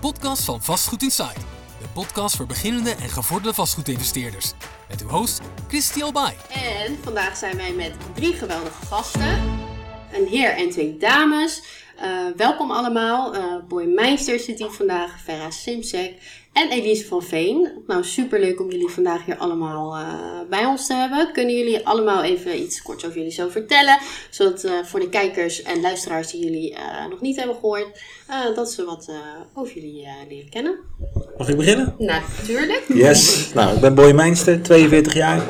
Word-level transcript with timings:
podcast 0.00 0.44
van 0.44 0.62
Vastgoed 0.62 1.02
Inside. 1.02 1.40
De 1.80 1.88
podcast 1.92 2.36
voor 2.36 2.46
beginnende 2.46 2.90
en 2.90 3.08
gevorderde 3.08 3.54
vastgoedinvesteerders. 3.54 4.52
Met 4.88 5.02
uw 5.02 5.08
host, 5.08 5.40
Christy 5.68 6.02
Albay. 6.02 6.36
En 6.50 6.98
vandaag 7.02 7.36
zijn 7.36 7.56
wij 7.56 7.72
met 7.72 7.92
drie 8.14 8.32
geweldige 8.32 8.86
gasten. 8.86 9.38
Een 10.12 10.26
heer 10.26 10.50
en 10.50 10.70
twee 10.70 10.96
dames. 10.96 11.62
Uh, 12.02 12.36
welkom 12.36 12.70
allemaal. 12.70 13.34
Uh, 13.34 13.40
Boy 13.68 13.84
Meister 13.84 14.38
zit 14.38 14.58
hier 14.58 14.70
vandaag, 14.70 15.20
Vera 15.24 15.50
Simsek 15.50 16.12
en 16.52 16.70
Elise 16.70 17.06
van 17.06 17.22
Veen. 17.22 17.68
Nou, 17.86 18.04
superleuk 18.04 18.60
om 18.60 18.70
jullie 18.70 18.88
vandaag 18.88 19.24
hier 19.24 19.36
allemaal 19.36 19.98
uh, 19.98 20.08
bij 20.50 20.64
ons 20.64 20.86
te 20.86 20.94
hebben. 20.94 21.32
Kunnen 21.32 21.56
jullie 21.56 21.86
allemaal 21.86 22.22
even 22.22 22.60
iets 22.60 22.82
kort 22.82 23.04
over 23.04 23.16
jullie 23.16 23.32
zo 23.32 23.48
vertellen? 23.48 23.98
Zodat 24.30 24.66
voor 24.84 25.00
de 25.00 25.08
kijkers 25.08 25.62
en 25.62 25.80
luisteraars 25.80 26.30
die 26.30 26.44
jullie 26.44 26.76
nog 27.10 27.20
niet 27.20 27.36
hebben 27.36 27.54
gehoord, 27.54 28.02
dat 28.54 28.70
ze 28.70 28.84
wat 28.84 29.12
over 29.54 29.74
jullie 29.74 30.06
leren 30.28 30.50
kennen. 30.50 30.78
Mag 31.38 31.48
ik 31.48 31.56
beginnen? 31.56 31.94
Natuurlijk. 31.98 32.84
Yes. 32.88 33.52
nou, 33.54 33.74
ik 33.74 33.80
ben 33.80 33.94
Boy 33.94 34.12
Meinster, 34.12 34.62
42 34.62 35.14
jaar. 35.14 35.42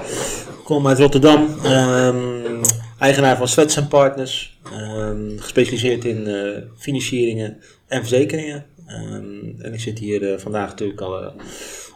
Kom 0.65 0.87
uit 0.87 0.99
Rotterdam. 0.99 1.59
Um, 1.65 2.61
eigenaar 2.99 3.37
van 3.37 3.49
Swets 3.49 3.87
Partners. 3.89 4.59
Um, 4.73 5.39
gespecialiseerd 5.39 6.05
in 6.05 6.29
uh, 6.29 6.59
financieringen 6.77 7.59
en 7.87 7.99
verzekeringen. 7.99 8.67
Um, 8.89 9.55
en 9.59 9.73
ik 9.73 9.81
zit 9.81 9.99
hier 9.99 10.23
uh, 10.23 10.39
vandaag 10.39 10.69
natuurlijk 10.69 11.01
al 11.01 11.23
uh, 11.23 11.29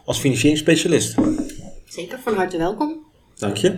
als 0.05 0.19
financieringsspecialist. 0.19 1.15
Zeker, 1.85 2.19
van 2.19 2.35
harte 2.35 2.57
welkom. 2.57 3.05
Dank 3.37 3.57
je. 3.57 3.75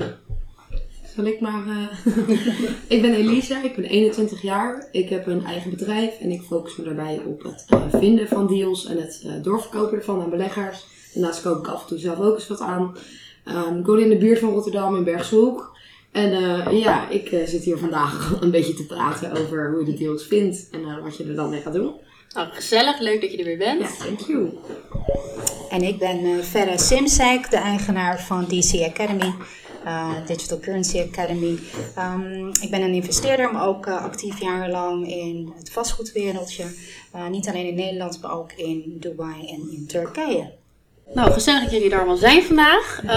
Zal 1.15 1.25
ik 1.25 1.39
maar. 1.39 1.63
ik 2.95 3.01
ben 3.01 3.13
Elisa, 3.13 3.63
ik 3.63 3.75
ben 3.75 3.85
21 3.85 4.41
jaar. 4.41 4.87
Ik 4.91 5.09
heb 5.09 5.27
een 5.27 5.45
eigen 5.45 5.69
bedrijf 5.69 6.19
en 6.19 6.31
ik 6.31 6.41
focus 6.41 6.75
me 6.75 6.83
daarbij 6.83 7.21
op 7.25 7.43
het 7.43 7.65
vinden 7.91 8.27
van 8.27 8.47
deals 8.47 8.85
en 8.85 8.97
het 8.97 9.43
doorverkopen 9.43 9.97
ervan 9.97 10.21
aan 10.21 10.29
beleggers. 10.29 10.85
Daarnaast 11.13 11.41
koop 11.41 11.57
ik 11.57 11.67
af 11.67 11.81
en 11.81 11.87
toe 11.87 11.97
zelf 11.97 12.19
ook 12.19 12.35
eens 12.35 12.47
wat 12.47 12.59
aan. 12.59 12.97
Um, 13.45 13.79
ik 13.79 13.85
woon 13.85 13.99
in 13.99 14.09
de 14.09 14.17
buurt 14.17 14.39
van 14.39 14.49
Rotterdam 14.49 14.95
in 14.95 15.03
Bergshoek. 15.03 15.74
En 16.15 16.31
uh, 16.31 16.81
ja, 16.81 17.09
ik 17.09 17.31
uh, 17.31 17.45
zit 17.45 17.63
hier 17.63 17.77
vandaag 17.77 18.31
een 18.41 18.51
beetje 18.51 18.73
te 18.73 18.85
praten 18.85 19.31
over 19.31 19.71
hoe 19.71 19.79
je 19.79 19.91
de 19.91 19.97
deals 19.97 20.23
vindt 20.23 20.67
en 20.71 20.79
uh, 20.79 21.03
wat 21.03 21.17
je 21.17 21.23
er 21.23 21.35
dan 21.35 21.49
mee 21.49 21.61
gaat 21.61 21.73
doen. 21.73 21.93
Nou, 22.33 22.47
gezellig. 22.51 22.99
Leuk 22.99 23.21
dat 23.21 23.31
je 23.31 23.37
er 23.37 23.43
weer 23.43 23.57
bent. 23.57 23.81
Ja, 23.81 24.05
thank 24.05 24.19
you. 24.19 24.57
En 25.69 25.81
ik 25.81 25.99
ben 25.99 26.43
Vera 26.43 26.77
Simsek, 26.77 27.49
de 27.49 27.57
eigenaar 27.57 28.21
van 28.21 28.45
DC 28.45 28.81
Academy, 28.81 29.33
Digital 30.25 30.59
Currency 30.59 30.99
Academy. 30.99 31.59
Um, 31.97 32.47
ik 32.61 32.69
ben 32.69 32.81
een 32.81 32.93
investeerder, 32.93 33.53
maar 33.53 33.67
ook 33.67 33.87
actief 33.87 34.39
jarenlang 34.39 35.07
in 35.07 35.53
het 35.57 35.71
vastgoedwereldje. 35.71 36.65
niet 37.29 37.47
alleen 37.47 37.67
in 37.67 37.75
Nederland, 37.75 38.21
maar 38.21 38.37
ook 38.37 38.51
in 38.51 38.97
Dubai 38.99 39.47
en 39.47 39.71
in 39.71 39.85
Turkije. 39.87 40.53
Nou, 41.13 41.31
gezellig 41.31 41.61
dat 41.61 41.71
jullie 41.71 41.91
er 41.91 41.97
allemaal 41.97 42.15
zijn 42.15 42.43
vandaag. 42.43 43.01
Uh, 43.03 43.09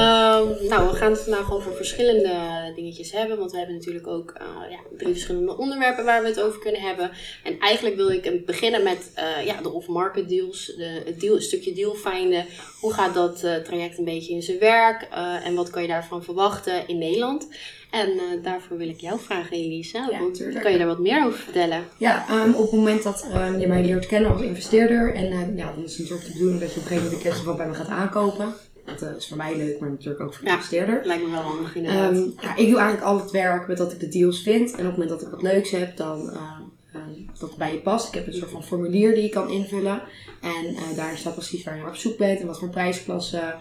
nou, 0.68 0.90
we 0.90 0.96
gaan 0.96 1.10
het 1.10 1.20
vandaag 1.20 1.52
over 1.52 1.72
verschillende 1.72 2.32
dingetjes 2.74 3.12
hebben. 3.12 3.38
Want 3.38 3.50
we 3.50 3.56
hebben 3.56 3.76
natuurlijk 3.76 4.06
ook 4.06 4.34
uh, 4.40 4.70
ja, 4.70 4.78
drie 4.96 5.12
verschillende 5.12 5.56
onderwerpen 5.56 6.04
waar 6.04 6.22
we 6.22 6.28
het 6.28 6.40
over 6.40 6.60
kunnen 6.60 6.80
hebben. 6.80 7.10
En 7.44 7.58
eigenlijk 7.58 7.96
wil 7.96 8.10
ik 8.10 8.46
beginnen 8.46 8.82
met 8.82 9.12
uh, 9.18 9.46
ja, 9.46 9.62
de 9.62 9.72
off-market 9.72 10.28
deals. 10.28 10.66
De, 10.66 11.02
het, 11.04 11.20
deal, 11.20 11.40
stukje 11.40 11.72
deal 11.72 11.94
finden. 11.94 12.46
Hoe 12.80 12.92
gaat 12.92 13.14
dat 13.14 13.44
uh, 13.44 13.56
traject 13.56 13.98
een 13.98 14.04
beetje 14.04 14.34
in 14.34 14.42
zijn 14.42 14.58
werk? 14.58 15.08
en 15.44 15.54
wat 15.54 15.70
kan 15.70 15.82
je 15.82 15.88
daarvan 15.88 16.24
verwachten 16.24 16.88
in 16.88 16.98
Nederland? 16.98 17.48
En 17.90 18.08
uh, 18.08 18.42
daarvoor 18.42 18.76
wil 18.76 18.88
ik 18.88 19.00
jou 19.00 19.20
vragen, 19.20 19.56
Elisa. 19.56 20.08
Ja, 20.10 20.18
kan 20.60 20.72
je 20.72 20.78
daar 20.78 20.86
wat 20.86 20.98
meer 20.98 21.24
over 21.24 21.38
vertellen? 21.38 21.84
Ja, 21.96 22.44
um, 22.44 22.54
op 22.54 22.62
het 22.62 22.72
moment 22.72 23.02
dat 23.02 23.26
um, 23.34 23.58
je 23.58 23.66
mij 23.66 23.84
leert 23.84 24.06
kennen 24.06 24.30
als 24.30 24.40
investeerder. 24.40 25.14
En 25.14 25.32
uh, 25.32 25.56
ja, 25.56 25.72
dan 25.74 25.84
is 25.84 25.90
het 25.90 26.00
natuurlijk 26.00 26.26
de 26.26 26.32
bedoeling 26.32 26.60
dat 26.60 26.72
je 26.72 26.76
op 26.76 26.82
een 26.82 26.88
gegeven 26.88 27.18
moment 27.18 27.36
de 27.36 27.44
van 27.44 27.56
bij 27.56 27.66
me 27.66 27.74
gaat 27.74 27.88
aankopen. 27.88 28.54
Dat 28.84 29.02
uh, 29.02 29.16
is 29.16 29.28
voor 29.28 29.36
mij 29.36 29.56
leuk, 29.56 29.80
maar 29.80 29.90
natuurlijk 29.90 30.20
ook 30.20 30.34
voor 30.34 30.44
de 30.44 30.50
ja, 30.50 30.54
investeerder. 30.54 31.00
lijkt 31.04 31.24
me 31.24 31.30
wel 31.30 31.40
handig 31.40 31.74
inderdaad. 31.74 32.16
Um, 32.16 32.34
ja, 32.40 32.56
ik 32.56 32.68
doe 32.68 32.78
eigenlijk 32.78 33.02
al 33.02 33.20
het 33.20 33.30
werk 33.30 33.68
met 33.68 33.76
dat 33.76 33.92
ik 33.92 34.00
de 34.00 34.08
deals 34.08 34.42
vind. 34.42 34.70
En 34.70 34.78
op 34.78 34.84
het 34.84 34.90
moment 34.90 35.08
dat 35.08 35.22
ik 35.22 35.28
wat 35.28 35.42
leuks 35.42 35.70
heb, 35.70 35.96
dan 35.96 36.30
dat 37.38 37.56
bij 37.56 37.72
je 37.72 37.78
past. 37.78 38.08
Ik 38.08 38.14
heb 38.14 38.26
een 38.26 38.34
soort 38.34 38.50
van 38.50 38.64
formulier 38.64 39.14
die 39.14 39.22
je 39.22 39.28
kan 39.28 39.50
invullen. 39.50 40.02
En 40.40 40.94
daar 40.96 41.16
staat 41.16 41.34
precies 41.34 41.64
waar 41.64 41.76
je 41.76 41.86
op 41.86 41.96
zoek 41.96 42.16
bent 42.16 42.40
en 42.40 42.46
wat 42.46 42.58
voor 42.58 42.68
prijsklasse 42.68 43.54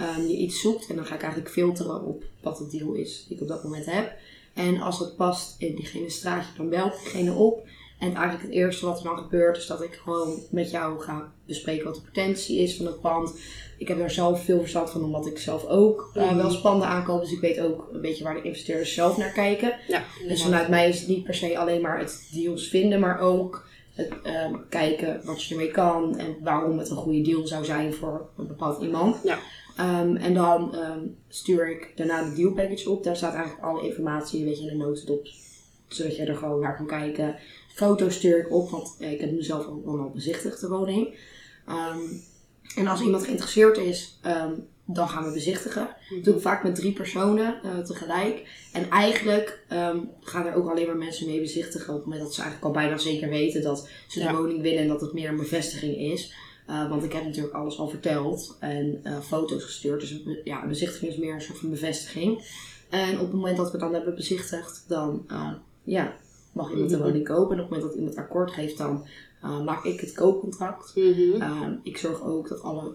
um, 0.00 0.26
je 0.26 0.36
iets 0.36 0.60
zoekt. 0.60 0.86
En 0.86 0.96
dan 0.96 1.06
ga 1.06 1.14
ik 1.14 1.22
eigenlijk 1.22 1.52
filteren 1.52 2.02
op 2.02 2.24
wat 2.42 2.58
de 2.58 2.78
deal 2.78 2.92
is 2.92 3.24
die 3.28 3.36
ik 3.36 3.42
op 3.42 3.48
dat 3.48 3.64
moment 3.64 3.86
heb. 3.86 4.12
En 4.54 4.80
als 4.80 4.98
het 4.98 5.16
past 5.16 5.54
in 5.58 5.74
diegene 5.74 6.10
straatje, 6.10 6.56
dan 6.56 6.68
bel 6.68 6.86
ik 6.86 6.98
diegene 7.02 7.32
op. 7.32 7.66
En 7.98 8.14
eigenlijk 8.14 8.42
het 8.42 8.52
eerste 8.52 8.86
wat 8.86 8.98
er 8.98 9.04
dan 9.04 9.18
gebeurt, 9.18 9.56
is 9.56 9.66
dat 9.66 9.82
ik 9.82 10.00
gewoon 10.02 10.38
met 10.50 10.70
jou 10.70 11.00
ga 11.00 11.32
bespreken 11.46 11.84
wat 11.84 11.94
de 11.94 12.00
potentie 12.00 12.58
is 12.58 12.76
van 12.76 12.86
het 12.86 13.00
pand. 13.00 13.34
Ik 13.78 13.88
heb 13.88 13.98
daar 13.98 14.10
zelf 14.10 14.44
veel 14.44 14.60
verstand 14.60 14.90
van, 14.90 15.04
omdat 15.04 15.26
ik 15.26 15.38
zelf 15.38 15.66
ook 15.66 16.10
uh, 16.16 16.36
wel 16.36 16.50
spanden 16.50 16.88
aankoop. 16.88 17.20
Dus 17.20 17.32
ik 17.32 17.40
weet 17.40 17.60
ook 17.60 17.88
een 17.92 18.00
beetje 18.00 18.24
waar 18.24 18.34
de 18.34 18.42
investeerders 18.42 18.94
zelf 18.94 19.16
naar 19.16 19.32
kijken. 19.32 19.72
Ja, 19.88 20.04
dus 20.28 20.42
vanuit 20.42 20.68
mij 20.68 20.88
is 20.88 20.98
het 21.00 21.08
niet 21.08 21.24
per 21.24 21.34
se 21.34 21.58
alleen 21.58 21.80
maar 21.80 21.98
het 21.98 22.28
deals 22.32 22.68
vinden, 22.68 23.00
maar 23.00 23.20
ook 23.20 23.66
het 23.94 24.12
um, 24.24 24.64
kijken 24.68 25.20
wat 25.24 25.44
je 25.44 25.54
ermee 25.54 25.70
kan 25.70 26.18
en 26.18 26.36
waarom 26.42 26.78
het 26.78 26.90
een 26.90 26.96
goede 26.96 27.22
deal 27.22 27.46
zou 27.46 27.64
zijn 27.64 27.94
voor 27.94 28.28
een 28.36 28.46
bepaald 28.46 28.82
iemand. 28.82 29.16
Ja. 29.22 29.38
Um, 29.80 30.16
en 30.16 30.34
dan 30.34 30.74
um, 30.74 31.16
stuur 31.28 31.70
ik 31.70 31.92
daarna 31.96 32.28
de 32.28 32.34
deal 32.34 32.52
package 32.52 32.90
op. 32.90 33.04
Daar 33.04 33.16
staat 33.16 33.34
eigenlijk 33.34 33.64
alle 33.64 33.88
informatie 33.88 34.40
een 34.40 34.46
beetje 34.46 34.70
in 34.70 34.78
de 34.78 34.84
notendop. 34.84 35.26
Zodat 35.88 36.16
je 36.16 36.24
er 36.24 36.36
gewoon 36.36 36.60
naar 36.60 36.76
kan 36.76 36.86
kijken. 36.86 37.36
Foto's 37.74 38.14
stuur 38.14 38.38
ik 38.38 38.52
op, 38.52 38.70
want 38.70 38.96
ik 38.98 39.20
heb 39.20 39.32
mezelf 39.32 39.66
ook 39.66 39.86
al 39.86 40.10
bezichtigd, 40.10 40.60
de 40.60 40.68
woning. 40.68 41.18
Um, 41.68 42.22
en 42.76 42.86
als 42.86 43.00
iemand 43.00 43.24
geïnteresseerd 43.24 43.78
is, 43.78 44.20
dan 44.84 45.08
gaan 45.08 45.24
we 45.24 45.32
bezichtigen. 45.32 45.88
Dat 46.10 46.24
doe 46.24 46.34
ik 46.34 46.40
vaak 46.40 46.62
met 46.62 46.74
drie 46.74 46.92
personen 46.92 47.60
uh, 47.64 47.78
tegelijk. 47.78 48.48
En 48.72 48.90
eigenlijk 48.90 49.64
gaan 50.20 50.46
er 50.46 50.54
ook 50.54 50.70
alleen 50.70 50.86
maar 50.86 50.96
mensen 50.96 51.26
mee 51.26 51.40
bezichtigen. 51.40 51.88
Op 51.88 51.94
het 51.94 52.04
moment 52.04 52.24
dat 52.24 52.34
ze 52.34 52.42
eigenlijk 52.42 52.74
al 52.74 52.82
bijna 52.82 52.98
zeker 52.98 53.28
weten 53.28 53.62
dat 53.62 53.88
ze 54.08 54.18
de 54.18 54.24
ja. 54.24 54.34
woning 54.34 54.62
willen 54.62 54.78
en 54.78 54.88
dat 54.88 55.00
het 55.00 55.12
meer 55.12 55.28
een 55.28 55.36
bevestiging 55.36 55.96
is. 55.96 56.34
Uh, 56.70 56.88
want 56.88 57.04
ik 57.04 57.12
heb 57.12 57.24
natuurlijk 57.24 57.54
alles 57.54 57.78
al 57.78 57.88
verteld 57.88 58.56
en 58.60 59.00
uh, 59.04 59.20
foto's 59.20 59.64
gestuurd. 59.64 60.00
Dus 60.00 60.20
ja, 60.44 60.62
een 60.62 60.68
bezichtiging 60.68 61.10
is 61.10 61.18
meer 61.18 61.34
een 61.34 61.40
soort 61.40 61.58
van 61.58 61.70
bevestiging. 61.70 62.44
En 62.90 63.14
op 63.14 63.26
het 63.26 63.32
moment 63.32 63.56
dat 63.56 63.72
we 63.72 63.78
dan 63.78 63.94
hebben 63.94 64.14
bezichtigd, 64.14 64.84
dan 64.88 65.24
uh, 65.30 65.50
ja, 65.82 66.16
mag 66.52 66.70
iemand 66.70 66.90
de 66.90 66.98
woning 66.98 67.24
kopen. 67.24 67.56
En 67.56 67.62
op 67.64 67.70
het 67.70 67.70
moment 67.70 67.82
dat 67.82 67.94
iemand 67.94 68.16
akkoord 68.16 68.50
geeft, 68.50 68.78
dan 68.78 69.06
maak 69.64 69.84
ik 69.84 70.00
het 70.00 70.12
koopcontract. 70.12 70.92
Mm 70.94 71.12
-hmm. 71.12 71.80
ik 71.82 71.96
zorg 71.96 72.22
ook 72.22 72.48
dat 72.48 72.62
alle 72.62 72.92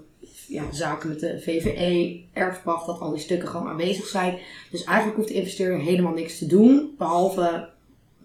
ja, 0.48 0.72
zaken 0.72 1.10
met 1.10 1.20
de 1.20 1.40
VVE, 1.40 2.22
erfpacht, 2.34 2.86
dat 2.86 3.00
al 3.00 3.12
die 3.12 3.20
stukken 3.20 3.48
gewoon 3.48 3.68
aanwezig 3.68 4.06
zijn. 4.06 4.40
Dus 4.72 4.84
eigenlijk 4.84 5.18
hoeft 5.18 5.30
de 5.30 5.40
investeerder 5.40 5.80
helemaal 5.80 6.14
niks 6.14 6.38
te 6.38 6.46
doen, 6.46 6.96
behalve 6.98 7.70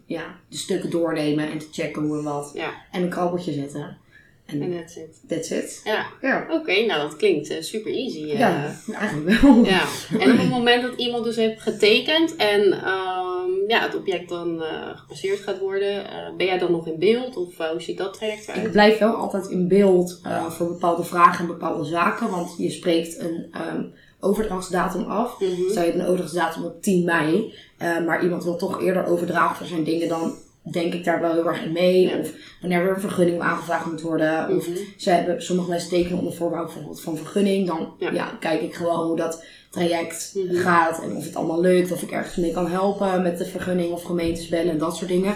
ja, 0.06 0.38
de 0.48 0.56
stukken 0.56 0.90
doornemen 0.90 1.50
en 1.50 1.58
te 1.58 1.68
checken 1.70 2.02
hoe 2.02 2.18
en 2.18 2.24
wat. 2.24 2.50
Ja. 2.54 2.72
En 2.92 3.02
een 3.02 3.08
krabbeltje 3.08 3.52
zetten. 3.52 3.98
En 4.46 4.72
that's 4.78 4.96
it. 4.96 5.20
That's 5.28 5.50
it. 5.50 5.80
Ja. 5.84 6.06
ja. 6.20 6.42
Oké, 6.42 6.54
okay, 6.54 6.86
nou 6.86 7.00
dat 7.00 7.16
klinkt 7.16 7.50
uh, 7.50 7.56
super 7.60 7.92
easy. 7.92 8.22
Uh. 8.22 8.38
Ja, 8.38 8.74
eigenlijk 8.92 9.40
wel. 9.40 9.64
Ja. 9.64 9.82
En 10.18 10.32
op 10.32 10.38
het 10.38 10.48
moment 10.58 10.82
dat 10.82 10.94
iemand 10.96 11.24
dus 11.24 11.36
heeft 11.36 11.60
getekend 11.60 12.36
en 12.36 12.60
um, 12.62 13.68
ja, 13.68 13.80
het 13.80 13.96
object 13.96 14.28
dan 14.28 14.62
uh, 14.62 14.96
gepasseerd 14.96 15.40
gaat 15.40 15.58
worden, 15.58 16.06
ben 16.36 16.46
jij 16.46 16.58
dan 16.58 16.72
nog 16.72 16.86
in 16.86 16.98
beeld 16.98 17.36
of 17.36 17.56
hoe 17.56 17.82
ziet 17.82 17.98
dat 17.98 18.14
traject 18.14 18.48
eruit? 18.48 18.66
Ik 18.66 18.72
blijf 18.72 18.98
wel 18.98 19.14
altijd 19.14 19.48
in 19.48 19.68
beeld 19.68 20.20
voor 20.48 20.68
bepaalde 20.68 21.04
vragen 21.04 21.40
en 21.40 21.46
bepaalde 21.46 21.84
zaken, 21.84 22.30
want 22.30 22.54
je 22.58 22.70
spreekt 22.70 23.18
een 23.18 23.54
um, 23.74 23.92
overdrachtsdatum 24.20 25.02
af. 25.04 25.40
Mm 25.40 25.54
-hmm. 25.54 25.70
Stel 25.70 25.84
je 25.84 25.92
een 25.92 26.06
overdrachtsdatum 26.06 26.64
op 26.64 26.82
10 26.82 27.04
mei, 27.04 27.54
maar 27.78 28.22
iemand 28.22 28.44
wil 28.44 28.56
toch 28.56 28.82
eerder 28.82 29.06
overdragen 29.06 29.56
voor 29.56 29.66
zijn 29.66 29.84
dingen 29.84 30.08
dan 30.08 30.34
denk 30.72 30.94
ik 30.94 31.04
daar 31.04 31.20
wel 31.20 31.32
heel 31.32 31.46
erg 31.48 31.62
in 31.64 31.72
mee. 31.72 32.00
Ja. 32.00 32.18
Of 32.18 32.30
wanneer 32.60 32.80
er 32.80 32.94
een 32.94 33.00
vergunning 33.00 33.40
aangevraagd 33.40 33.86
moet 33.86 34.00
worden. 34.00 34.56
Of 34.56 34.68
Mhm. 34.68 34.76
ze 34.96 35.10
hebben, 35.10 35.42
sommige 35.42 35.68
mensen 35.68 35.88
tekenen 35.90 36.18
onder 36.18 36.34
voorbehoud 36.34 36.72
van, 36.72 36.96
van 36.96 37.16
vergunning. 37.16 37.66
Dan 37.66 37.94
Ja. 37.98 38.10
ja. 38.12 38.36
kijk 38.40 38.60
ik 38.62 38.74
gewoon 38.74 39.06
hoe 39.06 39.16
dat 39.16 39.44
traject 39.70 40.32
Mhm. 40.34 40.56
gaat. 40.56 41.02
En 41.02 41.16
of 41.16 41.24
het 41.24 41.36
allemaal 41.36 41.60
lukt. 41.60 41.92
Of 41.92 42.02
ik 42.02 42.10
ergens 42.10 42.36
mee 42.36 42.52
kan 42.52 42.70
helpen 42.70 43.22
met 43.22 43.38
de 43.38 43.44
vergunning 43.44 43.92
of 43.92 44.02
gemeentes 44.02 44.48
bellen 44.48 44.72
en 44.72 44.78
dat 44.78 44.96
soort 44.96 45.10
dingen. 45.10 45.34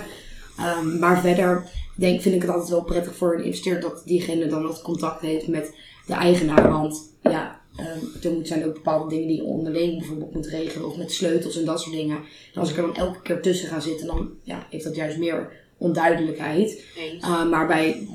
Ehm, 0.58 0.98
maar 0.98 1.20
verder 1.20 1.64
denk, 1.96 2.20
vind 2.20 2.34
ik 2.34 2.40
het 2.42 2.50
altijd 2.50 2.70
wel 2.70 2.82
prettig 2.82 3.14
voor 3.14 3.34
een 3.34 3.44
investeerder 3.44 3.82
dat 3.90 4.02
diegene 4.04 4.46
dan 4.46 4.62
dat 4.62 4.82
contact 4.82 5.20
heeft 5.20 5.48
met 5.48 5.74
de 6.06 6.14
eigenaar. 6.14 6.70
Want 6.70 7.16
ja, 7.22 7.60
ehm, 7.78 7.98
er 8.26 8.32
moet- 8.32 8.46
zijn 8.48 8.64
ook 8.66 8.74
bepaalde 8.74 9.08
dingen 9.14 9.28
die 9.28 9.36
je 9.36 9.42
onderling 9.44 9.98
bijvoorbeeld 9.98 10.34
moet 10.34 10.46
regelen. 10.46 10.86
Of 10.88 10.96
met 10.96 11.12
sleutels 11.12 11.56
en 11.56 11.64
dat 11.64 11.80
soort 11.80 11.94
dingen. 11.94 12.16
En 12.54 12.60
als 12.60 12.70
ik 12.70 12.76
er 12.76 12.82
dan 12.82 12.96
elke 12.96 13.22
keer 13.22 13.42
tussen 13.42 13.68
ga 13.68 13.80
zitten, 13.80 14.06
dan 14.06 14.30
ja, 14.42 14.66
heeft 14.70 14.84
dat 14.84 14.94
juist 14.96 15.18
meer 15.18 15.52
onduidelijkheid. 15.76 16.84
Uh, 17.20 17.48
maar 17.50 17.66
bij, 17.66 18.08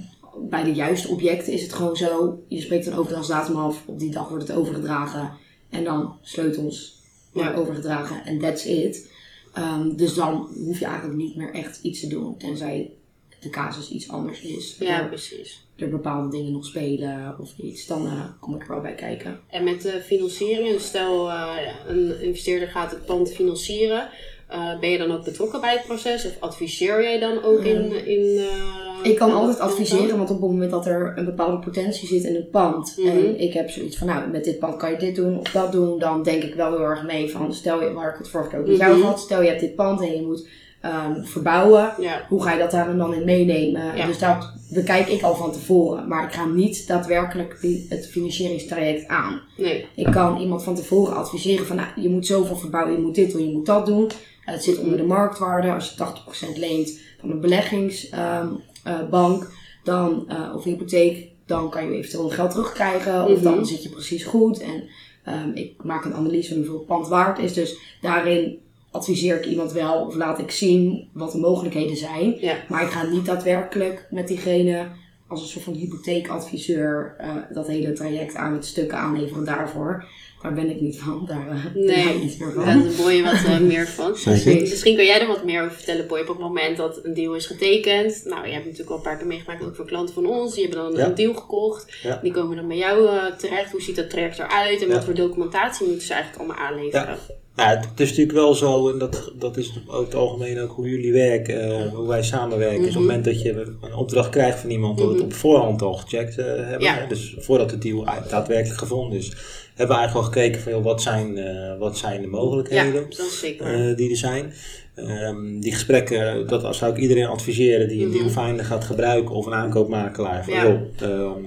bij 0.49 0.63
de 0.63 0.73
juiste 0.73 1.07
objecten 1.07 1.53
is 1.53 1.61
het 1.61 1.73
gewoon 1.73 1.95
zo. 1.95 2.43
Je 2.47 2.61
spreekt 2.61 2.85
een 2.85 2.95
overdrachtsdatum 2.95 3.55
af. 3.55 3.83
Op 3.85 3.99
die 3.99 4.11
dag 4.11 4.29
wordt 4.29 4.47
het 4.47 4.57
overgedragen. 4.57 5.31
En 5.69 5.83
dan 5.83 6.17
sleutels 6.21 7.01
worden 7.31 7.51
Ja. 7.53 7.57
overgedragen. 7.57 8.25
En 8.25 8.39
that's 8.39 8.65
it. 8.65 9.11
Um, 9.57 9.95
dus 9.95 10.13
dan 10.13 10.49
hoef 10.65 10.79
je 10.79 10.85
eigenlijk 10.85 11.17
niet 11.17 11.35
meer 11.35 11.53
echt 11.53 11.79
iets 11.81 11.99
te 11.99 12.07
doen. 12.07 12.37
Tenzij 12.37 12.91
de 13.39 13.49
casus 13.49 13.89
iets 13.89 14.09
anders 14.09 14.41
is. 14.41 14.75
Ja, 14.79 15.03
precies. 15.07 15.62
Er 15.75 15.89
bepaalde 15.89 16.29
dingen 16.29 16.51
nog 16.51 16.65
spelen 16.65 17.35
of 17.39 17.49
iets, 17.57 17.87
dan 17.87 18.05
eh, 18.05 18.11
kom 18.39 18.55
ik 18.55 18.61
er 18.61 18.67
wel 18.67 18.81
bij 18.81 18.93
kijken. 18.95 19.39
En 19.49 19.63
met 19.63 19.81
de 19.81 20.01
financiering, 20.05 20.69
dus 20.71 20.85
stel 20.85 21.29
eh, 21.29 21.55
een 21.87 22.21
investeerder 22.21 22.67
gaat 22.67 22.91
het 22.91 23.05
pand 23.05 23.31
financieren. 23.33 24.09
eh, 24.47 24.79
ben 24.79 24.89
je 24.89 24.97
dan 24.97 25.11
ook 25.11 25.23
betrokken 25.23 25.61
bij 25.61 25.71
het 25.73 25.83
proces? 25.85 26.25
Of 26.25 26.35
adviseer 26.39 27.01
jij 27.03 27.19
dan 27.19 27.43
ook 27.43 27.59
in... 27.63 28.05
in 28.07 28.37
eh, 28.37 29.11
Ik 29.11 29.15
kan 29.17 29.29
in 29.29 29.35
altijd 29.35 29.59
adviseren, 29.59 30.17
want 30.17 30.29
op 30.29 30.41
het 30.41 30.49
moment 30.51 30.71
dat 30.71 30.85
er 30.85 31.13
een 31.17 31.25
bepaalde 31.25 31.59
potentie 31.59 32.07
zit 32.07 32.23
in 32.23 32.35
het 32.35 32.51
pand. 32.51 32.93
Mhm. 32.97 33.07
En 33.07 33.39
ik 33.39 33.53
heb 33.53 33.69
zoiets 33.69 33.97
van, 33.97 34.07
nou, 34.07 34.29
met 34.29 34.43
dit 34.43 34.59
pand 34.59 34.77
kan 34.77 34.91
je 34.91 34.97
dit 34.97 35.15
doen 35.15 35.39
of 35.39 35.51
dat 35.51 35.71
doen. 35.71 35.99
Dan 35.99 36.23
denk 36.23 36.43
ik 36.43 36.53
wel 36.55 36.71
heel 36.71 36.85
erg 36.85 37.03
mee 37.03 37.29
van, 37.31 37.53
stel 37.53 37.83
je, 37.83 37.91
waar 37.91 38.11
ik 38.11 38.17
het 38.17 38.29
vorige 38.29 38.49
keer 38.49 38.59
ook 38.59 38.67
met 38.67 38.77
jou 38.77 38.97
Mhm. 38.97 39.05
had. 39.07 39.19
Stel 39.19 39.41
je 39.41 39.47
hebt 39.47 39.59
dit 39.59 39.75
pand 39.75 40.01
en 40.01 40.15
je 40.15 40.21
moet 40.21 40.47
ehm, 40.83 41.23
verbouwen. 41.23 41.93
Ja, 41.99 42.25
Hoe 42.29 42.43
ga 42.43 42.51
je 42.53 42.59
dat 42.59 42.71
daar 42.71 42.97
dan 42.97 43.13
in 43.13 43.25
meenemen? 43.25 43.95
Ja. 43.97 44.05
Dus 44.05 44.19
dat 44.19 44.53
bekijk 44.69 45.07
ik 45.07 45.21
al 45.21 45.35
van 45.35 45.51
tevoren. 45.51 46.07
Maar 46.07 46.23
ik 46.23 46.33
ga 46.33 46.45
niet 46.45 46.87
daadwerkelijk 46.87 47.57
het 47.89 48.07
financieringstraject 48.07 49.07
aan. 49.07 49.41
nee. 49.57 49.85
Ik 49.95 50.11
kan 50.11 50.37
iemand 50.39 50.63
van 50.63 50.75
tevoren 50.75 51.15
adviseren 51.15 51.65
van, 51.65 51.75
nou, 51.75 51.87
je 51.95 52.09
moet 52.09 52.25
zoveel 52.27 52.55
verbouwen, 52.55 52.95
je 52.95 53.01
moet 53.01 53.15
dit 53.15 53.31
doen, 53.31 53.47
je 53.47 53.53
moet 53.53 53.65
dat 53.65 53.85
doen. 53.85 54.07
Eh, 54.45 54.53
het 54.53 54.63
zit 54.63 54.79
onder 54.79 54.97
de 54.97 55.03
marktwaarde. 55.03 55.73
Als 55.73 55.89
je 55.89 55.95
80% 55.95 56.57
leent 56.57 56.99
van 57.19 57.31
een 57.31 57.39
beleggingsbank, 57.39 59.51
dan, 59.83 60.25
eh, 60.27 60.51
of 60.55 60.63
hypotheek, 60.63 61.27
dan 61.45 61.69
kan 61.69 61.85
je 61.85 61.91
eventueel 61.97 62.29
geld 62.29 62.51
terugkrijgen. 62.51 63.23
Of 63.25 63.35
Mhm. 63.35 63.43
dan 63.43 63.65
zit 63.65 63.83
je 63.83 63.89
precies 63.89 64.23
goed. 64.23 64.59
En 64.61 64.83
ehm, 65.23 65.49
ik 65.53 65.83
maak 65.83 66.05
een 66.05 66.13
analyse 66.13 66.47
van 66.49 66.57
hoeveel 66.57 66.77
het 66.77 66.85
pand 66.87 67.07
waard 67.07 67.39
is. 67.39 67.53
Dus 67.53 67.75
daarin 68.01 68.57
adviseer 68.93 69.35
ik 69.35 69.45
iemand 69.45 69.71
wel 69.71 70.05
of 70.05 70.15
laat 70.15 70.39
ik 70.39 70.51
zien 70.51 71.09
wat 71.13 71.31
de 71.31 71.37
mogelijkheden 71.37 71.97
zijn. 71.97 72.37
Ja. 72.39 72.55
Maar 72.69 72.83
ik 72.83 72.89
ga 72.89 73.03
niet 73.03 73.25
daadwerkelijk 73.25 74.07
met 74.09 74.27
diegene 74.27 74.87
als 75.27 75.41
een 75.41 75.47
soort 75.47 75.63
van 75.63 75.73
hypotheekadviseur 75.73 77.15
eh, 77.17 77.35
dat 77.53 77.67
hele 77.67 77.93
traject 77.93 78.35
aan 78.35 78.51
met 78.51 78.65
stukken 78.65 78.97
aanleveren 78.97 79.45
daarvoor. 79.45 80.05
Daar 80.43 80.53
ben 80.53 80.69
ik 80.69 80.81
niet 80.81 80.99
van. 80.99 81.25
Daar 81.27 81.47
eh, 81.47 81.63
ben 81.73 81.85
Nee. 81.85 82.03
jij 82.03 82.15
iets 82.19 82.37
meer 82.37 82.51
van. 82.51 82.65
Daar 82.65 82.85
is 82.85 82.95
Boy 82.95 83.23
wat 83.23 83.33
eh, 83.33 83.59
meer 83.59 83.87
van. 83.87 84.15
Zeker. 84.17 84.59
Dus 84.59 84.69
misschien 84.69 84.95
kan 84.95 85.05
jij 85.05 85.21
er 85.21 85.27
wat 85.27 85.43
meer 85.45 85.61
over 85.63 85.75
vertellen, 85.75 86.07
Boy. 86.07 86.19
Op 86.19 86.27
het 86.27 86.39
moment 86.39 86.77
dat 86.77 86.99
een 87.03 87.13
deal 87.13 87.35
is 87.35 87.45
getekend. 87.45 88.21
Nou, 88.25 88.45
je 88.47 88.51
hebt 88.53 88.63
natuurlijk 88.63 88.89
al 88.91 88.95
een 88.97 89.01
paar 89.03 89.17
keer 89.17 89.27
meegemaakt, 89.27 89.63
ook 89.63 89.75
voor 89.75 89.85
klanten 89.85 90.13
van 90.13 90.25
ons. 90.25 90.53
Die 90.55 90.63
hebben 90.67 90.83
dan 90.83 90.95
Ja. 90.95 91.05
een 91.05 91.15
deal 91.15 91.33
gekocht. 91.33 91.93
Ja. 92.01 92.19
Die 92.21 92.31
komen 92.31 92.55
dan 92.55 92.67
bij 92.67 92.77
jou 92.77 93.07
eh, 93.07 93.25
terecht. 93.37 93.71
Hoe 93.71 93.81
ziet 93.81 93.95
dat 93.95 94.09
traject 94.09 94.39
eruit? 94.39 94.81
En 94.81 94.87
Ja. 94.87 94.93
wat 94.93 95.03
voor 95.05 95.13
documentatie 95.13 95.87
moeten 95.87 96.07
ze 96.07 96.13
eigenlijk 96.13 96.43
allemaal 96.43 96.65
aanleveren? 96.67 97.17
Nou, 97.55 97.69
het 97.77 97.99
is 97.99 98.09
natuurlijk 98.09 98.37
wel 98.37 98.53
zo, 98.53 98.89
en 98.89 98.97
dat, 98.97 99.31
dat 99.39 99.57
is 99.57 99.79
over 99.87 100.05
het 100.05 100.15
algemeen 100.15 100.59
ook 100.59 100.71
hoe 100.71 100.89
jullie 100.89 101.11
werken, 101.13 101.61
eh, 101.61 101.93
hoe 101.93 102.07
wij 102.07 102.23
samenwerken. 102.23 102.77
Is 102.77 102.81
op 102.81 102.85
het 102.85 102.93
Mhm. 102.93 103.05
moment 103.05 103.25
dat 103.25 103.41
je 103.41 103.75
een 103.81 103.95
opdracht 103.95 104.29
krijgt 104.29 104.59
van 104.59 104.69
iemand, 104.69 104.97
dat 104.97 105.05
we 105.07 105.11
het 105.13 105.21
Mhm. 105.21 105.31
op 105.31 105.37
voorhand 105.37 105.81
al 105.81 105.93
gecheckt 105.93 106.37
eh, 106.37 106.45
hebben. 106.45 106.81
Ja. 106.81 106.93
hè. 106.93 107.07
Dus 107.07 107.35
voordat 107.39 107.69
de 107.69 107.77
deal 107.77 108.05
daadwerkelijk 108.29 108.79
gevonden 108.79 109.17
is, 109.17 109.31
hebben 109.75 109.95
we 109.95 110.01
eigenlijk 110.01 110.15
al 110.27 110.33
gekeken 110.33 110.61
van 110.61 110.71
joh, 110.71 110.83
wat, 110.83 111.01
zijn, 111.01 111.37
eh, 111.37 111.77
wat 111.79 111.97
zijn 111.97 112.15
de 112.21 112.27
Ja, 112.27 112.27
mogelijkheden 112.37 112.93
dat 113.09 113.19
is 113.19 113.39
zeker. 113.39 113.65
waar. 113.65 113.89
eh, 113.89 113.95
die 113.95 114.09
er 114.09 114.17
zijn. 114.17 114.53
Ehm, 114.95 115.59
die 115.59 115.73
gesprekken, 115.73 116.47
dat 116.47 116.75
zou 116.75 116.91
ik 116.91 116.97
iedereen 116.97 117.25
adviseren 117.27 117.87
die 117.87 118.01
een 118.03 118.09
Mhm. 118.09 118.17
dealfinder 118.17 118.65
gaat 118.65 118.83
gebruiken 118.83 119.35
of 119.35 119.45
een 119.45 119.53
aankoopmakelaar. 119.53 120.43
Van 120.43 120.53
Ja. 120.53 120.63
joh, 120.63 120.79
ehm, 121.01 121.43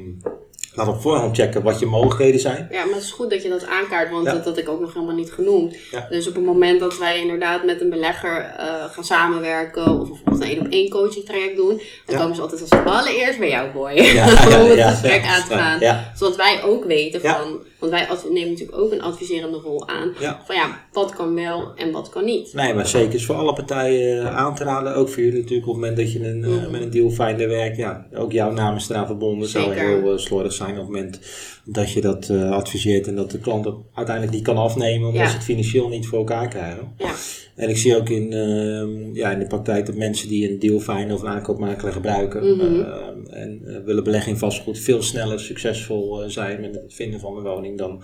laat 0.74 0.88
op 0.88 1.00
voorhand 1.00 1.36
checken 1.36 1.62
wat 1.62 1.78
je 1.78 1.86
mogelijkheden 1.86 2.40
zijn. 2.40 2.68
Ja, 2.70 2.84
maar 2.84 2.94
het 2.94 3.02
is 3.04 3.10
goed 3.12 3.30
dat 3.30 3.42
je 3.42 3.48
dat 3.48 3.66
aankaart, 3.66 4.10
want 4.10 4.26
Ja. 4.26 4.32
dat 4.32 4.44
had 4.44 4.58
ik 4.58 4.68
ook 4.68 4.80
nog 4.80 4.94
helemaal 4.94 5.14
niet 5.14 5.32
genoemd. 5.32 5.76
Ja. 5.90 6.06
Dus 6.10 6.28
op 6.28 6.34
het 6.34 6.44
moment 6.44 6.80
dat 6.80 6.98
wij 6.98 7.20
inderdaad 7.20 7.64
met 7.64 7.80
een 7.80 7.90
belegger 7.90 8.36
eh, 8.56 8.84
gaan 8.90 9.04
samenwerken 9.04 10.00
of 10.00 10.08
bijvoorbeeld 10.08 10.40
een 10.42 10.48
één 10.48 10.60
op 10.60 10.66
één 10.72 10.90
coaching 10.90 11.24
traject 11.24 11.56
doen, 11.56 11.80
dan 12.06 12.14
Ja. 12.16 12.20
komen 12.20 12.34
ze 12.36 12.42
altijd 12.42 12.60
als 12.60 12.70
allereerst 12.70 13.38
bij 13.38 13.48
jou, 13.48 13.70
boy. 13.72 13.90
Ja, 13.92 14.24
om 14.60 14.68
het 14.68 14.76
ja, 14.78 14.90
gesprek 14.90 15.22
ja, 15.22 15.34
aan 15.36 15.48
te 15.48 15.54
gaan. 15.54 15.80
Ja, 15.80 16.12
Zodat 16.16 16.36
wij 16.36 16.62
ook 16.62 16.84
weten 16.84 17.22
Ja. 17.22 17.38
van, 17.38 17.58
want 17.78 17.92
wij 17.92 18.08
nemen 18.30 18.50
natuurlijk 18.50 18.78
ook 18.78 18.92
een 18.92 19.02
adviserende 19.02 19.58
rol 19.58 19.88
aan. 19.88 20.12
ja. 20.20 20.42
Van 20.46 20.54
ja, 20.56 20.80
wat 20.92 21.14
kan 21.14 21.34
wel 21.34 21.72
en 21.76 21.92
wat 21.92 22.08
kan 22.08 22.24
niet. 22.24 22.52
Nee, 22.54 22.74
maar 22.74 22.86
zeker 22.86 23.14
is 23.14 23.26
voor 23.26 23.34
alle 23.34 23.52
partijen 23.52 24.20
eh, 24.26 24.36
aan 24.36 24.54
te 24.54 24.64
raden. 24.64 24.94
Ook 24.94 25.08
voor 25.08 25.22
jullie 25.22 25.40
natuurlijk 25.40 25.68
op 25.68 25.72
het 25.74 25.82
moment 25.82 25.96
dat 25.96 26.12
je 26.12 26.28
een, 26.28 26.44
eh, 26.44 26.50
Mhm. 26.50 26.70
met 26.70 26.80
een 26.82 26.90
dealfinder 26.90 27.48
werkt. 27.48 27.76
Ja, 27.76 28.06
ook 28.14 28.32
jouw 28.32 28.50
naam 28.52 28.76
is 28.76 28.88
eraan 28.90 29.06
verbonden. 29.06 29.48
zou 29.48 29.64
Zeker. 29.64 29.88
heel 29.88 30.12
eh, 30.12 30.18
slordig 30.18 30.52
zijn 30.52 30.70
op 30.70 30.76
het 30.76 30.86
moment 30.86 31.20
dat 31.68 31.90
je 31.92 32.00
dat 32.00 32.28
eh, 32.28 32.50
adviseert. 32.50 33.06
En 33.06 33.16
dat 33.16 33.30
de 33.30 33.38
klant 33.38 33.64
het 33.64 33.74
uiteindelijk 33.94 34.36
niet 34.36 34.44
kan 34.44 34.56
afnemen 34.56 35.06
omdat 35.08 35.22
Ja. 35.22 35.28
ze 35.28 35.34
het 35.34 35.44
financieel 35.44 35.88
niet 35.88 36.06
voor 36.06 36.18
elkaar 36.18 36.48
krijgen. 36.48 36.92
Ja, 36.98 37.14
En 37.54 37.68
ik 37.68 37.76
zie 37.76 37.96
ook 37.96 38.08
in, 38.08 38.32
ehm, 38.32 39.14
ja, 39.14 39.30
in 39.30 39.38
de 39.38 39.46
praktijk 39.46 39.86
dat 39.86 39.94
mensen 39.94 40.28
die 40.28 40.50
een 40.50 40.58
dealfinder 40.58 41.14
of 41.16 41.22
een 41.22 41.28
aankoopmakelaar 41.28 41.92
gebruiken. 41.92 42.56
Mhm. 42.56 42.80
ehm, 42.80 43.26
en 43.30 43.60
eh, 43.66 43.84
willen 43.84 44.04
beleggen 44.04 44.32
in 44.32 44.38
vastgoed 44.38 44.78
veel 44.78 45.02
sneller 45.02 45.40
succesvol 45.40 46.22
eh, 46.22 46.28
zijn 46.28 46.60
met 46.60 46.74
het 46.74 46.94
vinden 46.94 47.20
van 47.20 47.36
een 47.36 47.42
woning 47.42 47.78
dan 47.78 48.02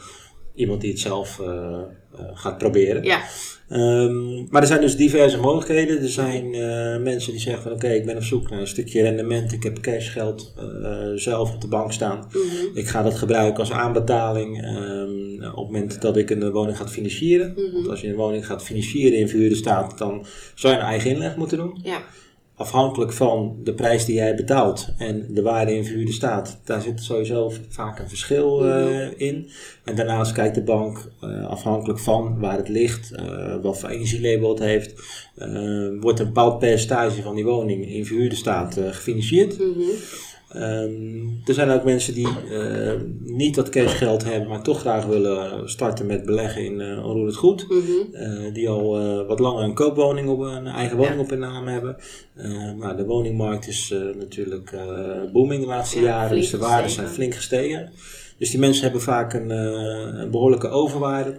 iemand 0.54 0.80
die 0.80 0.90
het 0.90 1.00
zelf 1.00 1.40
eh, 1.40 1.46
eh, 1.48 2.20
gaat 2.34 2.58
proberen. 2.58 3.02
ja, 3.02 3.22
Ehm, 3.68 4.50
maar 4.50 4.60
er 4.60 4.66
zijn 4.66 4.80
dus 4.80 4.96
diverse 4.96 5.38
mogelijkheden. 5.38 6.00
Er 6.02 6.08
zijn 6.08 6.54
eh, 6.54 7.02
mensen 7.02 7.32
die 7.32 7.40
zeggen 7.40 7.62
van 7.62 7.72
oké, 7.72 7.88
ik 7.88 8.06
ben 8.06 8.16
op 8.16 8.22
zoek 8.22 8.50
naar 8.50 8.60
een 8.60 8.66
stukje 8.66 9.02
rendement. 9.02 9.52
Ik 9.52 9.62
heb 9.62 9.80
cashgeld 9.80 10.54
zelf 11.14 11.54
op 11.54 11.60
de 11.60 11.66
bank 11.66 11.92
staan. 11.92 12.28
mhm, 12.32 12.78
Ik 12.78 12.88
ga 12.88 13.02
dat 13.02 13.14
gebruiken 13.14 13.58
als 13.60 13.72
aanbetaling 13.72 14.62
ehm, 14.62 15.44
op 15.44 15.56
het 15.56 15.72
moment 15.72 16.00
dat 16.00 16.16
ik 16.16 16.30
een 16.30 16.50
woning 16.50 16.76
ga 16.76 16.88
financieren. 16.88 17.52
Mhm. 17.56 17.72
Want 17.72 17.88
als 17.88 18.00
je 18.00 18.08
een 18.08 18.14
woning 18.14 18.46
gaat 18.46 18.62
financieren 18.62 19.18
in 19.18 19.28
verhuurde 19.28 19.54
staat, 19.54 19.98
dan 19.98 20.26
zou 20.54 20.74
je 20.74 20.78
een 20.80 20.86
eigen 20.86 21.10
inleg 21.10 21.36
moeten 21.36 21.58
doen. 21.58 21.78
ja, 21.82 22.02
Afhankelijk 22.62 23.12
van 23.12 23.56
de 23.64 23.74
prijs 23.74 24.04
die 24.04 24.14
jij 24.14 24.34
betaalt 24.34 24.88
en 24.98 25.26
de 25.28 25.42
waarde 25.42 25.74
in 25.74 25.84
verhuurde 25.84 26.12
staat, 26.12 26.60
daar 26.64 26.80
zit 26.80 27.00
sowieso 27.02 27.52
vaak 27.68 27.98
een 27.98 28.08
verschil 28.08 28.64
eh, 28.68 28.84
Mhm. 28.84 29.12
in. 29.16 29.48
En 29.84 29.94
daarnaast 29.96 30.32
kijkt 30.32 30.54
de 30.54 30.62
bank 30.62 31.10
eh, 31.20 31.46
afhankelijk 31.46 31.98
van 31.98 32.38
waar 32.38 32.56
het 32.56 32.68
ligt, 32.68 33.12
eh, 33.12 33.54
wat 33.62 33.78
voor 33.78 33.88
energielabel 33.88 34.48
het 34.50 34.58
heeft, 34.58 34.94
wordt 36.00 36.18
een 36.20 36.26
bepaald 36.26 36.58
percentage 36.58 37.22
van 37.22 37.34
die 37.34 37.44
woning 37.44 37.88
in 37.88 38.06
verhuurde 38.06 38.36
staat 38.36 38.78
gefinancierd. 38.90 39.58
mhm, 39.58 39.80
Ehm, 40.52 41.26
er 41.44 41.54
zijn 41.54 41.70
ook 41.70 41.84
mensen 41.84 42.14
die 42.14 42.28
eh, 42.50 43.00
niet 43.24 43.54
dat 43.54 43.68
cashgeld 43.68 44.24
hebben, 44.24 44.48
maar 44.48 44.62
toch 44.62 44.80
graag 44.80 45.04
willen 45.04 45.70
starten 45.70 46.06
met 46.06 46.24
beleggen 46.24 46.64
in 46.64 46.80
uh, 46.80 47.06
onroerend 47.06 47.36
goed. 47.36 47.66
Eh, 48.12 48.52
die 48.52 48.68
al 48.68 48.98
eh, 48.98 49.26
wat 49.26 49.38
langer 49.38 49.64
een 49.64 49.74
koopwoning 49.74 50.28
op 50.28 50.40
een 50.40 50.66
eigen 50.66 50.96
woning 50.96 51.20
op 51.20 51.30
hun 51.30 51.38
naam 51.38 51.66
hebben. 51.66 51.96
Maar 52.78 52.96
de 52.96 53.04
woningmarkt 53.04 53.68
is 53.68 53.94
natuurlijk 54.18 54.76
booming 55.32 55.60
de 55.60 55.66
laatste 55.66 56.00
Ja, 56.00 56.04
jaren, 56.04 56.36
dus 56.36 56.50
de 56.50 56.58
waarden 56.58 56.90
zijn 56.90 57.08
flink 57.08 57.34
gestegen. 57.34 57.92
Dus 58.42 58.50
die 58.50 58.60
mensen 58.60 58.82
hebben 58.82 59.02
vaak 59.02 59.32
een, 59.32 59.50
eh, 59.50 60.20
een 60.20 60.30
behoorlijke 60.30 60.68
overwaarde 60.68 61.36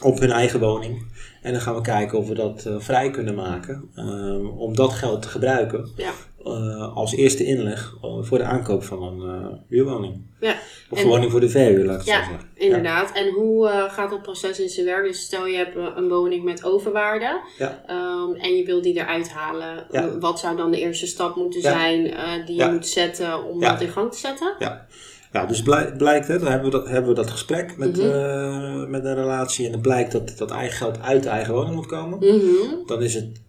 op 0.00 0.18
hun 0.18 0.30
eigen 0.30 0.60
woning. 0.60 1.06
En 1.42 1.52
dan 1.52 1.60
gaan 1.60 1.74
we 1.74 1.80
kijken 1.80 2.18
of 2.18 2.28
we 2.28 2.34
dat 2.34 2.70
vrij 2.78 3.10
kunnen 3.10 3.34
maken 3.34 3.90
ehm, 3.94 4.46
om 4.46 4.74
dat 4.74 4.92
geld 4.92 5.22
te 5.22 5.28
gebruiken 5.28 5.88
Ja. 5.96 6.12
Eh, 6.44 6.96
als 6.96 7.12
eerste 7.14 7.44
inleg 7.44 7.96
eh, 8.02 8.10
voor 8.20 8.38
de 8.38 8.44
aankoop 8.44 8.82
van 8.84 9.02
een 9.02 9.40
eh, 9.40 9.46
huurwoning. 9.68 10.20
Ja, 10.40 10.54
Of 10.90 10.98
En- 10.98 11.04
een 11.04 11.10
woning 11.10 11.30
voor 11.30 11.40
de 11.40 11.48
verhuur, 11.48 11.84
laat 11.84 12.00
ik 12.00 12.06
Ja, 12.06 12.24
zo 12.24 12.30
zeggen. 12.30 12.48
inderdaad. 12.54 13.12
En 13.12 13.28
hoe 13.30 13.68
eh, 13.68 13.92
gaat 13.92 14.10
dat 14.10 14.22
proces 14.22 14.60
in 14.60 14.68
zijn 14.68 14.86
werk? 14.86 15.04
Dus 15.06 15.20
stel 15.20 15.46
je 15.46 15.56
hebt 15.56 15.76
een 15.96 16.08
woning 16.08 16.44
met 16.44 16.64
overwaarde 16.64 17.40
Ja. 17.58 17.82
ehm, 17.86 18.32
en 18.40 18.56
je 18.56 18.64
wil 18.64 18.82
die 18.82 18.94
eruit 18.94 19.30
halen. 19.30 19.86
Ja. 19.90 20.18
Wat 20.18 20.38
zou 20.38 20.56
dan 20.56 20.70
de 20.70 20.80
eerste 20.80 21.06
stap 21.06 21.36
moeten 21.36 21.60
zijn 21.60 22.14
die 22.46 22.56
je 22.56 22.70
moet 22.70 22.86
zetten 22.86 23.44
om 23.44 23.60
dat 23.60 23.80
in 23.80 23.88
gang 23.88 24.12
te 24.12 24.18
zetten? 24.18 24.54
Ja. 24.58 24.86
Ja, 25.32 25.46
dus 25.46 25.62
blij- 25.62 25.92
blijkt, 25.96 26.28
hè, 26.28 26.38
dan 26.38 26.48
hebben 26.48 26.70
we 26.70 26.76
dat, 26.78 26.88
hebben 26.88 27.08
we 27.10 27.16
dat 27.16 27.30
gesprek 27.30 27.76
met, 27.76 27.96
Mhm. 27.96 28.90
met 28.90 29.04
een 29.04 29.14
relatie 29.14 29.66
en 29.66 29.72
het 29.72 29.82
blijkt 29.82 30.12
dat 30.12 30.34
dat 30.38 30.50
eigen 30.50 30.76
geld 30.76 31.00
uit 31.00 31.22
de 31.22 31.28
eigen 31.28 31.54
woning 31.54 31.74
moet 31.74 31.86
komen. 31.86 32.18
Mhm. 32.18 32.86
Dan 32.86 33.02
is 33.02 33.14
het 33.14 33.40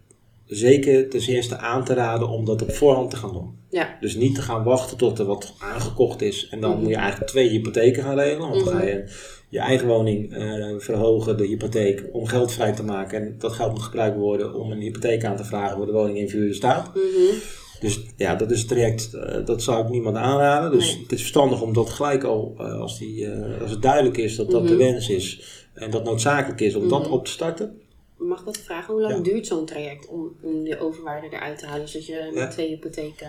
zeker 0.46 1.08
ten 1.08 1.20
eerste 1.20 1.56
aan 1.58 1.84
te 1.84 1.94
raden 1.94 2.28
om 2.28 2.44
dat 2.44 2.62
op 2.62 2.72
voorhand 2.72 3.10
te 3.10 3.16
gaan 3.16 3.32
doen. 3.32 3.58
Ja. 3.70 3.96
Dus 4.00 4.14
niet 4.14 4.34
te 4.34 4.42
gaan 4.42 4.64
wachten 4.64 4.96
tot 4.96 5.18
er 5.18 5.24
wat 5.24 5.54
aangekocht 5.58 6.22
is 6.22 6.48
en 6.50 6.60
dan 6.60 6.70
Mhm. 6.70 6.80
moet 6.80 6.88
je 6.90 6.96
eigenlijk 6.96 7.30
twee 7.30 7.48
hypotheken 7.48 8.02
gaan 8.02 8.18
regelen. 8.18 8.48
Want 8.48 8.64
dan 8.64 8.74
Mhm. 8.74 8.82
ga 8.82 8.88
je 8.88 9.04
je 9.48 9.58
eigen 9.58 9.86
woning 9.88 10.32
eh, 10.34 10.66
verhogen, 10.78 11.36
de 11.36 11.46
hypotheek, 11.46 12.04
om 12.12 12.26
geld 12.26 12.52
vrij 12.52 12.72
te 12.72 12.84
maken. 12.84 13.20
En 13.20 13.34
dat 13.38 13.52
geld 13.52 13.72
moet 13.72 13.82
gebruikt 13.82 14.16
worden 14.16 14.54
om 14.54 14.70
een 14.72 14.80
hypotheek 14.80 15.24
aan 15.24 15.36
te 15.36 15.44
vragen 15.44 15.76
voor 15.76 15.86
de 15.86 15.92
woning 15.92 16.18
in 16.18 16.28
verhuurde 16.28 16.54
staat. 16.54 16.94
Mhm. 16.94 17.34
Dus 17.80 18.00
ja, 18.16 18.34
dat 18.34 18.50
is 18.50 18.58
het 18.58 18.68
traject, 18.68 19.14
eh, 19.14 19.44
dat 19.46 19.62
zou 19.62 19.84
ik 19.84 19.90
niemand 19.90 20.16
aanraden. 20.16 20.70
Dus 20.70 20.92
Nee. 20.92 21.02
het 21.02 21.12
is 21.12 21.20
verstandig 21.20 21.62
om 21.62 21.72
dat 21.72 21.90
gelijk 21.90 22.24
al, 22.24 22.54
eh, 22.58 22.80
als, 22.80 22.98
die, 22.98 23.28
als 23.60 23.70
het 23.70 23.82
duidelijk 23.82 24.16
is 24.16 24.36
dat 24.36 24.50
dat 24.50 24.62
Mhm. 24.62 24.70
de 24.70 24.76
wens 24.76 25.08
is 25.08 25.42
en 25.74 25.90
dat 25.90 26.04
noodzakelijk 26.04 26.60
is 26.60 26.74
om 26.74 26.88
dat 26.88 27.02
Mhm. 27.02 27.12
op 27.12 27.24
te 27.24 27.30
starten. 27.30 27.80
Mag 28.18 28.38
ik 28.38 28.44
wat 28.44 28.58
vragen? 28.58 28.92
Hoe 28.94 29.02
lang 29.02 29.14
Ja. 29.16 29.20
duurt 29.22 29.46
zo'n 29.46 29.66
traject 29.66 30.06
om, 30.08 30.36
de 30.64 30.78
overwaarde 30.80 31.26
eruit 31.30 31.58
te 31.58 31.66
halen? 31.66 31.88
Zodat 31.88 32.06
je 32.06 32.30
met 32.34 32.50
twee 32.50 32.68
hypotheken... 32.68 33.28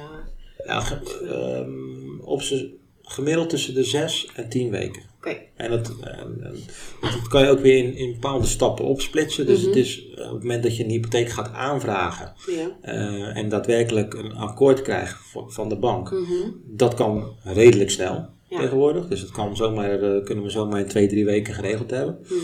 Ja, 0.66 0.80
ge- 0.80 1.26
ehm, 1.30 2.20
op 2.22 2.42
gemiddeld 3.02 3.50
tussen 3.50 3.74
de 3.74 3.84
6 3.84 4.30
en 4.36 4.50
10 4.50 4.70
weken. 4.70 5.02
Oké. 5.18 5.38
En 5.56 5.70
dat, 5.72 5.96
eh, 6.04 6.20
en 6.20 6.54
dat 7.02 7.28
kan 7.28 7.42
je 7.44 7.50
ook 7.50 7.60
weer 7.60 7.78
in, 7.78 7.96
in 7.96 8.12
bepaalde 8.14 8.46
stappen 8.48 8.86
opsplitsen. 8.86 9.46
Dus 9.46 9.60
Mhm. 9.60 9.68
het 9.68 9.76
is 9.76 10.06
eh, 10.16 10.26
op 10.28 10.34
het 10.34 10.42
moment 10.44 10.64
dat 10.64 10.78
je 10.78 10.84
een 10.84 10.90
hypotheek 10.90 11.30
gaat 11.30 11.52
aanvragen 11.54 12.34
Ja. 12.48 12.78
eh, 12.82 13.38
en 13.38 13.50
daadwerkelijk 13.50 14.14
een 14.14 14.34
akkoord 14.36 14.82
krijgt 14.82 15.18
voor- 15.32 15.52
van 15.52 15.70
de 15.70 15.76
bank, 15.78 16.12
Mhm. 16.12 16.50
dat 16.66 16.94
kan 16.94 17.36
redelijk 17.44 17.90
snel 17.90 18.26
Ja. 18.50 18.60
tegenwoordig. 18.60 19.08
Dus 19.08 19.22
dat 19.22 19.32
kan 19.32 19.56
zomaar, 19.56 20.00
eh, 20.02 20.24
kunnen 20.24 20.44
we 20.44 20.50
zomaar 20.50 20.80
in 20.80 20.88
twee, 20.88 21.08
drie 21.08 21.26
weken 21.26 21.54
geregeld 21.54 21.90
hebben. 21.92 22.20
Mhm. 22.24 22.36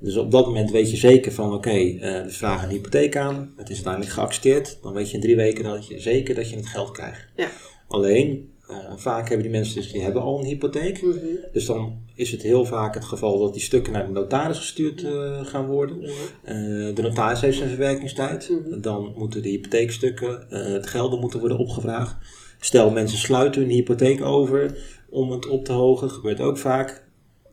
Dus 0.00 0.16
op 0.16 0.30
dat 0.30 0.46
moment 0.46 0.70
weet 0.70 0.90
je 0.90 0.96
zeker 0.96 1.32
van 1.32 1.54
oké, 1.54 1.70
eh 1.70 2.22
we 2.22 2.30
vragen 2.30 2.68
een 2.68 2.74
hypotheek 2.74 3.16
aan, 3.16 3.52
het 3.56 3.68
is 3.68 3.74
uiteindelijk 3.74 4.12
geaccepteerd. 4.12 4.78
Dan 4.82 4.92
weet 4.92 5.08
je 5.08 5.14
in 5.14 5.22
drie 5.22 5.36
weken 5.36 5.64
dat 5.64 5.86
je 5.86 6.00
zeker 6.00 6.34
dat 6.34 6.50
je 6.50 6.56
het 6.56 6.66
geld 6.66 6.90
krijgt. 6.90 7.26
Ja. 7.36 7.48
Alleen, 7.88 8.50
eh, 8.68 8.76
vaak 8.96 9.28
hebben 9.28 9.46
die 9.46 9.56
mensen 9.56 9.74
dus, 9.74 9.92
die 9.92 10.02
hebben 10.02 10.22
al 10.22 10.38
een 10.38 10.44
hypotheek. 10.44 11.02
Mhm. 11.02 11.16
Dus 11.52 11.66
dan 11.66 11.98
is 12.14 12.30
het 12.30 12.42
heel 12.42 12.64
vaak 12.64 12.94
het 12.94 13.04
geval 13.04 13.38
dat 13.38 13.52
die 13.52 13.62
stukken 13.62 13.92
naar 13.92 14.06
de 14.06 14.12
notaris 14.12 14.58
gestuurd 14.58 15.04
eh, 15.04 15.44
gaan 15.46 15.66
worden. 15.66 16.02
Eh, 16.02 16.54
de 16.94 17.02
notaris 17.02 17.40
heeft 17.40 17.56
zijn 17.56 17.68
verwerkingstijd. 17.68 18.48
Mhm. 18.50 18.80
Dan 18.80 19.14
moeten 19.16 19.42
de 19.42 19.48
hypotheekstukken, 19.48 20.46
het 20.48 20.86
gelden 20.86 21.20
moeten 21.20 21.40
worden 21.40 21.58
opgevraagd. 21.58 22.16
Stel 22.60 22.90
mensen 22.90 23.18
sluiten 23.18 23.60
hun 23.60 23.70
hypotheek 23.70 24.24
over 24.24 24.78
om 25.10 25.30
het 25.30 25.48
op 25.48 25.64
te 25.64 25.72
hogen, 25.72 26.10
gebeurt 26.10 26.40
ook 26.40 26.58
vaak. 26.58 27.07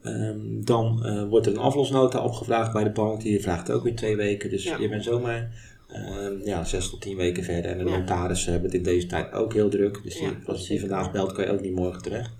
Ehm, 0.05 0.37
dan 0.63 1.05
eh, 1.05 1.23
wordt 1.29 1.45
er 1.45 1.51
een 1.51 1.57
aflosnota 1.59 2.23
opgevraagd 2.23 2.73
bij 2.73 2.83
de 2.83 2.89
bank, 2.91 3.21
die 3.21 3.41
vraagt 3.41 3.71
ook 3.71 3.83
weer 3.83 3.95
twee 3.95 4.15
weken. 4.15 4.49
Dus 4.49 4.63
Ja. 4.63 4.77
je 4.77 4.89
bent 4.89 5.03
zomaar 5.03 5.49
ehm, 5.91 6.33
ja, 6.43 6.63
zes 6.63 6.89
tot 6.89 7.01
tien 7.01 7.15
weken 7.17 7.43
verder. 7.43 7.71
En 7.71 7.77
de 7.77 7.89
Ja. 7.91 7.97
notarissen 7.97 8.51
hebben 8.51 8.69
het 8.69 8.77
in 8.79 8.83
deze 8.85 9.07
tijd 9.07 9.31
ook 9.33 9.53
heel 9.53 9.69
druk. 9.69 9.99
Dus 10.03 10.17
die, 10.19 10.27
als 10.45 10.61
je 10.61 10.67
die 10.67 10.79
vandaag 10.79 11.11
belt, 11.11 11.31
kan 11.31 11.45
je 11.45 11.51
ook 11.51 11.61
niet 11.61 11.75
morgen 11.75 12.01
terecht. 12.01 12.31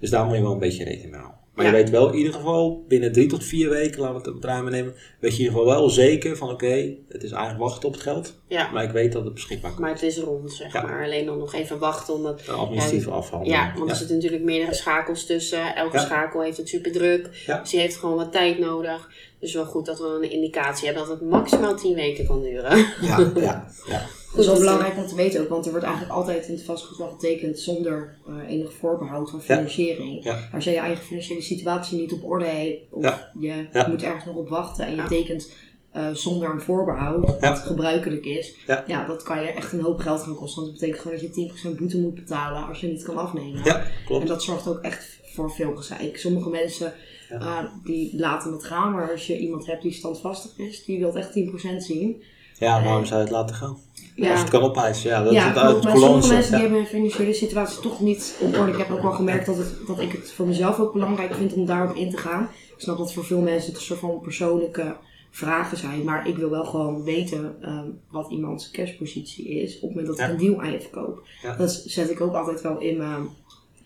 Dus 0.00 0.10
daar 0.10 0.24
moet 0.26 0.36
je 0.36 0.42
wel 0.42 0.52
een 0.52 0.58
beetje 0.58 0.84
rekening 0.84 1.10
mee 1.10 1.20
houden. 1.20 1.39
Maar 1.62 1.70
Ja. 1.72 1.76
je 1.76 1.82
weet 1.82 1.92
wel 1.92 2.08
in 2.10 2.18
ieder 2.18 2.32
geval, 2.32 2.84
binnen 2.88 3.12
drie 3.12 3.26
tot 3.26 3.44
vier 3.44 3.68
weken, 3.70 4.00
laten 4.00 4.14
we 4.22 4.22
het 4.26 4.34
het 4.34 4.44
ruim 4.44 4.70
nemen, 4.70 4.92
weet 5.20 5.36
je 5.36 5.38
in 5.38 5.44
ieder 5.44 5.58
geval 5.60 5.66
wel 5.78 5.90
zeker 5.90 6.36
van 6.36 6.50
oké, 6.50 6.94
het 7.08 7.22
is 7.22 7.30
eigenlijk 7.30 7.62
wachten 7.62 7.88
op 7.88 7.94
het 7.94 8.02
geld. 8.02 8.34
Ja. 8.48 8.70
Maar 8.70 8.84
ik 8.84 8.90
weet 8.90 9.12
dat 9.12 9.24
het 9.24 9.34
beschikbaar 9.34 9.70
komt. 9.70 9.82
Maar 9.82 9.92
het 9.92 10.02
is 10.02 10.18
rond, 10.18 10.52
zeg 10.52 10.72
Ja. 10.72 10.82
maar. 10.82 11.04
Alleen 11.04 11.26
dan 11.26 11.38
nog 11.38 11.54
even 11.54 11.78
wachten, 11.78 12.14
omdat... 12.14 12.42
De 12.46 12.52
administratieve 12.52 13.10
afhandeling. 13.10 13.58
Ja, 13.60 13.72
want 13.78 13.90
er 13.90 13.96
zitten 13.96 14.16
natuurlijk 14.16 14.42
meerdere 14.42 14.74
schakels 14.74 15.26
tussen. 15.26 15.74
Elke 15.76 15.98
schakel 15.98 16.42
heeft 16.42 16.56
het 16.56 16.68
super 16.68 16.92
druk. 16.92 17.42
Ja. 17.46 17.60
Dus 17.60 17.70
die 17.70 17.80
heeft 17.80 17.96
gewoon 17.96 18.16
wat 18.16 18.32
tijd 18.32 18.58
nodig. 18.58 19.10
Dus 19.40 19.54
wel 19.54 19.64
goed 19.64 19.86
dat 19.86 19.98
we 19.98 20.18
een 20.22 20.30
indicatie 20.30 20.86
hebben 20.86 21.06
dat 21.06 21.20
het 21.20 21.28
maximaal 21.30 21.76
10 21.76 21.94
weken 21.94 22.26
kan 22.26 22.42
duren. 22.42 22.78
Ja, 23.00 23.30
ja, 23.34 23.66
ja. 23.88 24.06
Dat 24.32 24.40
is 24.40 24.46
wel 24.46 24.58
belangrijk 24.58 24.96
om 24.96 25.06
te 25.06 25.14
weten 25.14 25.40
ook, 25.40 25.48
want 25.48 25.64
er 25.64 25.70
wordt 25.70 25.86
eigenlijk 25.86 26.14
altijd 26.16 26.46
in 26.46 26.54
het 26.54 26.62
vastgoed 26.64 26.96
wel 26.98 27.08
getekend 27.08 27.58
zonder 27.58 28.16
eh, 28.26 28.48
enig 28.48 28.72
voorbehoud 28.72 29.30
van 29.30 29.42
financiering. 29.42 30.24
Ja. 30.24 30.48
Als 30.52 30.64
jij 30.64 30.72
je 30.72 30.78
eigen 30.78 31.04
financiële 31.04 31.40
situatie 31.42 31.98
niet 32.00 32.12
op 32.12 32.24
orde 32.24 32.44
hebt, 32.44 32.80
of 32.90 33.02
Ja. 33.02 33.30
je 33.40 33.84
moet 33.88 34.02
ergens 34.02 34.24
nog 34.24 34.36
op 34.36 34.48
wachten 34.48 34.86
en 34.86 34.94
je 34.94 35.04
tekent 35.04 35.52
eh, 35.92 36.08
zonder 36.12 36.50
een 36.50 36.60
voorbehoud, 36.60 37.38
wat 37.40 37.58
gebruikelijk 37.58 38.24
is, 38.24 38.54
Ja. 38.86 39.06
dat 39.06 39.22
kan 39.22 39.42
je 39.42 39.48
echt 39.48 39.72
een 39.72 39.80
hoop 39.80 39.98
geld 39.98 40.20
gaan 40.22 40.34
kosten. 40.34 40.62
Want 40.62 40.72
dat 40.72 40.80
betekent 40.80 41.02
gewoon 41.02 41.18
dat 41.18 41.34
je 41.64 41.72
10% 41.72 41.76
boete 41.78 41.98
moet 42.00 42.14
betalen 42.14 42.66
als 42.66 42.80
je 42.80 42.86
niet 42.86 43.02
kan 43.02 43.16
afnemen. 43.16 43.64
Ja, 43.64 43.84
En 44.08 44.26
dat 44.26 44.42
zorgt 44.42 44.68
ook 44.68 44.80
echt 44.80 45.18
voor 45.22 45.50
veel 45.50 45.76
gezeik. 45.76 46.18
Sommige 46.18 46.48
mensen 46.48 46.92
eh, 47.28 47.58
die 47.84 48.16
laten 48.18 48.52
het 48.52 48.64
gaan, 48.64 48.92
maar 48.92 49.10
als 49.12 49.26
je 49.26 49.38
iemand 49.38 49.66
hebt 49.66 49.82
die 49.82 49.92
standvastig 49.92 50.58
is, 50.58 50.84
die 50.84 50.98
wil 50.98 51.14
echt 51.16 51.32
10% 51.32 51.82
zien. 51.82 52.22
Ja, 52.60 52.82
waarom 52.82 53.04
zou 53.04 53.18
je 53.18 53.24
het 53.24 53.34
laten 53.34 53.56
gaan? 53.56 53.76
Ja. 54.14 54.30
Als 54.30 54.40
het 54.40 54.50
kan 54.50 54.62
opeisen, 54.62 55.10
ja, 55.10 55.22
dat 55.22 55.32
ja, 55.32 55.48
het 55.48 55.56
uit 55.56 55.84
maar 55.84 55.96
sommige 55.96 56.28
mensen 56.32 56.52
die 56.52 56.60
hebben 56.60 56.78
hun 56.78 56.86
financiële 56.86 57.32
situatie 57.32 57.80
toch 57.80 58.00
niet 58.00 58.36
op 58.40 58.56
orde. 58.56 58.72
Ik 58.72 58.78
heb 58.78 58.90
ook 58.90 59.02
wel 59.02 59.12
gemerkt 59.12 59.46
dat, 59.46 59.56
het, 59.56 59.74
dat 59.86 60.00
ik 60.00 60.12
het 60.12 60.32
voor 60.32 60.46
mezelf 60.46 60.78
ook 60.78 60.92
belangrijk 60.92 61.34
vind 61.34 61.52
om 61.52 61.66
daarop 61.66 61.96
in 61.96 62.10
te 62.10 62.16
gaan. 62.16 62.42
Ik 62.76 62.80
snap 62.86 62.98
dat 62.98 63.12
voor 63.12 63.24
veel 63.24 63.40
mensen 63.40 63.68
het 63.70 63.80
een 63.80 63.86
soort 63.86 63.98
van 64.00 64.20
persoonlijke 64.20 64.96
vragen 65.30 65.76
zijn. 65.76 66.04
Maar 66.04 66.28
ik 66.28 66.36
wil 66.36 66.50
wel 66.50 66.64
gewoon 66.64 67.04
weten 67.04 67.56
ehm, 67.62 67.86
wat 68.10 68.30
iemands 68.30 68.70
cashpositie 68.70 69.48
is 69.48 69.74
op 69.74 69.80
het 69.80 69.90
moment 69.90 70.06
dat 70.06 70.18
ik 70.18 70.24
Ja. 70.24 70.30
een 70.30 70.38
deal 70.38 70.60
aan 70.62 70.72
je 70.72 70.80
verkoop. 70.80 71.22
Ja. 71.42 71.56
Dat 71.56 71.82
zet 71.86 72.10
ik 72.10 72.20
ook 72.20 72.34
altijd 72.34 72.60
wel 72.60 72.78
in 72.78 72.96
mijn, 72.96 73.28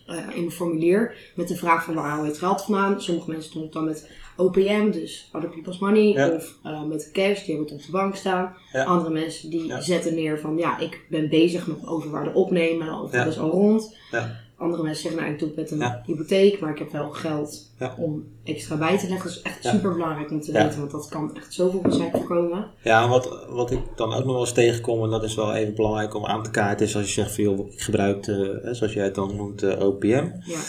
eh, 0.07 0.15
in 0.17 0.39
mijn 0.39 0.51
formulier. 0.51 1.15
Met 1.35 1.47
de 1.47 1.55
vraag 1.55 1.83
van 1.83 1.93
waar 1.93 2.09
haal 2.09 2.23
je 2.23 2.29
het 2.29 2.37
geld 2.37 2.61
vandaan. 2.61 3.01
Sommige 3.01 3.29
mensen 3.31 3.53
doen 3.53 3.63
het 3.63 3.73
dan 3.73 3.85
met 3.85 4.09
OPM, 4.37 4.91
dus 4.91 5.29
Other 5.33 5.49
People's 5.49 5.79
Money. 5.79 6.03
Ja. 6.07 6.29
Of 6.29 6.57
eh, 6.63 6.83
met 6.83 7.09
cash, 7.13 7.45
die 7.45 7.55
hebben 7.55 7.73
het 7.73 7.81
op 7.81 7.85
de 7.85 7.91
bank 7.91 8.15
staan. 8.15 8.53
Ja. 8.71 8.83
Andere 8.83 9.13
mensen 9.13 9.49
die 9.49 9.65
Ja. 9.65 9.81
zetten 9.81 10.15
neer 10.15 10.39
van 10.39 10.57
ja, 10.57 10.79
ik 10.79 11.05
ben 11.09 11.29
bezig 11.29 11.67
met 11.67 11.87
overwaarde 11.87 12.33
opnemen. 12.33 12.93
Of 13.01 13.11
dat 13.11 13.27
is 13.27 13.39
al 13.39 13.49
rond. 13.49 13.95
Ja. 14.11 14.43
Andere 14.57 14.83
mensen 14.83 15.01
zeggen 15.01 15.21
nou 15.21 15.33
ik 15.33 15.39
doe 15.39 15.47
het 15.47 15.57
met 15.57 15.71
een 15.71 15.93
hypotheek, 16.05 16.59
maar 16.59 16.71
ik 16.71 16.77
heb 16.79 16.91
wel 16.91 17.09
geld 17.09 17.71
om 17.97 18.23
extra 18.43 18.75
bij 18.77 18.97
te 18.97 19.07
leggen. 19.07 19.27
Dat 19.27 19.37
is 19.37 19.41
echt 19.41 19.63
super 19.65 19.91
belangrijk 19.93 20.31
om 20.31 20.41
te 20.41 20.51
weten, 20.51 20.79
want 20.79 20.91
dat 20.91 21.07
kan 21.09 21.35
echt 21.35 21.53
zoveel 21.53 21.81
gezeik 21.83 22.11
voorkomen. 22.11 22.67
Ja, 22.83 23.07
wat, 23.09 23.45
wat 23.49 23.71
ik 23.71 23.79
dan 23.95 24.13
ook 24.13 24.23
nog 24.23 24.31
wel 24.33 24.39
eens 24.39 24.51
tegenkom, 24.51 25.03
en 25.03 25.09
dat 25.09 25.23
is 25.23 25.35
wel 25.35 25.53
even 25.53 25.75
belangrijk 25.75 26.13
om 26.15 26.25
aan 26.25 26.43
te 26.43 26.51
kaarten, 26.51 26.85
is 26.85 26.95
als 26.95 27.05
je 27.05 27.11
zegt 27.21 27.35
van 27.35 27.43
joh, 27.43 27.71
ik 27.71 27.81
gebruik, 27.81 28.23
de, 28.23 28.59
hè, 28.63 28.73
zoals 28.73 28.93
jij 28.93 29.03
het 29.03 29.15
dan 29.15 29.35
noemt, 29.35 29.63
eh, 29.63 29.79
OPM. 29.87 30.29
Ja. 30.45 30.59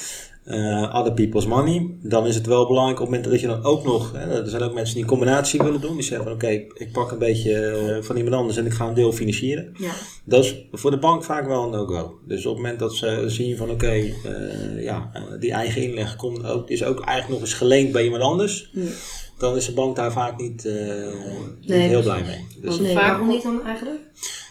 Eh, 0.46 0.94
other 0.94 1.12
people's 1.12 1.46
money, 1.46 1.90
dan 2.02 2.26
is 2.26 2.34
het 2.34 2.46
wel 2.46 2.66
belangrijk 2.66 3.00
op 3.00 3.06
het 3.06 3.14
moment 3.14 3.30
dat 3.32 3.40
je 3.40 3.46
dan 3.46 3.64
ook 3.64 3.84
nog, 3.84 4.12
hè, 4.12 4.42
er 4.42 4.48
zijn 4.50 4.62
ook 4.62 4.74
mensen 4.74 4.94
die 4.94 5.02
een 5.02 5.08
combinatie 5.08 5.62
willen 5.62 5.80
doen, 5.80 5.94
die 5.94 6.02
zeggen 6.02 6.24
van 6.26 6.34
oké, 6.34 6.48
ik 6.74 6.88
pak 6.92 7.10
een 7.10 7.18
beetje 7.18 7.54
eh, 7.54 8.02
van 8.02 8.16
iemand 8.16 8.34
anders 8.34 8.56
en 8.56 8.66
ik 8.66 8.72
ga 8.72 8.86
een 8.88 8.94
deel 8.94 9.12
financieren. 9.12 9.72
Ja. 9.78 9.90
Dat 10.24 10.44
is 10.44 10.54
voor 10.72 10.90
de 10.90 10.98
bank 10.98 11.24
vaak 11.24 11.46
wel 11.46 11.62
een 11.64 11.70
no-go. 11.70 12.18
Dus 12.26 12.46
op 12.46 12.52
het 12.54 12.62
moment 12.62 12.78
dat 12.78 12.94
ze 12.94 13.24
zien 13.26 13.56
van 13.56 13.70
oké, 13.70 13.86
eh, 13.90 14.82
ja, 14.82 15.10
die 15.40 15.52
eigen 15.52 15.82
inleg 15.82 16.16
komt 16.16 16.44
ook, 16.44 16.68
is 16.70 16.84
ook 16.84 17.00
eigenlijk 17.04 17.28
nog 17.28 17.40
eens 17.40 17.54
geleend 17.58 17.92
bij 17.92 18.04
iemand 18.04 18.22
anders, 18.22 18.70
Ja. 18.72 18.82
dan 19.38 19.56
is 19.56 19.66
de 19.66 19.72
bank 19.72 19.96
daar 19.96 20.12
vaak 20.12 20.40
niet, 20.40 20.64
eh, 20.64 20.74
heel 21.66 22.02
blij 22.02 22.22
mee. 22.22 22.46
Dus, 22.60 22.68
Want 22.70 22.80
Nee, 22.80 22.94
vaak- 22.94 23.08
waarom 23.08 23.28
niet 23.28 23.42
dan 23.42 23.64
eigenlijk? 23.66 24.00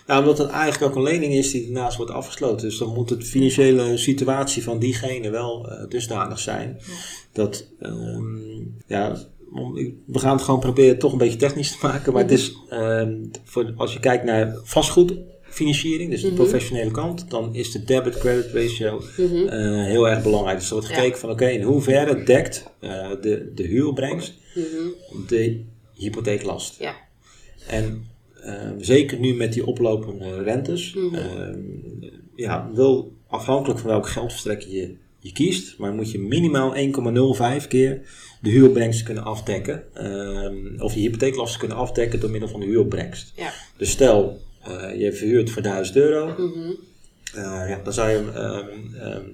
Ja, 0.07 0.19
omdat 0.19 0.37
het 0.37 0.49
eigenlijk 0.49 0.91
ook 0.91 0.97
een 0.97 1.11
lening 1.11 1.33
is 1.33 1.51
die 1.51 1.63
daarnaast 1.71 1.97
wordt 1.97 2.11
afgesloten. 2.11 2.67
Dus 2.67 2.77
dan 2.77 2.93
moet 2.93 3.09
de 3.09 3.21
financiële 3.21 3.97
situatie 3.97 4.63
van 4.63 4.79
diegene 4.79 5.29
wel 5.29 5.69
eh, 5.69 5.89
dusdanig 5.89 6.39
zijn. 6.39 6.79
Dat, 7.33 7.67
ehm, 7.79 8.57
ja, 8.87 9.17
we 10.05 10.19
gaan 10.19 10.35
het 10.35 10.45
gewoon 10.45 10.59
proberen 10.59 10.99
toch 10.99 11.11
een 11.11 11.17
beetje 11.17 11.37
technisch 11.37 11.71
te 11.71 11.85
maken. 11.87 12.13
Maar 12.13 12.21
het 12.21 12.31
is, 12.31 12.53
ehm, 12.69 13.13
voor, 13.43 13.73
als 13.75 13.93
je 13.93 13.99
kijkt 13.99 14.23
naar 14.23 14.55
vastgoedfinanciering, 14.63 16.11
dus 16.11 16.21
de 16.21 16.27
Mhm. 16.27 16.35
professionele 16.35 16.91
kant, 16.91 17.29
dan 17.29 17.55
is 17.55 17.71
de 17.71 17.83
debit-credit 17.83 18.51
ratio 18.53 19.01
Mhm. 19.17 19.47
eh, 19.47 19.85
heel 19.85 20.09
erg 20.09 20.23
belangrijk. 20.23 20.57
Dus 20.57 20.67
er 20.67 20.73
wordt 20.73 20.89
Ja. 20.89 20.95
gekeken 20.95 21.19
van 21.19 21.29
oké, 21.29 21.47
in 21.47 21.61
hoeverre 21.61 22.23
dekt 22.23 22.63
eh, 22.79 23.09
de, 23.21 23.51
de 23.55 23.63
huuropbrengst 23.63 24.33
Mhm. 24.55 24.65
de 25.27 25.63
hypotheeklast. 25.93 26.79
Ja. 26.79 26.95
En 27.67 28.07
zeker 28.77 29.19
nu 29.19 29.33
met 29.33 29.53
die 29.53 29.65
oplopende 29.65 30.43
rentes, 30.43 30.93
Mhm. 30.93 31.15
ehm, 31.15 31.59
ja, 32.35 32.69
wel 32.73 33.13
afhankelijk 33.27 33.79
van 33.79 33.89
welk 33.89 34.07
geldverstrekker 34.07 34.69
je, 34.69 34.95
je 35.19 35.31
kiest, 35.31 35.77
maar 35.77 35.93
moet 35.93 36.11
je 36.11 36.19
minimaal 36.19 36.75
1,05 36.75 37.67
keer 37.67 38.01
de 38.41 38.49
huuropbrengst 38.49 39.03
kunnen 39.03 39.23
afdekken, 39.23 39.83
ehm, 39.93 40.81
of 40.81 40.93
je 40.93 40.99
hypotheeklasten 40.99 41.59
kunnen 41.59 41.77
afdekken 41.77 42.19
door 42.19 42.29
middel 42.29 42.49
van 42.49 42.59
de 42.59 42.65
huuropbrengst. 42.65 43.33
Ja. 43.35 43.51
Dus 43.77 43.89
stel, 43.89 44.39
eh, 44.63 44.99
je 44.99 45.13
verhuurt 45.13 45.49
voor 45.49 45.61
1000 45.61 45.95
euro, 45.97 46.25
Mhm. 46.27 46.71
eh, 47.33 47.69
ja, 47.69 47.79
dan 47.83 47.93
zou 47.93 48.09
je, 48.09 48.31
ehm, 48.33 48.95
ehm, 49.01 49.25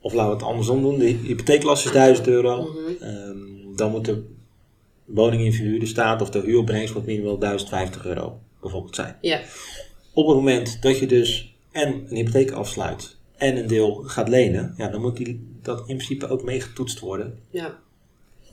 of 0.00 0.12
laten 0.12 0.30
we 0.30 0.36
het 0.36 0.46
andersom 0.46 0.82
doen, 0.82 0.98
de 0.98 1.04
hypotheeklast 1.06 1.84
is 1.84 1.92
1000 1.92 2.26
euro, 2.26 2.62
Mhm. 2.62 3.02
Ehm, 3.04 3.76
dan 3.76 3.90
moet 3.90 4.04
de 4.04 4.22
woning 5.04 5.42
in 5.42 5.52
verhuurde 5.52 5.86
staat 5.86 6.22
of 6.22 6.30
de 6.30 6.40
huuropbrengst 6.40 6.94
moet 6.94 7.06
minimaal 7.06 7.38
1050 7.38 8.06
euro 8.06 8.40
bijvoorbeeld 8.60 8.94
zijn. 8.94 9.16
Ja. 9.20 9.40
Op 10.12 10.26
het 10.26 10.36
moment 10.36 10.82
dat 10.82 10.98
je 10.98 11.06
dus 11.06 11.54
en 11.70 11.88
een 12.08 12.16
hypotheek 12.16 12.50
afsluit 12.50 13.16
en 13.36 13.56
een 13.56 13.66
deel 13.66 13.94
gaat 13.94 14.28
lenen, 14.28 14.74
ja, 14.76 14.88
dan 14.88 15.00
moet 15.00 15.16
die, 15.16 15.56
dat 15.62 15.78
in 15.78 15.84
principe 15.96 16.28
ook 16.28 16.42
meegetoetst 16.42 16.98
worden 16.98 17.38
Ja. 17.50 17.78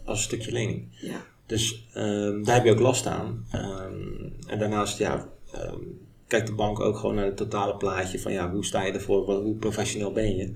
als 0.06 0.18
een 0.18 0.24
stukje 0.24 0.52
lening. 0.52 0.86
Ja. 1.02 1.26
Dus 1.46 1.88
ehm, 1.94 2.44
daar 2.44 2.56
heb 2.56 2.66
je 2.66 2.72
ook 2.72 2.80
last 2.80 3.06
aan. 3.06 3.46
Ehm, 3.52 4.30
en 4.48 4.60
daarnaast, 4.60 4.98
ja, 4.98 5.30
ehm, 5.54 5.80
kijkt 6.28 6.48
de 6.48 6.54
bank 6.54 6.80
ook 6.80 6.98
gewoon 6.98 7.16
naar 7.16 7.26
het 7.26 7.38
totale 7.38 7.76
plaatje 7.76 8.20
van 8.20 8.32
ja, 8.32 8.52
hoe 8.52 8.66
sta 8.66 8.84
je 8.86 8.92
ervoor, 8.92 9.26
wat, 9.26 9.42
hoe 9.42 9.56
professioneel 9.56 10.12
ben 10.12 10.36
je. 10.36 10.54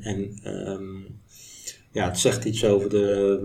En 0.00 0.38
ja, 1.92 2.04
het 2.08 2.18
zegt 2.18 2.44
iets 2.44 2.64
over 2.64 2.90
de, 2.90 3.38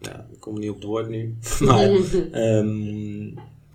ja, 0.00 0.26
ik 0.32 0.40
kom 0.40 0.58
niet 0.58 0.68
op 0.70 0.74
het 0.76 0.84
woord 0.84 1.08
nu, 1.08 1.36
maar 1.60 1.90
ehm, 2.32 3.26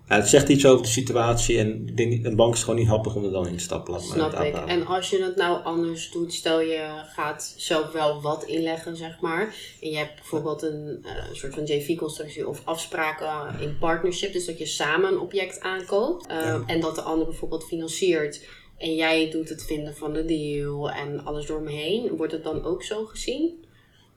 ja, 0.08 0.18
het 0.18 0.28
zegt 0.28 0.48
iets 0.48 0.66
over 0.66 0.82
de 0.82 0.90
situatie 0.90 1.58
en 1.58 1.86
ik 1.88 1.96
denk, 1.96 2.10
niet- 2.10 2.24
een 2.24 2.36
bank 2.36 2.54
is 2.54 2.60
gewoon 2.62 2.78
niet 2.78 2.88
happig 2.88 3.14
om 3.14 3.24
er 3.24 3.30
dan 3.30 3.46
in 3.46 3.56
te 3.56 3.62
stappen. 3.62 4.00
Snap 4.00 4.32
ik. 4.40 4.54
En 4.68 4.86
als 4.86 5.10
je 5.10 5.22
het 5.22 5.36
nou 5.36 5.64
anders 5.64 6.10
doet, 6.10 6.32
stel 6.34 6.60
je 6.60 7.02
gaat 7.14 7.54
zelf 7.56 7.92
wel 7.92 8.20
wat 8.22 8.44
inleggen, 8.44 8.96
zeg 8.96 9.20
maar. 9.20 9.54
En 9.80 9.90
je 9.90 9.96
hebt 9.96 10.14
bijvoorbeeld 10.14 10.62
een 10.62 10.98
eh, 11.04 11.12
soort 11.32 11.54
van 11.54 11.64
JV-constructie 11.64 12.48
of 12.48 12.62
afspraken 12.64 13.60
in 13.60 13.78
partnership. 13.78 14.32
Dus 14.32 14.46
dat 14.46 14.58
je 14.58 14.66
samen 14.66 15.12
een 15.12 15.18
object 15.20 15.60
aankoopt. 15.60 16.26
eh, 16.26 16.36
Ja. 16.36 16.62
En 16.66 16.80
dat 16.80 16.94
de 16.94 17.00
ander 17.02 17.26
bijvoorbeeld 17.26 17.64
financiert. 17.64 18.40
en 18.78 18.94
jij 18.94 19.30
doet 19.30 19.48
het 19.48 19.64
vinden 19.64 19.94
van 19.96 20.12
de 20.12 20.24
deal 20.24 20.90
en 20.90 21.24
alles 21.24 21.46
door 21.46 21.60
me 21.62 21.70
heen, 21.70 22.16
wordt 22.16 22.32
het 22.32 22.44
dan 22.44 22.64
ook 22.64 22.82
zo 22.82 23.04
gezien? 23.04 23.64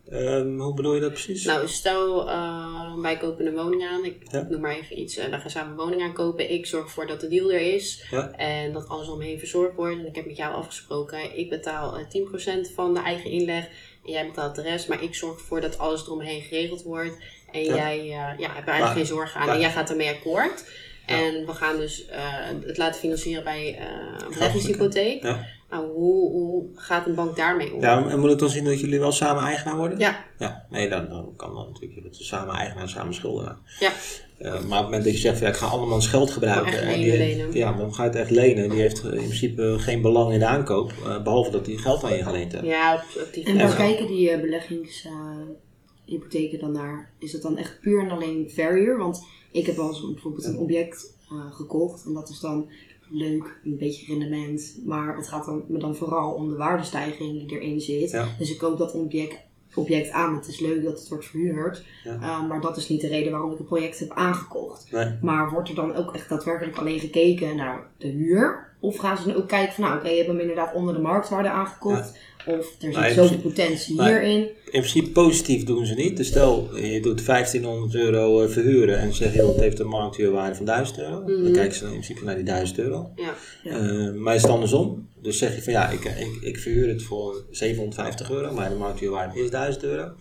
Ehm, 0.09 0.57
hoe 0.59 0.74
bedoel 0.74 0.93
je 0.95 1.01
dat 1.01 1.12
precies? 1.12 1.45
Nou, 1.45 1.67
stel 1.67 2.29
eh, 2.29 2.93
wij 3.01 3.17
kopen 3.17 3.45
een 3.45 3.53
woning 3.55 3.88
aan, 3.88 4.05
ik 4.05 4.17
Ja. 4.31 4.47
noem 4.50 4.62
maar 4.62 4.75
even 4.75 5.00
iets, 5.00 5.17
en 5.17 5.29
dan 5.29 5.39
gaan 5.39 5.47
we 5.47 5.53
samen 5.53 5.71
een 5.71 5.77
woning 5.77 6.01
aankopen. 6.01 6.51
Ik 6.51 6.65
zorg 6.65 6.83
ervoor 6.85 7.07
dat 7.07 7.21
de 7.21 7.27
deal 7.27 7.51
er 7.51 7.74
is 7.74 8.05
Ja. 8.12 8.31
en 8.31 8.74
dat 8.74 8.88
alles 8.88 9.07
om 9.07 9.17
me 9.17 9.25
heen 9.25 9.39
verzorgd 9.39 9.75
wordt. 9.75 9.97
En 10.00 10.05
ik 10.07 10.15
heb 10.15 10.25
met 10.25 10.38
jou 10.38 10.53
afgesproken, 10.53 11.38
ik 11.38 11.50
betaal 11.50 11.97
eh, 11.97 12.05
10% 12.09 12.71
van 12.74 12.93
de 12.93 13.00
eigen 13.00 13.29
inleg 13.31 13.63
en 14.05 14.12
jij 14.12 14.25
betaalt 14.25 14.55
de 14.55 14.62
rest. 14.62 14.88
Maar 14.88 15.03
ik 15.03 15.15
zorg 15.15 15.38
ervoor 15.39 15.62
dat 15.62 15.77
alles 15.77 16.05
eromheen 16.05 16.41
geregeld 16.41 16.83
wordt. 16.83 17.17
En 17.51 17.63
Ja. 17.63 17.75
jij 17.75 18.00
eh, 18.00 18.09
ja, 18.09 18.25
hebt 18.29 18.39
er 18.39 18.47
eigenlijk 18.53 18.79
Maar- 18.81 18.93
geen 18.95 19.05
zorgen 19.05 19.39
aan 19.41 19.50
en 19.50 19.59
jij 19.59 19.71
gaat 19.71 19.89
ermee 19.89 20.09
akkoord. 20.09 20.63
En 21.05 21.45
we 21.45 21.53
gaan 21.53 21.77
dus 21.77 22.05
eh, 22.07 22.43
het 22.65 22.77
laten 22.77 23.00
financieren 23.00 23.43
bij 23.43 23.75
eh 23.79 23.85
een 24.25 24.33
beleggingshypotheek. 24.33 25.24
Ja. 25.24 25.45
Nou, 25.69 25.88
hoe, 25.91 26.31
hoe 26.31 26.65
gaat 26.75 27.07
een 27.07 27.15
bank 27.15 27.36
daarmee 27.36 27.74
om? 27.74 27.81
Ja, 27.81 28.07
en 28.10 28.19
moet 28.19 28.29
het 28.29 28.39
dan 28.39 28.50
zien 28.50 28.63
dat 28.63 28.79
jullie 28.79 29.00
wel 29.00 29.12
samen 29.12 29.43
eigenaar 29.43 29.77
worden? 29.77 30.00
Ja. 30.00 30.25
Ja, 30.39 30.65
nee, 30.69 30.89
dan, 30.89 31.10
dan 31.10 31.34
kan 31.36 31.55
dat 31.55 31.67
natuurlijk. 31.69 32.03
Dat 32.03 32.12
is 32.19 32.27
samen 32.27 32.55
eigenaar, 32.55 32.89
samen 32.89 33.13
schuldenaar. 33.13 33.57
Ja. 33.79 33.91
Eh, 34.38 34.51
maar 34.51 34.60
op 34.62 34.67
het 34.69 34.84
moment 34.84 35.03
dat 35.03 35.13
je 35.13 35.19
zegt, 35.19 35.39
ja, 35.39 35.48
ik 35.48 35.55
ga 35.55 35.65
andermans 35.65 36.07
geld 36.07 36.31
gebruiken. 36.31 36.72
echt 36.74 36.81
en 36.81 36.88
lenen, 36.88 37.03
die- 37.03 37.17
lenen. 37.17 37.53
Ja, 37.53 37.74
dan 37.74 37.93
ga 37.93 38.03
je 38.03 38.10
het 38.10 38.17
echt 38.19 38.29
lenen. 38.29 38.69
Die 38.69 38.79
heeft 38.79 39.00
eh, 39.03 39.12
in 39.12 39.17
principe 39.17 39.75
geen 39.79 40.01
belang 40.01 40.34
in 40.34 40.39
de 40.39 40.45
aankoop. 40.45 40.91
eh, 41.05 41.24
behalve 41.24 41.51
dat 41.51 41.65
hij 41.65 41.75
geld 41.75 42.03
aan 42.03 42.15
je 42.15 42.24
geleend 42.24 42.51
heeft. 42.51 42.65
Ja, 42.65 42.93
op, 42.93 43.03
op 43.27 43.34
die 43.34 43.45
En 43.45 43.57
waar 43.57 43.67
Ja. 43.69 43.75
kijken 43.75 44.07
die 44.07 44.29
eh, 44.29 44.41
beleggingshypotheken 44.41 46.60
dan 46.60 46.72
naar? 46.72 47.12
Is 47.19 47.31
het 47.34 47.41
dan 47.41 47.57
echt 47.57 47.79
puur 47.81 48.03
en 48.03 48.12
alleen 48.12 48.50
verhuur? 48.53 48.98
Want 48.98 49.24
ik 49.51 49.65
heb 49.65 49.75
wel 49.75 49.88
eens 49.88 50.01
bijvoorbeeld 50.13 50.45
een 50.45 50.57
object 50.57 51.13
eh, 51.29 51.51
gekocht 51.55 52.05
en 52.05 52.13
dat 52.13 52.29
is 52.29 52.39
dan 52.39 52.69
leuk, 53.09 53.59
een 53.63 53.77
beetje 53.77 54.05
rendement, 54.05 54.77
maar 54.85 55.15
het 55.17 55.27
gaat 55.27 55.45
dan, 55.45 55.63
me 55.67 55.77
dan 55.79 55.95
vooral 55.95 56.31
om 56.33 56.50
de 56.50 56.55
waardestijging 56.55 57.47
die 57.47 57.59
erin 57.59 57.81
zit. 57.81 58.12
Ja. 58.12 58.27
Dus 58.38 58.51
ik 58.51 58.57
koop 58.57 58.77
dat 58.77 58.93
object, 58.93 59.38
object 59.75 60.12
aan. 60.12 60.35
Het 60.35 60.47
is 60.47 60.59
leuk 60.59 60.83
dat 60.83 61.00
het 61.00 61.09
wordt 61.09 61.25
verhuurd, 61.25 61.83
Ja. 62.03 62.13
eh, 62.21 62.47
maar 62.47 62.62
dat 62.62 62.77
is 62.77 62.89
niet 62.89 63.01
de 63.01 63.07
reden 63.07 63.31
waarom 63.31 63.51
ik 63.51 63.57
het 63.57 63.67
project 63.67 64.00
heb 64.00 64.12
aangekocht. 64.12 64.91
Nee. 64.91 65.17
Maar 65.21 65.50
wordt 65.51 65.69
er 65.69 65.75
dan 65.75 65.95
ook 65.95 66.13
echt 66.15 66.29
daadwerkelijk 66.29 66.77
alleen 66.77 67.00
gekeken 67.00 67.55
naar 67.55 67.88
de 67.97 68.07
huur? 68.07 68.74
Of 68.79 68.97
gaan 68.97 69.17
ze 69.17 69.27
dan 69.27 69.35
ook 69.35 69.47
kijken 69.47 69.74
van, 69.74 69.83
nou 69.83 69.97
oké, 69.97 70.07
je 70.09 70.15
hebt 70.15 70.27
hem 70.27 70.39
inderdaad 70.39 70.74
onder 70.74 70.93
de 70.93 71.01
marktwaarde 71.01 71.50
aangekocht. 71.50 72.17
Of 72.48 72.75
er 72.82 72.94
zit 72.94 73.14
zoveel 73.14 73.38
potentie 73.38 74.02
hierin. 74.04 74.40
In 74.72 74.82
principe 74.82 75.10
positief 75.10 75.64
doen 75.64 75.86
ze 75.86 75.94
niet. 75.94 76.18
Dus 76.18 76.28
stel, 76.28 76.78
je 76.78 77.00
doet 77.02 77.25
1500 77.25 77.96
euro 77.96 78.42
eh, 78.42 78.50
verhuren 78.50 78.98
en 79.00 79.14
zeg 79.14 79.32
je, 79.32 79.38
joh, 79.38 79.48
het 79.48 79.60
heeft 79.60 79.80
een 79.80 79.88
markthuurwaarde 79.88 80.56
van 80.56 80.66
1000 80.66 81.00
euro. 81.00 81.24
Dan 81.25 81.42
Mhm. 81.44 81.54
kijken 81.54 81.75
ze 81.78 81.84
in 81.84 81.90
principe 81.90 82.24
naar 82.24 82.36
die 82.36 82.44
1000 82.44 82.78
euro. 82.80 83.10
Ja. 83.16 83.34
Ja. 83.64 83.78
Eh, 83.78 84.14
maar 84.14 84.36
is 84.36 84.42
het 84.42 84.52
andersom. 84.52 85.08
Dus 85.22 85.38
zeg 85.38 85.56
je 85.56 85.62
van 85.64 85.74
ja, 85.74 85.90
ik, 85.90 86.04
ik, 86.04 86.38
ik 86.42 86.58
verhuur 86.60 86.88
het 86.88 87.04
voor 87.04 87.46
750 87.52 88.32
euro, 88.32 88.54
maar 88.54 88.70
de 88.70 88.75
markthuurwaarde 88.75 89.40
is 89.44 89.50
1000 89.50 89.84
euro. 89.84 90.12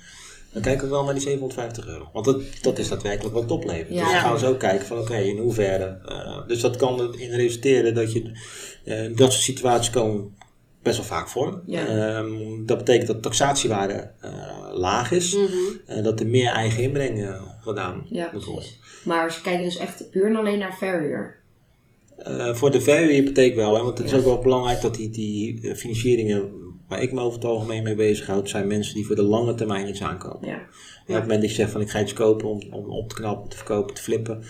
Dan 0.52 0.62
kijken 0.62 0.84
we 0.84 0.90
wel 0.90 1.04
naar 1.04 1.14
die 1.14 1.22
750 1.22 1.86
euro. 1.86 2.08
Want 2.12 2.24
dat, 2.24 2.42
dat 2.62 2.78
is 2.78 2.88
daadwerkelijk 2.88 3.34
wat 3.34 3.42
het 3.42 3.52
oplevert. 3.52 3.88
Ja. 3.88 3.94
Dus 4.02 4.12
dan 4.12 4.20
gaan 4.20 4.38
ze 4.38 4.46
ook 4.46 4.58
kijken 4.58 4.86
van 4.86 4.98
oké, 4.98 5.16
in 5.16 5.38
hoeverre. 5.38 5.98
eh, 6.06 6.46
dus 6.46 6.60
dat 6.60 6.76
kan 6.76 7.00
erin 7.00 7.30
resulteren 7.30 7.94
dat 7.94 8.12
je 8.12 8.22
eh, 8.84 8.96
dat 9.16 9.32
soort 9.32 9.44
situaties 9.44 9.90
komen 9.90 10.34
best 10.84 10.96
wel 10.96 11.06
vaak 11.06 11.28
voor. 11.28 11.62
Ja. 11.66 11.86
Ehm, 11.86 12.64
dat 12.66 12.78
betekent 12.78 13.06
dat 13.06 13.16
de 13.16 13.22
taxatiewaarde 13.22 14.10
eh, 14.20 14.30
laag 14.72 15.12
is. 15.12 15.34
Mhm. 15.34 15.48
En 15.86 16.02
dat 16.02 16.20
er 16.20 16.26
meer 16.26 16.50
eigen 16.50 16.82
inbreng 16.82 17.22
eh, 17.22 17.42
gedaan 17.60 18.06
Ja, 18.10 18.30
moet 18.32 18.44
worden. 18.44 18.68
Maar 19.04 19.32
ze 19.32 19.40
kijken 19.40 19.64
dus 19.64 19.76
echt 19.76 20.10
puur 20.10 20.26
en 20.26 20.36
alleen 20.36 20.58
naar 20.58 20.76
verhuur. 20.76 21.42
Eh, 22.16 22.54
voor 22.54 22.70
de 22.70 22.80
verhuurhypotheek 22.80 23.54
wel, 23.54 23.74
hè, 23.74 23.82
want 23.82 23.98
het 23.98 24.06
is 24.06 24.14
ook 24.14 24.24
wel 24.24 24.38
belangrijk 24.38 24.80
dat 24.80 24.94
die, 24.94 25.10
die 25.10 25.74
financieringen 25.74 26.62
waar 26.88 27.02
ik 27.02 27.12
me 27.12 27.20
over 27.20 27.38
het 27.38 27.48
algemeen 27.48 27.82
mee 27.82 27.94
bezighoud, 27.94 28.48
zijn 28.48 28.66
mensen 28.66 28.94
die 28.94 29.06
voor 29.06 29.16
de 29.16 29.22
lange 29.22 29.54
termijn 29.54 29.88
iets 29.88 30.02
aankopen. 30.02 30.48
Ja. 30.48 30.54
En 30.54 30.60
op 31.06 31.14
het 31.14 31.20
moment 31.20 31.40
dat 31.40 31.50
je 31.50 31.56
zegt 31.56 31.70
van 31.70 31.80
ik 31.80 31.90
ga 31.90 32.00
iets 32.00 32.12
kopen 32.12 32.48
om, 32.48 32.62
om 32.70 32.90
op 32.90 33.08
te 33.08 33.14
knappen, 33.14 33.50
te 33.50 33.56
verkopen, 33.56 33.94
te 33.94 34.02
flippen, 34.02 34.42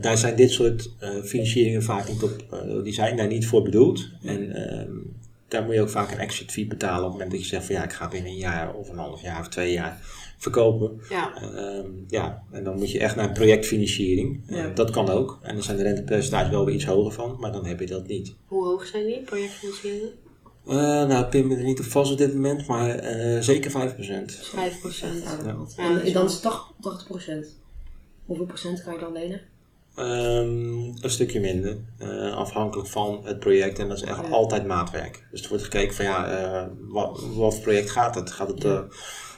daar 0.00 0.18
zijn 0.18 0.36
dit 0.36 0.50
soort 0.50 0.94
financieringen 1.24 1.82
vaak 1.82 2.08
niet 2.08 2.22
op, 2.22 2.44
die 2.84 2.92
zijn 2.92 3.16
daar 3.16 3.26
niet 3.26 3.46
voor 3.46 3.62
bedoeld. 3.62 4.08
En 4.22 4.52
ehm, 4.52 4.92
daar 5.50 5.62
moet 5.64 5.74
je 5.74 5.80
ook 5.80 5.88
vaak 5.88 6.10
een 6.12 6.18
exit 6.18 6.50
fee 6.50 6.66
betalen 6.66 6.98
op 6.98 7.02
het 7.04 7.12
moment 7.12 7.30
dat 7.30 7.40
je 7.40 7.46
zegt 7.46 7.64
van 7.66 7.74
ja, 7.74 7.84
ik 7.84 7.92
ga 7.92 8.08
binnen 8.08 8.30
een 8.30 8.36
jaar 8.38 8.74
of 8.74 8.88
een 8.88 8.98
half 8.98 9.22
jaar 9.22 9.40
of 9.40 9.48
twee 9.48 9.72
jaar 9.72 9.98
verkopen. 10.38 11.00
Ja. 11.08 11.34
Ehm, 11.34 11.90
ja, 12.08 12.42
en 12.50 12.64
dan 12.64 12.78
moet 12.78 12.90
je 12.90 12.98
echt 12.98 13.16
naar 13.16 13.32
projectfinanciering. 13.32 14.42
Eh, 14.46 14.56
Ja. 14.56 14.68
dat 14.68 14.90
kan 14.90 15.08
ook. 15.08 15.38
En 15.42 15.54
dan 15.54 15.62
zijn 15.62 15.76
de 15.76 15.82
rentepercentages 15.82 16.50
wel 16.50 16.64
weer 16.64 16.74
iets 16.74 16.84
hoger 16.84 17.12
van, 17.12 17.36
maar 17.40 17.52
dan 17.52 17.66
heb 17.66 17.80
je 17.80 17.86
dat 17.86 18.06
niet. 18.06 18.34
Hoe 18.46 18.64
hoog 18.64 18.86
zijn 18.86 19.06
die 19.06 19.22
projectfinancieringen? 19.22 20.10
Eh, 20.66 20.74
nou, 21.06 21.24
pin 21.24 21.46
me 21.46 21.56
er 21.56 21.62
niet 21.62 21.78
op 21.78 21.84
vast 21.84 22.12
op 22.12 22.18
dit 22.18 22.34
moment, 22.34 22.66
maar 22.66 22.90
eh, 22.98 23.40
zeker 23.40 23.70
5%. 23.70 24.36
5 24.42 24.80
procent. 24.80 25.22
Ja. 25.22 25.30
Ja, 25.46 25.52
dat 25.52 25.74
En 25.76 26.04
is 26.04 26.12
dan 26.12 26.24
is 26.26 26.32
het 26.32 26.42
80, 26.42 26.72
80 26.80 27.06
procent. 27.06 27.46
Hoeveel 28.24 28.46
procent 28.46 28.82
kan 28.82 28.92
je 28.92 28.98
dan 29.00 29.12
lenen? 29.12 29.40
Ehm, 30.00 30.78
een 31.00 31.10
stukje 31.10 31.40
minder, 31.40 31.76
eh, 31.98 32.36
afhankelijk 32.36 32.88
van 32.88 33.20
het 33.24 33.38
project. 33.38 33.78
En 33.78 33.88
dat 33.88 33.96
is 33.96 34.02
echt 34.02 34.20
Ja. 34.26 34.28
altijd 34.32 34.66
maatwerk. 34.66 35.26
Dus 35.30 35.42
er 35.42 35.48
wordt 35.48 35.64
gekeken 35.64 35.94
van 35.94 36.04
ja, 36.04 36.26
eh, 36.30 36.66
wat, 36.88 37.20
wat 37.34 37.54
voor 37.54 37.62
project 37.62 37.90
gaat 37.90 38.14
het? 38.14 38.30
Gaat 38.30 38.48
het 38.48 38.64
eh, 38.64 38.80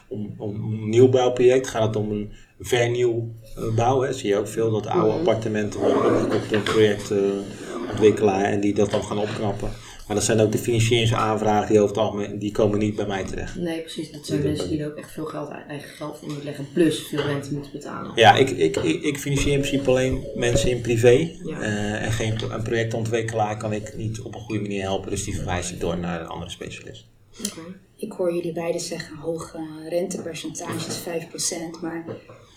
om, 0.09 0.35
om 0.39 0.55
een 0.55 0.89
nieuwbouwproject? 0.89 1.69
Gaat 1.69 1.87
het 1.87 1.97
om 1.97 2.11
een 2.11 2.33
vernieuwbouw? 2.61 4.01
Hè? 4.01 4.13
Zie 4.13 4.29
je 4.29 4.37
ook 4.37 4.49
veel 4.49 4.71
dat 4.71 4.87
oude 4.87 5.09
Mhm. 5.09 5.19
appartementen 5.19 5.81
worden 5.81 6.15
opgekocht 6.15 6.51
door 6.51 6.61
projectontwikkelaar 6.61 8.45
en 8.45 8.61
die 8.61 8.75
dat 8.75 8.91
dan 8.91 9.03
gaan 9.05 9.19
opknappen. 9.19 9.71
Maar 10.07 10.17
dat 10.17 10.25
zijn 10.25 10.41
ook 10.41 10.53
de 10.53 10.59
financieringsaanvragen 10.59 11.69
die 11.69 11.81
over 11.81 11.95
het 11.95 12.05
algemeen, 12.05 12.39
die 12.39 12.53
komen 12.53 12.79
niet 12.79 12.97
bij 12.97 13.07
mij 13.07 13.25
terecht. 13.25 13.57
Nee, 13.57 13.81
precies. 13.81 14.13
Dat 14.13 14.27
zijn 14.27 14.41
Die 14.41 14.49
mensen 14.49 14.69
die 14.69 14.81
er 14.81 14.87
ook 14.87 14.97
echt 14.97 15.11
veel 15.11 15.25
geld, 15.25 15.51
eigen 15.69 15.89
geld 15.89 16.19
in 16.21 16.27
moeten 16.27 16.45
leggen. 16.45 16.69
Plus 16.73 17.07
veel 17.09 17.23
rente 17.23 17.53
moeten 17.53 17.73
betalen. 17.73 18.13
Ja, 18.15 18.35
ik, 18.35 18.51
ik, 18.51 18.77
ik, 18.77 19.03
ik 19.03 19.19
financier 19.19 19.53
in 19.53 19.61
principe 19.61 19.91
alleen 19.91 20.27
mensen 20.35 20.71
in 20.71 20.81
privé. 20.81 21.31
Ja. 21.45 21.61
Eh, 21.61 22.05
en 22.05 22.13
geen 22.13 22.39
een 22.51 22.63
projectontwikkelaar 22.63 23.57
kan 23.57 23.73
ik 23.73 23.97
niet 23.97 24.21
op 24.21 24.35
een 24.35 24.41
goede 24.41 24.63
manier 24.63 24.83
helpen. 24.83 25.11
Dus 25.11 25.25
die 25.25 25.35
verwijs 25.35 25.73
ik 25.73 25.81
door 25.81 25.99
naar 25.99 26.21
een 26.21 26.27
andere 26.27 26.51
specialist. 26.51 27.07
Oké. 27.39 27.61
Ik 27.97 28.13
hoor 28.13 28.35
jullie 28.35 28.53
beiden 28.53 28.81
zeggen 28.81 29.17
hoge 29.17 29.59
rentepercentages, 29.89 31.01
5%. 31.01 31.81
Maar 31.81 32.05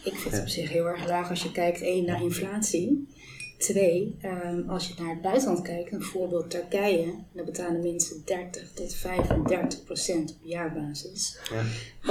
ik 0.04 0.16
vind 0.16 0.34
het 0.34 0.42
op 0.42 0.48
zich 0.48 0.70
heel 0.70 0.86
erg 0.86 1.08
laag 1.08 1.30
als 1.30 1.44
je 1.44 1.52
kijkt, 1.52 1.82
één, 1.82 2.06
naar 2.06 2.22
inflatie. 2.22 3.08
Twee, 3.58 4.16
ehm, 4.22 4.70
als 4.70 4.88
je 4.88 4.94
naar 5.00 5.10
het 5.10 5.22
buitenland 5.22 5.62
kijkt, 5.62 5.92
een 5.92 6.02
voorbeeld 6.04 6.50
Turkije, 6.50 7.14
dan 7.32 7.46
betalen 7.46 7.82
mensen 7.82 8.22
30 8.26 8.72
tot 8.74 8.94
35 8.96 9.84
procent 9.84 10.32
op 10.32 10.38
jaarbasis. 10.44 11.38
Ja. 11.54 11.62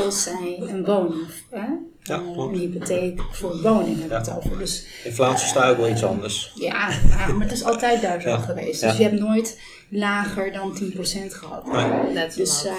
Als 0.03 0.23
zij 0.23 0.57
een 0.61 0.85
woning, 0.85 1.27
hè? 1.51 1.67
Ja, 2.03 2.19
klopt. 2.19 2.55
een 2.55 2.59
hypotheek 2.61 3.21
voor 3.33 3.53
een 3.53 3.63
woning 3.63 3.99
hebben 4.01 4.19
we 4.19 4.25
Ja. 4.25 4.35
het 4.35 4.45
over. 4.45 4.59
Dus 4.59 4.87
Inflatie 5.05 5.47
staat 5.49 5.71
ook 5.71 5.77
wel 5.77 5.89
iets 5.89 6.05
anders. 6.05 6.53
ja, 6.55 6.87
maar 7.35 7.41
het 7.41 7.53
is 7.53 7.65
altijd 7.65 8.03
daar 8.03 8.21
zo 8.21 8.29
Ja. 8.29 8.39
geweest. 8.39 8.81
Ja. 8.81 8.89
Dus 8.89 8.97
je 8.97 9.03
hebt 9.05 9.19
nooit 9.21 9.61
lager 9.89 10.53
dan 10.53 10.75
10% 10.75 11.35
gehad. 11.35 11.67
Nee. 11.73 12.13
Net 12.13 12.35
Dus 12.35 12.65
eh, 12.65 12.75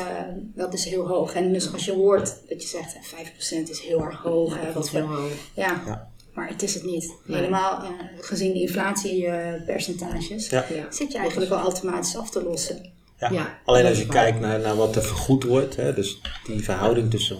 dat 0.56 0.74
is 0.74 0.86
heel 0.86 1.08
hoog. 1.08 1.34
En 1.34 1.54
dus 1.54 1.74
als 1.74 1.86
je 1.86 1.92
hoort 1.94 2.36
dat 2.50 2.62
je 2.62 2.68
zegt 2.68 2.96
eh, 2.96 3.02
5% 3.02 3.70
is 3.70 3.80
heel 3.80 4.02
erg 4.04 4.22
hoog. 4.22 4.54
Ja, 4.54 4.60
hè, 4.60 4.66
dat 4.66 4.74
wat 4.74 4.90
heel 4.90 5.06
hoog. 5.08 5.32
ja. 5.54 6.10
Maar 6.36 6.48
het 6.48 6.62
is 6.62 6.74
het 6.74 6.84
niet. 6.84 7.14
Nee. 7.26 7.38
Helemaal 7.38 7.84
eh, 7.84 7.90
gezien 8.20 8.54
de 8.54 8.60
inflatiepercentages 8.60 10.50
Ja. 10.50 10.66
Zit 10.90 11.12
je 11.12 11.18
eigenlijk 11.18 11.52
al 11.52 11.60
automatisch 11.60 12.18
af 12.18 12.30
te 12.30 12.44
lossen. 12.44 12.94
Ja. 13.20 13.30
Ja, 13.32 13.60
Alleen 13.66 13.86
als 13.86 13.98
je 13.98 14.08
kijkt 14.08 14.40
naar, 14.40 14.60
naar 14.60 14.76
wat 14.76 14.96
er 14.96 15.04
vergoed 15.04 15.44
wordt, 15.44 15.76
hè, 15.76 15.94
dus 15.94 16.22
die 16.46 16.64
verhouding 16.64 17.12
tussen 17.12 17.38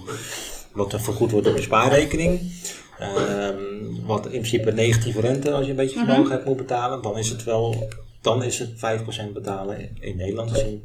wat 0.72 0.94
er 0.94 1.02
vergoed 1.02 1.32
wordt 1.32 1.48
op 1.48 1.56
je 1.56 1.62
spaarrekening, 1.62 2.52
ehm, 3.00 3.58
wat 4.06 4.26
in 4.26 4.32
principe 4.32 4.72
negatieve 4.72 5.22
rente 5.22 5.52
als 5.52 5.64
je 5.64 5.70
een 5.70 5.78
beetje 5.78 6.06
vermogen 6.06 6.32
hebt 6.32 6.46
moet 6.46 6.58
betalen, 6.58 7.02
dan 7.02 7.18
is 7.18 7.30
het 7.30 7.44
wel, 7.44 7.90
dan 8.22 8.44
is 8.44 8.60
het 8.60 8.70
5% 8.76 9.34
betalen 9.34 9.80
in, 9.80 9.98
in 10.00 10.18
Nederland 10.18 10.52
gezien, 10.52 10.84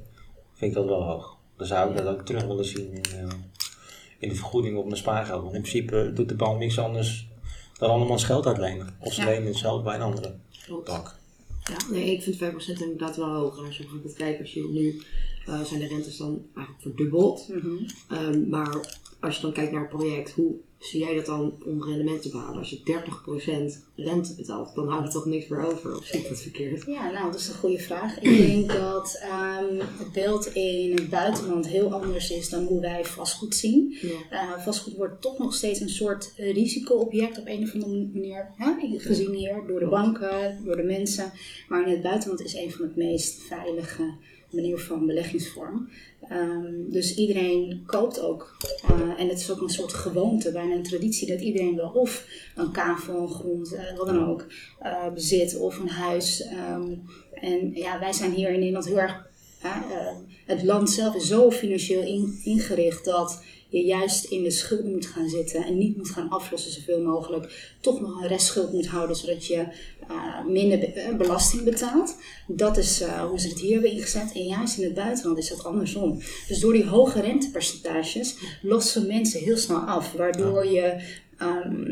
vind 0.55 0.71
ik 0.71 0.77
dat 0.77 0.87
wel 0.87 1.03
hoog. 1.03 1.37
Dan 1.57 1.67
zou 1.67 1.91
ik 1.91 1.97
dat 1.97 2.07
ook 2.07 2.27
terug 2.27 2.45
willen 2.45 2.65
zien 2.65 2.93
in, 2.93 3.03
eh, 3.19 3.35
in 4.19 4.29
de 4.29 4.35
vergoeding 4.35 4.77
op 4.77 4.85
mijn 4.85 4.97
spaargeld. 4.97 5.43
Want 5.43 5.55
in 5.55 5.61
principe 5.61 6.13
doet 6.15 6.29
de 6.29 6.35
bank 6.35 6.59
niks 6.59 6.79
anders 6.79 7.30
dan 7.81 7.91
andermans 7.91 8.25
geld 8.25 8.47
uitlenen. 8.47 8.97
Of 9.01 9.13
ze 9.13 9.21
Ja. 9.21 9.27
lenen 9.27 9.55
zelf 9.55 9.83
bij 9.83 9.95
een 9.95 10.03
andere 10.03 10.35
Klopt. 10.65 10.87
bank. 10.87 11.19
Ja, 11.65 11.77
nee, 11.91 12.13
ik 12.13 12.23
vind 12.23 12.37
5% 12.37 12.81
inderdaad 12.81 13.17
wel 13.17 13.29
hoog. 13.35 13.59
En 13.59 13.65
als 13.65 13.77
je 13.77 13.83
bijvoorbeeld 13.83 14.15
kijkt, 14.15 14.41
als 14.41 14.53
je 14.53 14.69
nu 14.73 15.03
eh, 15.47 15.61
zijn 15.61 15.81
de 15.81 15.87
rentes 15.87 16.17
dan 16.17 16.47
eigenlijk 16.55 16.83
verdubbeld. 16.87 17.49
Mhm. 17.49 17.75
Ehm, 18.09 18.49
maar 18.49 18.99
als 19.21 19.37
je 19.37 19.43
dan 19.43 19.53
kijkt 19.53 19.73
naar 19.73 19.81
het 19.81 19.91
project, 19.91 20.31
hoe 20.31 20.55
zie 20.79 21.01
jij 21.01 21.15
dat 21.15 21.27
dan 21.27 21.55
om 21.65 21.85
rendement 21.85 22.23
te 22.23 22.31
behalen? 22.31 22.59
Als 22.59 22.71
je 22.71 23.03
30% 23.77 23.95
rente 23.97 24.35
betaalt, 24.35 24.75
dan 24.75 24.89
houdt 24.89 25.07
er 25.07 25.13
toch 25.13 25.27
niks 25.27 25.49
meer 25.49 25.65
over. 25.65 25.97
Of 25.97 26.05
zie 26.05 26.21
ik 26.21 26.29
dat 26.29 26.41
verkeerd? 26.41 26.87
Ja, 26.87 27.11
nou, 27.11 27.33
dat 27.33 27.41
is 27.41 27.49
een 27.49 27.55
goede 27.55 27.79
vraag. 27.79 28.21
Ik 28.21 28.37
denk 28.37 28.73
dat 28.83 29.19
ehm, 29.23 29.79
het 29.99 30.13
beeld 30.13 30.47
in 30.47 30.95
het 30.95 31.11
buitenland 31.11 31.67
heel 31.67 31.93
anders 31.93 32.31
is 32.31 32.49
dan 32.49 32.65
hoe 32.65 32.81
wij 32.81 33.05
vastgoed 33.05 33.55
zien. 33.55 33.97
Ja. 34.01 34.57
Eh, 34.57 34.65
vastgoed 34.65 34.97
wordt 34.97 35.23
toch 35.23 35.39
nog 35.39 35.55
steeds 35.55 35.81
een 35.81 35.89
soort 35.89 36.33
risicoobject 36.37 37.39
op 37.39 37.47
een 37.47 37.63
of 37.63 37.73
andere 37.75 38.09
manier. 38.13 38.53
Hè? 38.57 38.99
Gezien 38.99 39.35
hier 39.35 39.65
door 39.67 39.81
de 39.81 39.89
banken, 39.89 40.65
door 40.65 40.77
de 40.77 40.83
mensen. 40.83 41.33
Maar 41.69 41.87
in 41.87 41.93
het 41.93 42.03
buitenland 42.03 42.41
is 42.43 42.55
een 42.55 42.71
van 42.71 42.85
het 42.85 42.97
meest 42.97 43.41
veilige 43.43 44.15
manier 44.51 44.79
van 44.79 45.07
beleggingsvorm. 45.07 45.89
Ehm, 46.29 46.91
dus 46.91 47.15
iedereen 47.15 47.83
koopt 47.87 48.21
ook. 48.21 48.57
Eh, 48.89 49.21
en 49.21 49.29
het 49.29 49.39
is 49.39 49.51
ook 49.51 49.61
een 49.61 49.69
soort 49.69 49.93
gewoonte, 49.93 50.53
bijna 50.53 50.75
een 50.75 50.83
traditie, 50.83 51.29
dat 51.29 51.41
iedereen 51.41 51.77
wel 51.77 51.91
of 51.91 52.27
een 52.57 52.71
kavel, 52.71 53.27
grond, 53.27 53.75
eh, 53.75 53.97
wat 53.97 54.07
dan 54.07 54.29
ook, 54.29 54.47
eh, 54.79 55.13
bezit 55.13 55.57
of 55.59 55.79
een 55.79 55.89
huis. 55.89 56.43
Ehm, 56.43 56.93
en 57.33 57.75
ja, 57.75 57.99
wij 57.99 58.13
zijn 58.13 58.33
hier 58.33 58.51
in 58.51 58.59
Nederland 58.59 58.87
heel 58.87 58.99
erg. 59.01 59.29
het 60.47 60.63
land 60.63 60.91
zelf 60.91 61.15
is 61.15 61.27
zo 61.27 61.51
financieel 61.51 62.03
in- 62.03 62.41
ingericht 62.45 63.05
dat 63.05 63.43
je 63.69 63.85
juist 63.85 64.25
in 64.25 64.43
de 64.43 64.51
schulden 64.51 64.91
moet 64.91 65.07
gaan 65.07 65.29
zitten 65.29 65.65
en 65.65 65.79
niet 65.79 65.97
moet 65.97 66.11
gaan 66.11 66.29
aflossen 66.29 66.73
zoveel 66.73 67.03
mogelijk. 67.03 67.77
Toch 67.81 68.01
nog 68.01 68.23
een 68.23 68.29
restschuld 68.29 68.73
moet 68.73 68.87
houden 68.87 69.17
zodat 69.17 69.47
je 69.47 69.67
eh, 70.11 70.45
minder 70.47 70.79
be- 70.79 70.87
eh, 70.87 71.17
belasting 71.17 71.65
betaalt. 71.65 72.17
Dat 72.47 72.77
is 72.77 73.01
eh, 73.01 73.25
hoe 73.25 73.41
ze 73.41 73.49
het 73.49 73.59
hier 73.61 73.73
hebben 73.73 73.91
ingezet. 73.91 74.33
En 74.35 74.43
juist 74.45 74.79
in 74.79 74.85
het 74.85 74.95
buitenland 74.95 75.39
is 75.39 75.49
dat 75.49 75.65
andersom. 75.65 76.19
Dus 76.49 76.61
door 76.61 76.73
die 76.73 76.87
hoge 76.87 77.21
rentepercentages 77.21 78.37
lossen 78.63 79.07
mensen 79.07 79.41
heel 79.41 79.57
snel 79.57 79.79
af. 79.79 80.13
Waardoor 80.13 80.67
je 80.67 81.03
ehm, 81.39 81.85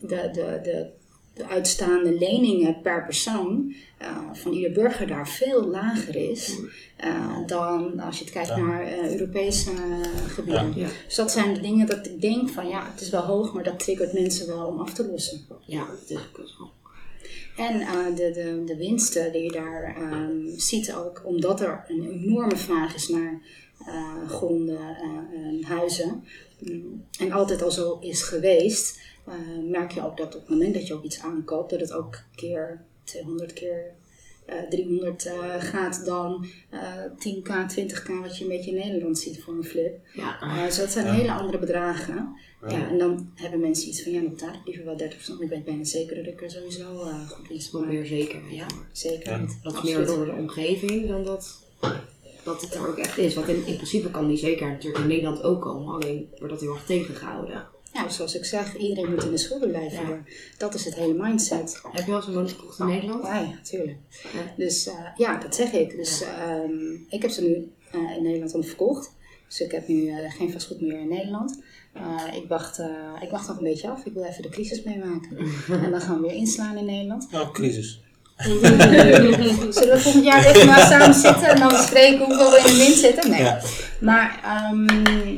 de, 0.00 0.28
de, 0.32 0.60
de, 0.62 0.86
de 1.34 1.46
uitstaande 1.48 2.18
leningen 2.18 2.80
per 2.80 3.04
persoon 3.04 3.74
eh, 3.98 4.16
van 4.32 4.52
ieder 4.52 4.72
burger 4.72 5.06
daar 5.06 5.28
veel 5.28 5.66
lager 5.68 6.16
is 6.30 6.58
eh, 6.96 7.36
dan 7.46 8.00
als 8.00 8.18
je 8.18 8.24
het 8.24 8.32
kijkt 8.32 8.48
Ja. 8.48 8.56
naar 8.56 8.82
eh, 8.82 9.12
Europese 9.12 9.70
gebieden. 10.28 10.72
Ja. 10.76 10.88
Dus 11.06 11.14
dat 11.14 11.30
zijn 11.30 11.54
de 11.54 11.60
dingen 11.60 11.86
dat 11.86 12.06
ik 12.06 12.20
denk 12.20 12.48
van 12.48 12.68
ja, 12.68 12.90
het 12.92 13.00
is 13.00 13.10
wel 13.10 13.22
hoog, 13.22 13.52
maar 13.54 13.64
dat 13.64 13.78
triggert 13.78 14.12
mensen 14.12 14.46
wel 14.46 14.66
om 14.66 14.78
af 14.80 14.92
te 14.92 15.06
lossen. 15.10 15.40
Ja, 15.66 15.86
dat 15.86 16.18
is 16.44 16.56
ook. 16.60 16.70
En 17.56 17.80
eh, 17.80 18.16
de, 18.16 18.62
de, 18.66 18.76
winsten 18.76 19.32
die 19.32 19.42
je 19.42 19.52
daar 19.52 19.96
ehm, 19.96 20.48
ziet 20.56 20.94
ook, 20.94 21.22
omdat 21.24 21.60
er 21.60 21.84
een 21.88 22.10
enorme 22.10 22.56
vraag 22.56 22.94
is 22.94 23.08
naar 23.08 23.42
eh, 23.86 24.28
gronden 24.28 24.96
eh, 24.96 25.46
en 25.46 25.64
huizen. 25.64 26.24
mm, 26.58 27.04
en 27.18 27.32
altijd 27.32 27.62
al 27.62 27.70
zo 27.70 27.98
is 28.00 28.22
geweest, 28.22 29.00
merk 29.68 29.90
je 29.90 30.04
ook 30.04 30.16
dat 30.16 30.34
op 30.34 30.40
het 30.40 30.50
moment 30.50 30.74
dat 30.74 30.86
je 30.86 30.94
ook 30.94 31.04
iets 31.04 31.20
aankoopt, 31.20 31.70
dat 31.70 31.80
het 31.80 31.92
ook 31.92 32.22
keer 32.34 32.84
200 33.04 33.52
keer 33.52 33.94
300 34.70 35.26
eh, 35.26 35.34
gaat 35.58 36.04
dan 36.04 36.46
eh 36.70 36.80
10k, 37.18 37.48
20k 37.76 38.20
wat 38.22 38.38
je 38.38 38.44
een 38.44 38.50
beetje 38.50 38.70
in 38.70 38.76
Nederland 38.76 39.18
ziet 39.18 39.42
voor 39.42 39.54
een 39.54 39.64
flip. 39.64 39.98
Ja, 40.12 40.40
Eh, 40.40 40.64
dus 40.64 40.76
dat 40.76 40.90
zijn 40.90 41.06
Ja. 41.06 41.12
hele 41.12 41.32
andere 41.32 41.58
bedragen. 41.58 42.14
Ja. 42.62 42.68
Ja. 42.70 42.88
en 42.88 42.98
dan 42.98 43.30
hebben 43.34 43.60
mensen 43.60 43.88
iets 43.88 44.02
van, 44.02 44.12
ja, 44.12 44.20
dan 44.20 44.30
betaal 44.30 44.48
ik 44.54 44.60
liever 44.64 44.84
wel 44.84 44.96
30%. 44.96 45.34
maar 45.38 45.44
Ik 45.48 45.48
ben 45.54 45.64
bijna 45.64 45.84
zeker 45.84 46.16
dat 46.16 46.26
ik 46.26 46.42
er 46.42 46.50
sowieso 46.50 47.02
eh, 47.02 47.28
goed 47.28 47.48
winst 47.48 47.72
maak. 47.72 47.86
meer 47.86 48.06
zeker. 48.06 48.40
Ja, 48.50 48.66
zeker. 48.92 49.40
Dat 49.62 49.74
is 49.74 49.82
meer 49.82 50.06
door 50.06 50.24
de 50.24 50.32
omgeving 50.32 51.08
dan 51.08 51.24
dat, 51.24 51.64
dat 52.44 52.60
het 52.60 52.74
er 52.74 52.88
ook 52.88 52.96
echt 52.98 53.18
is. 53.18 53.34
Want 53.34 53.48
in, 53.48 53.66
in 53.66 53.74
principe 53.76 54.10
kan 54.10 54.28
die 54.28 54.36
zeker 54.36 54.68
natuurlijk 54.70 55.02
in 55.02 55.08
Nederland 55.08 55.42
ook 55.42 55.62
komen. 55.62 55.94
Alleen 55.94 56.28
wordt 56.38 56.52
dat 56.52 56.60
heel 56.60 56.74
erg 56.74 56.84
tegengehouden. 56.86 57.66
Ja, 57.92 58.08
zoals 58.08 58.34
ik 58.34 58.44
zeg, 58.44 58.76
iedereen 58.76 59.10
moet 59.10 59.24
in 59.24 59.30
de 59.30 59.38
schulden 59.38 59.68
blijven. 59.68 60.08
Ja. 60.08 60.22
Dat 60.58 60.74
is 60.74 60.84
het 60.84 60.94
hele 60.94 61.14
mindset. 61.14 61.80
Heb 61.92 62.04
je 62.04 62.10
wel 62.10 62.16
eens 62.16 62.26
een 62.26 62.32
woning 62.32 62.50
gekocht 62.50 62.78
in 62.78 62.86
Nederland? 62.86 63.24
Ja, 63.24 63.38
ja, 63.40 63.58
tuurlijk. 63.62 63.98
Ja. 64.22 64.54
Dus 64.56 64.86
eh, 64.86 65.06
ja, 65.16 65.38
dat 65.38 65.54
zeg 65.54 65.72
ik. 65.72 65.96
Dus 65.96 66.22
ehm, 66.22 66.92
ik 67.08 67.22
heb 67.22 67.30
ze 67.30 67.42
nu 67.42 67.72
eh, 67.90 68.16
in 68.16 68.22
Nederland 68.22 68.54
al 68.54 68.62
verkocht. 68.62 69.12
Dus 69.50 69.60
ik 69.60 69.72
heb 69.72 69.88
nu 69.88 70.08
eh, 70.08 70.32
geen 70.32 70.52
vastgoed 70.52 70.80
meer 70.80 71.00
in 71.00 71.08
Nederland. 71.08 71.58
Eh, 71.92 72.36
ik, 72.36 72.48
wacht, 72.48 72.78
eh, 72.78 73.22
ik 73.22 73.30
wacht 73.30 73.48
nog 73.48 73.56
een 73.56 73.62
beetje 73.64 73.90
af. 73.90 74.04
Ik 74.04 74.12
wil 74.12 74.24
even 74.24 74.42
de 74.42 74.48
crisis 74.48 74.82
meemaken. 74.82 75.36
en 75.84 75.90
dan 75.90 76.00
gaan 76.00 76.20
we 76.20 76.26
weer 76.26 76.36
inslaan 76.36 76.76
in 76.76 76.84
Nederland. 76.84 77.28
Oh, 77.32 77.52
crisis. 77.52 78.00
Zullen 78.40 79.70
we 79.70 79.98
volgend 79.98 80.24
jaar 80.24 80.44
even 80.44 80.66
maar 80.66 80.80
samen 80.80 81.14
zitten 81.14 81.48
en 81.48 81.58
dan 81.58 81.68
bespreken 81.68 82.24
hoeveel 82.24 82.50
we 82.50 82.58
in 82.58 82.64
de 82.64 82.84
min 82.84 82.96
zitten? 82.96 83.30
Nee. 83.30 83.42
Ja. 83.42 83.60
Maar 84.00 84.40
ehm, 84.44 85.36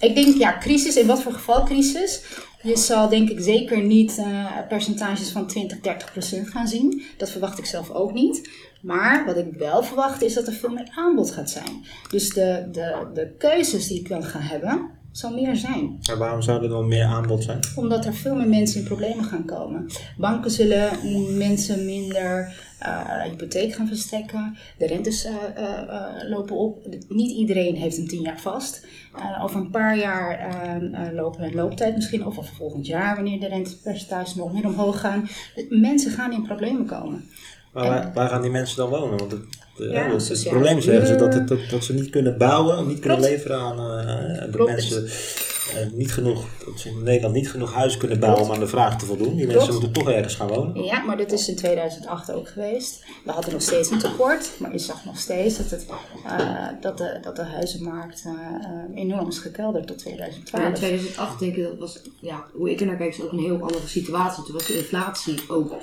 ik 0.00 0.14
denk, 0.14 0.36
ja, 0.36 0.58
crisis, 0.58 0.96
in 0.96 1.06
wat 1.06 1.22
voor 1.22 1.32
geval 1.32 1.64
crisis? 1.64 2.22
Je 2.62 2.76
zal 2.76 3.08
denk 3.08 3.28
ik 3.28 3.40
zeker 3.40 3.82
niet 3.82 4.18
eh, 4.18 4.46
percentages 4.68 5.30
van 5.30 5.46
20, 5.46 5.80
30 5.80 6.12
procent 6.12 6.48
gaan 6.48 6.68
zien. 6.68 7.02
Dat 7.16 7.30
verwacht 7.30 7.58
ik 7.58 7.64
zelf 7.64 7.90
ook 7.90 8.12
niet. 8.12 8.50
Maar 8.82 9.26
wat 9.26 9.36
ik 9.36 9.52
wel 9.52 9.82
verwacht 9.82 10.22
is 10.22 10.34
dat 10.34 10.46
er 10.46 10.52
veel 10.52 10.70
meer 10.70 10.88
aanbod 10.94 11.30
gaat 11.30 11.50
zijn. 11.50 11.84
Dus 12.10 12.28
de, 12.28 12.68
de, 12.72 13.06
de 13.14 13.34
keuzes 13.38 13.86
die 13.86 14.00
ik 14.00 14.08
dan 14.08 14.22
ga 14.22 14.40
hebben, 14.40 14.90
zal 15.12 15.34
meer 15.34 15.56
zijn 15.56 15.98
Maar 16.06 16.18
waarom 16.18 16.42
zou 16.42 16.62
er 16.62 16.68
dan 16.68 16.88
meer 16.88 17.04
aanbod 17.04 17.42
zijn? 17.42 17.60
omdat 17.76 18.04
er 18.04 18.14
veel 18.14 18.34
meer 18.34 18.48
mensen 18.48 18.80
in 18.80 18.86
problemen 18.86 19.24
gaan 19.24 19.44
komen. 19.44 19.86
Banken 20.16 20.50
zullen 20.50 20.90
mensen 21.36 21.84
minder 21.84 22.54
eh, 22.78 23.22
hypotheek 23.22 23.74
gaan 23.74 23.86
verstrekken. 23.86 24.56
De 24.78 24.86
rentes 24.86 25.24
eh, 25.24 25.34
eh, 25.56 26.28
lopen 26.28 26.56
op. 26.56 26.86
Niet 27.08 27.30
iedereen 27.36 27.74
heeft 27.76 27.98
een 27.98 28.08
tien 28.08 28.20
jaar 28.22 28.40
vast. 28.40 28.86
Over 29.42 29.60
een 29.60 29.70
paar 29.70 29.96
jaar 29.98 30.38
eh, 30.38 31.06
eh, 31.06 31.14
lopen 31.14 31.48
de 31.50 31.54
looptijd 31.56 31.94
misschien. 31.94 32.26
Of 32.26 32.38
over 32.38 32.54
volgend 32.56 32.86
jaar, 32.86 33.14
wanneer 33.14 33.40
de 33.40 33.48
rentepercentages 33.48 34.34
nog 34.34 34.52
meer 34.52 34.66
omhoog 34.66 35.00
gaan. 35.00 35.28
Mensen 35.68 36.10
gaan 36.10 36.32
in 36.32 36.42
problemen 36.42 36.86
komen. 36.86 37.24
Maar 37.72 37.88
waar, 37.88 38.10
waar 38.14 38.28
gaan 38.28 38.42
die 38.42 38.50
mensen 38.50 38.76
dan 38.76 38.88
wonen? 38.88 39.18
Want 39.18 39.30
het, 39.30 39.40
Ja, 39.76 40.10
het, 40.10 40.46
probleem 40.48 40.80
zeggen 40.80 41.06
ze 41.06 41.14
dat, 41.14 41.34
het, 41.34 41.48
dat, 41.48 41.58
dat 41.70 41.84
ze 41.84 41.94
niet 41.94 42.10
kunnen 42.10 42.38
bouwen, 42.38 42.86
niet 42.86 42.98
kunnen 43.00 43.18
Klopt. 43.18 43.32
leveren 43.32 43.58
aan 43.60 44.50
Klopt. 44.50 44.70
mensen 44.70 45.08
niet 45.92 46.12
genoeg, 46.12 46.44
dat 46.64 46.80
ze 46.80 46.88
in 46.88 47.02
Nederland 47.02 47.34
niet 47.34 47.50
genoeg 47.50 47.72
huis 47.72 47.96
kunnen 47.96 48.20
bouwen 48.20 48.44
om 48.44 48.52
aan 48.52 48.60
de 48.60 48.66
vraag 48.66 48.98
te 48.98 49.06
voldoen. 49.06 49.36
Die 49.36 49.46
Klopt. 49.46 49.52
mensen 49.54 49.72
moeten 49.72 49.92
toch 49.92 50.10
ergens 50.10 50.34
gaan 50.34 50.48
wonen. 50.48 50.84
Ja, 50.84 51.02
maar 51.02 51.16
dit 51.16 51.32
is 51.32 51.48
in 51.48 51.56
2008 51.56 52.32
ook 52.32 52.48
geweest. 52.48 53.04
We 53.24 53.30
hadden 53.30 53.52
nog 53.52 53.62
steeds 53.62 53.90
een 53.90 53.98
tekort, 53.98 54.50
maar 54.58 54.72
je 54.72 54.78
zag 54.78 55.04
nog 55.04 55.18
steeds 55.18 55.56
dat, 55.56 55.70
het, 55.70 55.86
eh, 56.26 56.66
dat, 56.80 56.98
de, 56.98 57.18
dat 57.22 57.36
de 57.36 57.42
huizenmarkt 57.44 58.22
eh, 58.24 58.32
eh, 58.32 59.02
enorm 59.02 59.28
is 59.28 59.38
gekelderd 59.38 59.86
tot 59.86 60.04
Maar 60.04 60.12
in 60.12 60.16
2012. 60.74 60.74
2008 60.74 61.38
denk 61.38 61.56
ik, 61.56 61.62
dat 61.62 61.78
was, 61.78 62.02
ja, 62.20 62.44
hoe 62.52 62.70
ik 62.70 62.80
er 62.80 62.86
naar 62.86 62.96
kijk, 62.96 63.14
is 63.14 63.22
ook 63.22 63.32
een 63.32 63.38
heel 63.38 63.60
andere 63.60 63.86
situatie. 63.86 64.44
Toen 64.44 64.54
was 64.54 64.66
de 64.66 64.76
inflatie 64.76 65.40
ook 65.48 65.74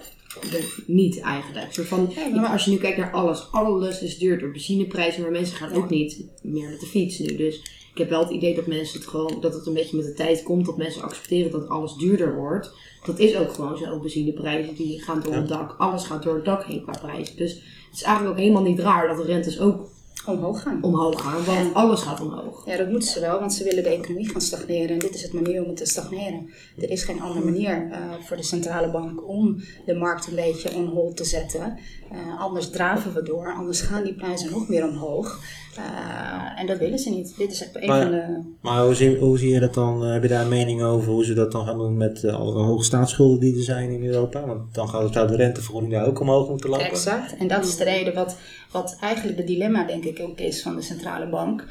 niet 0.88 1.20
eigenlijk. 1.20 1.74
Soort 1.74 1.88
van, 1.88 2.14
Ja, 2.16 2.42
maar- 2.42 2.52
als 2.52 2.66
je 2.66 2.72
nu 2.72 2.78
kijkt 2.78 2.98
naar 2.98 3.12
alles, 3.12 3.48
alles 3.52 4.02
is 4.02 4.18
duurder. 4.18 4.52
Benzineprijzen, 4.52 5.22
maar 5.22 5.32
mensen 5.32 5.58
gaan 5.58 5.74
ook 5.74 5.90
niet 5.90 6.24
meer 6.42 6.70
met 6.70 6.80
de 6.80 6.86
fiets 6.86 7.20
nu. 7.20 7.36
Dus 7.36 7.62
ik 7.96 8.02
heb 8.02 8.10
wel 8.10 8.20
het 8.24 8.30
idee 8.30 8.56
dat 8.56 8.68
mensen 8.68 9.00
het 9.00 9.08
gewoon, 9.08 9.38
dat 9.42 9.54
het 9.54 9.66
een 9.66 9.74
beetje 9.74 9.98
met 9.98 10.06
de 10.06 10.14
tijd 10.14 10.44
komt, 10.44 10.66
dat 10.66 10.78
mensen 10.78 11.02
accepteren 11.02 11.52
dat 11.52 11.70
alles 11.70 11.94
duurder 11.94 12.36
wordt. 12.36 12.72
Dat 13.06 13.20
is 13.20 13.36
ook 13.36 13.54
gewoon 13.54 13.78
zo. 13.78 14.00
Benzineprijzen 14.00 14.76
die 14.76 15.02
gaan 15.02 15.22
door 15.22 15.34
het 15.34 15.48
dak, 15.48 15.76
alles 15.78 16.04
gaat 16.04 16.24
door 16.24 16.36
het 16.36 16.46
dak 16.46 16.64
heen 16.64 16.84
qua 16.84 17.00
prijzen. 17.02 17.38
Dus 17.38 17.54
het 17.54 17.94
is 17.94 18.02
eigenlijk 18.02 18.36
ook 18.36 18.42
helemaal 18.42 18.64
niet 18.64 18.80
raar 18.80 19.08
dat 19.08 19.18
de 19.18 19.24
rentes 19.24 19.60
ook 19.60 19.88
Omhoog 20.26 20.62
gaan. 20.62 20.84
omhoog 20.84 21.22
gaan, 21.22 21.46
want 21.46 21.74
alles 21.74 22.02
gaat 22.02 22.22
omhoog. 22.22 22.66
Ja, 22.66 22.78
dat 22.78 22.90
moeten 22.90 23.10
ze 23.10 23.20
wel, 23.20 23.40
want 23.40 23.54
ze 23.54 23.64
willen 23.64 23.84
de 23.84 23.90
economie 23.90 24.30
gaan 24.30 24.42
stagneren. 24.42 24.90
En 24.90 25.00
dit 25.00 25.14
is 25.14 25.22
het 25.22 25.34
manier 25.34 25.62
om 25.62 25.68
het 25.68 25.78
te 25.78 25.86
stagneren. 25.86 26.50
Er 26.78 26.90
is 26.90 27.04
geen 27.04 27.22
andere 27.22 27.46
manier 27.46 27.90
eh, 27.92 28.00
voor 28.22 28.38
de 28.38 28.44
centrale 28.44 28.92
bank 28.92 29.28
om 29.28 29.62
de 29.86 29.94
markt 29.94 30.28
een 30.28 30.36
beetje 30.36 30.76
on 30.76 30.86
hold 30.86 31.18
te 31.18 31.24
zetten. 31.24 31.78
Eh, 32.12 32.40
anders 32.40 32.70
draven 32.70 33.14
we 33.14 33.24
door, 33.24 33.54
anders 33.54 33.82
gaan 33.82 34.04
die 34.04 34.16
prijzen 34.16 34.52
nog 34.52 34.68
meer 34.68 34.88
omhoog. 34.88 35.40
Eh, 35.78 36.60
en 36.62 36.68
dat 36.68 36.78
willen 36.78 37.00
ze 37.00 37.10
niet. 37.10 37.34
Dit 37.38 37.52
is 37.52 37.62
een 37.74 37.88
Maar- 37.88 38.02
van 38.02 38.12
de... 38.12 38.54
Maar 38.62 38.84
hoe 38.86 38.96
zie, 38.96 39.18
hoe 39.18 39.38
zie 39.38 39.50
je 39.50 39.60
dat 39.60 39.74
dan? 39.74 40.04
eh, 40.06 40.12
Heb 40.12 40.22
je 40.24 40.28
daar 40.30 40.42
een 40.42 40.50
mening 40.50 40.82
over 40.84 41.12
hoe 41.12 41.26
ze 41.26 41.34
dat 41.34 41.52
dan 41.52 41.66
gaan 41.66 41.78
doen 41.78 41.98
met 41.98 42.24
eh, 42.24 42.36
alle 42.36 42.64
hoge 42.64 42.84
staatsschulden 42.84 43.40
die 43.40 43.56
er 43.58 43.64
zijn 43.64 43.90
in 43.90 44.06
Europa? 44.06 44.46
Want 44.46 44.74
dan 44.74 44.90
gaat, 44.90 45.14
zou 45.14 45.28
de 45.28 45.36
rentevergoeding 45.36 45.94
daar 45.94 46.06
ook 46.08 46.20
omhoog 46.20 46.50
moeten 46.50 46.70
lopen. 46.70 46.86
Exact. 46.86 47.36
En 47.38 47.48
dat 47.48 47.66
is 47.66 47.76
de 47.76 47.84
reden 47.84 48.14
wat, 48.14 48.38
wat 48.72 48.98
eigenlijk 49.02 49.38
de 49.38 49.44
dilemma 49.44 49.84
denk 49.84 50.04
ik 50.04 50.20
ook 50.20 50.40
is 50.40 50.62
van 50.62 50.76
de 50.76 50.82
centrale 50.82 51.30
bank. 51.30 51.66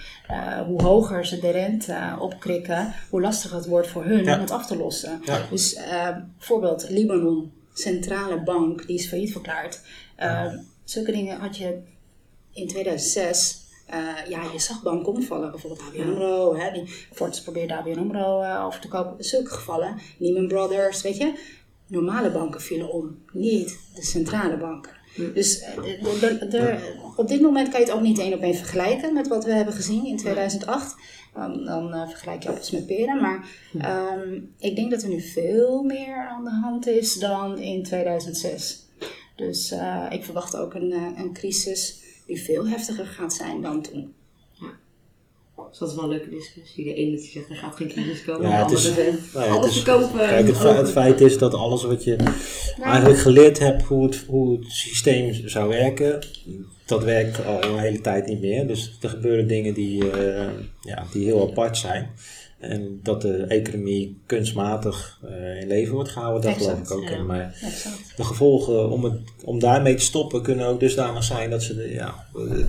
Hoe 0.67 0.83
hoger 0.83 1.27
ze 1.27 1.39
de 1.41 1.51
rente 1.51 1.97
opkrikken, 2.19 2.95
hoe 3.11 3.21
lastiger 3.21 3.57
het 3.57 3.67
wordt 3.67 3.89
voor 3.89 4.05
hun 4.05 4.25
Ja. 4.25 4.35
om 4.35 4.41
het 4.41 4.51
af 4.51 4.67
te 4.67 4.77
lossen. 4.77 5.21
Ja. 5.25 5.39
Dus 5.51 5.75
eh, 5.75 6.09
bijvoorbeeld 6.39 6.91
Libanon, 6.91 7.53
centrale 7.75 8.43
bank, 8.43 8.87
die 8.87 8.99
is 8.99 9.07
failliet 9.09 9.33
verklaard. 9.33 9.81
Zulke 10.85 11.13
dingen 11.13 11.39
had 11.41 11.57
je 11.57 11.79
in 12.53 12.67
2006... 12.69 13.63
eh, 13.95 14.31
ja, 14.31 14.43
je 14.53 14.59
zag 14.59 14.83
banken 14.83 15.13
omvallen. 15.13 15.51
Bijvoorbeeld 15.51 15.83
ABN 15.89 16.01
AMRO. 16.09 16.57
Hè, 16.57 16.73
die 16.73 16.95
Fortis 17.13 17.43
probeerde 17.43 17.77
ABN 17.77 17.99
AMRO 17.99 18.41
eh, 18.43 18.65
over 18.67 18.81
te 18.81 18.89
kopen. 18.89 19.25
Zulke 19.25 19.51
gevallen. 19.51 19.99
Lehman 20.19 20.49
Brothers, 20.49 21.03
weet 21.03 21.17
je. 21.17 21.33
Normale 21.87 22.31
banken 22.31 22.61
vielen 22.61 22.93
om. 22.93 23.19
Niet 23.33 23.79
de 23.95 24.05
centrale 24.05 24.57
banken. 24.57 24.93
Dus 25.35 25.61
eh, 25.61 25.75
de- 25.75 26.39
de- 26.39 26.47
de- 26.49 26.79
op 27.17 27.29
dit 27.29 27.41
moment 27.41 27.69
kan 27.69 27.81
je 27.81 27.87
het 27.87 27.95
ook 27.95 28.03
niet 28.03 28.19
één 28.19 28.33
op 28.35 28.41
één 28.41 28.55
vergelijken 28.55 29.15
met 29.15 29.29
wat 29.29 29.45
we 29.45 29.53
hebben 29.53 29.75
gezien 29.75 30.07
in 30.07 30.17
2008. 30.17 30.95
Dan, 31.35 31.65
dan 31.65 32.09
vergelijk 32.09 32.43
je 32.43 32.49
appels 32.49 32.71
met 32.71 32.87
peren. 32.87 33.21
Maar 33.21 33.49
ehm, 33.79 34.39
ik 34.59 34.77
denk 34.77 34.91
dat 34.91 35.03
er 35.03 35.09
nu 35.09 35.21
veel 35.21 35.83
meer 35.83 36.27
aan 36.29 36.45
de 36.45 36.51
hand 36.51 36.87
is 36.87 37.15
dan 37.15 37.59
in 37.59 37.83
2006. 37.83 38.83
Dus 39.37 39.75
ik 40.11 40.25
verwacht 40.25 40.57
ook 40.57 40.75
een, 40.75 40.93
een 41.17 41.33
crisis 41.33 42.03
die 42.27 42.41
veel 42.43 42.69
heftiger 42.69 43.07
gaat 43.07 43.33
zijn 43.35 43.63
dan 43.63 43.83
toen. 43.83 44.13
Dus 45.71 45.79
dat 45.79 45.89
is 45.89 45.95
wel 45.95 46.05
een 46.05 46.11
leuke 46.11 46.31
discussie. 46.31 46.85
De 46.85 46.95
ene 46.95 47.11
die 47.17 47.31
zegt 47.31 47.49
er 47.51 47.57
gaat 47.57 47.77
geen 47.77 47.89
crisis 47.89 48.25
komen. 48.25 48.49
Ja, 48.49 48.65
de 48.65 48.71
het 48.75 48.85
is- 48.85 48.95
Nou 49.35 49.47
ja, 49.47 49.55
het 49.61 49.65
is-. 49.65 49.83
Kijk, 50.29 50.47
het, 50.47 50.77
het 50.77 50.91
feit 50.91 51.21
is 51.21 51.39
dat 51.39 51.55
alles 51.55 51.83
wat 51.85 52.05
je 52.05 52.17
eigenlijk 52.81 53.19
geleerd 53.19 53.59
hebt 53.59 53.83
hoe 53.83 54.05
het, 54.05 54.25
hoe 54.27 54.59
het 54.59 54.73
systeem 54.73 55.49
zou 55.49 55.69
werken, 55.69 56.27
dat 56.87 57.05
werkt 57.05 57.45
al 57.47 57.63
een 57.65 57.79
hele 57.79 58.01
tijd 58.01 58.27
niet 58.27 58.41
meer. 58.41 58.67
Dus 58.67 58.97
er 59.01 59.09
gebeuren 59.09 59.47
dingen 59.49 59.75
die, 59.75 60.11
eh, 60.11 60.49
ja, 60.81 61.07
die 61.13 61.25
heel 61.25 61.49
apart 61.51 61.77
zijn. 61.77 62.11
En 62.69 63.01
dat 63.03 63.23
de 63.23 63.37
economie 63.37 64.21
kunstmatig 64.27 65.21
eh, 65.25 65.61
in 65.61 65.67
leven 65.67 65.95
wordt 65.95 66.11
gehouden, 66.11 66.43
dat 66.51 66.63
geloof 66.63 66.79
ik 66.79 66.91
ook. 66.91 67.03
ja. 67.03 67.11
in. 67.11 67.27
Maar 67.27 67.59
Exact. 67.63 68.17
de 68.17 68.25
gevolgen 68.25 68.91
om, 68.91 69.05
het, 69.05 69.21
om 69.45 69.59
daarmee 69.59 69.95
te 69.95 70.03
stoppen 70.03 70.43
kunnen 70.43 70.67
ook 70.67 70.81
dusdanig 70.81 71.25
zijn 71.25 71.51
dat 71.51 71.63
ze, 71.63 71.75
de, 71.75 71.93
ja, 71.93 72.27
eh, 72.35 72.65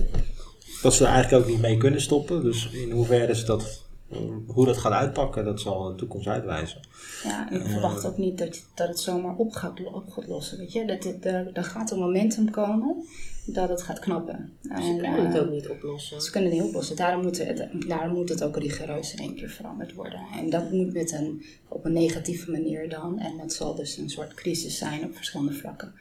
dat 0.82 0.94
ze 0.94 1.04
er 1.04 1.10
eigenlijk 1.10 1.44
ook 1.44 1.50
niet 1.50 1.60
mee 1.60 1.76
kunnen 1.76 2.00
stoppen. 2.00 2.42
Dus 2.42 2.70
in 2.70 2.90
hoeverre 2.90 3.34
ze 3.34 3.44
dat, 3.44 3.82
eh, 4.10 4.18
hoe 4.46 4.66
dat 4.66 4.76
gaat 4.76 4.92
uitpakken, 4.92 5.44
dat 5.44 5.60
zal 5.60 5.88
de 5.88 5.94
toekomst 5.94 6.26
uitwijzen. 6.26 6.80
Ja, 7.24 7.50
en 7.50 7.60
ik 7.60 7.66
verwacht 7.66 8.06
ook 8.06 8.18
niet 8.18 8.38
dat, 8.38 8.62
dat 8.74 8.88
het 8.88 9.00
zomaar 9.00 9.36
op 9.36 9.52
gaat, 9.52 9.84
op 9.84 10.10
gaat 10.10 10.26
lossen. 10.26 10.58
Weet 10.58 10.72
je? 10.72 10.84
Dat 10.86 11.04
het, 11.04 11.26
er, 11.26 11.50
er 11.52 11.64
gaat 11.64 11.90
een 11.90 11.98
momentum 11.98 12.50
komen 12.50 13.04
dat 13.46 13.68
het 13.68 13.82
gaat 13.82 13.98
knappen. 13.98 14.52
Ze 14.62 14.68
En, 14.68 14.98
kunnen 14.98 15.26
het 15.26 15.34
eh, 15.34 15.42
ook 15.42 15.50
niet 15.50 15.68
oplossen. 15.68 16.20
Ze 16.20 16.30
kunnen 16.30 16.50
het 16.50 16.58
niet 16.58 16.68
oplossen. 16.68 16.96
Daarom 16.96 17.22
moet 17.22 17.38
het, 17.38 17.68
daarom 17.86 18.14
moet 18.14 18.28
het 18.28 18.42
ook 18.42 18.56
rigoureus 18.56 19.12
in 19.12 19.18
één 19.18 19.34
keer 19.34 19.50
veranderd 19.50 19.94
worden. 19.94 20.20
En 20.38 20.50
dat 20.50 20.70
moet 20.70 20.92
met 20.92 21.12
een, 21.12 21.44
op 21.68 21.84
een 21.84 21.92
negatieve 21.92 22.50
manier 22.50 22.88
dan. 22.88 23.18
En 23.18 23.36
dat 23.36 23.52
zal 23.52 23.74
dus 23.74 23.96
een 23.96 24.10
soort 24.10 24.34
crisis 24.34 24.78
zijn 24.78 25.04
op 25.04 25.16
verschillende 25.16 25.52
vlakken. 25.52 25.94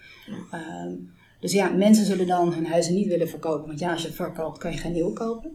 Ehm, 0.51 0.93
dus 1.39 1.51
ja, 1.51 1.69
mensen 1.69 2.05
zullen 2.05 2.27
dan 2.27 2.53
hun 2.53 2.65
huizen 2.65 2.93
niet 2.93 3.07
willen 3.07 3.29
verkopen. 3.29 3.67
Want 3.67 3.79
ja, 3.79 3.91
als 3.91 4.01
je 4.01 4.07
het 4.07 4.15
verkoopt, 4.15 4.57
kan 4.57 4.71
je 4.71 4.77
geen 4.77 4.93
nieuwe 4.93 5.13
kopen. 5.13 5.51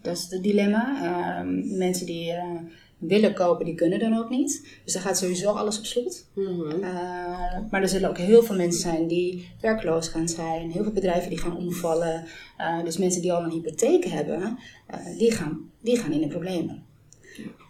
Dat 0.00 0.16
is 0.16 0.26
het 0.30 0.42
dilemma. 0.42 1.02
Ehm, 1.02 1.76
mensen 1.76 2.06
die 2.06 2.32
eh, 2.32 2.54
willen 3.00 3.34
kopen, 3.34 3.64
die 3.64 3.74
kunnen 3.74 3.98
dan 3.98 4.18
ook 4.18 4.30
niet. 4.30 4.68
Dus 4.84 4.92
dan 4.92 5.02
gaat 5.02 5.18
sowieso 5.18 5.52
alles 5.52 5.78
op 5.78 5.84
slot. 5.84 6.26
Mhm. 6.34 6.80
Uh, 6.80 7.58
maar 7.70 7.82
er 7.82 7.88
zullen 7.88 8.08
ook 8.08 8.18
heel 8.18 8.42
veel 8.42 8.56
mensen 8.56 8.80
zijn 8.80 9.06
die 9.06 9.48
werkloos 9.60 10.08
gaan 10.08 10.28
zijn. 10.28 10.70
Heel 10.70 10.82
veel 10.82 10.92
bedrijven 10.92 11.30
die 11.30 11.38
gaan 11.38 11.56
omvallen. 11.56 12.24
Uh, 12.58 12.84
dus 12.84 12.98
mensen 12.98 13.22
die 13.22 13.32
al 13.32 13.42
een 13.42 13.50
hypotheek 13.50 14.04
hebben, 14.04 14.58
uh, 14.90 15.18
die, 15.18 15.32
gaan, 15.32 15.70
die 15.80 15.98
gaan 15.98 16.12
in 16.12 16.20
de 16.20 16.28
problemen 16.28 16.82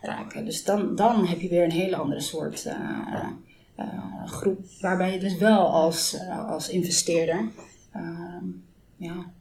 raken. 0.01 0.45
Dus 0.45 0.65
dan, 0.65 0.97
dan 0.97 1.27
heb 1.27 1.41
je 1.41 1.49
weer 1.49 1.65
een 1.65 1.71
hele 1.71 1.97
andere 1.97 2.21
soort 2.21 2.69
groep. 4.27 4.59
Waarbij 4.81 5.13
je 5.13 5.19
dus 5.19 5.39
wel 5.39 5.67
als, 5.67 6.17
als 6.49 6.69
investeerder 6.69 7.49
ja, 8.97 9.33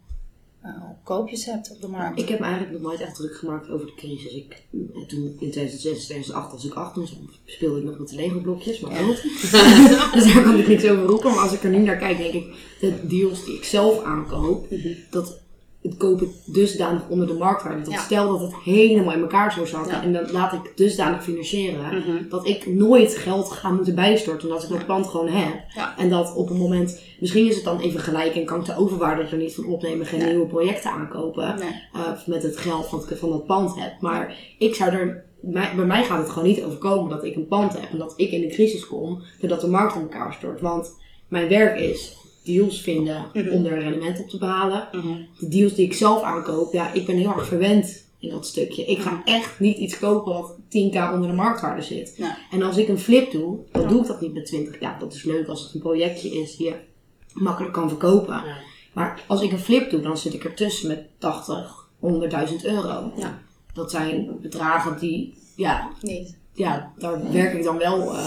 uh, 0.65 0.71
koopjes 1.03 1.45
hebt 1.45 1.71
op 1.71 1.81
de 1.81 1.87
markt. 1.87 2.19
Ik 2.19 2.29
heb 2.29 2.39
me 2.39 2.45
eigenlijk 2.45 2.73
nog 2.73 2.81
nooit 2.81 3.01
echt 3.01 3.15
druk 3.15 3.35
gemaakt 3.37 3.69
over 3.69 3.85
de 3.85 3.95
crisis. 3.95 4.33
Ik, 4.33 4.63
toen 5.07 5.23
in 5.39 5.51
2006, 5.51 6.03
2008 6.05 6.51
was 6.51 6.65
ik 6.65 6.73
8, 6.73 6.93
toen 6.93 7.07
speelde 7.45 7.79
ik 7.79 7.85
nog 7.85 7.99
met 7.99 8.09
de 8.09 8.15
Lego 8.15 8.39
blokjes, 8.39 8.79
maar 8.79 8.91
goed. 8.91 9.21
dus 10.13 10.33
daar 10.33 10.43
kan 10.43 10.59
ik 10.59 10.67
niks 10.67 10.85
over 10.85 11.05
roepen. 11.05 11.29
Maar 11.31 11.39
als 11.43 11.53
ik 11.53 11.63
er 11.63 11.69
nu 11.69 11.77
naar 11.77 11.97
kijk, 11.97 12.17
denk 12.17 12.33
ik, 12.33 12.55
de 12.79 13.07
deals 13.07 13.45
die 13.45 13.55
ik 13.55 13.63
zelf 13.63 14.03
aankoop, 14.03 14.69
Mhm. 14.71 14.93
dat 15.09 15.39
het 15.81 15.97
koop 15.97 16.21
ik 16.21 16.29
dusdanig 16.45 17.01
onder 17.09 17.27
de 17.27 17.33
marktwaarde. 17.33 17.81
Dat 17.83 17.93
Ja. 17.93 17.99
stel 17.99 18.29
dat 18.31 18.41
het 18.41 18.55
helemaal 18.63 19.13
in 19.13 19.21
elkaar 19.21 19.51
zou 19.51 19.67
zakken 19.67 19.91
Ja. 19.91 20.01
en 20.03 20.13
dat 20.13 20.31
laat 20.31 20.53
ik 20.53 20.71
dusdanig 20.75 21.23
financieren, 21.23 21.97
Mhm. 21.97 22.29
dat 22.29 22.47
ik 22.47 22.67
nooit 22.67 23.15
geld 23.17 23.51
ga 23.51 23.69
moeten 23.69 23.95
bijstorten 23.95 24.47
omdat 24.47 24.63
ik 24.63 24.69
dat 24.69 24.85
pand 24.85 25.07
gewoon 25.07 25.27
heb. 25.27 25.53
Ja. 25.75 25.97
En 25.97 26.09
dat 26.09 26.35
op 26.35 26.49
een 26.49 26.57
moment, 26.57 27.01
misschien 27.19 27.47
is 27.47 27.55
het 27.55 27.63
dan 27.63 27.79
even 27.79 27.99
gelijk 27.99 28.35
en 28.35 28.45
kan 28.45 28.59
ik 28.59 28.65
de 28.65 28.77
overwaarde 28.77 29.21
er 29.23 29.37
niet 29.37 29.55
van 29.55 29.65
opnemen, 29.65 30.05
geen 30.05 30.19
Nee. 30.19 30.29
nieuwe 30.29 30.47
projecten 30.47 30.91
aankopen 30.91 31.55
Nee. 31.59 31.69
uh, 31.95 32.01
met 32.25 32.43
het 32.43 32.57
geld 32.57 32.89
wat 32.89 33.09
ik 33.09 33.17
van 33.17 33.29
dat 33.29 33.45
pand 33.45 33.75
heb. 33.79 33.93
Maar 34.01 34.35
ik 34.57 34.75
zou 34.75 34.91
er, 34.91 35.23
mij- 35.41 35.71
bij 35.75 35.85
mij 35.85 36.03
gaat 36.03 36.17
het 36.21 36.29
gewoon 36.29 36.47
niet 36.47 36.63
overkomen 36.63 37.09
dat 37.09 37.23
ik 37.23 37.35
een 37.35 37.47
pand 37.47 37.73
heb 37.73 37.91
en 37.91 37.97
dat 37.97 38.13
ik 38.15 38.31
in 38.31 38.41
de 38.41 38.47
crisis 38.47 38.87
kom 38.87 39.21
doordat 39.39 39.61
de 39.61 39.67
markt 39.67 39.95
in 39.95 40.01
elkaar 40.01 40.33
stort. 40.33 40.61
Want 40.61 40.97
mijn 41.27 41.49
werk 41.49 41.79
is 41.79 42.17
deals 42.43 42.81
vinden 42.81 43.25
Mhm. 43.33 43.49
om 43.49 43.65
er 43.65 43.79
rendement 43.79 44.19
op 44.19 44.29
te 44.29 44.37
behalen. 44.37 44.87
Mhm. 44.91 45.07
De 45.39 45.47
deals 45.47 45.73
die 45.73 45.85
ik 45.85 45.93
zelf 45.93 46.21
aankoop, 46.21 46.73
ja, 46.73 46.93
ik 46.93 47.05
ben 47.05 47.17
heel 47.17 47.33
erg 47.33 47.47
verwend 47.47 48.07
in 48.19 48.29
dat 48.29 48.45
stukje. 48.47 48.85
Ik 48.85 48.99
ga 48.99 49.21
echt 49.25 49.59
niet 49.59 49.77
iets 49.77 49.99
kopen 49.99 50.33
wat 50.33 50.55
10k 50.67 51.13
onder 51.13 51.29
de 51.29 51.35
marktwaarde 51.35 51.81
zit. 51.81 52.21
En 52.51 52.61
als 52.61 52.77
ik 52.77 52.87
een 52.87 52.99
flip 52.99 53.31
doe, 53.31 53.57
dan 53.71 53.87
doe 53.87 54.01
ik 54.01 54.07
dat 54.07 54.21
niet 54.21 54.33
met 54.33 54.45
20. 54.45 54.79
Ja, 54.79 54.97
dat 54.99 55.13
is 55.13 55.23
leuk 55.23 55.47
als 55.47 55.63
het 55.63 55.73
een 55.73 55.79
projectje 55.79 56.29
is 56.29 56.55
die 56.55 56.67
je 56.67 56.75
makkelijk 57.33 57.73
kan 57.73 57.89
verkopen. 57.89 58.33
Ja. 58.45 58.57
Maar 58.93 59.23
als 59.27 59.41
ik 59.41 59.51
een 59.51 59.59
flip 59.59 59.89
doe, 59.89 59.99
dan 60.01 60.17
zit 60.17 60.33
ik 60.33 60.43
ertussen 60.43 60.87
met 60.87 61.03
80, 61.17 61.87
100.000 61.99 62.65
euro. 62.65 63.11
Ja. 63.17 63.41
Dat 63.73 63.91
zijn 63.91 64.37
bedragen 64.41 64.99
die, 64.99 65.33
ja, 65.55 65.89
Niet. 66.01 66.37
Ja 66.59 66.91
daar 66.97 67.31
werk 67.31 67.53
ik 67.53 67.63
dan 67.63 67.77
wel, 67.77 68.17
eh, 68.17 68.23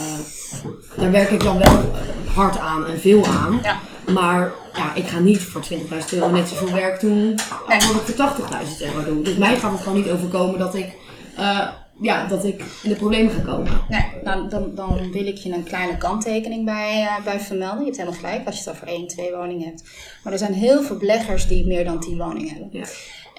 daar 0.96 1.10
werk 1.10 1.30
ik 1.30 1.42
dan 1.42 1.58
wel 1.58 1.78
eh, 1.78 2.34
hard 2.34 2.58
aan 2.58 2.86
en 2.86 3.00
veel 3.00 3.26
aan. 3.26 3.60
Ja. 3.62 3.80
Maar 4.12 4.52
ja, 4.74 4.94
ik 4.94 5.06
ga 5.06 5.18
niet 5.18 5.40
voor 5.42 5.62
20.000 5.62 6.12
euro 6.12 6.30
net 6.30 6.48
zoveel 6.48 6.72
werk 6.72 7.00
doen 7.00 7.38
als 7.68 7.92
wat 7.92 8.08
ik 8.08 8.14
voor 8.14 8.14
80.000 8.14 8.82
euro 8.82 9.04
doe. 9.04 9.22
Dus 9.22 9.36
mij 9.36 9.56
gaat 9.56 9.72
het 9.72 9.80
gewoon 9.80 9.98
niet 9.98 10.10
overkomen 10.10 10.58
dat 10.58 10.74
ik, 10.74 10.96
eh, 11.36 11.68
ja, 12.00 12.26
dat 12.26 12.44
ik 12.44 12.64
in 12.82 12.88
de 12.88 12.96
problemen 12.96 13.32
ga 13.32 13.40
komen. 13.40 13.72
Nee, 13.88 14.04
dan, 14.24 14.48
dan, 14.48 14.74
dan 14.74 15.12
wil 15.12 15.26
ik 15.26 15.36
je 15.36 15.52
een 15.52 15.64
kleine 15.64 15.96
kanttekening 15.96 16.64
bij, 16.64 17.02
uh, 17.02 17.24
bij 17.24 17.40
vermelden. 17.40 17.78
Je 17.78 17.84
hebt 17.84 17.96
helemaal 17.96 18.20
gelijk 18.20 18.46
als 18.46 18.54
je 18.54 18.64
het 18.64 18.74
over 18.74 18.88
één, 18.88 19.06
twee 19.06 19.32
woningen 19.32 19.66
hebt. 19.66 19.82
Maar 20.24 20.32
er 20.32 20.38
zijn 20.38 20.54
heel 20.54 20.82
veel 20.82 20.96
beleggers 20.96 21.46
die 21.46 21.66
meer 21.66 21.84
dan 21.84 22.00
10 22.00 22.18
woningen 22.18 22.54
hebben. 22.54 22.68
Ja. 22.72 22.86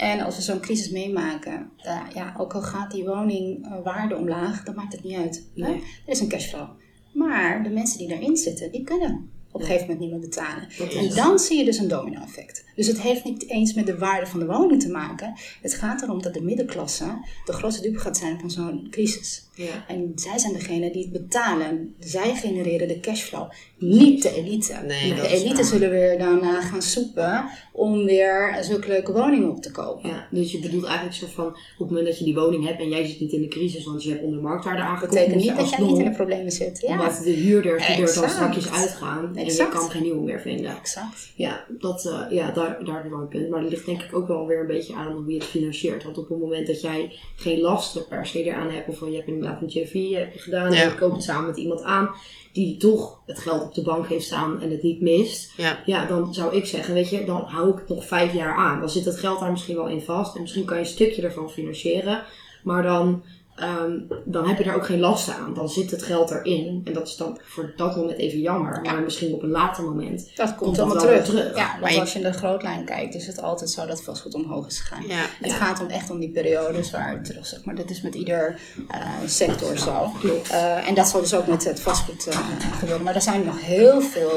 En 0.04 0.22
als 0.22 0.36
we 0.36 0.42
zo'n 0.42 0.60
crisis 0.60 0.90
meemaken, 0.90 1.70
uh, 1.86 2.02
ja, 2.14 2.36
ook 2.38 2.54
al 2.54 2.62
gaat 2.62 2.92
die 2.92 3.06
woningwaarde 3.06 4.16
omlaag, 4.16 4.64
dan 4.64 4.76
maakt 4.76 4.94
het 4.94 5.04
niet 5.04 5.18
uit. 5.18 5.44
Hè? 5.56 5.68
Nee. 5.68 5.76
Er 5.76 6.12
is 6.12 6.20
een 6.20 6.28
cashflow. 6.28 6.70
Maar 7.14 7.64
de 7.64 7.70
mensen 7.70 7.98
die 7.98 8.14
erin 8.14 8.38
zitten, 8.38 8.72
die 8.72 8.84
kunnen 8.84 9.30
op 9.52 9.62
een 9.62 9.66
gegeven 9.66 9.88
moment 9.88 10.00
niet 10.00 10.12
meer 10.12 10.30
betalen. 10.30 10.68
En 11.00 11.16
dan 11.16 11.40
zie 11.40 11.58
je 11.58 11.66
dus 11.66 11.78
een 11.78 11.88
domino-effect. 11.88 12.66
Dus 12.76 12.88
het 12.88 13.02
heeft 13.02 13.24
niet 13.24 13.50
eens 13.50 13.74
met 13.74 13.86
de 13.86 13.98
waarde 13.98 14.26
van 14.28 14.40
de 14.40 14.46
woning 14.46 14.82
te 14.82 14.90
maken. 14.90 15.34
Het 15.62 15.74
gaat 15.74 16.02
erom 16.02 16.22
dat 16.22 16.34
de 16.34 16.42
middenklasse 16.42 17.18
de 17.46 17.54
grootste 17.54 17.82
dupe 17.82 18.00
gaat 18.00 18.18
zijn 18.18 18.40
van 18.40 18.52
zo'n 18.52 18.88
crisis. 18.92 19.48
Ja. 19.56 19.86
En 19.88 20.12
zij 20.16 20.38
zijn 20.40 20.54
degene 20.54 20.92
die 20.92 21.02
het 21.04 21.12
betalen. 21.12 21.96
Zij 22.00 22.36
genereren 22.36 22.88
de 22.88 23.00
cashflow, 23.00 23.50
niet 23.78 24.22
de 24.24 24.34
elite. 24.36 24.80
Nee, 24.88 25.14
dat 25.16 25.30
de 25.30 25.36
elite 25.36 25.64
zullen 25.64 25.90
weer 25.90 26.18
daarna 26.18 26.62
gaan 26.62 26.82
soepen 26.82 27.46
om 27.72 28.06
weer 28.06 28.58
zulke 28.62 28.88
leuke 28.88 29.12
woningen 29.14 29.50
op 29.50 29.62
te 29.62 29.72
kopen. 29.72 30.10
Ja, 30.10 30.28
dus 30.32 30.52
je 30.52 30.60
bedoelt 30.60 30.84
eigenlijk 30.86 31.16
zo 31.16 31.26
van, 31.34 31.46
op 31.48 31.56
het 31.78 31.88
moment 31.90 32.06
dat 32.08 32.18
je 32.18 32.24
die 32.26 32.36
woning 32.36 32.66
hebt 32.66 32.80
en 32.80 32.90
jij 32.90 33.06
zit 33.06 33.20
niet 33.20 33.32
in 33.32 33.42
de 33.42 33.48
crisis, 33.48 33.86
want 33.86 34.04
je 34.04 34.10
hebt 34.10 34.24
onder 34.24 34.42
marktwaarde 34.42 34.80
Dat 34.82 34.88
aangekocht. 34.90 35.12
betekent 35.12 35.36
niet 35.44 35.58
dat 35.58 35.70
jij 35.70 35.80
niet 35.80 35.98
in 35.98 36.06
de 36.06 36.12
problemen 36.12 36.52
zit. 36.52 36.80
Ja, 36.82 36.92
Omdat 36.92 37.22
de 37.24 37.30
huurders 37.32 37.88
die 37.88 37.96
er 37.96 38.14
dan 38.14 38.30
strakjes 38.30 38.72
uitgaan 38.72 39.36
en 39.38 39.46
je 39.46 39.68
kan 39.72 39.90
geen 39.92 40.04
nieuwe 40.04 40.22
meer 40.24 40.42
vinden. 40.42 40.78
exact. 40.78 41.32
Ja, 41.36 41.66
dat, 41.80 42.06
eh, 42.06 42.22
ja 42.38 42.52
daar, 42.52 42.86
daar 42.86 43.10
wel 43.10 43.20
een 43.20 43.28
punt. 43.28 43.50
Maar 43.50 43.62
dat 43.62 43.70
ligt 43.70 43.86
denk 43.86 44.02
ik 44.02 44.16
ook 44.16 44.28
wel 44.28 44.48
weer 44.48 44.60
een 44.60 44.68
beetje 44.68 44.94
aan 44.94 45.12
hoe 45.12 45.28
je 45.28 45.34
het 45.38 45.44
financiert. 45.44 46.04
Want 46.04 46.18
op 46.18 46.30
het 46.30 46.40
moment 46.40 46.68
dat 46.68 46.82
jij 46.82 47.12
geen 47.36 47.60
lasten 47.62 48.08
per 48.08 48.26
se 48.26 48.44
eraan 48.44 48.70
hebt, 48.72 48.88
of 48.88 49.00
je 49.00 49.16
hebt 49.16 49.28
inderdaad 49.44 49.62
een 49.62 49.82
JV 49.82 50.18
heb 50.18 50.34
je 50.34 50.40
gedaan 50.40 50.74
en 50.74 50.90
je 50.90 50.96
koopt 50.96 51.16
het 51.16 51.24
samen 51.24 51.48
met 51.48 51.58
iemand 51.58 51.84
aan 51.84 52.10
die 52.54 52.78
toch 52.78 53.22
het 53.26 53.40
geld 53.40 53.64
op 53.64 53.74
de 53.74 53.82
bank 53.82 54.08
heeft 54.08 54.26
staan 54.26 54.62
en 54.62 54.72
het 54.72 54.84
niet 54.84 55.02
mist. 55.02 55.54
Ja. 55.58 55.80
Ja, 55.86 56.06
dan 56.06 56.34
zou 56.34 56.56
ik 56.56 56.66
zeggen, 56.66 56.94
weet 56.94 57.10
je, 57.10 57.26
dan 57.26 57.42
hou 57.42 57.70
ik 57.70 57.80
het 57.80 57.90
nog 57.90 58.06
vijf 58.06 58.34
jaar 58.34 58.56
aan. 58.56 58.80
Dan 58.80 58.90
zit 58.90 59.06
het 59.06 59.20
geld 59.20 59.40
daar 59.40 59.52
misschien 59.52 59.76
wel 59.76 59.88
in 59.88 60.02
vast 60.02 60.36
en 60.36 60.42
misschien 60.42 60.66
kan 60.66 60.78
je 60.78 60.84
een 60.84 60.90
stukje 60.90 61.22
ervan 61.22 61.50
financieren. 61.50 62.24
Maar 62.64 62.84
dan, 62.84 63.24
ehm, 63.56 63.92
dan 64.26 64.48
heb 64.48 64.58
je 64.58 64.64
er 64.64 64.76
ook 64.76 64.86
geen 64.86 65.00
last 65.00 65.30
aan. 65.30 65.54
Dan 65.54 65.70
zit 65.70 65.92
het 65.92 66.04
geld 66.04 66.32
erin. 66.32 66.82
En 66.86 66.94
dat 66.94 67.08
is 67.08 67.16
dan 67.16 67.40
voor 67.44 67.74
dat 67.76 67.96
moment 67.96 68.18
even 68.18 68.40
jammer. 68.40 68.80
Maar 68.84 69.02
misschien 69.02 69.34
op 69.34 69.44
een 69.44 69.50
later 69.50 69.84
moment 69.84 70.32
Dat 70.36 70.48
komt, 70.48 70.58
Komt 70.60 70.76
dat 70.76 70.86
allemaal 70.86 71.04
terug. 71.04 71.26
terug. 71.26 71.56
Ja, 71.56 71.78
Maar 71.82 71.94
je- 71.94 72.00
als 72.00 72.14
je 72.14 72.20
in 72.20 72.26
de 72.26 72.34
grootlijn 72.38 72.86
kijkt, 72.86 73.16
is 73.16 73.28
het 73.28 73.42
altijd 73.42 73.70
zo 73.70 73.86
dat 73.86 74.04
vastgoed 74.04 74.34
omhoog 74.34 74.68
is 74.68 74.80
gegaan. 74.80 75.08
Ja. 75.08 75.26
Het 75.42 75.52
gaat 75.54 75.82
om 75.82 75.88
echt 75.88 76.10
om 76.10 76.20
die 76.20 76.30
periodes 76.32 76.92
waar 76.92 77.12
het 77.12 77.26
terug 77.26 77.46
zeg 77.46 77.66
maar. 77.66 77.76
Dat 77.76 77.90
is 77.90 78.02
met 78.02 78.16
ieder 78.16 78.60
eh, 78.90 79.00
sector 79.26 79.78
zo. 79.78 80.12
Eh, 80.52 80.88
en 80.88 80.96
dat 80.96 81.08
zal 81.08 81.22
dus 81.22 81.34
ook 81.36 81.48
met 81.48 81.64
het 81.64 81.80
vastgoed 81.80 82.28
eh, 82.28 82.38
gebeuren. 82.80 83.04
Maar 83.04 83.16
er 83.16 83.22
zijn 83.22 83.46
nog 83.46 83.62
heel 83.62 84.02
veel 84.02 84.32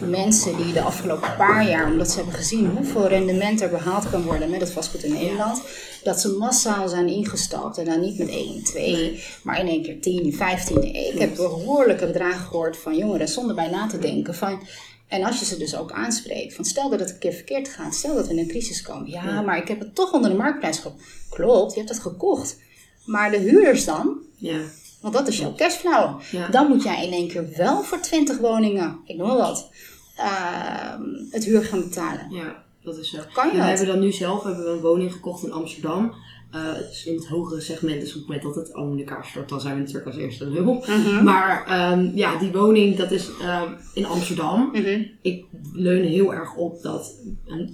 mensen 0.00 0.56
die 0.56 0.72
de 0.72 0.80
afgelopen 0.82 1.34
paar 1.36 1.68
jaar, 1.68 1.86
omdat 1.90 2.10
ze 2.10 2.16
hebben 2.16 2.34
gezien 2.34 2.66
hoeveel 2.76 3.06
rendement 3.08 3.60
er 3.60 3.70
behaald 3.70 4.10
kan 4.10 4.22
worden 4.22 4.50
met 4.50 4.60
het 4.60 4.70
vastgoed 4.70 5.02
in 5.04 5.12
Nederland, 5.12 5.62
dat 6.06 6.20
ze 6.20 6.28
massaal 6.28 6.88
zijn 6.88 7.08
ingestapt. 7.08 7.78
En 7.78 7.84
dan 7.84 8.00
niet 8.00 8.18
met 8.18 8.28
1, 8.28 8.62
2, 8.64 9.22
maar 9.42 9.60
in 9.60 9.68
één 9.68 9.82
keer 9.82 10.00
10, 10.00 10.32
15. 10.34 10.94
Ik 11.12 11.18
heb 11.18 11.36
behoorlijke 11.36 12.06
bedragen 12.06 12.46
gehoord 12.46 12.76
van 12.76 12.96
jongeren 12.96 13.28
zonder 13.28 13.54
bij 13.54 13.70
na 13.70 13.86
te 13.86 13.98
denken 13.98 14.34
van 14.34 14.60
En 15.08 15.24
als 15.24 15.38
je 15.38 15.44
ze 15.44 15.58
dus 15.58 15.76
ook 15.76 15.92
aanspreekt, 15.92 16.54
van 16.54 16.64
stel 16.64 16.90
dat 16.90 17.00
het 17.00 17.10
een 17.10 17.18
keer 17.18 17.32
verkeerd 17.32 17.68
gaat, 17.68 17.94
stel 17.94 18.14
dat 18.14 18.26
we 18.26 18.32
in 18.32 18.38
een 18.38 18.48
crisis 18.48 18.82
komen. 18.82 19.10
Ja, 19.10 19.40
maar 19.42 19.56
ik 19.58 19.68
heb 19.68 19.78
het 19.78 19.94
toch 19.94 20.12
onder 20.12 20.30
de 20.30 20.36
marktprijs 20.36 20.78
gekocht. 20.78 21.02
Klopt, 21.30 21.72
je 21.72 21.78
hebt 21.78 21.90
het 21.90 22.00
gekocht. 22.02 22.58
Maar 23.04 23.30
de 23.30 23.38
huurders 23.38 23.84
dan, 23.84 24.18
Ja. 24.36 24.58
want 25.00 25.14
dat 25.14 25.28
is 25.28 25.38
jouw 25.38 25.54
cashflow. 25.54 26.20
Ja. 26.30 26.48
Dan 26.48 26.66
moet 26.68 26.82
jij 26.82 27.06
in 27.06 27.12
één 27.12 27.28
keer 27.28 27.48
wel 27.56 27.82
voor 27.82 28.00
20 28.00 28.38
woningen, 28.38 28.98
ik 29.04 29.16
noem 29.16 29.26
maar 29.28 29.36
wat, 29.36 29.70
ehm, 30.16 31.02
het 31.30 31.44
huur 31.44 31.64
gaan 31.64 31.80
betalen. 31.80 32.26
Ja, 32.30 32.64
dat 32.86 32.98
is 32.98 33.10
zo. 33.10 33.18
Kan 33.32 33.46
je 33.48 33.52
Ja, 33.52 33.60
we 33.62 33.68
dat? 33.68 33.78
hebben 33.78 33.94
dan 33.94 34.04
nu 34.04 34.12
zelf 34.12 34.42
hebben 34.42 34.64
we 34.64 34.70
een 34.70 34.80
woning 34.80 35.12
gekocht 35.12 35.44
in 35.44 35.52
Amsterdam. 35.52 36.12
Eh, 36.50 36.62
in 37.04 37.14
het 37.14 37.26
hogere 37.26 37.60
segment, 37.60 38.00
dus 38.00 38.08
op 38.08 38.16
het 38.16 38.26
moment 38.26 38.42
dat 38.42 38.54
het 38.54 38.72
allemaal 38.74 38.92
in 38.92 38.98
elkaar 38.98 39.24
stort, 39.24 39.48
dan 39.48 39.60
zijn 39.60 39.74
we 39.74 39.80
natuurlijk 39.80 40.06
als 40.06 40.16
eerste 40.16 40.50
lul. 40.50 40.74
Mhm. 40.74 41.24
Maar 41.24 41.66
ehm, 41.66 42.10
ja, 42.14 42.38
die 42.38 42.52
woning, 42.52 42.96
dat 42.96 43.10
is 43.10 43.30
ehm, 43.40 43.72
in 43.94 44.06
Amsterdam. 44.06 44.70
Mhm. 44.72 45.02
Ik 45.22 45.44
leun 45.72 46.04
heel 46.04 46.34
erg 46.34 46.54
op 46.54 46.82
dat, 46.82 47.14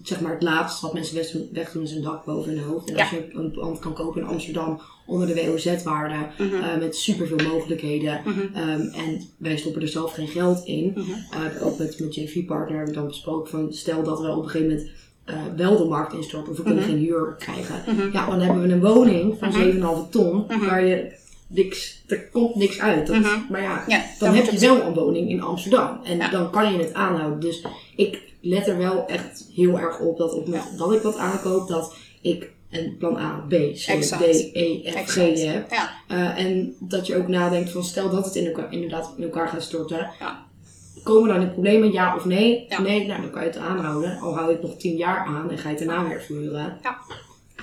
zeg 0.03 0.21
maar 0.21 0.33
het 0.33 0.43
laatste 0.43 0.87
wat 0.87 0.95
mensen 0.95 1.49
wegdoen, 1.53 1.83
is 1.83 1.93
een 1.93 2.03
dak 2.03 2.25
boven 2.25 2.53
hun 2.53 2.63
hoofd. 2.63 2.91
En 2.91 2.99
als 2.99 3.11
je 3.11 3.29
een 3.33 3.51
pand 3.51 3.79
kan 3.79 3.93
kopen 3.95 4.21
in 4.21 4.27
Amsterdam 4.27 4.81
onder 5.07 5.27
de 5.27 5.35
WOZ-waarde, 5.47 6.15
Mhm. 6.39 6.55
eh, 6.55 6.79
met 6.79 6.97
superveel 6.97 7.49
mogelijkheden. 7.53 8.21
Mhm. 8.25 8.41
Ehm, 8.55 8.81
en 8.81 9.21
wij 9.37 9.57
stoppen 9.57 9.83
er 9.83 9.89
zelf 9.89 10.13
geen 10.13 10.29
geld 10.29 10.65
in. 10.67 10.93
Mhm. 10.97 11.11
Eh, 11.11 11.67
ook 11.67 11.79
met, 11.79 11.99
met 12.01 12.15
JV-partner 12.15 12.77
hebben 12.77 12.95
we 12.95 13.01
dan 13.01 13.09
besproken 13.09 13.51
van 13.51 13.73
stel 13.73 14.03
dat 14.03 14.21
we 14.21 14.29
op 14.29 14.43
een 14.43 14.49
gegeven 14.51 14.69
moment 14.77 14.91
eh, 15.25 15.35
wel 15.57 15.77
de 15.79 15.85
markt 15.85 16.13
instorten 16.13 16.51
of 16.51 16.57
we 16.57 16.63
kunnen 16.63 16.83
Mhm. 16.83 16.93
geen 16.93 17.03
huur 17.03 17.35
krijgen. 17.39 17.83
Mhm. 17.87 18.13
Ja, 18.13 18.27
dan 18.31 18.41
hebben 18.41 18.63
we 18.63 18.73
een 18.73 18.81
woning 18.81 19.37
van 19.39 19.49
Mhm. 19.49 19.59
7,5 19.59 20.11
ton 20.11 20.47
waar 20.69 20.85
je 20.85 21.13
niks, 21.47 22.03
er 22.07 22.29
komt 22.33 22.55
niks 22.55 22.81
uit. 22.81 23.07
Dat. 23.07 23.17
Maar 23.51 23.63
ja, 23.63 23.85
Ja, 23.87 23.99
dan, 23.99 24.07
dan 24.19 24.35
heb 24.35 24.51
je 24.51 24.59
wel 24.59 24.81
een 24.83 24.95
woning 24.95 25.31
in 25.31 25.43
Amsterdam 25.43 26.01
en 26.05 26.17
Ja. 26.17 26.29
dan 26.31 26.51
kan 26.51 26.73
je 26.73 26.79
het 26.79 26.95
aanhouden. 26.95 27.41
Dus 27.41 27.65
ik 27.97 28.21
let 28.41 28.67
er 28.69 28.79
wel 28.79 29.07
echt 29.07 29.49
heel 29.55 29.79
erg 29.81 30.01
op 30.01 30.19
dat 30.19 30.33
op 30.35 30.47
dat 30.79 30.93
ik 30.93 31.03
wat 31.03 31.17
aankoop, 31.17 31.69
dat 31.69 31.95
ik 32.21 32.51
een 32.73 32.97
plan 32.99 33.17
A, 33.17 33.45
B, 33.49 33.51
C, 33.53 33.87
Exact. 33.87 34.23
D, 34.23 34.51
E, 34.53 34.83
F, 34.91 34.93
G 34.93 34.97
Exact. 34.97 35.43
heb. 35.43 35.71
Ja. 35.71 35.91
Eh, 36.09 36.45
en 36.45 36.75
dat 36.79 37.07
je 37.07 37.17
ook 37.17 37.29
nadenkt 37.29 37.71
van 37.71 37.85
stel 37.85 38.11
dat 38.11 38.25
het 38.25 38.35
in 38.35 38.47
elkaar, 38.47 38.73
inderdaad 38.73 39.13
in 39.17 39.23
elkaar 39.25 39.49
gaat 39.49 39.63
storten. 39.63 40.11
Ja. 40.19 40.45
Komen 41.03 41.29
dan 41.29 41.41
in 41.41 41.53
problemen, 41.53 41.93
ja 41.93 42.17
of 42.17 42.25
nee? 42.25 42.67
Ja. 42.69 42.81
Nee, 42.81 43.07
nou 43.07 43.21
dan 43.21 43.31
kan 43.31 43.43
je 43.43 43.49
het 43.49 43.59
aanhouden. 43.59 44.19
Al 44.21 44.35
hou 44.35 44.47
je 44.49 44.53
het 44.53 44.63
nog 44.63 44.77
tien 44.77 44.97
jaar 44.97 45.27
aan 45.27 45.51
en 45.51 45.59
ga 45.59 45.69
je 45.71 45.77
het 45.77 45.87
daarna 45.87 46.09
weer 46.09 46.23
verhuren. 46.23 46.79
Ja. 46.83 46.99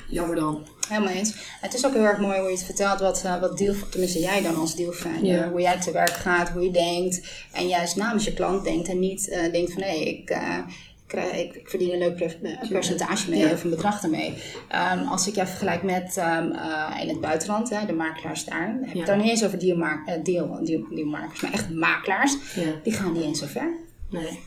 Jammer 0.10 0.36
dan. 0.36 0.66
Helemaal 0.88 1.14
eens. 1.14 1.34
Het 1.62 1.74
is 1.74 1.86
ook 1.86 1.94
heel 1.94 2.04
erg 2.04 2.20
mooi 2.20 2.38
hoe 2.40 2.48
je 2.50 2.56
het 2.56 2.64
vertelt, 2.66 3.00
wat, 3.00 3.22
eh, 3.26 3.40
wat 3.40 3.58
deal, 3.58 3.76
tenminste 3.90 4.20
jij 4.20 4.42
dan 4.42 4.56
als 4.56 4.76
dealfinder, 4.76 5.26
Ja. 5.36 5.50
hoe 5.50 5.62
jij 5.62 5.80
te 5.80 5.92
werk 5.92 6.10
gaat, 6.14 6.50
hoe 6.50 6.62
je 6.64 6.72
denkt. 6.72 7.22
En 7.52 7.68
juist 7.68 7.96
namens 7.96 8.24
je 8.26 8.34
klant 8.34 8.64
denkt 8.64 8.88
en 8.90 9.00
niet 9.00 9.30
eh, 9.30 9.52
denkt 9.52 9.74
van 9.74 9.82
hé, 9.82 9.94
ik, 9.96 10.30
eh, 10.30 10.58
ik, 10.58 10.89
krijg- 11.10 11.38
ik, 11.40 11.56
ik 11.56 11.70
verdien 11.70 11.92
een 11.94 12.00
leuk 12.00 12.20
eh, 12.20 12.70
percentage 12.70 13.30
mee 13.30 13.40
Ja. 13.40 13.52
of 13.52 13.64
een 13.64 13.70
bedrag 13.70 14.04
ermee. 14.04 14.34
Ehm, 14.68 15.00
als 15.08 15.28
ik 15.28 15.36
jou 15.36 15.48
vergelijk 15.48 15.84
met 15.84 16.18
ehm, 16.18 16.52
eh, 16.52 16.98
in 17.02 17.08
het 17.10 17.22
buitenland, 17.22 17.70
hè, 17.70 17.86
de 17.86 17.94
makelaars 17.94 18.46
daar, 18.46 18.68
dan 18.68 18.76
heb 18.80 18.88
ik 18.88 18.94
Ja. 18.94 18.98
het 18.98 19.08
daar 19.08 19.18
niet 19.18 19.30
eens 19.30 19.44
over 19.46 19.60
dealma- 19.60 20.04
eh, 20.06 20.24
deal, 20.24 20.64
deal, 20.66 20.84
dealmakers, 20.90 21.42
maar 21.42 21.54
echt 21.54 21.70
makelaars. 21.70 22.36
Die 22.84 22.94
gaan 22.94 23.14
niet 23.14 23.24
eens 23.24 23.40
zo 23.40 23.46
ver. 23.46 23.74
Nee. 24.10 24.40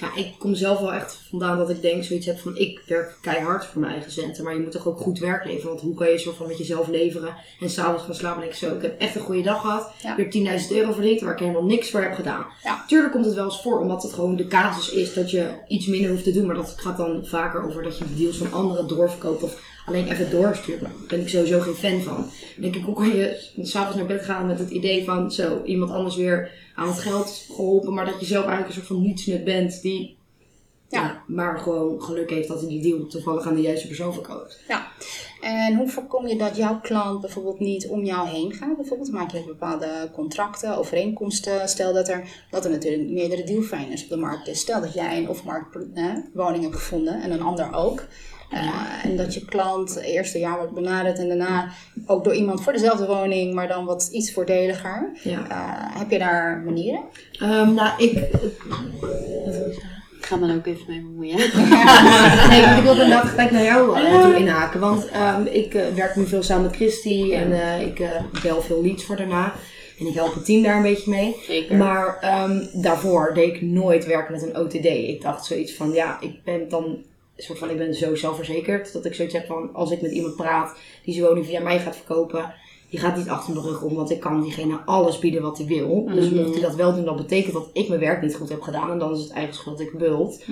Ja, 0.00 0.14
ik 0.14 0.34
kom 0.38 0.54
zelf 0.54 0.78
wel 0.78 0.92
echt 0.92 1.18
vandaan 1.30 1.58
dat 1.58 1.70
ik 1.70 1.82
denk 1.82 2.04
zoiets 2.04 2.26
heb 2.26 2.38
van 2.38 2.56
ik 2.56 2.82
werk 2.86 3.18
keihard 3.20 3.66
voor 3.66 3.80
mijn 3.80 3.92
eigen 3.92 4.12
centen. 4.12 4.44
Maar 4.44 4.54
je 4.54 4.60
moet 4.60 4.72
toch 4.72 4.86
ook 4.86 4.98
goed 4.98 5.18
werk 5.18 5.44
leveren. 5.44 5.68
Want 5.68 5.80
hoe 5.80 5.94
kan 5.94 6.10
je 6.10 6.18
soort 6.18 6.36
van 6.36 6.46
met 6.46 6.58
jezelf 6.58 6.88
leveren 6.88 7.34
en 7.60 7.70
s'avonds 7.70 8.04
gaan 8.04 8.14
slapen 8.14 8.42
en 8.42 8.48
ik 8.48 8.54
zo. 8.54 8.74
Ik 8.74 8.82
heb 8.82 9.00
echt 9.00 9.14
een 9.14 9.20
goede 9.20 9.42
dag 9.42 9.60
gehad. 9.60 9.92
Ja. 10.02 10.16
Weer 10.16 10.60
10.000 10.70 10.76
euro 10.76 10.92
verdiend 10.92 11.20
waar 11.20 11.32
ik 11.32 11.38
helemaal 11.38 11.64
niks 11.64 11.90
voor 11.90 12.00
heb 12.00 12.14
gedaan. 12.14 12.46
Ja. 12.62 12.84
Tuurlijk 12.86 13.12
komt 13.12 13.24
het 13.24 13.34
wel 13.34 13.44
eens 13.44 13.62
voor 13.62 13.80
omdat 13.80 14.02
het 14.02 14.12
gewoon 14.12 14.36
de 14.36 14.46
casus 14.46 14.90
is 14.90 15.14
dat 15.14 15.30
je 15.30 15.50
iets 15.68 15.86
minder 15.86 16.10
hoeft 16.10 16.24
te 16.24 16.32
doen. 16.32 16.46
Maar 16.46 16.56
dat 16.56 16.74
gaat 16.76 16.96
dan 16.96 17.26
vaker 17.26 17.64
over 17.64 17.82
dat 17.82 17.98
je 17.98 18.04
de 18.04 18.16
deals 18.16 18.36
van 18.36 18.52
anderen 18.52 18.88
doorverkoopt 18.88 19.42
of 19.42 19.74
alleen 19.86 20.08
even 20.10 20.30
doorstuurt. 20.30 20.80
Daar 20.80 20.90
ben 21.08 21.20
ik 21.20 21.28
sowieso 21.28 21.60
geen 21.60 21.74
fan 21.74 22.00
van. 22.00 22.16
Dan 22.16 22.30
denk 22.56 22.76
ik, 22.76 22.84
hoe 22.84 22.94
kan 22.94 23.08
je 23.16 23.50
s'avonds 23.62 23.96
naar 23.96 24.06
bed 24.06 24.24
gaan 24.24 24.46
met 24.46 24.58
het 24.58 24.70
idee 24.70 25.04
van 25.04 25.32
zo, 25.32 25.62
iemand 25.64 25.90
anders 25.90 26.16
weer 26.16 26.50
aan 26.74 26.88
het 26.88 26.98
geld 26.98 27.44
geholpen, 27.46 27.94
maar 27.94 28.04
dat 28.04 28.20
je 28.20 28.26
zelf 28.26 28.44
eigenlijk 28.44 28.68
een 28.68 28.82
soort 28.82 28.98
van 28.98 29.02
nietsnut 29.02 29.44
bent 29.44 29.82
die 29.82 30.16
Ja. 30.88 31.02
ja. 31.02 31.22
maar 31.26 31.58
gewoon 31.58 32.02
geluk 32.02 32.30
heeft 32.30 32.48
dat 32.48 32.60
hij 32.60 32.68
die 32.68 32.82
deal 32.82 33.06
toevallig 33.06 33.46
aan 33.46 33.54
de 33.54 33.60
juiste 33.60 33.86
persoon 33.86 34.12
verkoopt. 34.12 34.60
Ja, 34.68 34.92
en 35.40 35.76
hoe 35.76 35.88
voorkom 35.88 36.26
je 36.26 36.36
dat 36.36 36.56
jouw 36.56 36.80
klant 36.80 37.20
bijvoorbeeld 37.20 37.60
niet 37.60 37.88
om 37.88 38.04
jou 38.04 38.28
heen 38.28 38.52
gaat? 38.52 38.76
Bijvoorbeeld 38.76 39.12
maak 39.12 39.30
je 39.30 39.44
bepaalde 39.46 40.10
contracten, 40.12 40.76
overeenkomsten. 40.76 41.68
Stel 41.68 41.92
dat 41.92 42.08
er, 42.08 42.28
dat 42.50 42.64
er 42.64 42.70
natuurlijk 42.70 43.10
meerdere 43.10 43.44
dealfinders 43.44 44.02
op 44.02 44.08
de 44.08 44.16
markt 44.16 44.48
is. 44.48 44.60
Stel 44.60 44.80
dat 44.80 44.94
jij 44.94 45.18
een 45.18 45.28
off-market 45.28 45.86
eh, 45.94 46.04
woning 46.32 46.62
hebt 46.62 46.76
gevonden 46.76 47.22
en 47.22 47.30
een 47.30 47.42
ander 47.42 47.72
ook. 47.72 48.06
Eh, 48.50 49.04
en 49.04 49.16
dat 49.16 49.34
je 49.34 49.44
klant 49.44 49.94
het 49.94 50.04
eerste 50.04 50.38
jaar 50.38 50.56
wordt 50.56 50.74
benaderd 50.74 51.18
en 51.18 51.28
daarna 51.28 51.68
ook 52.06 52.24
door 52.24 52.34
iemand 52.34 52.62
voor 52.62 52.72
dezelfde 52.72 53.06
woning, 53.06 53.54
maar 53.54 53.68
dan 53.68 53.84
wat 53.84 54.08
iets 54.12 54.32
voordeliger. 54.32 55.10
Ja. 55.22 55.48
Eh, 55.48 55.98
heb 55.98 56.10
je 56.10 56.18
daar 56.18 56.62
manieren? 56.64 57.02
Ehm, 57.32 57.74
nou, 57.74 58.02
ik. 58.02 58.12
Ik 60.26 60.32
ga 60.32 60.38
me 60.38 60.48
er 60.48 60.56
ook 60.56 60.66
even 60.66 60.84
mee 60.88 61.00
bemoeien. 61.00 61.36
nee, 62.50 62.76
ik 62.76 62.82
wilde 62.82 63.02
inderdaad 63.02 63.28
gelijk 63.28 63.50
naar 63.50 63.64
jou 63.64 63.98
eh, 63.98 64.22
toe 64.22 64.36
inhaken. 64.36 64.80
Want 64.80 65.08
ehm, 65.08 65.46
ik 65.46 65.74
eh, 65.74 65.94
werk 65.94 66.16
nu 66.16 66.26
veel 66.26 66.42
samen 66.42 66.64
met 66.64 66.76
Christy 66.76 67.32
en 67.32 67.52
eh, 67.52 67.86
ik 67.86 68.00
eh, 68.00 68.10
bel 68.42 68.62
veel 68.62 68.82
leads 68.82 69.04
voor 69.04 69.16
daarna. 69.16 69.52
En 69.98 70.06
ik 70.06 70.14
help 70.14 70.34
het 70.34 70.44
team 70.44 70.62
daar 70.62 70.76
een 70.76 70.82
beetje 70.82 71.10
mee. 71.10 71.36
Zeker. 71.46 71.76
Maar 71.76 72.18
ehm, 72.20 72.66
daarvoor 72.72 73.30
deed 73.34 73.54
ik 73.54 73.62
nooit 73.62 74.06
werken 74.06 74.32
met 74.32 74.42
een 74.42 74.56
OTD. 74.56 74.84
Ik 74.84 75.22
dacht 75.22 75.44
zoiets 75.44 75.74
van, 75.74 75.92
ja, 75.92 76.16
ik 76.20 76.44
ben 76.44 76.68
dan 76.68 76.98
soort 77.36 77.58
van, 77.58 77.70
ik 77.70 77.76
ben 77.76 77.94
zo 77.94 78.14
zelfverzekerd 78.14 78.92
dat 78.92 79.04
ik 79.04 79.14
zoiets 79.14 79.34
heb 79.34 79.46
van, 79.46 79.70
als 79.72 79.90
ik 79.90 80.00
met 80.02 80.10
iemand 80.10 80.36
praat 80.36 80.74
die 81.04 81.14
zijn 81.14 81.26
woning 81.26 81.46
via 81.46 81.60
mij 81.60 81.78
gaat 81.78 81.96
verkopen, 81.96 82.54
die 82.90 83.00
gaat 83.00 83.16
niet 83.16 83.28
achter 83.28 83.54
mijn 83.54 83.66
rug 83.66 83.82
om, 83.82 83.94
want 83.94 84.10
ik 84.10 84.20
kan 84.20 84.42
diegene 84.42 84.76
alles 84.84 85.18
bieden 85.18 85.42
wat 85.42 85.58
hij 85.58 85.66
wil. 85.66 86.04
Dus 86.14 86.30
Mhm. 86.30 86.36
mocht 86.42 86.52
hij 86.52 86.62
dat 86.62 86.74
wel 86.74 86.94
doen, 86.94 87.04
dan 87.04 87.16
betekent 87.16 87.52
dat 87.52 87.70
ik 87.72 87.88
mijn 87.88 88.00
werk 88.00 88.22
niet 88.22 88.34
goed 88.36 88.48
heb 88.48 88.62
gedaan 88.62 88.90
en 88.90 88.98
dan 88.98 89.14
is 89.14 89.20
het 89.20 89.30
eigen 89.30 89.54
schuld 89.54 89.78
dat 89.78 89.86
ik 89.86 89.98
bult. 89.98 90.44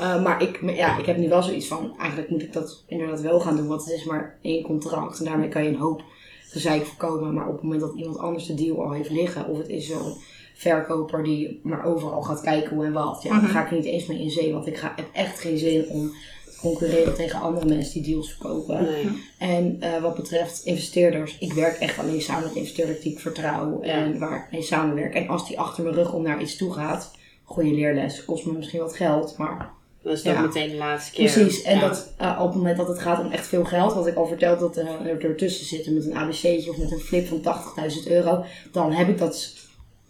Uh, 0.00 0.22
maar 0.22 0.42
ik, 0.42 0.60
ja, 0.76 0.98
ik 0.98 1.06
heb 1.06 1.16
nu 1.16 1.28
wel 1.28 1.42
zoiets 1.42 1.66
van, 1.66 1.94
eigenlijk 1.98 2.30
moet 2.30 2.42
ik 2.42 2.52
dat 2.52 2.84
inderdaad 2.86 3.20
wel 3.20 3.40
gaan 3.40 3.56
doen, 3.56 3.66
want 3.68 3.84
het 3.84 3.92
is 3.94 4.04
maar 4.04 4.38
één 4.42 4.62
contract 4.62 5.18
en 5.18 5.24
daarmee 5.24 5.48
kan 5.48 5.62
je 5.62 5.68
een 5.68 5.76
hoop 5.76 6.02
gezeik 6.48 6.84
voorkomen. 6.86 7.34
Maar 7.34 7.46
op 7.46 7.52
het 7.52 7.62
moment 7.62 7.80
dat 7.80 7.94
iemand 7.96 8.18
anders 8.18 8.46
de 8.46 8.54
deal 8.54 8.82
al 8.84 8.92
heeft 8.92 9.10
liggen, 9.10 9.46
of 9.46 9.58
het 9.58 9.68
is 9.68 9.86
zo'n 9.86 10.14
verkoper 10.60 11.22
die 11.24 11.60
maar 11.62 11.84
overal 11.84 12.22
gaat 12.22 12.40
kijken 12.40 12.76
hoe 12.76 12.84
en 12.84 12.92
wat, 12.92 13.20
ja, 13.22 13.32
Mhm. 13.34 13.40
dan 13.40 13.50
ga 13.50 13.64
ik 13.64 13.70
er 13.70 13.76
niet 13.76 13.84
eens 13.84 14.06
mee 14.06 14.20
in 14.20 14.30
zee, 14.30 14.52
want 14.52 14.66
ik 14.66 14.76
ga, 14.76 14.92
heb 14.96 15.06
echt 15.12 15.40
geen 15.40 15.58
zin 15.58 15.88
om 15.88 16.10
te 16.44 16.56
concurreren 16.60 17.14
tegen 17.14 17.40
andere 17.40 17.66
mensen 17.66 18.02
die 18.02 18.12
deals 18.12 18.30
verkopen. 18.30 18.82
Nee. 18.82 19.06
En 19.38 19.76
eh, 19.80 20.02
wat 20.02 20.14
betreft 20.16 20.64
investeerders, 20.64 21.36
ik 21.38 21.52
werk 21.52 21.76
echt 21.78 21.98
alleen 21.98 22.20
samen 22.22 22.42
met 22.44 22.54
investeerders 22.54 23.00
die 23.00 23.12
ik 23.12 23.18
vertrouw 23.20 23.80
en 23.80 24.18
waar 24.18 24.36
ik 24.36 24.52
mee 24.52 24.62
samenwerk. 24.62 25.14
En 25.14 25.28
als 25.28 25.48
die 25.48 25.58
achter 25.60 25.82
mijn 25.82 25.94
rug 25.94 26.12
om 26.12 26.22
naar 26.22 26.40
iets 26.42 26.56
toe 26.56 26.72
gaat, 26.72 27.10
goede 27.44 27.70
leerles, 27.74 28.24
kost 28.24 28.46
me 28.46 28.52
misschien 28.52 28.80
wat 28.80 28.96
geld, 28.96 29.34
maar 29.38 29.70
Dat 30.02 30.12
is 30.12 30.22
dan 30.22 30.32
Ja. 30.34 30.40
meteen 30.40 30.70
de 30.70 30.76
laatste 30.76 31.12
keer. 31.12 31.32
Precies, 31.32 31.62
en 31.62 31.78
Ja. 31.78 31.88
dat 31.88 32.12
uh, 32.20 32.38
op 32.40 32.46
het 32.46 32.56
moment 32.56 32.76
dat 32.76 32.88
het 32.88 32.98
gaat 32.98 33.24
om 33.24 33.30
echt 33.32 33.46
veel 33.46 33.64
geld, 33.64 33.94
wat 33.94 34.06
ik 34.06 34.14
al 34.14 34.26
verteld 34.26 34.58
dat 34.60 34.76
uh, 34.78 34.84
er 35.06 35.24
ertussen 35.24 35.66
zitten 35.66 35.94
met 35.94 36.04
een 36.06 36.16
ABC'tje 36.16 36.70
of 36.70 36.76
met 36.76 36.90
een 36.92 36.98
flip 36.98 37.26
van 37.26 37.40
80.000 37.40 38.06
euro, 38.10 38.44
dan 38.72 38.92
heb 38.92 39.08
ik 39.08 39.18
dat, 39.18 39.52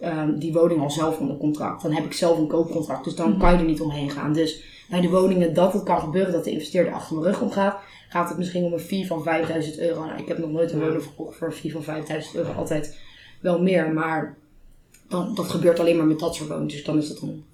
um, 0.03 0.39
die 0.39 0.53
woning 0.53 0.81
al 0.81 0.91
zelf 0.91 1.19
onder 1.19 1.37
contract. 1.37 1.81
Dan 1.81 1.91
heb 1.93 2.05
ik 2.05 2.13
zelf 2.13 2.37
een 2.37 2.47
koopcontract, 2.47 3.03
dus 3.03 3.15
dan 3.15 3.37
kan 3.37 3.51
je 3.51 3.57
er 3.57 3.63
niet 3.63 3.81
omheen 3.81 4.09
gaan. 4.09 4.33
Dus 4.33 4.63
bij 4.89 5.01
de 5.01 5.09
woningen 5.09 5.53
dat 5.53 5.73
het 5.73 5.83
kan 5.83 5.99
gebeuren 5.99 6.31
dat 6.31 6.43
de 6.43 6.51
investeerder 6.51 6.93
achter 6.93 7.15
mijn 7.15 7.27
rug 7.27 7.41
omgaat, 7.41 7.79
gaat 8.09 8.29
het 8.29 8.37
misschien 8.37 8.63
om 8.63 8.73
een 8.73 8.79
fee 8.79 9.07
van 9.07 9.23
5000 9.23 9.79
euro. 9.79 10.05
Nou, 10.05 10.19
ik 10.19 10.27
heb 10.27 10.37
nog 10.37 10.51
nooit 10.51 10.71
een 10.71 10.79
woning 10.79 11.03
verkocht 11.03 11.37
voor 11.37 11.47
een 11.47 11.53
fee 11.53 11.71
van 11.71 11.83
5000 11.83 12.35
euro, 12.35 12.51
altijd 12.51 12.97
wel 13.39 13.61
meer, 13.61 13.93
maar 13.93 14.37
dan, 15.07 15.35
dat 15.35 15.49
gebeurt 15.49 15.79
alleen 15.79 15.97
maar 15.97 16.05
met 16.05 16.19
dat 16.19 16.35
soort 16.35 16.49
woningen. 16.49 16.71
Dus 16.71 16.83
dan 16.83 16.97
is 16.97 17.09
het 17.09 17.21
een 17.21 17.45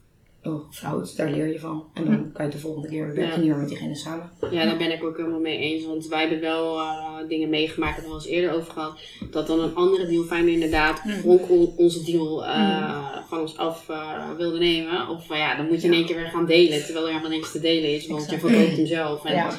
oh, 0.48 0.72
fout, 0.72 1.16
daar 1.18 1.30
leer 1.32 1.48
je 1.48 1.60
van. 1.60 1.84
En 1.94 2.06
dan 2.06 2.32
kan 2.34 2.46
je 2.46 2.52
de 2.52 2.58
volgende 2.58 2.88
keer 2.88 3.06
werk 3.14 3.18
je 3.18 3.22
Ja. 3.34 3.38
niet 3.38 3.48
meer 3.48 3.58
met 3.58 3.68
diegene 3.68 3.96
samen. 3.96 4.32
Ja, 4.52 4.66
daar 4.66 4.78
ben 4.78 4.92
ik 4.92 5.04
ook 5.04 5.18
helemaal 5.18 5.40
mee 5.40 5.58
eens. 5.58 5.86
Want 5.86 6.08
wij 6.08 6.20
hebben 6.20 6.40
wel 6.42 6.80
eh, 6.80 7.14
dingen 7.28 7.50
meegemaakt, 7.50 7.96
daar 7.96 8.02
hebben 8.04 8.18
we 8.20 8.26
al 8.26 8.32
eens 8.32 8.42
eerder 8.42 8.56
over 8.58 8.72
gehad. 8.74 9.00
Dat 9.32 9.48
dan 9.48 9.60
een 9.60 9.76
andere 9.76 10.06
dealfinder 10.08 10.54
inderdaad 10.54 11.02
on- 11.24 11.74
onze 11.78 12.04
deal 12.04 12.46
eh, 12.46 13.18
van 13.28 13.40
ons 13.40 13.58
af 13.58 13.90
eh, 13.90 14.30
wilde 14.38 14.58
nemen. 14.60 15.08
Of 15.10 15.28
ja, 15.38 15.56
dan 15.56 15.68
moet 15.68 15.82
je 15.82 15.88
in 15.88 15.94
één 15.94 16.06
keer 16.06 16.16
weer 16.16 16.26
gaan 16.30 16.46
delen. 16.46 16.84
Terwijl 16.84 17.06
er 17.06 17.12
helemaal 17.12 17.32
niks 17.38 17.52
te 17.52 17.60
delen 17.60 17.94
is, 17.96 18.08
want 18.08 18.30
je 18.30 18.40
verkoopt 18.40 18.76
hem 18.76 18.86
zelf. 18.86 19.26
En 19.26 19.34
Ja. 19.36 19.52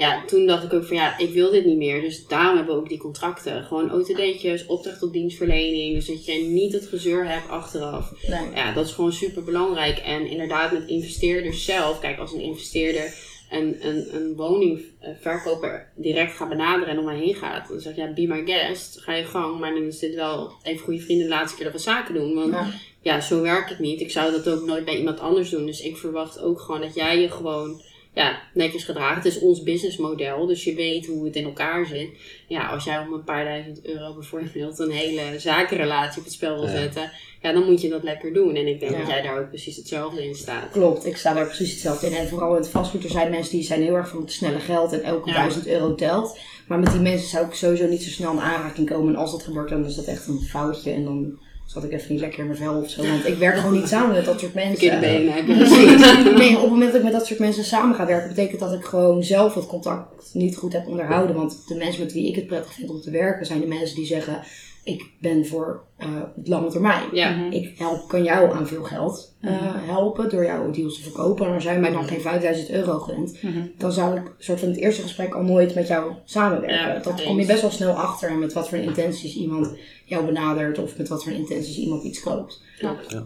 Ja, 0.00 0.24
toen 0.26 0.46
dacht 0.46 0.64
ik 0.64 0.72
ook 0.72 0.84
van 0.84 0.96
ja, 0.96 1.18
ik 1.18 1.32
wil 1.32 1.50
dit 1.50 1.64
niet 1.64 1.76
meer. 1.76 2.00
Dus 2.00 2.26
daarom 2.26 2.56
hebben 2.56 2.74
we 2.74 2.80
ook 2.80 2.88
die 2.88 2.98
contracten. 2.98 3.64
Gewoon 3.64 3.92
OTD'tjes, 3.92 4.66
opdracht 4.66 4.98
tot 4.98 5.12
dienstverlening. 5.12 5.94
Dus 5.94 6.06
dat 6.06 6.24
je 6.24 6.32
niet 6.32 6.72
het 6.72 6.86
gezeur 6.86 7.28
hebt 7.28 7.48
achteraf. 7.48 8.12
Nee. 8.26 8.54
Ja, 8.54 8.72
dat 8.72 8.86
is 8.86 8.92
gewoon 8.92 9.12
super 9.12 9.44
belangrijk. 9.44 9.98
En 9.98 10.26
inderdaad 10.26 10.72
met 10.72 10.88
investeerders 10.88 11.64
zelf. 11.64 12.00
Kijk, 12.00 12.18
als 12.18 12.32
een 12.32 12.40
investeerder 12.40 13.14
een, 13.50 13.76
een, 13.80 14.14
een 14.14 14.34
woningverkoper 14.36 15.88
direct 15.94 16.36
gaat 16.36 16.48
benaderen 16.48 16.88
en 16.88 16.98
om 16.98 17.04
mij 17.04 17.18
heen 17.18 17.34
gaat. 17.34 17.68
Dan 17.68 17.80
zeg 17.80 17.94
je, 17.94 18.00
ja, 18.00 18.12
be 18.12 18.26
my 18.26 18.44
guest. 18.46 19.00
Ga 19.00 19.14
je 19.14 19.24
gang. 19.24 19.58
Maar 19.58 19.74
dan 19.74 19.82
is 19.82 19.98
dit 19.98 20.14
wel 20.14 20.52
even 20.62 20.84
goede 20.84 21.00
vrienden 21.00 21.26
de 21.28 21.34
laatste 21.34 21.56
keer 21.56 21.64
dat 21.64 21.74
we 21.74 21.80
zaken 21.80 22.14
doen. 22.14 22.34
Want 22.34 22.52
Ja. 22.52 22.70
ja, 23.02 23.20
zo 23.20 23.42
werkt 23.42 23.68
het 23.70 23.78
niet. 23.78 24.00
Ik 24.00 24.10
zou 24.10 24.32
dat 24.32 24.48
ook 24.48 24.66
nooit 24.66 24.84
bij 24.84 24.96
iemand 24.98 25.20
anders 25.20 25.50
doen. 25.50 25.66
Dus 25.66 25.80
ik 25.80 25.96
verwacht 25.96 26.40
ook 26.40 26.60
gewoon 26.60 26.80
dat 26.80 26.94
jij 26.94 27.20
je 27.20 27.30
gewoon 27.30 27.82
ja, 28.14 28.40
netjes 28.54 28.84
gedraagt. 28.84 29.24
Het 29.24 29.34
is 29.34 29.40
ons 29.40 29.62
businessmodel, 29.62 30.46
dus 30.46 30.64
je 30.64 30.74
weet 30.74 31.06
hoe 31.06 31.24
het 31.24 31.36
in 31.36 31.44
elkaar 31.44 31.86
zit. 31.86 32.08
Ja, 32.48 32.68
als 32.68 32.84
jij 32.84 32.98
om 32.98 33.12
een 33.12 33.24
paar 33.24 33.44
duizend 33.44 33.86
euro 33.86 34.14
bijvoorbeeld 34.14 34.78
een 34.78 34.90
hele 34.90 35.38
zakenrelatie 35.38 36.18
op 36.18 36.24
het 36.24 36.34
spel 36.34 36.54
wil 36.54 36.64
Ja. 36.68 36.70
zetten, 36.80 37.10
ja, 37.42 37.52
dan 37.52 37.64
moet 37.64 37.80
je 37.80 37.88
dat 37.88 38.02
lekker 38.02 38.32
doen. 38.32 38.54
En 38.54 38.66
ik 38.66 38.80
denk 38.80 38.92
Ja. 38.92 38.98
dat 38.98 39.08
jij 39.08 39.22
daar 39.22 39.38
ook 39.38 39.48
precies 39.48 39.76
hetzelfde 39.76 40.24
in 40.28 40.34
staat. 40.34 40.70
Klopt, 40.70 41.06
ik 41.06 41.16
sta 41.16 41.34
daar 41.34 41.46
precies 41.46 41.70
hetzelfde 41.70 42.06
in. 42.06 42.12
En 42.12 42.28
vooral 42.28 42.50
in 42.50 42.60
het 42.60 42.70
vastgoed, 42.70 43.04
er 43.04 43.10
zijn 43.10 43.30
mensen 43.30 43.52
die 43.56 43.64
zijn 43.64 43.82
heel 43.82 43.94
erg 43.94 44.08
van 44.08 44.20
het 44.20 44.32
snelle 44.32 44.60
geld 44.60 44.92
en 44.92 45.02
elke 45.02 45.28
Ja. 45.28 45.34
duizend 45.34 45.66
euro 45.66 45.94
telt. 45.94 46.38
Maar 46.68 46.78
met 46.78 46.92
die 46.92 47.00
mensen 47.00 47.28
zou 47.28 47.46
ik 47.46 47.54
sowieso 47.54 47.86
niet 47.86 48.02
zo 48.02 48.10
snel 48.10 48.32
in 48.32 48.38
aanraking 48.40 48.88
komen. 48.90 49.14
En 49.14 49.20
als 49.20 49.30
dat 49.30 49.42
gebeurt, 49.42 49.68
dan 49.68 49.86
is 49.86 49.94
dat 49.94 50.04
echt 50.04 50.26
een 50.26 50.40
foutje. 50.40 50.90
En 50.92 51.04
dan 51.04 51.38
zat 51.72 51.84
ik 51.84 51.92
even 51.92 52.12
niet 52.12 52.20
lekker 52.20 52.38
in 52.38 52.46
mijn 52.46 52.58
vel 52.58 52.80
of 52.80 52.90
zo. 52.90 53.02
Want 53.02 53.26
ik 53.26 53.38
werk 53.38 53.56
gewoon 53.56 53.72
niet 53.72 53.88
samen 53.94 54.14
met 54.14 54.24
dat 54.24 54.40
soort 54.40 54.54
mensen. 54.54 54.76
Verkeerde 54.76 55.06
benen 55.06 55.44
Precies. 55.58 55.98
Nee, 56.36 56.56
op 56.56 56.62
het 56.62 56.70
moment 56.70 56.92
dat 56.92 57.00
ik 57.00 57.02
met 57.02 57.12
dat 57.12 57.26
soort 57.26 57.38
mensen 57.38 57.64
samen 57.64 57.94
ga 57.94 58.06
werken, 58.06 58.28
betekent 58.28 58.60
dat 58.60 58.72
ik 58.72 58.84
gewoon 58.84 59.24
zelf 59.24 59.54
het 59.54 59.66
contact 59.66 60.30
niet 60.32 60.56
goed 60.56 60.72
heb 60.72 60.86
onderhouden. 60.86 61.36
Want 61.36 61.68
de 61.68 61.74
mensen 61.74 62.02
met 62.02 62.12
wie 62.12 62.28
ik 62.28 62.34
het 62.34 62.46
prettig 62.46 62.72
vind 62.72 62.90
om 62.90 63.00
te 63.00 63.10
werken, 63.10 63.46
zijn 63.46 63.60
de 63.60 63.66
mensen 63.66 63.96
die 63.96 64.06
zeggen: 64.06 64.42
Ik 64.84 65.10
ben 65.20 65.46
voor 65.46 65.82
eh, 65.96 66.08
het 66.36 66.48
lange 66.48 66.70
termijn. 66.70 67.02
Ja. 67.12 67.30
Mhm. 67.36 67.52
Ik 67.52 67.78
help, 67.78 68.08
kan 68.08 68.22
jou 68.24 68.52
aan 68.52 68.66
veel 68.66 68.82
geld 68.82 69.34
eh, 69.40 69.52
helpen 69.86 70.30
door 70.30 70.44
jouw 70.44 70.70
deals 70.70 70.94
te 70.96 71.02
verkopen. 71.02 71.46
En 71.46 71.54
als 71.54 71.62
jij 71.64 71.80
mij 71.80 71.90
dan 71.90 72.04
geen 72.04 72.20
5000 72.20 72.70
euro 72.70 72.98
gunt, 72.98 73.42
Mhm. 73.42 73.66
dan 73.78 73.92
zou 73.92 74.16
ik 74.16 74.32
soort 74.38 74.60
van 74.60 74.68
het 74.68 74.78
eerste 74.78 75.02
gesprek 75.02 75.34
al 75.34 75.42
nooit 75.42 75.74
met 75.74 75.86
jou 75.86 76.12
samenwerken. 76.24 76.94
Ja, 76.94 76.98
dat 76.98 77.22
kom 77.24 77.40
je 77.40 77.46
best 77.46 77.60
wel 77.60 77.70
snel 77.70 77.92
achter 77.92 78.34
met 78.34 78.52
wat 78.52 78.68
voor 78.68 78.78
intenties 78.78 79.36
iemand 79.36 79.76
jou 80.04 80.24
benadert 80.26 80.78
of 80.78 80.96
met 80.98 81.08
wat 81.08 81.22
voor 81.24 81.32
intenties 81.32 81.76
iemand 81.78 82.02
iets 82.02 82.20
koopt. 82.20 82.62
Ja. 82.78 82.96
Ja. 83.08 83.24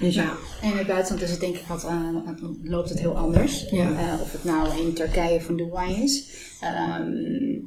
Dus 0.00 0.14
ja, 0.14 0.32
En 0.62 0.70
in 0.70 0.76
het 0.76 0.86
buitenland 0.86 1.22
is 1.22 1.30
het 1.30 1.40
denk 1.40 1.54
ik 1.56 1.66
wat, 1.66 1.84
eh, 1.84 2.10
loopt 2.62 2.88
het 2.88 2.98
heel 3.00 3.16
anders. 3.16 3.66
Ja. 3.70 3.90
Eh, 3.90 4.20
of 4.22 4.32
het 4.32 4.44
nou 4.44 4.78
in 4.80 4.92
Turkije 4.94 5.36
of 5.36 5.48
in 5.48 5.56
Dubai 5.56 6.02
is. 6.02 6.28
Ehm, 6.60 7.02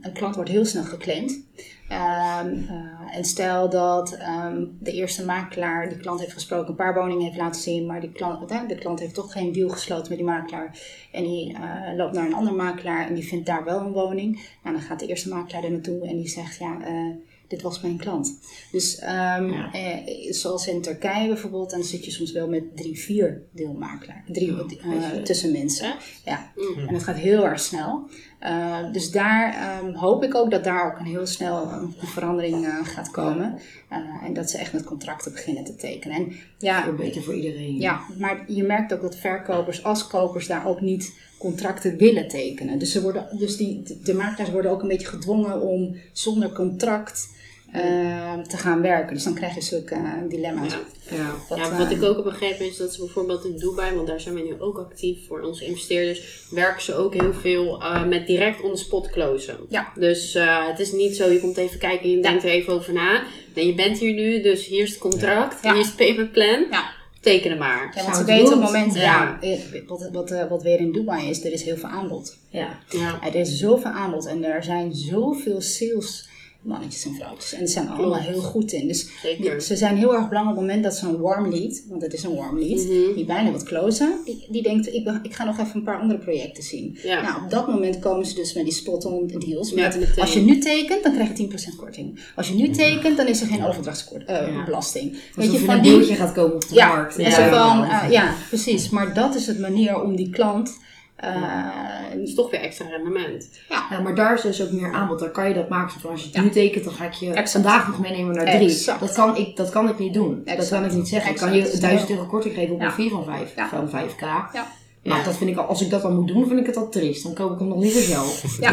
een 0.02 0.14
klant 0.14 0.36
wordt 0.36 0.50
heel 0.50 0.66
snel 0.66 0.84
geclaimd. 0.84 1.40
Ehm, 1.88 2.54
eh, 2.70 3.18
en 3.18 3.26
stel 3.26 3.70
dat 3.70 4.12
ehm, 4.12 4.66
de 4.80 4.92
eerste 4.92 5.26
makelaar 5.26 5.90
die 5.90 5.98
klant 5.98 6.20
heeft 6.20 6.34
gesproken, 6.34 6.70
een 6.70 6.76
paar 6.76 6.94
woningen 6.94 7.24
heeft 7.24 7.38
laten 7.38 7.62
zien, 7.62 7.86
maar 7.86 8.02
die 8.02 8.12
klant, 8.12 8.50
de 8.50 8.76
klant 8.76 9.00
heeft 9.00 9.14
toch 9.14 9.32
geen 9.32 9.52
deal 9.52 9.70
gesloten 9.70 10.10
met 10.10 10.18
die 10.18 10.28
makelaar. 10.28 10.80
En 11.12 11.24
die 11.24 11.54
eh, 11.54 11.96
loopt 11.96 12.14
naar 12.14 12.26
een 12.26 12.34
andere 12.34 12.56
makelaar 12.56 13.08
en 13.08 13.14
die 13.14 13.28
vindt 13.28 13.46
daar 13.46 13.64
wel 13.64 13.80
een 13.80 13.92
woning. 13.92 14.36
Nou, 14.64 14.76
dan 14.76 14.86
gaat 14.86 15.00
de 15.00 15.08
eerste 15.08 15.30
makelaar 15.30 15.64
er 15.64 15.72
naartoe 15.72 16.08
en 16.08 16.16
die 16.16 16.28
zegt, 16.28 16.58
ja, 16.58 16.82
eh, 16.82 17.16
dit 17.48 17.62
was 17.62 17.82
mijn 17.82 17.98
klant. 17.98 18.40
Dus 18.72 19.00
ehm, 19.00 19.50
Ja. 19.50 19.72
eh, 19.74 20.32
zoals 20.34 20.68
in 20.68 20.82
Turkije 20.82 21.28
bijvoorbeeld, 21.28 21.70
dan 21.70 21.84
zit 21.84 22.06
je 22.06 22.12
soms 22.12 22.32
wel 22.32 22.48
met 22.48 22.78
drie, 22.78 23.00
vier 23.00 23.42
deelmakelaar. 23.52 24.24
Drie 24.28 24.50
eh, 24.52 24.58
weet 24.58 24.80
je. 25.16 25.22
tussen 25.24 25.52
mensen. 25.52 25.94
Ja, 26.26 26.52
Mm. 26.56 26.88
en 26.88 26.94
het 26.94 27.04
gaat 27.04 27.16
heel 27.16 27.46
erg 27.46 27.60
snel. 27.60 28.10
Eh, 28.40 28.92
dus 28.92 29.12
daar 29.12 29.54
ehm, 29.54 29.94
hoop 29.94 30.24
ik 30.24 30.36
ook 30.36 30.52
dat 30.52 30.64
daar 30.64 30.86
ook 30.92 31.00
een 31.00 31.06
heel 31.06 31.26
snel 31.26 31.72
een, 31.72 31.96
een 32.00 32.08
verandering 32.08 32.66
eh, 32.66 32.86
gaat 32.86 33.12
komen. 33.12 33.60
Eh, 33.90 33.98
en 34.24 34.34
dat 34.34 34.50
ze 34.50 34.58
echt 34.58 34.74
met 34.74 34.84
contracten 34.84 35.32
beginnen 35.32 35.64
te 35.64 35.76
tekenen. 35.76 36.18
En 36.18 36.36
ja, 36.58 36.92
beter 36.92 37.24
voor 37.24 37.36
iedereen. 37.36 37.80
ja, 37.80 38.02
maar 38.20 38.44
je 38.52 38.64
merkt 38.64 38.94
ook 38.94 39.02
dat 39.02 39.16
verkopers 39.16 39.84
als 39.84 40.08
kopers 40.08 40.48
daar 40.48 40.68
ook 40.68 40.82
niet 40.82 41.14
contracten 41.38 41.98
willen 41.98 42.28
tekenen. 42.28 42.80
Dus, 42.80 42.92
ze 42.92 43.02
worden, 43.02 43.28
dus 43.38 43.58
die, 43.58 43.84
de, 44.04 44.14
makelaars 44.14 44.52
worden 44.52 44.72
ook 44.72 44.82
een 44.82 44.88
beetje 44.88 45.08
gedwongen 45.08 45.62
om 45.62 45.96
zonder 46.12 46.52
contract 46.52 47.36
eh, 47.72 48.40
te 48.40 48.58
gaan 48.58 48.82
werken. 48.82 49.14
Dus 49.14 49.24
dan 49.24 49.34
krijg 49.34 49.56
je 49.56 49.62
zulke 49.62 49.96
eh, 49.96 50.30
dilemma's. 50.30 50.74
Ja. 50.74 50.80
Ja. 51.16 51.36
Dat, 51.50 51.58
ja, 51.58 51.72
eh, 51.72 51.78
wat 51.78 51.92
ik 51.92 52.04
ook 52.04 52.16
heb 52.16 52.24
begrepen 52.24 52.66
is 52.66 52.78
dat 52.78 52.94
ze 52.94 53.00
bijvoorbeeld 53.00 53.46
in 53.46 53.58
Dubai, 53.58 53.96
want 53.96 54.08
daar 54.08 54.20
zijn 54.20 54.36
we 54.36 54.42
nu 54.42 54.56
ook 54.60 54.78
actief 54.78 55.28
voor 55.28 55.42
onze 55.42 55.66
investeerders, 55.66 56.48
werken 56.50 56.82
ze 56.82 56.96
ook 56.96 57.14
heel 57.14 57.34
veel 57.34 57.82
eh, 57.82 58.06
met 58.06 58.28
direct 58.28 58.62
on 58.62 58.72
the 58.72 58.78
spot 58.78 59.10
closen. 59.10 59.58
Ja. 59.70 59.92
Dus 59.96 60.34
het 60.70 60.80
is 60.80 60.92
niet 60.92 61.16
zo, 61.16 61.30
je 61.30 61.40
komt 61.40 61.58
even 61.58 61.80
kijken 61.80 62.04
en 62.04 62.10
je 62.10 62.22
denkt 62.22 62.44
er 62.44 62.50
even 62.50 62.74
over 62.74 62.94
na. 62.94 63.24
Nee, 63.56 63.68
je 63.68 63.76
bent 63.76 64.00
hier 64.00 64.14
nu, 64.14 64.42
dus 64.42 64.68
hier 64.68 64.84
is 64.84 64.90
het 64.90 65.00
contract, 65.00 65.62
hier 65.62 65.78
is 65.78 65.88
het 65.88 65.96
payment 65.96 66.32
plan. 66.32 66.66
Ja. 66.72 66.96
Tekenen 67.28 67.58
maar. 67.58 67.92
Ja, 67.96 68.02
want 68.04 68.16
ze 68.16 68.22
het 68.22 68.30
weten 68.30 68.54
op 68.54 68.62
het 68.62 68.72
moment, 68.72 68.94
ja, 68.94 69.02
Ja. 69.02 69.38
eh, 69.42 69.60
wat, 69.88 70.10
wat, 70.12 70.32
eh, 70.32 70.50
wat 70.50 70.64
weer 70.64 70.80
in 70.80 70.92
Dubai 70.92 71.30
is, 71.30 71.44
er 71.46 71.52
is 71.52 71.64
heel 71.64 71.78
veel 71.78 71.90
aanbod. 71.90 72.38
Ja. 72.50 72.80
Ja. 72.90 73.20
Er 73.24 73.36
is 73.36 73.58
zoveel 73.60 73.92
aanbod 73.92 74.26
en 74.26 74.44
er 74.44 74.64
zijn 74.64 74.94
zoveel 74.96 75.62
sales 75.62 76.30
mannetjes 76.68 77.06
en 77.06 77.14
vrouwtjes. 77.16 77.54
En 77.54 77.60
die 77.60 77.68
zijn 77.68 77.86
er 77.88 77.94
allemaal 77.94 78.20
heel 78.20 78.42
goed 78.42 78.72
in. 78.72 78.88
Dus 78.88 79.08
die- 79.40 79.60
ze 79.60 79.76
zijn 79.76 79.98
heel 79.98 80.16
erg 80.16 80.28
belangrijk 80.30 80.58
op 80.58 80.64
het 80.64 80.74
moment 80.74 80.84
dat 80.84 80.96
zo'n 80.96 81.20
warm 81.22 81.50
lead, 81.50 81.84
want 81.90 82.02
het 82.02 82.14
is 82.14 82.24
een 82.24 82.36
warm 82.36 82.60
lead, 82.60 82.84
Mhm. 82.84 83.14
die 83.16 83.26
bijna 83.26 83.52
wat 83.52 83.64
closen, 83.64 84.20
die, 84.26 84.48
die 84.50 84.62
denkt, 84.64 84.94
ik, 84.94 85.04
ben- 85.04 85.20
ik 85.24 85.34
ga 85.34 85.44
nog 85.44 85.60
even 85.60 85.76
een 85.76 85.84
paar 85.84 86.00
andere 86.00 86.20
projecten 86.20 86.64
zien. 86.64 86.98
Ja. 87.04 87.22
Nou, 87.22 87.44
op 87.44 87.50
dat 87.50 87.68
moment 87.68 88.00
komen 88.00 88.26
ze 88.26 88.36
dus 88.36 88.54
met 88.54 88.64
die 88.64 88.74
spot-on 88.74 89.28
deals. 89.28 89.70
Ja, 89.70 89.76
Met, 89.88 90.00
meteen. 90.00 90.22
als 90.24 90.34
je 90.34 90.40
nu 90.42 90.58
tekent, 90.60 91.04
dan 91.04 91.14
krijg 91.14 91.28
je 91.28 91.34
10% 91.34 91.76
korting. 91.76 92.20
Als 92.36 92.48
je 92.48 92.54
nu 92.56 92.70
tekent, 92.70 93.18
dan 93.18 93.28
is 93.28 93.42
er 93.42 93.48
geen 93.48 93.66
overdrachtsbelasting. 93.66 95.18
Alsof 95.36 95.62
je 95.62 95.68
een 95.68 95.82
deeltje 95.82 96.16
gaat 96.16 96.32
komen 96.34 96.56
op 96.56 96.68
de 96.68 96.76
Ja, 96.76 96.88
markt. 96.88 97.14
zo 97.14 97.50
van, 97.50 97.84
eh, 97.84 98.08
ja, 98.12 98.34
precies. 98.48 98.90
Maar 98.90 99.14
dat 99.14 99.36
is 99.36 99.48
het 99.48 99.60
manier 99.60 100.02
om 100.02 100.16
die 100.16 100.30
klant. 100.30 100.78
Eh, 101.18 101.64
Dat 102.12 102.28
is 102.28 102.34
toch 102.36 102.52
weer 102.52 102.60
extra 102.60 102.86
rendement. 102.88 103.50
Ja, 103.70 104.00
maar 104.04 104.16
daar 104.16 104.34
is 104.34 104.42
dus 104.42 104.62
ook 104.62 104.72
meer 104.72 104.94
aanbod. 104.94 105.20
Dan 105.20 105.32
kan 105.32 105.48
je 105.48 105.54
dat 105.54 105.70
maken. 105.70 105.92
Zo 105.94 105.98
van, 106.00 106.12
als 106.12 106.20
je 106.20 106.26
het 106.26 106.36
Ja. 106.36 106.42
nu 106.42 106.50
tekent, 106.50 106.84
dan 106.84 106.94
ga 106.94 107.06
ik 107.06 107.14
je 107.14 107.28
Exact. 107.28 107.52
vandaag 107.52 107.88
nog 107.88 108.00
meenemen 108.00 108.36
naar 108.36 108.46
drie. 108.46 108.70
Exact. 108.70 109.00
Dat 109.00 109.14
kan, 109.14 109.36
ik, 109.38 109.56
dat 109.56 109.70
kan 109.70 109.90
ik 109.90 110.00
niet 110.00 110.14
doen. 110.14 110.42
Dat 110.46 110.70
kan 110.70 110.86
ik 110.86 110.92
niet 110.92 111.08
zeggen. 111.08 111.32
Ik 111.32 111.38
kan 111.38 111.54
je 111.54 111.78
1000 111.80 112.10
euro 112.10 112.26
korting 112.26 112.54
geven 112.54 112.74
op 112.76 112.80
Ja. 112.82 112.86
een 112.86 112.92
4 112.94 113.10
van 113.10 113.24
5 113.26 113.54
Ja. 113.56 113.70
van 113.70 113.90
5k. 113.90 114.20
Ja. 114.54 114.68
Nou, 115.04 115.24
dat 115.24 115.38
vind 115.38 115.50
ik 115.50 115.58
al, 115.58 115.64
als 115.66 115.82
ik 115.82 115.90
dat 115.90 116.02
dan 116.02 116.16
moet 116.16 116.28
doen, 116.28 116.48
vind 116.48 116.60
ik 116.60 116.66
het 116.66 116.78
al 116.78 116.90
triest. 116.90 117.24
Dan 117.24 117.34
koop 117.34 117.52
ik 117.54 117.60
hem 117.60 117.68
nog 117.68 117.80
liever 117.80 118.02
zelf. 118.02 118.58
Ja. 118.60 118.72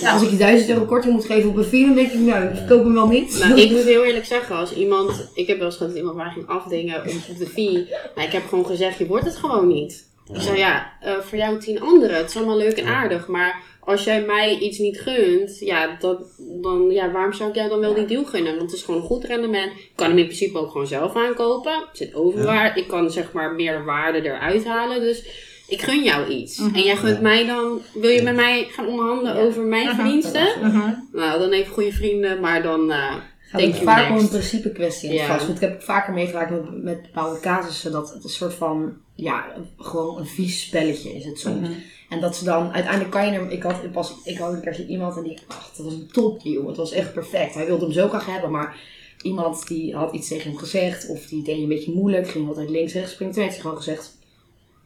Ja. 0.00 0.12
Als 0.12 0.22
ik 0.22 0.30
je 0.30 0.36
1000 0.36 0.70
euro 0.70 0.84
korting 0.84 1.12
moet 1.14 1.24
geven 1.24 1.50
op 1.50 1.56
een 1.56 1.64
4, 1.64 1.86
dan 1.86 1.94
denk 1.94 2.10
ik, 2.12 2.18
nou, 2.20 2.44
ik 2.44 2.66
koop 2.68 2.84
hem 2.84 2.94
wel 2.94 3.06
niet. 3.08 3.38
Nou, 3.38 3.60
ik 3.60 3.70
moet 3.70 3.82
heel 3.84 4.04
eerlijk 4.04 4.24
zeggen, 4.24 4.56
als 4.56 4.74
iemand, 4.74 5.28
ik 5.34 5.46
heb 5.46 5.56
wel 5.58 5.66
eens 5.66 5.76
gehad 5.76 5.90
dat 5.92 6.00
iemand 6.00 6.16
mij 6.18 6.30
ging 6.30 6.46
afdingen 6.48 6.96
op, 7.00 7.06
op 7.30 7.38
de 7.38 7.46
fee. 7.46 7.88
Maar 8.14 8.24
ik 8.24 8.32
heb 8.32 8.46
gewoon 8.48 8.66
gezegd, 8.66 8.98
je 8.98 9.06
wordt 9.06 9.24
het 9.24 9.36
gewoon 9.36 9.66
niet. 9.66 10.04
Ik 10.32 10.40
zei, 10.40 10.58
ja, 10.58 10.92
eh, 11.00 11.18
voor 11.18 11.38
jou 11.38 11.58
tien 11.60 11.80
anderen, 11.80 12.16
het 12.16 12.28
is 12.30 12.36
allemaal 12.36 12.56
leuk 12.56 12.76
en 12.78 12.86
aardig. 12.86 13.26
Maar 13.28 13.60
als 13.80 14.04
jij 14.04 14.22
mij 14.24 14.58
iets 14.58 14.78
niet 14.78 15.00
gunt, 15.00 15.58
ja, 15.58 15.96
dat, 16.00 16.20
dan, 16.38 16.90
ja, 16.90 17.10
waarom 17.10 17.32
zou 17.32 17.48
ik 17.48 17.54
jou 17.56 17.68
dan 17.68 17.80
wel 17.80 17.94
die 17.94 18.04
deal 18.06 18.24
gunnen? 18.24 18.56
Want 18.56 18.70
het 18.70 18.78
is 18.80 18.84
gewoon 18.84 19.00
een 19.00 19.06
goed 19.06 19.24
rendement. 19.24 19.72
Ik 19.72 19.90
kan 19.94 20.08
hem 20.08 20.18
in 20.18 20.24
principe 20.24 20.58
ook 20.58 20.70
gewoon 20.70 20.86
zelf 20.86 21.16
aankopen. 21.16 21.72
Er 21.72 21.88
zit 21.92 22.14
overwaarde. 22.14 22.80
Ik 22.80 22.88
kan 22.88 23.10
zeg 23.10 23.32
maar 23.32 23.54
meer 23.54 23.84
waarde 23.84 24.22
eruit 24.22 24.64
halen. 24.64 25.00
Dus 25.00 25.24
ik 25.68 25.80
gun 25.82 26.02
jou 26.02 26.28
iets. 26.28 26.58
En 26.58 26.82
jij 26.82 26.96
gunt 26.96 27.16
Ja. 27.16 27.22
mij 27.22 27.46
dan, 27.46 27.80
wil 27.94 28.10
je 28.10 28.22
met 28.22 28.34
mij 28.34 28.66
gaan 28.70 28.86
onderhandelen 28.86 29.36
over 29.36 29.62
mijn 29.62 29.86
Mhm. 29.86 29.94
verdiensten? 29.94 30.46
Mhm. 30.62 30.90
Nou, 31.12 31.38
dan 31.38 31.50
even 31.50 31.72
goede 31.72 31.92
vrienden, 31.92 32.40
maar 32.40 32.62
dan 32.62 32.90
eh 32.90 33.14
Het 33.14 33.33
denk 33.58 33.72
is 33.72 33.78
je 33.78 33.84
vaak 33.84 34.10
om 34.10 34.18
een 34.18 34.28
principe 34.28 34.70
kwestie 34.70 35.10
in 35.10 35.18
het 35.18 35.26
vastgoed. 35.26 35.54
Ik 35.54 35.60
heb 35.60 35.82
vaker 35.82 36.12
meegemaakt 36.12 36.50
met, 36.50 36.82
met 36.82 37.02
bepaalde 37.02 37.40
casussen 37.40 37.92
dat 37.92 38.12
het 38.14 38.24
een 38.24 38.30
soort 38.30 38.54
van, 38.54 38.92
ja, 39.14 39.44
gewoon 39.78 40.18
een 40.18 40.26
vies 40.26 40.62
spelletje 40.62 41.14
is 41.14 41.24
het 41.24 41.38
soms. 41.38 41.68
En 42.08 42.20
dat 42.20 42.36
ze 42.36 42.44
dan, 42.44 42.72
uiteindelijk 42.72 43.10
kan 43.10 43.26
je 43.26 43.32
hem, 43.32 43.48
ik 43.48 43.62
had, 43.62 43.92
pas, 43.92 44.14
ik 44.24 44.38
had 44.38 44.52
een 44.52 44.60
keer 44.60 44.84
iemand 44.86 45.16
en 45.16 45.22
die, 45.22 45.38
ach, 45.46 45.72
dat 45.76 45.84
was 45.84 45.94
een 45.94 46.08
topdeal. 46.12 46.66
Het 46.66 46.76
was 46.76 46.92
echt 46.92 47.12
perfect. 47.12 47.54
Hij 47.54 47.66
wilde 47.66 47.84
hem 47.84 47.94
zo 47.94 48.08
graag 48.08 48.26
hebben, 48.26 48.50
maar 48.50 48.76
iemand 49.22 49.66
die 49.66 49.94
had 49.94 50.14
iets 50.14 50.28
tegen 50.28 50.50
hem 50.50 50.58
gezegd 50.58 51.08
of 51.08 51.26
die 51.26 51.42
deed 51.42 51.58
een 51.58 51.68
beetje 51.68 51.92
moeilijk, 51.92 52.28
ging 52.28 52.48
altijd 52.48 52.70
links, 52.70 52.92
rechts 52.92 53.12
springen. 53.12 53.34
Toen 53.34 53.42
heeft 53.42 53.54
hij 53.54 53.64
gewoon 53.64 53.82
gezegd, 53.82 54.18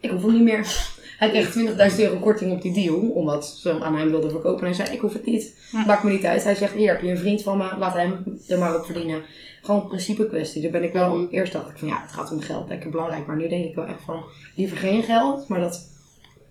ik 0.01 0.11
hoef 0.11 0.23
hem 0.23 0.33
niet 0.33 0.43
meer. 0.43 0.97
Hij 1.19 1.29
kreeg 1.31 1.53
20.000 1.95 1.99
euro 2.01 2.17
korting 2.19 2.53
op 2.53 2.63
die 2.63 2.73
deal, 2.73 2.99
omdat 3.11 3.47
ze 3.47 3.69
hem 3.69 3.83
aan 3.83 3.97
hem 3.97 4.11
wilden 4.11 4.31
verkopen. 4.31 4.61
En 4.61 4.67
hij 4.67 4.85
zei, 4.85 4.97
ik 4.97 5.01
hoef 5.01 5.13
het 5.13 5.25
niet. 5.27 5.57
Maakt 5.87 6.03
me 6.03 6.11
niet 6.11 6.25
uit. 6.25 6.45
Hij 6.45 6.55
zegt, 6.55 6.75
hier 6.75 6.89
heb 6.93 7.03
je 7.03 7.11
een 7.11 7.19
vriend 7.19 7.43
van 7.43 7.59
me, 7.59 7.77
laat 7.79 7.95
hem 7.95 8.39
er 8.49 8.59
maar 8.59 8.77
op 8.77 8.85
verdienen. 8.85 9.23
Gewoon 9.63 9.81
een 9.81 9.87
principe 9.89 10.27
kwestie. 10.29 10.63
Daar 10.63 10.71
ben 10.71 10.83
ik 10.83 10.93
wel, 10.93 11.17
Mhm. 11.17 11.35
eerst 11.35 11.53
dacht 11.53 11.71
ik 11.71 11.79
van 11.79 11.89
ja, 11.89 12.01
het 12.03 12.13
gaat 12.13 12.31
om 12.33 12.41
geld, 12.41 12.69
lekker 12.69 12.91
belangrijk. 12.91 13.27
Maar 13.27 13.37
nu 13.37 13.49
denk 13.49 13.65
ik 13.65 13.75
wel 13.75 13.85
echt 13.87 14.03
van, 14.05 14.23
liever 14.57 14.77
geen 14.77 15.03
geld, 15.03 15.49
maar 15.49 15.61
dat 15.61 15.89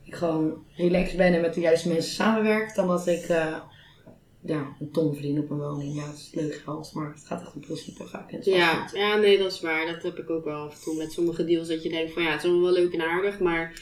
ik 0.03 0.15
gewoon 0.15 0.53
relaxed 0.75 1.17
ben 1.17 1.33
en 1.33 1.41
met 1.41 1.53
de 1.53 1.59
juiste 1.61 1.87
mensen 1.87 2.11
samenwerk, 2.13 2.75
dan 2.75 2.87
dat 2.87 3.07
ik 3.07 3.23
eh, 3.23 3.55
ja, 4.41 4.67
een 4.79 4.91
ton 4.91 5.13
verdien 5.13 5.39
op 5.39 5.49
een 5.49 5.57
woning. 5.57 5.95
Ja, 5.95 6.05
dat 6.05 6.15
is 6.15 6.29
leuk 6.33 6.61
geld, 6.65 6.91
maar 6.93 7.11
het 7.15 7.23
gaat 7.25 7.41
echt 7.41 7.55
om 7.55 7.61
principe 7.61 8.07
vaak. 8.07 8.31
in 8.31 8.35
het 8.37 8.45
Ja, 8.45 8.87
ja, 8.93 9.15
nee, 9.15 9.37
dat 9.37 9.51
is 9.51 9.61
waar. 9.61 9.85
Dat 9.93 10.03
heb 10.03 10.17
ik 10.17 10.29
ook 10.29 10.45
wel 10.45 10.65
af 10.65 10.73
en 10.73 10.81
toe 10.83 10.97
met 10.97 11.11
sommige 11.11 11.45
deals. 11.45 11.67
Dat 11.67 11.83
je 11.83 11.89
denkt 11.89 12.13
van 12.13 12.23
ja, 12.23 12.31
het 12.31 12.43
is 12.43 12.49
allemaal 12.49 12.71
wel 12.73 12.81
leuk 12.83 12.93
en 12.93 13.01
aardig. 13.01 13.39
Maar 13.39 13.73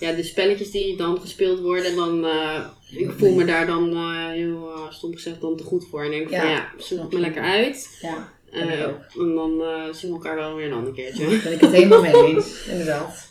ja, 0.00 0.12
de 0.12 0.22
spelletjes 0.22 0.70
die 0.70 0.96
dan 0.96 1.20
gespeeld 1.20 1.60
worden, 1.60 1.96
dan 1.96 2.24
uh, 2.24 2.66
ik 2.90 3.10
voel 3.18 3.34
me 3.34 3.44
daar 3.44 3.66
dan 3.66 3.92
uh, 3.92 4.26
heel 4.28 4.72
uh, 4.76 4.90
stom 4.90 5.12
gezegd 5.14 5.40
dan 5.40 5.56
te 5.56 5.62
goed 5.64 5.86
voor. 5.90 6.04
En 6.04 6.10
denk 6.10 6.30
Ja, 6.30 6.40
van 6.40 6.50
ja, 6.50 6.68
zoek 6.78 6.98
het 7.00 7.12
me 7.12 7.18
lekker 7.20 7.42
uit. 7.42 7.98
Ja, 8.00 8.36
Uh, 8.52 8.82
en 8.82 9.34
dan 9.34 9.50
uh, 9.60 9.92
zien 9.92 10.10
we 10.10 10.16
elkaar 10.16 10.36
wel 10.36 10.54
weer 10.54 10.66
een 10.66 10.72
ander 10.72 10.92
keertje. 10.92 11.28
Daar 11.28 11.40
ben 11.42 11.52
ik 11.52 11.60
het 11.60 11.72
helemaal 11.72 12.00
mee 12.00 12.26
eens, 12.26 12.64
inderdaad. 12.66 13.26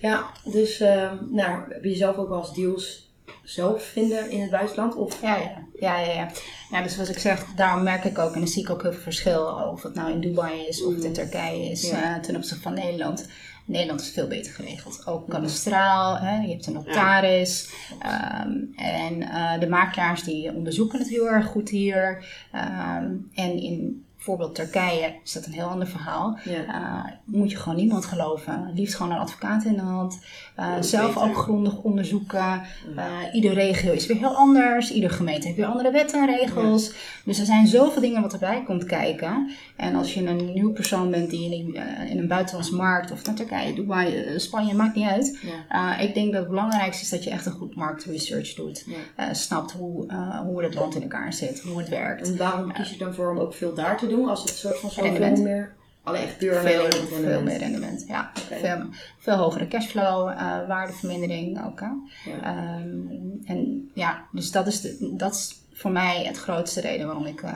Ja, 0.00 0.30
dus 0.44 0.80
ehm, 0.80 1.16
nou, 1.30 1.62
heb 1.68 1.84
je 1.84 1.94
zelf 1.94 2.16
ook 2.16 2.28
wel 2.28 2.38
eens 2.38 2.54
deals 2.54 3.10
zelf 3.44 3.84
vinden 3.84 4.30
in 4.30 4.40
het 4.40 4.50
buitenland? 4.50 4.94
Of 4.94 5.22
Ja, 5.22 5.36
ja, 5.36 5.64
ja, 5.80 6.00
ja, 6.00 6.12
ja. 6.12 6.30
Ja, 6.70 6.82
dus 6.82 6.94
zoals 6.94 7.08
ik 7.08 7.18
zeg, 7.18 7.44
daarom 7.56 7.82
merk 7.82 8.04
ik 8.04 8.18
ook, 8.18 8.32
en 8.32 8.38
dan 8.38 8.48
zie 8.48 8.62
ik 8.62 8.70
ook 8.70 8.82
heel 8.82 8.92
veel 8.92 9.00
verschil, 9.02 9.42
of 9.72 9.82
het 9.82 9.94
nou 9.94 10.10
in 10.12 10.20
Dubai 10.20 10.66
is 10.68 10.82
of 10.82 10.94
het 10.94 11.04
in 11.04 11.12
Turkije 11.12 11.70
is, 11.70 11.90
Ja. 11.90 12.16
eh, 12.16 12.22
ten 12.22 12.36
opzichte 12.36 12.62
van 12.62 12.74
Nederland. 12.74 13.28
Nederland 13.70 14.00
is 14.00 14.10
veel 14.10 14.26
beter 14.28 14.52
geregeld. 14.52 15.06
Ook 15.06 15.28
kadastraal, 15.28 16.18
hè, 16.18 16.40
je 16.42 16.48
hebt 16.48 16.66
een 16.66 16.72
notaris. 16.72 17.72
ehm, 18.00 18.50
en 18.76 19.22
eh, 19.22 19.60
de 19.60 19.68
makelaars 19.68 20.22
die 20.22 20.54
onderzoeken 20.54 20.98
het 20.98 21.08
heel 21.08 21.28
erg 21.28 21.46
goed 21.46 21.68
hier. 21.68 22.24
Ehm, 22.52 23.14
en 23.34 23.62
in 23.62 24.04
bijvoorbeeld 24.20 24.54
Turkije 24.54 25.14
is 25.24 25.32
dat 25.32 25.46
een 25.46 25.52
heel 25.52 25.66
ander 25.66 25.86
verhaal. 25.86 26.38
Ja. 26.44 26.66
Eh, 26.66 27.12
moet 27.24 27.50
je 27.50 27.56
gewoon 27.56 27.78
niemand 27.78 28.04
geloven. 28.04 28.70
Liefst 28.74 28.94
gewoon 28.94 29.12
een 29.12 29.18
advocaat 29.18 29.64
in 29.64 29.74
de 29.74 29.80
hand. 29.80 30.18
Eh, 30.60 30.74
zelf 30.80 31.14
beter. 31.14 31.28
ook 31.28 31.36
grondig 31.36 31.82
onderzoeken. 31.82 32.62
Uh, 32.96 33.04
ieder 33.32 33.52
regio 33.52 33.92
is 33.92 34.06
weer 34.06 34.16
heel 34.16 34.34
anders. 34.34 34.92
Ieder 34.92 35.10
gemeente 35.10 35.46
heeft 35.46 35.58
weer 35.58 35.66
andere 35.66 35.90
wetten 35.90 36.20
en 36.28 36.36
regels. 36.36 36.92
Dus 37.24 37.38
er 37.38 37.44
zijn 37.44 37.66
zoveel 37.66 38.02
dingen 38.02 38.22
wat 38.22 38.32
erbij 38.32 38.62
komt 38.62 38.84
kijken. 38.84 39.50
En 39.76 39.94
als 39.94 40.14
je 40.14 40.26
een 40.26 40.52
nieuw 40.52 40.72
persoon 40.72 41.10
bent 41.10 41.30
die 41.30 41.54
in, 41.54 41.76
eh, 41.76 42.10
in 42.10 42.18
een 42.18 42.28
buitenlandse 42.28 42.74
markt 42.74 43.10
of 43.10 43.24
naar 43.24 43.34
Turkije, 43.34 43.74
Dubai, 43.74 44.16
eh, 44.16 44.38
Spanje, 44.38 44.74
maakt 44.74 44.94
niet 44.94 45.08
uit. 45.08 45.38
Ja. 45.68 45.98
Ik 45.98 46.14
denk 46.14 46.32
dat 46.32 46.40
het 46.40 46.50
belangrijkste 46.50 47.02
is 47.02 47.10
dat 47.10 47.24
je 47.24 47.30
echt 47.30 47.46
een 47.46 47.52
goed 47.52 47.74
marktresearch 47.74 48.54
doet. 48.54 48.84
Snapt 49.32 49.72
hoe, 49.72 50.12
hoe 50.44 50.62
het 50.62 50.74
land 50.74 50.94
in 50.94 51.02
elkaar 51.02 51.32
zit, 51.32 51.60
hoe 51.60 51.78
het 51.78 51.88
werkt. 51.88 52.28
En 52.28 52.36
waarom 52.36 52.72
kies 52.72 52.90
je 52.90 52.98
dan 52.98 53.14
voor 53.14 53.30
om 53.30 53.38
ook 53.38 53.54
veel 53.54 53.74
daar 53.74 53.98
te 53.98 54.06
doen? 54.10 54.28
Als 54.28 54.40
het 54.42 54.50
soort 54.50 54.78
van 54.78 54.90
Rendement. 55.04 55.36
veel 55.36 55.46
meer... 55.46 55.78
Alleen 56.02 56.22
echt 56.22 56.38
puur 56.38 56.54
veel, 56.54 56.78
alleen 56.78 56.92
veel 56.92 57.08
rendement. 57.08 57.44
meer 57.44 57.58
rendement. 57.58 58.04
Ja, 58.08 58.30
Oké. 58.44 58.58
veel, 58.58 58.84
veel 59.18 59.36
hogere 59.36 59.68
cashflow, 59.68 60.28
uh, 60.28 60.66
waardevermindering 60.68 61.64
ook. 61.66 61.80
Hè? 61.80 61.86
Ja. 62.30 62.78
Um, 62.80 63.40
en 63.44 63.90
ja, 63.94 64.24
dus 64.32 64.50
dat 64.50 64.66
is, 64.66 64.80
de, 64.80 65.14
dat 65.16 65.34
is 65.34 65.60
voor 65.80 65.90
mij 65.90 66.24
het 66.24 66.36
grootste 66.36 66.80
reden 66.80 67.06
waarom 67.06 67.26
ik 67.26 67.42
uh, 67.42 67.52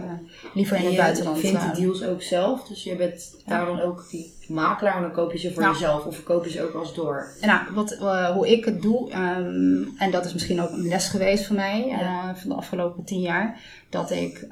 liever 0.55 0.77
in 0.77 0.83
het 0.83 0.93
je 0.93 0.99
buitenland... 0.99 1.39
vindt 1.39 1.63
uh, 1.63 1.75
die 1.75 1.85
deals 1.85 2.03
ook 2.03 2.23
zelf, 2.23 2.65
dus 2.65 2.83
je 2.83 2.97
bent 2.97 3.35
daar 3.47 3.67
dan 3.67 3.81
ook 3.81 4.07
die 4.11 4.33
makelaar 4.49 4.97
en 4.97 5.03
dan 5.03 5.13
koop 5.13 5.33
je 5.33 5.39
ze 5.39 5.53
voor 5.53 5.63
jezelf 5.63 6.05
of 6.05 6.15
verkoop 6.15 6.45
je 6.45 6.51
ze 6.51 6.63
ook 6.63 6.75
als 6.75 6.95
door? 6.95 7.29
Nou, 7.41 7.61
wat, 7.75 7.93
uh, 7.93 8.31
hoe 8.31 8.53
ik 8.53 8.65
het 8.65 8.83
doe, 8.83 9.13
um, 9.13 9.95
en 9.99 10.11
dat 10.11 10.25
is 10.25 10.33
misschien 10.33 10.61
ook 10.61 10.71
een 10.71 10.89
les 10.89 11.09
geweest 11.09 11.47
voor 11.47 11.57
mij 11.57 11.89
uh, 11.91 12.35
van 12.35 12.49
de 12.49 12.55
afgelopen 12.55 13.05
tien 13.05 13.21
jaar, 13.21 13.61
dat 13.89 14.11
ik 14.11 14.47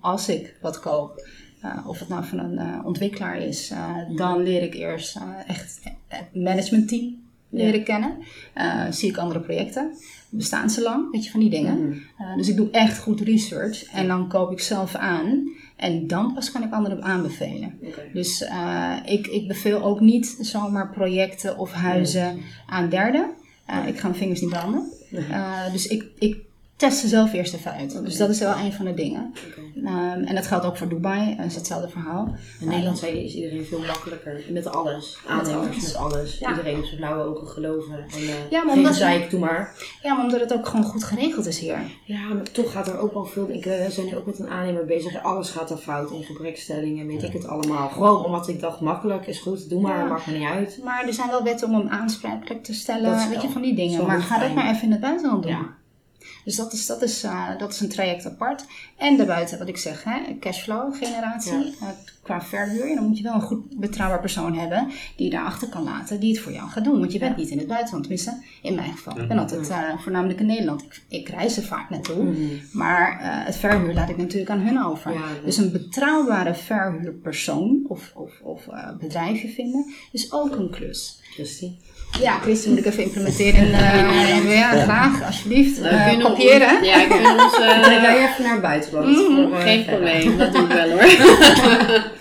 als 0.00 0.28
ik 0.28 0.56
wat 0.60 0.80
koop, 0.80 1.28
uh, 1.64 1.88
of 1.88 1.98
het 1.98 2.08
nou 2.08 2.24
van 2.24 2.38
een 2.38 2.58
uh, 2.58 2.86
ontwikkelaar 2.86 3.36
is, 3.36 3.70
uh, 3.70 4.16
dan 4.16 4.42
leer 4.42 4.62
ik 4.62 4.74
eerst 4.74 5.18
echt 5.46 5.80
het 6.08 6.34
managementteam 6.34 7.23
leren 7.54 7.78
Ja. 7.78 7.84
kennen. 7.84 8.16
Uh, 8.56 8.84
zie 8.90 9.08
ik 9.08 9.16
andere 9.16 9.40
projecten, 9.40 9.94
bestaan 10.30 10.70
ze 10.70 10.82
lang, 10.82 11.10
weet 11.12 11.24
je, 11.24 11.30
van 11.30 11.40
die 11.40 11.50
dingen. 11.50 11.88
Mhm. 11.88 11.98
Uh, 12.20 12.36
dus 12.36 12.48
ik 12.48 12.56
doe 12.56 12.70
echt 12.70 12.98
goed 12.98 13.20
research 13.20 13.84
en 13.84 14.08
dan 14.08 14.28
koop 14.28 14.52
ik 14.52 14.60
zelf 14.60 14.94
aan 14.94 15.52
en 15.76 16.06
dan 16.06 16.34
pas 16.34 16.52
kan 16.52 16.62
ik 16.62 16.72
anderen 16.72 17.02
aanbevelen. 17.02 17.78
Dus 18.12 18.42
uh, 18.42 18.96
ik, 19.04 19.26
ik 19.26 19.48
beveel 19.48 19.82
ook 19.82 20.00
niet 20.00 20.36
zomaar 20.40 20.90
projecten 20.90 21.58
of 21.58 21.72
huizen 21.72 22.38
aan 22.66 22.88
derden. 22.88 23.30
Uh, 23.70 23.86
ik 23.86 23.98
ga 23.98 24.06
mijn 24.06 24.18
vingers 24.18 24.40
niet 24.40 24.50
branden. 24.50 24.92
Uh, 25.10 25.72
dus 25.72 25.86
ik, 25.86 26.04
ik 26.18 26.43
test 26.76 26.98
ze 26.98 27.08
zelf 27.08 27.32
eerst 27.32 27.54
even 27.54 27.72
uit. 27.72 28.04
Dus 28.04 28.16
dat 28.16 28.28
is 28.28 28.38
wel 28.38 28.56
een 28.56 28.72
van 28.72 28.84
de 28.84 28.94
dingen. 28.94 29.32
Um, 29.76 30.24
en 30.24 30.34
dat 30.34 30.46
geldt 30.46 30.64
ook 30.64 30.76
voor 30.76 30.88
Dubai, 30.88 31.36
dat 31.36 31.46
is 31.46 31.54
hetzelfde 31.54 31.88
verhaal. 31.88 32.34
In 32.60 32.68
Nederland 32.68 33.02
is 33.04 33.34
iedereen 33.34 33.64
veel 33.64 33.78
makkelijker 33.78 34.42
met 34.50 34.66
alles. 34.66 35.18
Aannemers 35.26 35.56
alles. 35.66 35.82
met 35.82 35.96
alles. 35.96 36.38
Ja. 36.38 36.48
Iedereen 36.48 36.78
op 36.78 36.84
zijn 36.84 36.96
blauwe 36.96 37.22
ogen 37.24 37.46
geloven. 37.48 37.94
En, 38.14 38.22
uh, 38.22 38.50
Ja, 38.50 38.64
maar 38.64 38.74
omdat- 38.76 38.92
gezeik, 38.92 39.30
doe 39.30 39.40
maar. 39.40 39.74
Ja, 40.02 40.14
maar 40.14 40.24
omdat 40.24 40.40
het 40.40 40.52
ook 40.52 40.66
gewoon 40.66 40.84
goed 40.84 41.04
geregeld 41.04 41.46
is 41.46 41.58
hier. 41.58 41.78
Ja, 42.04 42.28
maar 42.34 42.50
toch 42.52 42.72
gaat 42.72 42.88
er 42.88 42.98
ook 42.98 43.12
wel 43.12 43.24
veel. 43.24 43.48
Ik 43.50 43.66
eh, 43.66 43.86
zijn 43.88 44.16
ook 44.16 44.26
met 44.26 44.38
een 44.38 44.48
aannemer 44.48 44.84
bezig. 44.84 45.22
Alles 45.22 45.50
gaat 45.50 45.70
er 45.70 45.76
fout 45.76 46.10
in 46.10 46.22
gebrekstellingen, 46.22 47.06
weet 47.06 47.22
ik 47.22 47.32
het 47.32 47.46
allemaal. 47.46 47.88
Gewoon 47.88 48.24
omdat 48.24 48.48
ik 48.48 48.60
dacht, 48.60 48.80
makkelijk 48.80 49.26
is 49.26 49.38
goed, 49.38 49.68
doe 49.70 49.80
maar, 49.80 49.98
Ja. 49.98 50.04
maakt 50.04 50.26
me 50.26 50.38
niet 50.38 50.48
uit. 50.48 50.80
Maar 50.84 51.06
er 51.06 51.12
zijn 51.14 51.28
wel 51.30 51.42
wetten 51.42 51.68
om 51.68 51.74
hem 51.74 51.88
aansprakelijk 51.88 52.64
te 52.64 52.74
stellen, 52.74 53.10
Dat 53.10 53.20
is 53.20 53.28
weet 53.28 53.42
je, 53.42 53.48
van 53.48 53.62
die 53.62 53.74
dingen. 53.74 54.06
Maar 54.06 54.22
ga 54.22 54.38
dat 54.38 54.54
maar 54.54 54.70
even 54.70 54.82
in 54.82 54.90
het 54.90 55.00
buitenland 55.00 55.42
doen. 55.42 55.52
Ja. 55.52 55.82
Dus 56.44 56.56
dat 56.56 56.72
is, 56.72 56.86
dat, 56.86 57.02
is, 57.02 57.24
uh, 57.24 57.58
dat 57.58 57.72
is 57.72 57.80
een 57.80 57.88
traject 57.88 58.26
apart. 58.26 58.64
En 58.96 59.16
daarbuiten, 59.16 59.58
wat 59.58 59.68
ik 59.68 59.76
zeg, 59.76 60.04
hè, 60.04 60.38
cashflow 60.40 60.94
generatie. 60.94 61.52
Ja. 61.52 61.64
Uh, 61.82 61.88
qua 62.22 62.42
verhuur, 62.42 62.94
dan 62.94 63.04
moet 63.04 63.18
je 63.18 63.22
wel 63.22 63.34
een 63.34 63.40
goed 63.40 63.78
betrouwbaar 63.78 64.20
persoon 64.20 64.58
hebben 64.58 64.90
die 65.16 65.24
je 65.26 65.32
daarachter 65.32 65.68
kan 65.68 65.82
laten, 65.82 66.20
die 66.20 66.32
het 66.32 66.42
voor 66.42 66.52
jou 66.52 66.68
gaat 66.68 66.84
doen. 66.84 66.98
Want 66.98 67.12
je 67.12 67.18
bent 67.18 67.36
niet 67.36 67.48
in 67.48 67.58
het 67.58 67.66
buitenland, 67.66 68.02
tenminste, 68.02 68.42
in 68.62 68.74
mijn 68.74 68.92
geval. 68.92 69.20
Ik 69.20 69.28
ben 69.28 69.38
altijd 69.38 69.68
uh, 69.70 69.98
voornamelijk 69.98 70.40
in 70.40 70.46
Nederland. 70.46 70.82
Ik, 70.82 71.02
ik 71.08 71.28
reis 71.28 71.56
er 71.56 71.62
vaak 71.62 71.90
naartoe. 71.90 72.22
Mhm. 72.22 72.38
Maar 72.72 73.18
het 73.44 73.56
verhuur 73.56 73.94
laat 73.94 74.08
ik 74.08 74.16
natuurlijk 74.16 74.50
aan 74.50 74.60
hun 74.60 74.84
over. 74.84 75.12
Ja, 75.12 75.26
dus 75.44 75.56
een 75.56 75.72
betrouwbare 75.72 76.54
verhuurpersoon 76.54 77.84
of, 77.88 78.12
of, 78.14 78.40
of 78.42 78.68
bedrijfje 78.98 79.48
vinden 79.48 79.92
is 80.12 80.32
ook 80.32 80.56
een 80.56 80.70
klus. 80.70 81.22
Christy. 81.34 81.72
Ja, 82.20 82.38
Christen 82.38 82.70
moet 82.70 82.78
ik 82.78 82.84
even 82.86 83.02
implementeren 83.02 83.68
uh, 83.68 84.58
ja, 84.58 84.68
graag, 84.82 85.22
alsjeblieft. 85.26 85.80
We 85.80 85.88
Uh, 85.88 86.08
kunnen 86.08 86.26
kopiëren. 86.26 86.76
ons- 86.78 86.86
Ja, 86.86 86.96
ik 87.02 87.12
ons... 87.42 87.58
eh, 87.64 87.82
Trek 87.82 88.00
jij 88.00 88.16
even 88.28 88.42
naar 88.42 88.52
het 88.52 88.62
buitenland. 88.62 89.06
Mhm. 89.28 89.48
Voor, 89.48 89.60
geen 89.60 89.84
probleem, 89.84 90.38
dat 90.38 90.52
doe 90.52 90.62
ik 90.62 90.68
wel 90.68 90.90
hoor. 90.90 91.04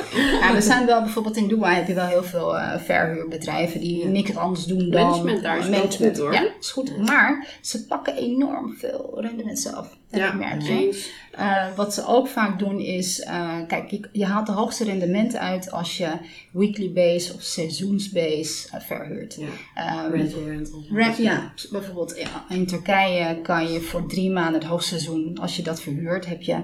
Ja, 0.42 0.56
er 0.56 0.62
zijn 0.62 0.86
wel 0.86 1.02
bijvoorbeeld 1.02 1.38
in 1.38 1.48
Dubai 1.48 1.76
heb 1.76 1.88
je 1.88 1.94
wel 1.94 2.06
heel 2.06 2.24
veel 2.24 2.56
uh, 2.56 2.72
verhuurbedrijven 2.86 3.80
die 3.80 4.06
niks 4.06 4.36
anders 4.36 4.66
doen 4.66 4.90
dan 4.90 5.02
Management 5.02 5.44
daar 5.44 5.58
is 5.58 5.96
goed, 5.96 6.18
hoor. 6.18 6.34
Ja, 6.34 6.44
is 6.60 6.72
goed. 6.72 6.98
Maar 6.98 7.48
ze 7.62 7.86
pakken 7.86 8.16
enorm 8.16 8.76
veel 8.80 9.18
rendement 9.22 9.60
zelf. 9.60 9.88
En 10.10 10.20
Ja, 10.20 10.26
dat 10.26 10.36
merk 10.36 10.62
je. 10.62 10.70
eens. 10.72 11.10
Uh, 11.40 11.76
wat 11.76 11.94
ze 11.94 12.08
ook 12.08 12.28
vaak 12.28 12.60
doen 12.60 12.80
is, 12.80 13.20
uh, 13.20 13.58
kijk, 13.68 13.92
je, 13.92 14.10
je, 14.12 14.26
haalt 14.26 14.46
de 14.46 14.52
hoogste 14.52 14.84
rendement 14.84 15.36
uit 15.36 15.72
als 15.72 15.98
je 15.98 16.12
weekly 16.52 16.92
base 16.92 17.34
of 17.34 17.42
seizoensbase 17.42 18.68
uh, 18.74 18.82
verhuurt. 18.82 19.38
Ja. 19.76 20.06
Um, 20.06 20.12
Rental, 20.12 20.44
rental. 20.46 20.84
Rent, 20.92 21.18
ja, 21.18 21.54
bijvoorbeeld 21.72 22.18
ja, 22.18 22.56
in 22.56 22.66
Turkije 22.66 23.42
kan 23.42 23.72
je 23.72 23.82
voor 23.82 24.08
drie 24.08 24.32
maanden 24.32 24.54
het 24.62 24.70
hoogseizoen, 24.70 25.38
als 25.42 25.56
je 25.56 25.64
dat 25.64 25.82
verhuurt, 25.82 26.26
heb 26.26 26.42
je 26.42 26.64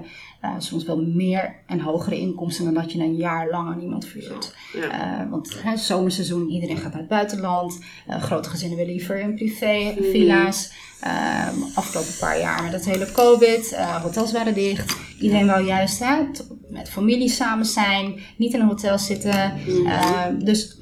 soms 0.58 0.84
wel 0.84 1.02
meer 1.04 1.56
en 1.66 1.80
hogere 1.80 2.18
inkomsten 2.18 2.64
dan 2.64 2.74
dat 2.74 2.92
je 2.92 2.98
een 2.98 3.16
jaar 3.16 3.50
lang 3.50 3.68
aan 3.68 3.80
iemand 3.80 4.06
verhuurt. 4.06 4.54
Ja. 4.72 5.28
Want 5.30 5.62
hè, 5.62 5.76
zomerseizoen, 5.76 6.48
iedereen 6.48 6.76
gaat 6.76 6.92
naar 6.92 7.00
het 7.00 7.10
buitenland, 7.10 7.78
grote 8.08 8.50
gezinnen 8.50 8.78
willen 8.78 8.92
liever 8.92 9.20
in 9.20 9.34
privé, 9.34 9.94
villa's. 10.00 10.72
Um, 11.04 11.64
afgelopen 11.74 12.16
paar 12.20 12.38
jaar 12.40 12.62
met 12.62 12.72
het 12.72 12.84
hele 12.84 13.12
COVID, 13.12 13.72
uh, 13.72 14.02
hotels 14.02 14.32
waren 14.32 14.54
dicht. 14.54 14.96
Iedereen 15.18 15.46
wou 15.46 15.64
juist 15.64 15.98
hè, 15.98 16.26
met 16.68 16.90
familie 16.90 17.28
samen 17.28 17.66
zijn, 17.66 18.20
niet 18.36 18.54
in 18.54 18.60
een 18.60 18.66
hotel 18.66 18.98
zitten. 18.98 19.52
Uh, 19.66 20.24
dus 20.38 20.78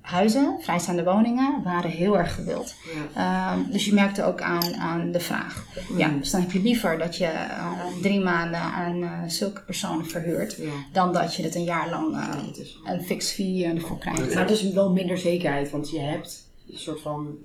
huizen, 0.00 0.56
vrijstaande 0.60 1.04
woningen, 1.04 1.60
waren 1.64 1.90
heel 1.90 2.18
erg 2.18 2.34
gewild. 2.34 2.74
Ja. 3.14 3.52
Um, 3.52 3.70
dus 3.70 3.84
je 3.84 3.94
merkte 3.94 4.24
ook 4.24 4.40
aan, 4.40 4.74
aan 4.74 5.12
de 5.12 5.20
vraag. 5.20 5.66
Ja, 5.96 6.08
dus 6.08 6.30
dan 6.30 6.40
heb 6.40 6.52
je 6.52 6.60
liever 6.62 6.98
dat 6.98 7.16
je 7.16 7.24
uh, 7.48 7.70
drie 8.02 8.20
maanden 8.20 8.60
aan 8.60 8.96
uh, 9.02 9.10
zulke 9.26 9.60
personen 9.60 10.06
verhuurt, 10.06 10.56
Ja. 10.56 10.70
dan 10.92 11.12
dat 11.12 11.34
je 11.34 11.42
het 11.42 11.54
een 11.54 11.64
jaar 11.64 11.90
lang 11.90 12.16
uh, 12.16 12.34
dat 12.34 12.58
een 12.84 13.02
fix 13.02 13.30
fee 13.30 13.64
ervoor 13.64 13.98
krijgt. 13.98 14.34
Maar 14.34 14.42
het 14.42 14.50
is 14.50 14.72
wel 14.72 14.92
minder 14.92 15.18
zekerheid, 15.18 15.70
want 15.70 15.90
je 15.90 16.00
hebt 16.00 16.46
een 16.72 16.78
soort 16.78 17.00
van. 17.00 17.36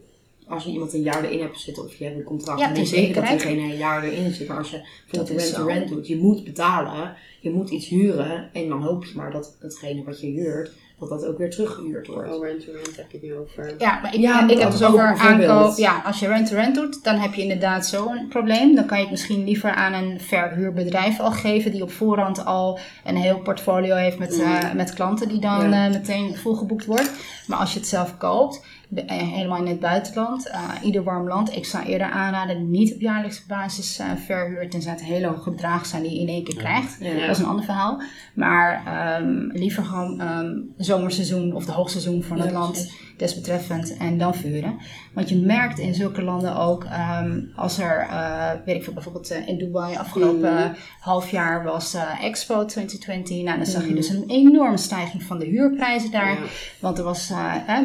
Als 0.49 0.63
je 0.63 0.69
iemand 0.71 0.93
een 0.93 1.01
jaar 1.01 1.23
erin 1.23 1.39
hebt 1.41 1.59
zitten 1.59 1.83
of 1.83 1.95
je 1.95 2.03
hebt 2.03 2.17
een 2.17 2.23
contract, 2.23 2.59
Ja, 2.59 2.65
dan 2.65 2.75
die 2.75 2.85
zeker 2.85 3.13
dat 3.21 3.27
diegene 3.29 3.61
een 3.61 3.77
jaar 3.77 4.03
erin 4.03 4.33
zit. 4.33 4.47
Maar 4.47 4.57
als 4.57 4.69
je 4.71 4.81
bijvoorbeeld 5.09 5.39
is 5.39 5.43
rent 5.45 5.55
to 5.55 5.61
zo. 5.61 5.67
rent 5.67 5.87
doet, 5.89 6.07
je 6.07 6.17
moet 6.17 6.43
betalen, 6.43 7.15
je 7.39 7.49
moet 7.51 7.69
iets 7.69 7.87
huren 7.87 8.49
en 8.53 8.69
dan 8.69 8.81
hoop 8.83 9.05
je 9.05 9.13
maar 9.15 9.31
dat 9.31 9.55
hetgene 9.59 10.03
wat 10.03 10.21
je 10.21 10.27
huurt, 10.27 10.71
dat 10.99 11.09
dat 11.09 11.25
ook 11.25 11.37
weer 11.37 11.49
teruggehuurd 11.49 12.07
wordt. 12.07 12.35
Oh, 12.35 12.43
rent 12.45 12.65
to 12.65 12.71
rent 12.71 12.95
heb 12.95 13.11
je 13.11 13.17
het 13.17 13.25
nu 13.25 13.35
over. 13.35 13.73
Ja, 13.77 13.99
maar 14.01 14.13
ik, 14.13 14.19
Ja, 14.19 14.43
ik 14.43 14.49
heb 14.49 14.59
maar 14.59 14.71
dus 14.71 14.83
over 14.83 15.17
aankoop. 15.17 15.77
Ja, 15.77 16.01
als 16.05 16.19
je 16.19 16.27
rent-to-rent 16.27 16.75
doet, 16.75 17.03
dan 17.03 17.15
heb 17.15 17.33
je 17.33 17.41
inderdaad 17.41 17.85
zo'n 17.87 18.27
probleem. 18.29 18.75
Dan 18.75 18.85
kan 18.85 18.97
je 18.97 19.03
het 19.03 19.11
misschien 19.11 19.43
liever 19.43 19.69
aan 19.71 19.93
een 19.93 20.19
verhuurbedrijf 20.19 21.19
al 21.19 21.31
geven, 21.31 21.71
die 21.71 21.81
op 21.81 21.91
voorhand 21.91 22.45
al 22.45 22.79
een 23.05 23.15
heel 23.15 23.39
portfolio 23.39 23.95
heeft 23.95 24.17
met, 24.19 24.39
eh, 24.39 24.73
met 24.73 24.93
klanten 24.93 25.27
die 25.29 25.39
dan 25.39 25.69
Ja. 25.69 25.85
eh, 25.87 25.91
meteen 25.93 26.35
volgeboekt 26.35 26.85
wordt. 26.85 27.11
Maar 27.47 27.57
als 27.57 27.73
je 27.73 27.79
het 27.79 27.87
zelf 27.87 28.17
koopt, 28.17 28.65
eh, 28.95 29.17
helemaal 29.17 29.57
in 29.57 29.67
het 29.67 29.79
buitenland, 29.79 30.49
eh, 30.49 30.69
ieder 30.83 31.03
warm 31.03 31.27
land, 31.27 31.55
ik 31.55 31.65
zou 31.65 31.85
eerder 31.85 32.09
aanraden 32.09 32.71
niet 32.71 32.93
op 32.93 32.99
jaarlijkse 32.99 33.41
basis 33.47 33.99
eh 33.99 34.05
verhuur, 34.25 34.69
tenzij 34.69 34.91
het 34.91 35.03
hele 35.03 35.27
hoge 35.27 35.49
bedragen 35.51 35.87
zijn 35.87 36.01
die 36.03 36.13
je 36.13 36.19
in 36.21 36.27
één 36.27 36.43
keer 36.43 36.55
krijgt. 36.57 36.97
Ja. 36.99 37.19
Dat 37.27 37.29
is 37.35 37.39
een 37.39 37.45
ander 37.49 37.65
verhaal. 37.65 38.01
Maar 38.33 38.81
ehm, 38.85 39.49
liever 39.57 39.83
gewoon 39.83 40.19
ehm, 40.21 40.51
zomerseizoen 40.77 41.53
of 41.53 41.65
de 41.65 41.71
hoogseizoen 41.71 42.23
van 42.23 42.39
het 42.39 42.49
Ja, 42.51 42.59
land 42.59 42.71
precies. 42.71 42.95
desbetreffend 43.17 43.97
en 43.97 44.17
dan 44.17 44.35
vuren. 44.35 44.77
Want 45.13 45.29
je 45.29 45.35
merkt 45.37 45.79
in 45.79 45.93
zulke 45.93 46.21
landen 46.21 46.55
ook, 46.55 46.83
ehm, 46.83 47.39
als 47.55 47.79
er, 47.79 47.99
eh, 48.09 48.51
weet 48.65 48.75
ik 48.75 48.83
veel, 48.83 48.93
bijvoorbeeld 48.93 49.29
in 49.45 49.57
Dubai 49.57 49.95
afgelopen 49.97 50.53
Mhm. 50.53 50.73
half 50.99 51.29
jaar 51.31 51.63
was 51.63 51.93
eh, 51.93 52.23
Expo 52.23 52.65
2020. 52.65 53.43
Nou, 53.43 53.57
dan 53.57 53.65
zag 53.65 53.81
je 53.81 53.87
Mhm. 53.87 53.95
dus 53.95 54.09
een 54.09 54.23
enorme 54.27 54.77
stijging 54.77 55.23
van 55.23 55.39
de 55.39 55.45
huurprijzen 55.45 56.11
daar. 56.11 56.31
Ja. 56.31 56.37
Want 56.79 56.97
er 56.97 57.03
was, 57.03 57.31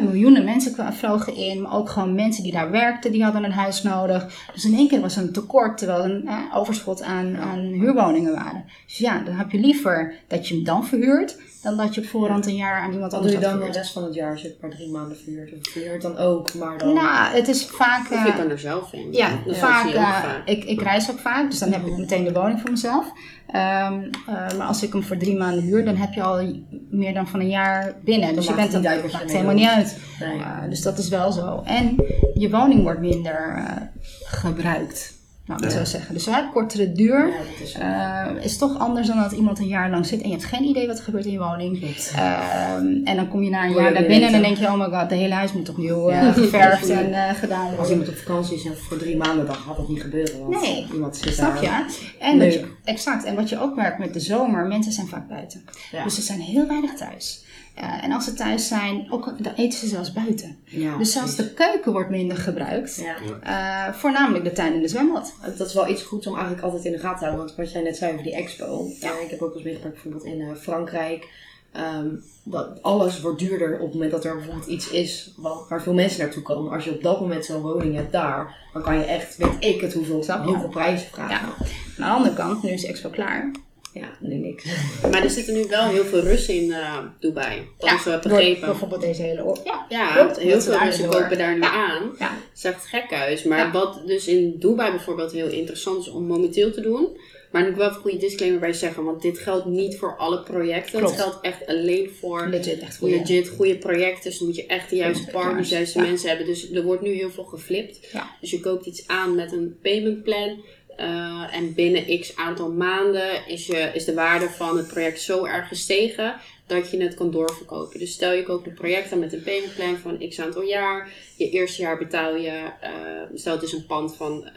miljoenen 0.03 0.43
mensen 0.43 0.75
vlogen 0.93 1.35
in. 1.35 1.61
Maar 1.61 1.73
ook 1.73 1.89
gewoon 1.89 2.15
mensen 2.15 2.43
die 2.43 2.51
daar 2.51 2.71
werkten, 2.71 3.11
die 3.11 3.23
hadden 3.23 3.43
een 3.43 3.51
huis 3.51 3.83
nodig. 3.83 4.47
Dus 4.53 4.65
in 4.65 4.73
één 4.73 4.87
keer 4.87 5.01
was 5.01 5.15
er 5.15 5.21
een 5.21 5.33
tekort, 5.33 5.77
terwijl 5.77 6.03
er 6.03 6.11
een 6.11 6.27
eh, 6.27 6.37
overschot 6.53 7.01
aan, 7.01 7.37
aan 7.37 7.59
huurwoningen 7.59 8.33
waren. 8.33 8.65
Dus 8.85 8.97
ja, 8.97 9.19
dan 9.19 9.33
heb 9.33 9.51
je 9.51 9.59
liever 9.59 10.13
dat 10.27 10.47
je 10.47 10.55
hem 10.55 10.63
dan 10.63 10.85
verhuurt, 10.85 11.37
dan 11.63 11.77
dat 11.77 11.95
je 11.95 12.01
op 12.01 12.07
voorhand 12.07 12.45
een 12.45 12.55
jaar 12.55 12.81
aan 12.81 12.91
iemand 12.91 13.11
Wat 13.11 13.21
doe 13.21 13.31
anders 13.31 13.51
je 13.51 13.57
dan 13.57 13.71
de 13.71 13.77
rest 13.77 13.93
van 13.93 14.03
het 14.03 14.13
jaar? 14.13 14.37
Zit 14.37 14.61
maar 14.61 14.69
drie 14.69 14.91
maanden 14.91 15.17
verhuurd? 15.17 15.51
Of 15.53 15.71
verhuurd 15.71 16.01
dan 16.01 16.17
ook, 16.17 16.53
maar 16.53 16.77
dan... 16.77 16.93
Nou, 16.93 17.35
het 17.35 17.47
is 17.47 17.65
vaak... 17.65 18.01
Of 18.11 18.23
je 18.23 18.29
eh, 18.29 18.37
kan 18.37 18.49
er 18.49 18.59
zelf 18.59 18.93
in. 18.93 19.13
Ja, 19.13 19.29
vaak, 19.47 19.87
ook 19.87 19.93
eh, 19.93 20.21
vaak. 20.21 20.47
Ik, 20.47 20.63
ik 20.63 20.81
reis 20.81 21.11
ook 21.11 21.19
vaak, 21.19 21.49
dus 21.49 21.59
dan 21.59 21.71
heb 21.71 21.85
ik 21.85 21.97
meteen 21.97 22.23
de 22.23 22.33
woning 22.33 22.59
voor 22.61 22.71
mezelf. 22.71 23.11
Ehm, 23.47 24.03
eh, 24.27 24.57
maar 24.57 24.67
als 24.67 24.83
ik 24.83 24.93
hem 24.93 25.03
voor 25.03 25.17
drie 25.17 25.37
maanden 25.37 25.63
huur, 25.63 25.85
dan 25.85 25.95
heb 25.95 26.13
je 26.13 26.23
al 26.23 26.63
meer 26.89 27.13
dan 27.13 27.27
van 27.27 27.39
een 27.39 27.49
jaar 27.49 27.95
binnen. 28.03 28.35
Dus 28.35 28.47
je 28.47 28.53
bent 28.53 28.73
er 28.73 28.81
helemaal 29.25 29.53
niet 29.53 29.67
uit. 29.67 29.97
Nee. 30.19 30.69
Dus 30.69 30.81
dat 30.83 30.97
is 30.97 31.09
wel 31.09 31.31
zo. 31.31 31.61
En 31.65 31.95
je 32.33 32.49
woning 32.49 32.83
wordt 32.83 32.99
minder 32.99 33.53
eh, 33.57 33.81
gebruikt, 34.23 35.13
laat 35.45 35.63
ik 35.63 35.69
zo 35.71 35.83
zeggen. 35.83 36.13
Dus 36.13 36.25
heeft 36.25 36.51
kortere 36.53 36.91
duur. 36.91 37.27
Ja, 37.27 37.33
is. 37.63 37.73
Eh, 37.73 38.43
is 38.45 38.57
toch 38.57 38.79
anders 38.79 39.07
dan 39.07 39.17
dat 39.17 39.31
iemand 39.31 39.59
een 39.59 39.67
jaar 39.67 39.89
lang 39.89 40.05
zit 40.05 40.21
en 40.21 40.27
je 40.27 40.33
hebt 40.33 40.45
geen 40.47 40.63
idee 40.63 40.87
wat 40.87 40.97
er 40.97 41.03
gebeurt 41.03 41.25
in 41.25 41.31
je 41.31 41.37
woning. 41.39 41.83
Ehm, 42.15 42.85
en 43.03 43.15
dan 43.15 43.27
kom 43.27 43.43
je 43.43 43.49
na 43.49 43.63
een 43.65 43.73
jaar 43.73 43.93
weer 43.93 44.07
binnen 44.07 44.27
en 44.27 44.31
dan 44.33 44.41
denk 44.41 44.57
je, 44.57 44.65
oh 44.65 44.77
my 44.79 44.99
god, 44.99 45.09
de 45.09 45.15
hele 45.15 45.33
huis 45.33 45.53
moet 45.53 45.69
opnieuw 45.69 46.09
eh, 46.09 46.21
Ja. 46.21 46.31
geverfd 46.31 46.89
en 46.89 47.13
eh, 47.13 47.33
gedaan 47.33 47.65
Als 47.67 47.75
worden. 47.75 47.91
iemand 47.91 48.09
op 48.09 48.15
vakantie 48.15 48.55
is 48.55 48.65
en 48.65 48.77
voor 48.77 48.97
drie 48.97 49.17
maanden, 49.17 49.45
dan 49.45 49.55
gaat 49.55 49.77
dat 49.77 49.87
niet 49.89 50.01
gebeuren. 50.01 50.39
Want 50.39 50.61
Nee, 50.61 50.87
iemand 50.93 51.17
zit 51.17 51.33
Snap 51.33 51.53
daar. 51.53 51.63
je? 51.63 52.15
En 52.19 52.37
wat 52.39 52.53
je, 52.53 52.59
Leuk. 52.59 52.67
exact. 52.83 53.23
En 53.23 53.35
wat 53.35 53.49
je 53.49 53.59
ook 53.61 53.75
merkt 53.75 53.99
met 53.99 54.13
de 54.13 54.19
zomer, 54.19 54.65
mensen 54.67 54.91
zijn 54.91 55.07
vaak 55.07 55.27
buiten. 55.27 55.63
Ja. 55.91 56.03
Dus 56.03 56.15
ze 56.15 56.21
zijn 56.21 56.39
heel 56.39 56.67
weinig 56.67 56.93
thuis. 56.93 57.41
Eh, 57.73 58.03
en 58.03 58.11
als 58.11 58.25
ze 58.25 58.33
thuis 58.33 58.67
zijn, 58.67 59.07
ook, 59.09 59.43
dan 59.43 59.53
eten 59.55 59.79
ze 59.79 59.87
zelfs 59.87 60.13
buiten. 60.13 60.57
Ja, 60.65 60.97
dus 60.97 61.11
zelfs 61.11 61.35
precies. 61.35 61.51
de 61.51 61.63
keuken 61.63 61.91
wordt 61.91 62.09
minder 62.09 62.37
gebruikt. 62.37 62.95
Ja. 62.95 63.87
Eh, 63.87 63.93
voornamelijk 63.93 64.43
de 64.43 64.51
tuin 64.51 64.73
en 64.73 64.81
de 64.81 64.87
zwembad. 64.87 65.33
Dat 65.57 65.67
is 65.67 65.73
wel 65.73 65.87
iets 65.89 66.03
goeds 66.03 66.27
om 66.27 66.33
eigenlijk 66.33 66.63
altijd 66.63 66.85
in 66.85 66.91
de 66.91 66.97
gaten 66.97 67.17
te 67.17 67.25
houden. 67.25 67.45
Want 67.45 67.57
wat 67.57 67.71
jij 67.71 67.81
net 67.81 67.97
zei 67.97 68.11
over 68.11 68.23
die 68.23 68.35
expo. 68.35 68.87
Ja. 68.99 69.11
ik 69.23 69.29
heb 69.29 69.41
ook 69.41 69.53
eens 69.53 69.63
meegemaakt 69.63 69.93
bijvoorbeeld 69.93 70.23
in 70.23 70.41
eh, 70.41 70.55
Frankrijk. 70.55 71.27
ehm, 71.71 72.07
dat 72.43 72.81
alles 72.81 73.21
wordt 73.21 73.39
duurder 73.39 73.73
op 73.73 73.85
het 73.85 73.93
moment 73.93 74.11
dat 74.11 74.25
er 74.25 74.35
bijvoorbeeld 74.35 74.67
iets 74.67 74.89
is 74.89 75.33
wat, 75.37 75.65
waar 75.69 75.81
veel 75.81 75.93
mensen 75.93 76.19
naartoe 76.19 76.43
komen. 76.43 76.71
Als 76.71 76.83
je 76.83 76.91
op 76.91 77.03
dat 77.03 77.19
moment 77.19 77.45
zo'n 77.45 77.61
woning 77.61 77.95
hebt 77.95 78.11
daar, 78.11 78.55
dan 78.73 78.81
kan 78.81 78.97
je 78.97 79.03
echt, 79.03 79.37
weet 79.37 79.55
ik 79.59 79.81
het, 79.81 79.93
hoeveel, 79.93 80.23
hoeveel 80.43 80.69
prijzen 80.69 81.07
vragen. 81.11 81.47
Ja. 81.47 81.65
Aan 82.03 82.09
de 82.09 82.15
andere 82.17 82.35
kant, 82.35 82.63
nu 82.63 82.69
is 82.69 82.81
de 82.81 82.87
expo 82.87 83.09
klaar. 83.09 83.51
Ja, 83.93 84.17
nu 84.19 84.35
niks. 84.35 84.63
Maar 85.11 85.23
er 85.23 85.29
zitten 85.29 85.53
nu 85.53 85.65
wel 85.69 85.87
heel 85.87 86.05
veel 86.05 86.19
Russen 86.19 86.55
in 86.55 86.71
eh, 86.71 86.97
Dubai. 87.19 87.67
Dat 87.77 87.91
is 87.93 88.03
door 88.03 88.19
begrepen. 88.19 88.67
bijvoorbeeld 88.67 89.01
deze 89.01 89.21
hele 89.21 89.39
oorlog. 89.43 89.63
Ja, 89.65 89.85
Ja, 89.89 90.33
heel 90.39 90.61
veel 90.61 90.77
Russen 90.77 91.09
kopen 91.09 91.37
daar 91.37 91.53
nu 91.53 91.61
Ja. 91.61 91.71
aan. 91.71 92.11
Ja. 92.19 92.31
Echt 92.61 92.85
gekhuis. 92.85 93.43
Maar 93.43 93.71
wat 93.71 94.01
dus 94.05 94.27
in 94.27 94.55
Dubai 94.59 94.91
bijvoorbeeld 94.91 95.31
heel 95.31 95.49
interessant 95.49 96.01
is 96.05 96.11
om 96.11 96.23
momenteel 96.23 96.71
te 96.71 96.81
doen. 96.81 97.17
Maar 97.51 97.61
ik 97.61 97.67
moet 97.67 97.77
wel 97.77 97.85
even 97.85 97.97
een 97.97 98.03
goede 98.03 98.17
disclaimer 98.25 98.59
bij 98.59 98.73
zeggen. 98.73 99.03
Want 99.03 99.21
dit 99.21 99.39
geldt 99.39 99.65
niet 99.65 99.97
voor 99.97 100.17
alle 100.17 100.43
projecten. 100.43 100.99
Klopt. 100.99 101.15
Het 101.15 101.23
geldt 101.23 101.37
echt 101.41 101.65
alleen 101.67 102.09
voor 102.19 102.47
Legit, 102.47 102.79
echt 102.79 102.97
goeie. 102.97 103.17
legit 103.17 103.49
goede 103.49 103.77
projecten. 103.77 104.29
Dus 104.29 104.37
dan 104.37 104.47
moet 104.47 104.55
je 104.55 104.65
echt 104.65 104.89
de 104.89 104.95
juiste 104.95 105.31
partners, 105.31 105.69
de 105.69 105.75
juiste 105.75 105.99
ja. 105.99 106.05
mensen 106.05 106.29
hebben. 106.29 106.45
Dus 106.47 106.71
er 106.71 106.83
wordt 106.83 107.01
nu 107.01 107.13
heel 107.13 107.29
veel 107.31 107.43
geflipt. 107.43 108.07
Ja. 108.11 108.29
Dus 108.41 108.51
je 108.51 108.59
koopt 108.59 108.85
iets 108.85 109.07
aan 109.07 109.35
met 109.35 109.51
een 109.51 109.77
payment 109.81 110.23
plan. 110.23 110.61
Eh, 110.97 111.55
en 111.55 111.73
binnen 111.73 112.19
x 112.19 112.35
aantal 112.35 112.71
maanden 112.71 113.47
is, 113.47 113.65
je, 113.65 113.91
is 113.93 114.05
de 114.05 114.13
waarde 114.13 114.49
van 114.49 114.77
het 114.77 114.87
project 114.87 115.21
zo 115.21 115.45
erg 115.45 115.67
gestegen 115.67 116.35
dat 116.67 116.91
je 116.91 117.01
het 117.01 117.13
kan 117.13 117.31
doorverkopen. 117.31 117.99
Dus 117.99 118.11
stel 118.11 118.31
je 118.31 118.43
koopt 118.43 118.67
een 118.67 118.73
project 118.73 119.11
aan 119.11 119.19
met 119.19 119.33
een 119.33 119.43
payment 119.43 119.75
plan 119.75 119.97
van 119.97 120.29
x 120.29 120.39
aantal 120.39 120.61
jaar. 120.61 121.13
Je 121.37 121.49
eerste 121.49 121.81
jaar 121.81 121.97
betaal 121.97 122.35
je, 122.35 122.71
eh, 122.81 122.91
stel 123.33 123.53
het 123.53 123.63
is 123.63 123.73
een 123.73 123.85
pand 123.85 124.15
van, 124.15 124.47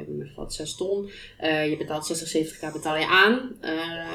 ik 0.00 0.08
noem 0.08 0.22
even 0.22 0.32
wat, 0.36 0.54
6 0.54 0.76
ton. 0.76 1.10
Je 1.40 1.74
betaalt 1.78 2.06
60, 2.06 2.28
70k 2.28 2.72
betaal 2.72 2.96
je 2.96 3.06
aan 3.06 3.56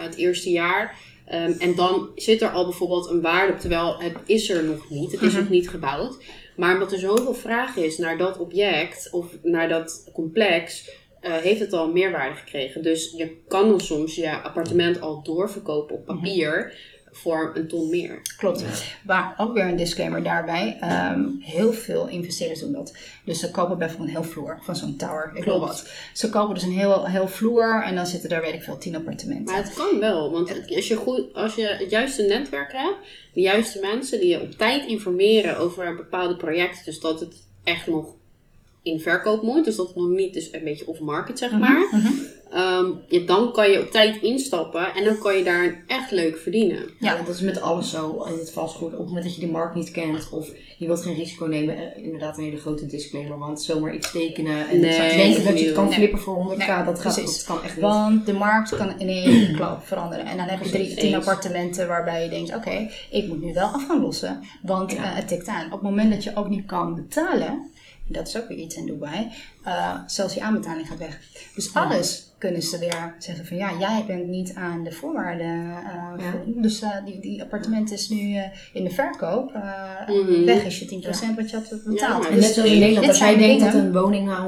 het 0.03 0.15
eerste 0.15 0.49
jaar. 0.49 0.95
Ehm, 1.27 1.51
en 1.59 1.75
dan 1.75 2.09
zit 2.15 2.41
er 2.41 2.49
al 2.49 2.63
bijvoorbeeld 2.63 3.09
een 3.09 3.21
waarde 3.21 3.53
op, 3.53 3.59
terwijl 3.59 3.95
het 3.99 4.17
is 4.25 4.49
er 4.49 4.63
nog 4.63 4.89
niet. 4.89 5.11
Het 5.11 5.21
is 5.21 5.33
nog 5.33 5.49
niet 5.49 5.69
gebouwd. 5.69 6.17
Maar 6.55 6.73
omdat 6.73 6.91
er 6.91 6.99
zoveel 6.99 7.33
vraag 7.33 7.75
is 7.75 7.97
naar 7.97 8.17
dat 8.17 8.37
object 8.37 9.09
of 9.11 9.25
naar 9.43 9.69
dat 9.69 10.09
complex, 10.13 10.89
eh, 11.27 11.41
heeft 11.41 11.59
het 11.59 11.73
al 11.73 11.91
meerwaarde 11.91 12.35
gekregen. 12.35 12.83
Dus 12.83 13.13
je 13.17 13.37
kan 13.47 13.69
dan 13.69 13.81
soms 13.81 14.15
je 14.15 14.41
appartement 14.41 15.01
al 15.01 15.23
doorverkopen 15.23 15.95
op 15.95 16.05
papier 16.05 16.73
voor 17.11 17.51
een 17.53 17.67
ton 17.67 17.89
meer. 17.89 18.21
Klopt. 18.37 18.63
Maar 19.05 19.33
ook 19.37 19.53
weer 19.53 19.63
een 19.63 19.75
disclaimer 19.75 20.23
daarbij. 20.23 20.77
Ehm, 20.81 21.25
heel 21.39 21.73
veel 21.73 22.07
investeerders 22.07 22.59
doen 22.59 22.71
dat. 22.71 22.97
Dus 23.25 23.39
ze 23.39 23.51
kopen 23.51 23.77
bijvoorbeeld 23.77 24.09
een 24.09 24.15
heel 24.15 24.31
vloer 24.31 24.59
van 24.61 24.75
zo'n 24.75 24.95
tower. 24.95 25.31
Ik 25.33 25.41
Klopt. 25.41 25.59
wat. 25.59 25.89
Ze 26.13 26.29
kopen 26.29 26.53
dus 26.53 26.63
een 26.63 26.77
heel, 26.77 27.05
heel 27.05 27.27
vloer 27.27 27.83
en 27.83 27.95
dan 27.95 28.05
zitten 28.05 28.29
daar, 28.29 28.41
weet 28.41 28.53
ik 28.53 28.63
veel, 28.63 28.77
tien 28.77 28.95
appartementen. 28.95 29.53
Maar 29.53 29.63
het 29.63 29.73
kan 29.73 29.99
wel, 29.99 30.31
want 30.31 30.75
als 30.75 30.87
je, 30.87 30.95
goed, 30.95 31.33
als 31.33 31.55
je 31.55 31.67
het 31.67 31.89
juiste 31.89 32.21
netwerk 32.23 32.71
hebt, 32.71 32.97
de 33.33 33.41
juiste 33.41 33.79
mensen 33.79 34.19
die 34.19 34.29
je 34.29 34.41
op 34.41 34.51
tijd 34.51 34.87
informeren 34.87 35.57
over 35.57 35.95
bepaalde 35.95 36.35
projecten, 36.35 36.85
dus 36.85 36.99
dat 36.99 37.19
het 37.19 37.35
echt 37.63 37.87
nog 37.87 38.15
in 38.87 38.99
verkoop 38.99 39.41
moet, 39.41 39.65
dus 39.65 39.75
dat 39.75 39.87
het 39.87 39.95
nog 39.95 40.09
niet 40.09 40.35
is 40.35 40.49
een 40.53 40.63
beetje 40.63 40.87
off-market 40.87 41.37
zeg 41.39 41.51
maar, 41.51 41.87
Mhm. 41.91 42.07
Ehm, 42.51 42.85
ja, 43.07 43.19
dan 43.25 43.51
kan 43.53 43.69
je 43.71 43.79
op 43.81 43.91
tijd 43.91 44.21
instappen 44.21 44.93
en 44.95 45.03
dan 45.03 45.17
kan 45.19 45.37
je 45.37 45.43
daar 45.43 45.83
echt 45.87 46.11
leuk 46.11 46.37
verdienen. 46.37 46.77
Ja, 46.99 47.15
dat 47.17 47.35
is 47.35 47.41
met 47.41 47.61
alles 47.61 47.89
zo 47.89 48.23
in 48.31 48.37
het 48.39 48.51
vastgoed. 48.51 48.91
Op 48.93 48.97
het 48.97 49.07
moment 49.07 49.25
dat 49.25 49.35
je 49.35 49.41
de 49.41 49.51
markt 49.51 49.75
niet 49.75 49.91
kent 49.91 50.29
of 50.31 50.49
je 50.77 50.85
wilt 50.85 51.01
geen 51.01 51.15
risico 51.15 51.45
nemen, 51.45 51.75
eh, 51.77 52.03
inderdaad 52.03 52.37
een 52.37 52.43
hele 52.43 52.57
grote 52.57 52.85
disclaimer. 52.85 53.37
Want 53.37 53.61
zomaar 53.61 53.93
iets 53.95 54.11
tekenen 54.11 54.67
en 54.69 54.79
Nee, 54.79 55.15
denken 55.17 55.43
dat 55.43 55.59
je 55.59 55.65
het 55.65 55.73
kan 55.75 55.85
nee. 55.85 55.93
flippen 55.93 56.19
voor 56.19 56.35
100k, 56.35 56.57
Nee, 56.67 56.85
dat, 56.85 56.99
gaat, 56.99 57.13
precies. 57.15 57.37
dat 57.37 57.55
kan 57.55 57.63
echt 57.65 57.75
niet. 57.75 57.83
Want 57.85 58.25
de 58.25 58.33
markt 58.33 58.75
kan 58.77 58.99
in 58.99 59.07
één 59.07 59.53
klap 59.57 59.85
veranderen. 59.85 60.25
En 60.25 60.37
dan 60.37 60.45
heb 60.47 60.63
je 60.63 60.69
drie, 60.69 60.95
tien 60.95 61.15
appartementen 61.15 61.87
waarbij 61.87 62.23
je 62.23 62.29
denkt, 62.29 62.55
oké, 62.55 62.89
ik 63.11 63.27
moet 63.27 63.41
nu 63.41 63.53
wel 63.53 63.67
af 63.67 63.85
gaan 63.87 64.01
lossen. 64.01 64.39
Want 64.61 64.91
Ja. 64.91 64.97
eh, 64.97 65.15
het 65.15 65.27
tikt 65.27 65.47
aan. 65.47 65.65
Op 65.65 65.71
het 65.71 65.81
moment 65.81 66.11
dat 66.13 66.23
je 66.23 66.31
ook 66.35 66.49
niet 66.49 66.65
kan 66.65 66.95
betalen, 66.95 67.71
dat 68.07 68.27
is 68.27 68.37
ook 68.37 68.47
weer 68.47 68.57
iets 68.57 68.75
in 68.75 68.85
Dubai, 68.85 69.31
eh, 69.63 69.99
zelfs 70.05 70.33
je 70.33 70.41
aanbetaling 70.41 70.87
gaat 70.87 70.97
weg. 70.97 71.19
Dus 71.55 71.73
alles 71.73 72.26
kunnen 72.37 72.61
ze 72.61 72.79
weer 72.79 73.15
zeggen 73.17 73.45
van 73.45 73.57
ja, 73.57 73.69
jij 73.79 74.03
bent 74.07 74.27
niet 74.27 74.53
aan 74.55 74.83
de 74.83 74.91
voorwaarden. 74.91 75.47
eh, 75.47 76.25
Ja. 76.25 76.33
Dus 76.61 76.81
eh, 76.81 76.89
die, 77.05 77.19
die 77.19 77.41
appartement 77.41 77.91
is 77.91 78.09
nu 78.09 78.35
eh, 78.35 78.43
in 78.73 78.83
de 78.83 78.89
verkoop. 78.89 79.51
Mhm. 80.07 80.45
Weg 80.45 80.63
is 80.65 80.79
je 80.79 80.85
10% 80.85 81.35
wat 81.35 81.49
je 81.49 81.55
had 81.55 81.69
betaald. 81.85 82.27
En 82.27 82.35
net 82.39 82.43
zoals 82.53 82.69
in 82.69 82.79
Nederland, 82.79 83.07
als 83.07 83.17
jij 83.17 83.37
denkt 83.37 83.63
dat 83.63 83.73
een 83.73 83.93
woning 83.93 84.29
eh, 84.29 84.45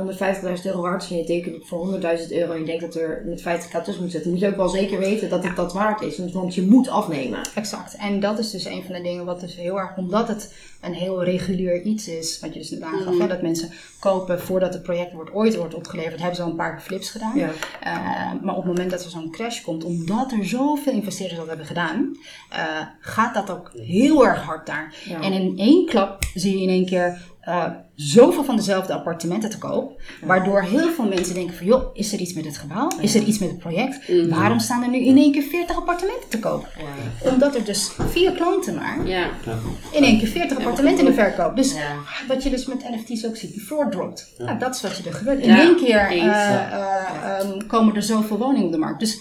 150.000 0.58 0.66
euro 0.66 0.82
waard 0.82 1.04
is 1.04 1.10
en 1.12 1.18
je 1.18 1.24
tekent 1.24 1.56
het 1.56 1.68
voor 1.68 2.00
100.000 2.20 2.32
euro 2.32 2.52
en 2.54 2.60
je 2.60 2.66
denkt 2.66 2.82
dat 2.82 2.96
er 2.96 3.24
met 3.26 3.42
50k 3.42 3.84
tussen 3.84 4.04
moet 4.04 4.12
zitten, 4.12 4.32
moet 4.32 4.40
je 4.40 4.48
ook 4.48 4.56
wel 4.56 4.70
zeker 4.70 5.00
weten 5.00 5.30
dat 5.30 5.44
het 5.44 5.56
dat 5.56 5.74
waard 5.74 6.02
is. 6.02 6.18
Want 6.34 6.56
je 6.56 6.62
moet 6.62 6.88
afnemen. 6.90 7.40
Exact. 7.56 7.96
En 7.96 8.20
dat 8.20 8.40
is 8.40 8.52
dus 8.52 8.66
een 8.66 8.84
van 8.84 8.96
de 8.96 9.02
dingen 9.02 9.26
wat 9.26 9.40
dus 9.40 9.56
heel 9.56 9.80
erg, 9.80 9.98
omdat 9.98 10.28
het 10.28 10.54
een 10.82 10.94
heel 10.94 11.24
regulier 11.24 11.82
iets 11.82 12.08
is, 12.08 12.40
wat 12.40 12.54
je 12.54 12.60
dus 12.60 12.70
net 12.72 12.82
aangaf, 12.82 13.14
Mhm. 13.16 13.28
dat 13.28 13.42
mensen 13.42 13.70
kopen 14.00 14.42
voordat 14.42 14.74
het 14.74 14.84
project 14.84 15.14
wordt, 15.14 15.34
ooit 15.34 15.56
wordt 15.56 15.74
opgeleverd, 15.76 16.18
hebben 16.20 16.36
ze 16.36 16.42
al 16.42 16.50
een 16.50 16.56
paar 16.56 16.82
flips 16.82 17.10
gedaan. 17.10 17.38
Eh, 17.82 18.32
maar 18.42 18.56
op 18.56 18.64
het 18.64 18.72
moment 18.72 18.92
dat 18.92 19.04
er 19.04 19.10
zo'n 19.10 19.32
crash 19.32 19.62
komt, 19.62 19.84
omdat 19.84 20.32
er 20.32 20.46
zoveel 20.46 20.94
investeerders 20.94 21.40
dat 21.40 21.48
hebben 21.48 21.66
gedaan, 21.66 22.18
eh, 22.50 22.82
gaat 23.00 23.34
dat 23.34 23.50
ook 23.50 23.72
heel 23.74 24.26
erg 24.28 24.42
hard 24.42 24.66
daar. 24.66 24.96
Ja. 25.06 25.22
En 25.22 25.34
in 25.34 25.58
één 25.58 25.86
klap 25.86 26.24
zie 26.34 26.58
je 26.58 26.64
in 26.64 26.70
één 26.70 26.86
keer 26.86 27.22
eh, 27.50 27.66
zoveel 27.96 28.44
van 28.44 28.56
dezelfde 28.56 28.94
appartementen 28.94 29.50
te 29.50 29.58
koop. 29.58 30.02
Waardoor 30.22 30.62
heel 30.62 30.90
veel 30.90 31.06
mensen 31.06 31.34
denken 31.34 31.56
van, 31.56 31.66
joh, 31.66 31.90
is 31.94 32.14
er 32.14 32.20
iets 32.20 32.34
met 32.34 32.46
het 32.46 32.58
gebouw? 32.58 32.88
Is 33.02 33.16
er 33.16 33.22
iets 33.22 33.40
met 33.40 33.50
het 33.50 33.58
project? 33.58 34.08
Mhm. 34.08 34.30
Waarom 34.30 34.60
staan 34.60 34.84
er 34.84 34.90
nu 34.90 34.98
in 34.98 35.18
één 35.18 35.32
keer 35.32 35.42
40 35.42 35.76
appartementen 35.76 36.30
te 36.30 36.40
koop? 36.40 36.68
Omdat 37.24 37.56
er 37.56 37.64
dus 37.64 37.92
vier 38.10 38.32
klanten 38.32 38.76
maar 38.76 39.08
Ja, 39.08 39.30
in 39.92 40.04
één 40.04 40.20
keer 40.20 40.28
40 40.28 40.58
appartementen 40.58 41.06
in 41.06 41.12
de 41.12 41.18
verkoop. 41.18 41.56
Dus 41.56 41.74
Ja. 41.74 41.96
wat 42.28 42.44
je 42.44 42.50
dus 42.50 42.66
met 42.66 42.90
NFT's 42.90 43.26
ook 43.26 43.36
ziet, 43.36 43.52
die 43.52 43.62
floor 43.62 43.90
dropt. 43.92 44.34
Ja. 44.38 44.54
dat 44.54 44.76
is 44.76 44.82
wat 44.82 44.98
je 44.98 45.10
er 45.10 45.16
gebeurt. 45.16 45.40
In 45.40 45.56
één 45.56 45.76
keer 45.76 46.00
eh, 46.00 46.26
eh, 46.26 47.40
ehm, 47.40 47.68
komen 47.68 47.96
er 47.96 48.04
zoveel 48.04 48.38
woningen 48.38 48.66
op 48.66 48.72
de 48.72 48.78
markt. 48.78 49.00
Dus 49.00 49.20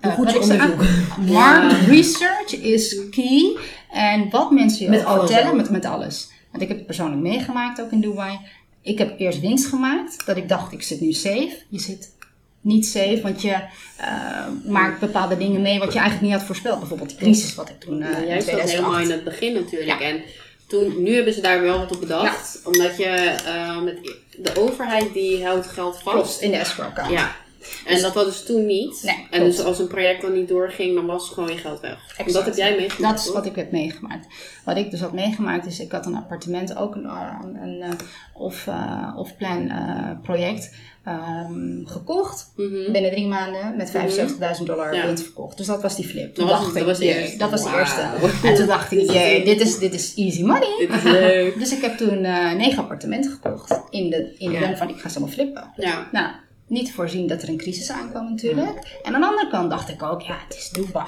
eh, 0.00 0.12
goed 0.12 0.30
je 0.32 0.40
onderzoek. 0.40 0.84
Markt 1.26 1.86
research 1.86 2.60
is 2.60 3.00
key. 3.10 3.56
En 3.90 4.30
wat 4.30 4.50
mensen 4.50 4.84
je 4.84 4.90
Met 4.90 5.02
vertellen, 5.02 5.56
met, 5.56 5.70
met 5.70 5.84
alles. 5.84 6.34
Want 6.56 6.68
ik 6.70 6.76
heb 6.76 6.86
het 6.86 6.96
persoonlijk 6.96 7.22
meegemaakt 7.22 7.80
ook 7.80 7.90
in 7.90 8.00
Dubai. 8.00 8.38
Ik 8.82 8.98
heb 8.98 9.18
eerst 9.18 9.40
winst 9.40 9.66
gemaakt, 9.66 10.26
dat 10.26 10.36
ik 10.36 10.48
dacht 10.48 10.72
ik 10.72 10.82
zit 10.82 11.00
nu 11.00 11.12
safe. 11.12 11.56
Je 11.68 11.78
zit 11.78 12.12
niet 12.60 12.86
safe, 12.86 13.20
want 13.22 13.42
je 13.42 13.54
eh, 13.96 14.46
maakt 14.66 15.00
bepaalde 15.00 15.36
dingen 15.36 15.62
mee 15.62 15.78
wat 15.78 15.92
je 15.92 15.98
eigenlijk 15.98 16.28
niet 16.28 16.38
had 16.38 16.46
voorspeld. 16.46 16.78
Bijvoorbeeld 16.78 17.08
die 17.08 17.18
crisis 17.18 17.54
wat 17.54 17.68
ik 17.68 17.80
toen 17.80 17.98
Maar 17.98 18.22
in 18.22 18.26
jij 18.26 18.40
zat 18.40 18.48
2008. 18.48 18.70
helemaal 18.70 19.00
in 19.00 19.10
het 19.10 19.24
begin 19.24 19.52
natuurlijk. 19.52 20.00
Ja. 20.00 20.06
En 20.06 20.22
toen, 20.66 21.02
nu 21.02 21.14
hebben 21.14 21.32
ze 21.32 21.40
daar 21.40 21.60
wel 21.60 21.78
wat 21.78 21.92
op 21.92 22.00
bedacht. 22.00 22.60
Omdat 22.64 22.96
je 22.96 23.34
eh, 23.44 23.82
met 23.82 23.98
de 24.36 24.60
overheid 24.60 25.12
die 25.12 25.44
houdt 25.44 25.66
geld 25.66 25.98
vast. 26.02 26.16
Klopt, 26.16 26.40
in 26.40 26.50
de 26.50 26.56
escrow 26.56 26.86
account. 26.86 27.10
Ja, 27.10 27.36
En 27.86 28.02
dat 28.02 28.14
hadden 28.14 28.32
ze 28.34 28.44
toen 28.44 28.66
niet. 28.66 29.02
Nee, 29.04 29.26
en 29.30 29.44
dus 29.44 29.60
als 29.60 29.78
een 29.78 29.86
project 29.86 30.22
dan 30.22 30.32
niet 30.32 30.48
doorging, 30.48 30.94
dan 30.94 31.06
was 31.06 31.28
gewoon 31.28 31.50
je 31.50 31.56
geld 31.58 31.80
weg. 31.80 31.98
Exact. 32.16 32.32
dat 32.32 32.44
heb 32.44 32.54
jij 32.54 32.76
meegemaakt. 32.76 33.16
Dat 33.16 33.26
is 33.26 33.32
wat 33.32 33.46
ik 33.46 33.56
heb 33.56 33.70
meegemaakt. 33.72 34.26
Wat 34.64 34.76
ik 34.76 34.90
dus 34.90 35.00
had 35.00 35.12
meegemaakt 35.12 35.66
is, 35.66 35.80
ik 35.80 35.92
had 35.92 36.06
een 36.06 36.16
appartement, 36.16 36.76
ook 36.76 36.94
een, 36.94 37.04
een, 37.04 37.62
een 37.62 37.82
eh, 37.82 37.90
off, 38.34 38.66
eh, 38.66 39.12
off-plan 39.16 39.68
eh, 39.70 40.10
project 40.22 40.74
ehm, 41.04 41.84
gekocht. 41.84 42.52
Mhm. 42.56 42.92
Binnen 42.92 43.10
drie 43.10 43.26
maanden 43.26 43.76
met 43.76 43.90
75.000 44.58 44.62
dollar 44.66 44.94
Ja. 44.94 45.06
winst 45.06 45.22
verkocht. 45.22 45.56
Dus 45.56 45.66
dat 45.66 45.82
was 45.82 45.96
die 45.96 46.04
flip. 46.04 46.34
Toen 46.34 46.46
Dat 46.46 46.54
was- 46.54 46.62
dacht 46.62 46.72
dat 46.72 46.82
ik, 46.82 46.88
was 46.88 46.98
de 46.98 47.04
eerste. 47.20 47.36
dat 47.38 47.50
was 47.50 47.62
de 47.62 47.68
Wauw. 47.70 47.78
eerste. 47.78 48.00
En 48.48 48.54
toen 48.54 48.66
dacht 48.66 48.92
ik, 48.92 49.10
jee, 49.12 49.44
dit 49.44 49.60
is, 49.60 49.78
dit 49.78 49.94
is 49.94 50.14
easy 50.16 50.42
money. 50.42 50.74
Dit 50.78 50.92
is 50.92 51.02
leuk. 51.02 51.58
Dus 51.62 51.72
ik 51.72 51.82
heb 51.82 51.96
toen 51.96 52.20
negen 52.56 52.78
appartementen 52.82 53.30
gekocht. 53.30 53.80
In 53.90 54.10
de, 54.10 54.34
in 54.38 54.50
de 54.52 54.58
Ja. 54.58 54.76
van, 54.76 54.88
ik 54.88 54.98
ga 55.00 55.08
ze 55.08 55.16
allemaal 55.16 55.34
flippen. 55.34 55.72
Ja. 55.76 56.08
Nou, 56.12 56.30
niet 56.66 56.92
voorzien 56.92 57.26
dat 57.26 57.42
er 57.42 57.48
een 57.48 57.56
crisis 57.56 57.90
aankwam 57.90 58.24
natuurlijk. 58.30 59.00
En 59.02 59.14
aan 59.14 59.20
de 59.20 59.26
andere 59.26 59.48
kant 59.50 59.70
dacht 59.70 59.88
ik 59.88 60.02
ook, 60.02 60.20
ja, 60.20 60.36
het 60.48 60.56
is 60.56 60.70
Dubai. 60.70 61.06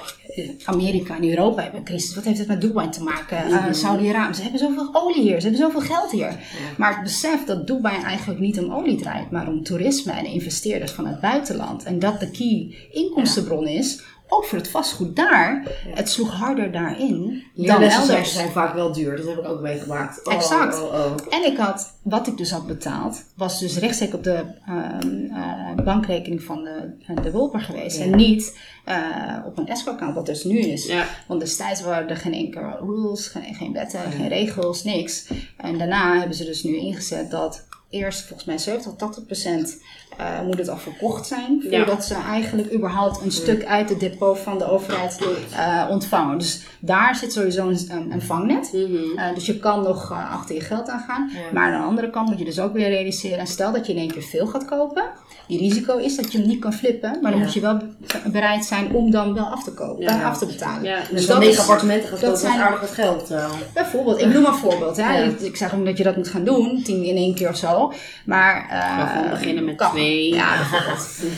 Amerika 0.65 1.15
en 1.15 1.29
Europa 1.29 1.61
hebben 1.61 1.79
een 1.79 1.85
crisis. 1.85 2.15
Wat 2.15 2.23
heeft 2.23 2.39
het 2.39 2.47
met 2.47 2.61
Dubai 2.61 2.89
te 2.89 3.03
maken? 3.03 3.37
Eh, 3.37 3.65
Saudi-Arabië, 3.71 4.33
ze 4.33 4.41
hebben 4.41 4.59
zoveel 4.59 4.89
olie 4.93 5.21
hier, 5.21 5.41
ze 5.41 5.47
hebben 5.47 5.71
zoveel 5.71 5.95
geld 5.95 6.11
hier. 6.11 6.39
Maar 6.77 6.93
het 6.93 7.03
besef 7.03 7.45
dat 7.45 7.67
Dubai 7.67 8.03
eigenlijk 8.03 8.39
niet 8.39 8.59
om 8.59 8.73
olie 8.73 9.01
draait, 9.01 9.31
maar 9.31 9.47
om 9.47 9.63
toerisme 9.63 10.11
en 10.11 10.25
investeerders 10.25 10.91
van 10.91 11.07
het 11.07 11.19
buitenland. 11.19 11.83
En 11.83 11.99
dat 11.99 12.19
de 12.19 12.31
key 12.31 12.75
inkomstenbron 12.91 13.67
is, 13.67 14.01
voor 14.29 14.57
het 14.57 14.67
vastgoed 14.67 15.15
daar. 15.15 15.63
Het 15.87 16.09
sloeg 16.09 16.33
harder 16.33 16.71
daarin 16.71 17.43
dan 17.55 17.81
elders. 17.81 18.33
zijn 18.33 18.51
vaak 18.51 18.73
wel 18.73 18.93
duur, 18.93 19.17
dat 19.17 19.25
heb 19.25 19.37
ik 19.37 19.47
ook 19.47 19.61
meegemaakt. 19.61 20.27
Oh, 20.27 20.33
Exact. 20.33 20.81
Oh, 20.81 20.93
oh. 20.93 21.15
En 21.29 21.45
ik 21.51 21.57
had, 21.57 21.93
wat 22.01 22.27
ik 22.27 22.37
dus 22.37 22.51
had 22.51 22.67
betaald, 22.67 23.23
was 23.35 23.59
dus 23.59 23.77
rechtstreeks 23.77 24.13
op 24.13 24.23
de 24.23 24.45
ehm, 24.65 25.25
eh, 25.25 25.85
bankrekening 25.85 26.43
van 26.43 26.63
de, 26.63 27.21
de 27.21 27.31
Wolper 27.31 27.61
geweest. 27.61 27.97
Ja. 27.97 28.03
En 28.03 28.15
niet 28.15 28.57
eh, 28.85 29.37
op 29.45 29.57
een 29.57 29.67
escrow-account, 29.67 30.15
wat 30.15 30.25
dus 30.25 30.43
nu 30.43 30.59
is. 30.59 30.85
Ja. 30.85 31.05
Want 31.27 31.39
destijds 31.39 31.81
waren 31.81 32.09
er 32.09 32.17
geen 32.17 32.33
enkele 32.33 32.77
rules, 32.81 33.27
geen, 33.27 33.55
geen 33.55 33.73
wetten, 33.73 34.11
geen 34.11 34.27
regels, 34.27 34.83
niks. 34.83 35.27
En 35.57 35.77
daarna 35.77 36.17
hebben 36.17 36.35
ze 36.35 36.45
dus 36.45 36.63
nu 36.63 36.77
ingezet 36.77 37.31
dat 37.31 37.67
eerst 37.89 38.21
volgens 38.21 38.47
mij 38.47 38.57
70 38.57 38.91
tot 38.91 38.99
80 38.99 39.25
procent 39.25 39.81
eh, 40.17 40.25
moet 40.45 40.57
het 40.57 40.69
al 40.69 40.77
verkocht 40.77 41.27
zijn. 41.27 41.65
Ja. 41.69 41.77
Voordat 41.77 42.05
ze 42.05 42.15
eigenlijk 42.31 42.73
überhaupt 42.73 43.21
een 43.21 43.31
stuk 43.31 43.65
uit 43.65 43.89
het 43.89 43.99
depot 43.99 44.39
van 44.39 44.57
de 44.57 44.69
overheid 44.71 45.17
eh, 45.55 45.85
ontvangen. 45.89 46.37
Dus 46.37 46.61
daar 46.79 47.15
zit 47.15 47.33
sowieso 47.33 47.67
een, 47.67 48.21
vangnet. 48.21 48.69
Mhm. 48.73 48.93
Uh, 48.93 49.33
dus 49.33 49.45
je 49.45 49.59
kan 49.59 49.83
nog 49.83 50.11
uh, 50.11 50.33
achter 50.33 50.55
je 50.55 50.61
geld 50.61 50.89
aangaan. 50.89 51.29
Ja. 51.33 51.39
Maar 51.53 51.73
aan 51.73 51.81
de 51.81 51.87
andere 51.87 52.09
kant 52.09 52.29
moet 52.29 52.39
je 52.39 52.45
dus 52.45 52.59
ook 52.59 52.73
weer 52.73 52.89
realiseren. 52.89 53.47
Stel 53.47 53.71
dat 53.71 53.85
je 53.85 53.93
in 53.93 53.99
één 53.99 54.11
keer 54.11 54.23
veel 54.23 54.47
gaat 54.47 54.65
kopen. 54.65 55.03
Die 55.47 55.59
risico 55.59 55.97
is 55.97 56.15
dat 56.15 56.31
je 56.31 56.37
hem 56.37 56.47
niet 56.47 56.59
kan 56.59 56.73
flippen. 56.73 57.09
Maar 57.21 57.31
dan 57.31 57.39
Ja. 57.39 57.45
moet 57.45 57.53
je 57.53 57.59
wel 57.59 57.77
be- 57.77 58.29
bereid 58.31 58.65
zijn 58.65 58.91
om 58.93 59.11
dan 59.11 59.33
wel 59.33 59.45
af 59.45 59.63
te 59.63 59.71
kopen. 59.73 60.05
Eh, 60.07 60.25
af 60.25 60.37
te 60.37 60.45
betalen. 60.45 60.81
Dus 60.83 61.09
Dus 61.09 61.25
dan 61.25 61.35
dat 61.35 61.39
negen 61.39 61.53
is 61.53 61.59
appartementen 61.59 62.09
gaan 62.09 62.29
dat 62.29 62.39
zijn- 62.39 62.59
aardig 62.59 62.79
wat 62.79 62.89
geld. 62.89 63.31
eh. 63.31 63.49
bijvoorbeeld. 63.73 64.19
Ik 64.21 64.33
noem 64.33 64.41
maar 64.41 64.51
een 64.51 64.57
voorbeeld. 64.57 64.97
Hè. 64.97 65.23
Ik, 65.23 65.39
ik 65.39 65.55
zeg 65.55 65.75
ook 65.75 65.85
dat 65.85 65.97
je 65.97 66.03
dat 66.03 66.15
moet 66.15 66.27
gaan 66.27 66.43
doen. 66.43 66.81
Tien 66.83 67.03
in 67.03 67.15
één 67.15 67.35
keer 67.35 67.49
of 67.49 67.55
zo. 67.57 67.93
Maar... 68.25 68.67
eh, 68.69 68.97
Maar 68.97 69.07
gewoon 69.07 69.29
beginnen 69.29 69.65
met 69.65 69.75
kan. 69.75 69.91
Twee. 69.99 70.33
Ja, 70.33 70.55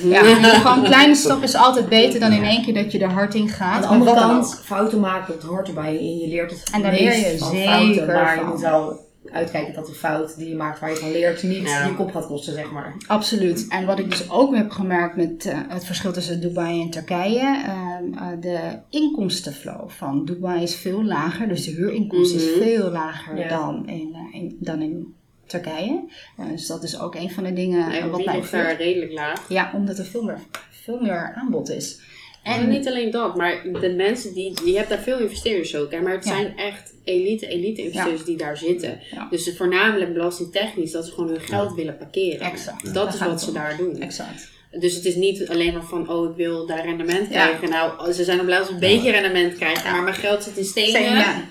ja, 0.03 0.22
dus 0.39 0.51
gewoon 0.51 0.78
een 0.78 0.84
kleine 0.84 1.16
stap 1.16 1.43
is 1.43 1.55
altijd 1.55 1.89
beter 1.89 2.20
dan 2.20 2.32
in 2.32 2.43
één 2.43 2.64
keer 2.64 2.74
dat 2.74 2.91
je 2.91 2.99
er 2.99 3.12
hard 3.12 3.36
in 3.36 3.49
gaat. 3.49 3.76
Aan 3.76 3.82
de 3.82 3.88
andere 3.88 4.16
dan 4.20 4.30
kant, 4.30 4.62
fouten 4.64 4.99
maken, 4.99 5.34
dat 5.34 5.43
hoort 5.49 5.68
erbij. 5.68 5.97
En 5.97 6.18
je 6.18 6.28
leert 6.28 6.51
het 6.51 6.70
En 6.74 6.82
daar 6.82 6.91
meest 6.91 7.03
leer 7.22 7.32
je 7.32 7.38
van 7.38 7.49
zeker 7.49 7.72
fouten. 7.74 8.05
Maar 8.07 8.34
je 8.36 8.39
van. 8.41 8.49
moet 8.49 8.62
wel 8.62 9.09
uitkijken 9.32 9.74
dat 9.74 9.86
de 9.86 9.93
fout 9.93 10.38
die 10.38 10.49
je 10.49 10.55
maakt, 10.55 10.80
waar 10.80 10.89
je 10.89 10.95
van 10.95 11.12
leert, 11.12 11.43
niet 11.43 11.68
Ja. 11.70 11.86
je 11.86 11.95
kop 11.95 12.12
gaat 12.12 12.28
kosten, 12.28 12.53
zeg 12.53 12.72
maar. 12.72 12.95
Absoluut. 13.07 13.66
En 13.70 13.86
wat 13.86 13.99
ik 13.99 14.09
dus 14.09 14.30
ook 14.30 14.55
heb 14.55 14.72
gemerkt 14.72 15.16
met 15.16 15.45
eh, 15.45 15.57
het 15.68 15.86
verschil 15.86 16.12
tussen 16.12 16.41
Dubai 16.41 16.82
en 16.82 16.89
Turkije. 16.89 17.39
ehm, 17.66 18.14
eh, 18.24 18.28
de 18.41 18.57
inkomstenflow 18.89 19.89
van 19.89 20.26
Dubai 20.26 20.62
is 20.64 20.76
veel 20.76 21.03
lager. 21.03 21.47
Dus 21.47 21.66
de 21.66 21.72
huurinkomsten 21.72 22.39
is 22.39 22.45
Mhm. 22.55 22.64
veel 22.64 22.91
lager 22.91 23.38
Ja. 23.38 23.47
dan, 23.47 23.88
in, 23.88 24.16
eh, 24.34 24.39
in- 24.41 24.57
dan 24.59 24.82
in 24.82 25.14
Turkije. 25.52 26.04
Eh, 26.38 26.45
dus 26.49 26.68
dat 26.68 26.84
is 26.84 26.99
ook 26.99 27.16
een 27.16 27.32
van 27.32 27.43
de 27.43 27.54
dingen 27.54 27.91
eh, 27.91 27.97
En 27.97 28.10
wat 28.10 28.18
die 28.18 28.26
mij 28.30 28.36
ligt 28.38 28.52
daar 28.52 28.76
redelijk 28.78 29.12
laag. 29.12 29.45
Ja, 29.49 29.72
omdat 29.76 29.97
er 29.97 30.06
veel 30.06 30.24
meer, 30.24 30.39
veel 30.70 30.99
meer 30.99 31.34
aanbod 31.36 31.70
is. 31.70 31.99
En 32.43 32.70
niet 32.70 32.88
alleen 32.88 33.12
dat, 33.12 33.36
maar 33.36 33.64
de 33.82 33.89
mensen 33.89 34.34
die, 34.34 34.66
je 34.66 34.78
hebt 34.78 34.89
daar 34.89 34.99
veel 34.99 35.20
investeerders 35.20 35.76
ook, 35.76 35.91
hè, 35.91 36.02
maar 36.02 36.14
het 36.14 36.26
Ja. 36.26 36.32
zijn 36.36 36.58
echt 36.58 36.93
elite, 37.04 37.47
elite 37.47 37.82
investeerders 37.82 38.26
die 38.26 38.38
daar 38.38 38.58
zitten. 38.58 38.99
Ja. 39.12 39.28
Dus 39.30 39.54
voornamelijk 39.58 40.14
belastingtechnisch 40.14 40.91
dat 40.91 41.06
ze 41.06 41.12
gewoon 41.12 41.30
hun 41.30 41.41
geld 41.41 41.74
willen 41.74 41.97
parkeren. 41.97 42.52
Exact. 42.52 42.93
Dat 42.93 43.14
is 43.14 43.20
wat 43.20 43.41
ze 43.41 43.47
om. 43.47 43.54
daar 43.54 43.78
doen. 43.78 43.99
Exact. 43.99 44.49
Dus 44.80 44.95
het 44.95 45.05
is 45.05 45.15
niet 45.15 45.49
alleen 45.49 45.74
maar 45.74 45.84
van, 45.84 46.09
oh 46.09 46.30
ik 46.30 46.36
wil 46.36 46.65
daar 46.65 46.86
rendement 46.86 47.28
Ja. 47.30 47.45
krijgen. 47.45 47.69
Nou, 47.69 48.11
ze 48.11 48.24
zijn 48.24 48.39
er 48.39 48.45
blij 48.45 48.57
als 48.57 48.67
ze 48.67 48.74
een 48.74 48.80
beetje 48.80 49.11
rendement 49.11 49.55
krijgen, 49.55 49.91
maar 49.91 50.03
mijn 50.03 50.15
geld 50.15 50.43
zit 50.43 50.57
in 50.57 50.65
stenen. 50.65 51.01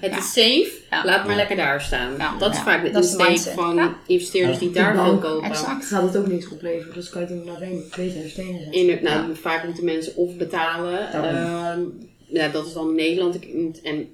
Het 0.00 0.10
Ja. 0.10 0.18
is 0.18 0.32
safe, 0.32 0.70
Ja. 0.90 1.04
laat 1.04 1.26
maar 1.26 1.36
lekker 1.36 1.56
daar 1.56 1.80
staan. 1.80 2.12
Ja. 2.18 2.34
Dat 2.38 2.50
is 2.50 2.56
Ja. 2.56 2.62
vaak 2.62 2.84
de 2.84 2.90
Dat 2.90 3.02
de 3.02 3.26
insteek 3.28 3.54
van 3.54 3.74
Ja. 3.76 3.94
investeerders 4.06 4.58
die 4.58 4.70
daar 4.70 4.94
veel 4.94 5.18
kopen. 5.18 5.48
Exact. 5.48 5.84
Gaat 5.86 6.02
het 6.02 6.16
ook 6.16 6.26
niks 6.26 6.48
opleveren, 6.48 6.94
dus 6.94 7.08
kan 7.10 7.20
je 7.20 7.26
het 7.26 7.36
inderdaad 7.36 7.60
beter 7.96 8.22
in 8.22 8.30
stenen 8.30 8.60
zetten. 8.60 8.72
In, 8.72 8.98
nou, 9.02 9.36
Vaak 9.36 9.64
moeten 9.64 9.84
mensen 9.84 10.16
of 10.16 10.36
betalen. 10.36 11.12
Ehm, 11.12 11.80
ja, 12.26 12.48
dat 12.48 12.66
is 12.66 12.72
dan 12.72 12.88
in 12.88 12.94
Nederland. 12.94 13.34
Ik- 13.34 13.76
En 13.82 14.08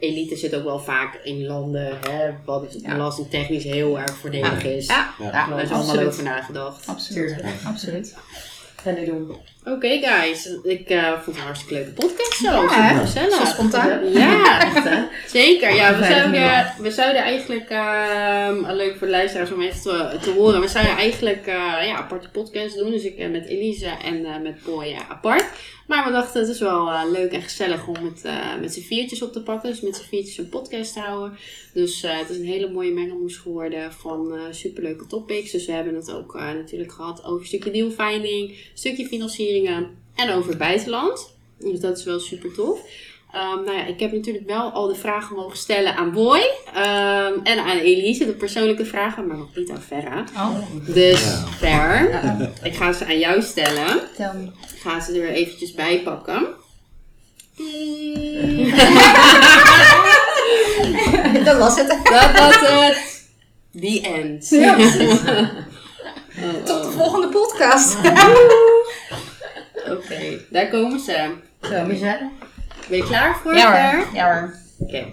elite 0.00 0.36
zit 0.36 0.54
ook 0.54 0.64
wel 0.64 0.78
vaak 0.78 1.14
in 1.24 1.46
landen 1.46 1.98
hè, 2.10 2.30
wat 2.44 2.76
Ja. 2.82 2.92
belastingtechnisch 2.92 3.64
heel 3.64 3.98
erg 3.98 4.16
voordelig 4.16 4.64
is. 4.64 4.86
Ja, 4.86 5.14
Ja. 5.18 5.30
Daar 5.48 5.62
is 5.62 5.70
allemaal 5.70 5.98
over 6.06 6.22
nagedacht. 6.22 6.86
Absoluut. 6.86 7.28
Tuurlijk. 7.28 7.56
Absoluut. 7.66 8.14
Ga 8.82 8.90
nu 8.90 9.04
doen. 9.04 9.36
Oké 9.72 9.98
guys, 10.00 10.46
ik 10.62 10.88
eh, 10.88 11.12
vond 11.12 11.26
het 11.26 11.36
een 11.36 11.42
hartstikke 11.42 11.74
leuke 11.74 11.90
podcast 11.90 12.28
zo. 12.38 12.62
Ja, 12.62 12.98
gezellig. 12.98 13.34
Zo 13.34 13.44
spontaan. 13.44 14.12
Ja, 14.12 14.60
Echt 14.74 14.84
hè? 14.84 15.02
zeker. 15.26 15.74
Ja, 15.74 15.98
we, 15.98 16.04
zouden, 16.04 16.72
we 16.78 16.90
zouden 16.90 17.22
eigenlijk, 17.22 17.68
ehm, 17.68 18.76
leuk 18.76 18.96
voor 18.96 19.06
de 19.06 19.12
luisteraars 19.12 19.52
om 19.52 19.62
even 19.62 19.80
te, 19.80 20.18
te 20.22 20.30
horen, 20.30 20.60
we 20.60 20.68
zouden 20.68 20.96
eigenlijk 20.96 21.46
eh, 21.46 21.54
ja, 21.86 21.96
aparte 21.96 22.28
podcasts 22.28 22.76
doen. 22.76 22.90
Dus 22.90 23.04
ik 23.04 23.16
eh, 23.16 23.30
met 23.30 23.46
Elise 23.46 23.86
en 23.86 24.42
met 24.42 24.58
eh, 24.66 25.10
apart. 25.10 25.44
Maar 25.86 26.04
we 26.06 26.12
dachten 26.12 26.40
het 26.40 26.50
is 26.50 26.60
wel 26.60 27.10
leuk 27.12 27.32
en 27.32 27.42
gezellig 27.42 27.86
om 27.86 27.94
het 27.94 28.22
met 28.60 28.74
z'n 28.74 28.80
viertjes 28.80 29.22
op 29.22 29.32
te 29.32 29.42
pakken. 29.42 29.70
Dus 29.70 29.80
met 29.80 29.96
z'n 29.96 30.08
viertjes 30.08 30.38
een 30.38 30.48
podcast 30.48 30.92
te 30.92 31.00
houden. 31.00 31.38
Dus 31.72 32.02
het 32.06 32.30
is 32.30 32.36
een 32.36 32.44
hele 32.44 32.70
mooie 32.70 32.92
mengelmoes 32.92 33.36
geworden 33.36 33.92
van 33.92 34.38
superleuke 34.50 35.06
topics. 35.06 35.50
Dus 35.50 35.66
we 35.66 35.72
hebben 35.72 35.94
het 35.94 36.12
ook 36.12 36.34
natuurlijk 36.34 36.92
gehad 36.92 37.24
over 37.24 37.40
een 37.40 37.46
stukje 37.46 37.70
dealfinding, 37.70 38.48
een 38.48 38.56
stukje 38.74 39.08
en 39.66 40.30
over 40.32 40.48
het 40.48 40.58
buitenland. 40.58 41.30
Dus 41.58 41.80
dat 41.80 41.98
is 41.98 42.04
wel 42.04 42.18
super 42.18 42.54
tof. 42.54 42.80
Ehm, 43.32 43.64
nou 43.64 43.72
ja, 43.76 43.86
ik 43.86 44.00
heb 44.00 44.12
natuurlijk 44.12 44.46
wel 44.46 44.70
al 44.70 44.86
de 44.86 44.94
vragen 44.94 45.36
mogen 45.36 45.56
stellen 45.56 45.94
aan 45.96 46.12
Boy 46.12 46.50
ehm, 46.74 47.32
en 47.42 47.58
aan 47.58 47.78
Elise, 47.78 48.26
de 48.26 48.32
persoonlijke 48.32 48.84
vragen, 48.84 49.26
maar 49.26 49.36
nog 49.36 49.48
niet 49.54 49.70
aan 49.70 49.82
Verra. 49.82 50.24
Oh, 50.36 50.56
Dus 50.86 51.20
Ver, 51.58 52.20
ik 52.62 52.74
ga 52.74 52.92
ze 52.92 53.06
aan 53.06 53.18
jou 53.18 53.42
stellen. 53.42 54.00
tel 54.16 54.32
me. 54.32 54.44
Ik 54.74 54.80
ga 54.80 55.00
ze 55.00 55.20
er 55.20 55.28
eventjes 55.28 55.72
bij 55.72 56.02
pakken. 56.02 56.46
Dat 61.44 61.58
was 61.58 61.76
het. 61.76 61.88
Dat 61.88 62.38
was 62.38 62.56
het. 62.60 63.26
The 63.80 64.00
end. 64.00 64.48
Ja. 64.48 64.76
Oh, 66.42 66.64
Tot 66.64 66.82
de 66.82 66.88
oh. 66.88 66.94
volgende 66.96 67.28
podcast. 67.28 67.96
Oké, 69.92 70.38
daar 70.50 70.68
komen 70.68 71.00
ze. 71.00 71.30
Zo, 71.62 71.84
Michelle. 71.84 72.28
Ben 72.88 72.98
je 72.98 73.04
klaar 73.04 73.36
voor? 73.42 73.56
Ja 73.56 73.92
hoor. 73.92 74.06
Ja 74.14 74.34
hoor. 74.34 74.54
Oké. 74.78 75.06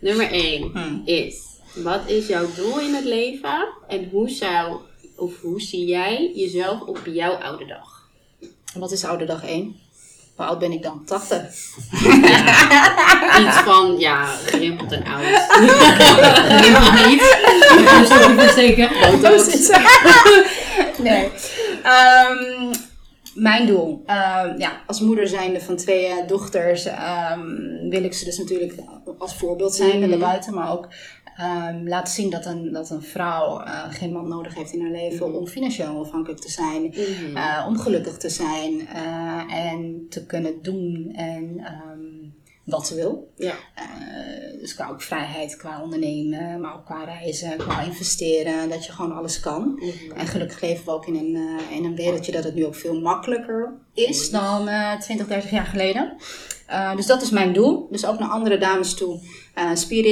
Nummer 0.00 0.32
1 0.32 0.70
Hmm. 0.72 1.02
is: 1.04 1.36
wat 1.74 2.00
is 2.06 2.26
jouw 2.26 2.46
doel 2.56 2.80
in 2.80 2.94
het 2.94 3.04
leven 3.04 3.68
en 3.88 4.08
hoe 4.10 4.28
zou 4.30 4.76
of 5.16 5.32
hoe 5.40 5.60
zie 5.60 5.84
jij 5.86 6.32
jezelf 6.34 6.80
op 6.80 6.98
jouw 7.04 7.32
oude 7.32 7.66
dag? 7.66 8.08
Wat 8.74 8.92
is 8.92 9.04
oude 9.04 9.24
dag 9.24 9.44
1? 9.44 9.76
Hoe 10.36 10.46
oud 10.46 10.58
ben 10.58 10.72
ik 10.72 10.82
dan? 10.82 11.02
80. 11.06 11.42
Iets 13.40 13.56
van 13.68 13.98
ja, 13.98 14.24
gerimpeld 14.24 14.92
en 14.92 15.04
oud. 15.06 15.22
Nog 16.70 16.94
niet. 17.06 17.20
Dus 17.98 18.08
dat 18.08 18.28
niet 18.28 18.40
versteken. 18.40 18.88
Precies. 19.20 19.68
nee. 20.98 21.28
Ehm, 21.82 22.72
mijn 23.34 23.66
doel. 23.66 24.02
Ehm, 24.06 24.58
ja, 24.60 24.80
als 24.86 25.00
moeder 25.00 25.28
zijnde 25.28 25.60
van 25.60 25.76
twee 25.76 26.06
eh, 26.06 26.26
dochters 26.26 26.84
ehm, 26.84 27.40
wil 27.88 28.04
ik 28.04 28.12
ze 28.14 28.24
dus 28.24 28.38
natuurlijk 28.38 28.74
als 29.18 29.34
voorbeeld 29.36 29.74
zijn 29.74 29.98
Mhm. 30.00 30.08
naar 30.08 30.18
buiten, 30.18 30.54
maar 30.54 30.72
ook 30.72 30.88
ehm, 31.36 31.88
laten 31.88 32.12
zien 32.12 32.30
dat 32.30 32.46
een, 32.46 32.72
dat 32.72 32.90
een 32.90 33.02
vrouw 33.02 33.60
eh, 33.60 33.84
geen 33.90 34.12
man 34.12 34.28
nodig 34.28 34.54
heeft 34.54 34.72
in 34.72 34.80
haar 34.80 34.90
leven 34.90 35.34
om 35.34 35.46
financieel 35.46 35.94
onafhankelijk 35.94 36.40
te 36.40 36.50
zijn, 36.50 36.82
Mhm. 36.82 37.36
eh, 37.36 37.64
om 37.68 37.78
gelukkig 37.78 38.16
te 38.16 38.28
zijn 38.28 38.86
en 39.50 40.06
te 40.08 40.26
kunnen 40.26 40.62
doen 40.62 41.12
en 41.14 41.60
wat 42.64 42.86
ze 42.86 42.94
wil. 42.94 43.32
Ja. 43.36 43.54
Eh, 43.74 44.60
dus 44.60 44.74
qua 44.74 44.88
ook 44.88 45.02
vrijheid, 45.02 45.56
qua 45.56 45.82
ondernemen, 45.82 46.60
maar 46.60 46.74
ook 46.74 46.84
qua 46.84 47.04
reizen, 47.04 47.56
qua 47.56 47.80
investeren. 47.82 48.68
Dat 48.68 48.86
je 48.86 48.92
gewoon 48.92 49.12
alles 49.12 49.40
kan. 49.40 49.82
En 50.16 50.26
gelukkig 50.26 50.60
leven 50.60 50.84
we 50.84 50.90
ook 50.90 51.06
in 51.06 51.14
een, 51.14 51.36
eh, 51.36 51.76
in 51.76 51.84
een 51.84 51.96
wereldje 51.96 52.32
dat 52.32 52.44
het 52.44 52.54
nu 52.54 52.66
ook 52.66 52.74
veel 52.74 53.00
makkelijker 53.00 53.72
is 53.94 54.30
dan 54.30 54.68
eh 54.68 54.98
20, 54.98 55.26
30 55.26 55.50
jaar 55.50 55.66
geleden. 55.66 56.16
Eh, 56.66 56.96
dus 56.96 57.06
dat 57.06 57.22
is 57.22 57.30
mijn 57.30 57.52
doel. 57.52 57.88
Dus 57.90 58.06
ook 58.06 58.18
naar 58.18 58.28
andere 58.28 58.58
dames 58.58 58.94
toe. 58.94 59.20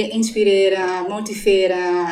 Inspireren, 0.09 1.05
motiveren, 1.09 2.07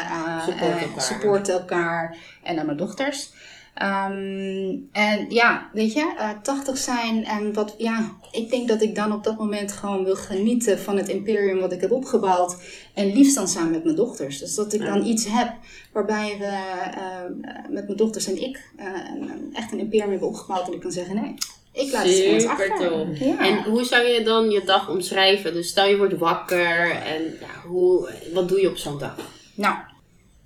Support 0.46 0.82
elkaar. 0.82 1.02
supporten 1.02 1.54
elkaar 1.54 2.18
en 2.44 2.56
naar 2.56 2.66
mijn 2.66 2.78
dochters. 2.78 3.32
Ehm, 3.80 4.76
en 4.92 5.26
ja, 5.30 5.70
weet 5.74 5.94
je, 5.94 6.14
eh 6.18 6.30
80 6.44 6.78
zijn 6.78 7.26
en 7.26 7.54
wat, 7.54 7.76
ja, 7.78 8.12
ik 8.32 8.50
denk 8.50 8.68
dat 8.68 8.82
ik 8.82 8.96
dan 8.96 9.12
op 9.14 9.24
dat 9.24 9.38
moment 9.38 9.72
gewoon 9.72 10.04
wil 10.04 10.16
genieten 10.16 10.80
van 10.80 10.98
het 10.98 11.08
imperium 11.10 11.60
wat 11.60 11.72
ik 11.72 11.82
heb 11.82 11.92
opgebouwd. 11.92 12.56
En 12.94 13.14
liefst 13.14 13.36
dan 13.36 13.48
samen 13.48 13.72
met 13.72 13.84
mijn 13.84 13.96
dochters. 13.96 14.40
Dus 14.40 14.56
dat 14.56 14.74
ik 14.74 14.82
dan 14.86 15.06
iets 15.06 15.26
heb 15.30 15.54
waarbij 15.94 16.36
we 16.40 16.46
eh, 16.46 17.70
met 17.70 17.86
mijn 17.86 17.98
dochters 17.98 18.28
en 18.28 18.42
ik 18.42 18.60
eh, 18.78 18.86
een- 18.86 19.50
echt 19.54 19.72
een 19.72 19.80
imperium 19.80 20.10
hebben 20.10 20.28
opgebouwd. 20.28 20.68
En 20.68 20.74
ik 20.74 20.80
kan 20.80 20.92
zeggen, 20.92 21.16
nee, 21.16 21.34
ik 21.74 21.92
laat 21.92 22.04
het 22.06 22.14
Super 22.16 22.50
achter. 22.50 22.90
tof. 22.90 23.20
Ja. 23.20 23.40
En 23.40 23.64
hoe 23.72 23.84
zou 23.84 24.08
je 24.08 24.24
dan 24.24 24.50
je 24.50 24.64
dag 24.66 24.90
omschrijven? 24.90 25.54
Dus 25.54 25.68
stel 25.68 25.88
je 25.88 25.98
wordt 25.98 26.18
wakker 26.18 26.92
en 26.92 27.22
ja, 27.40 27.68
hoe, 27.68 28.10
wat 28.34 28.50
doe 28.50 28.62
je 28.62 28.70
op 28.70 28.78
zo'n 28.78 28.98
dag? 29.00 29.16
Nou, 29.56 29.76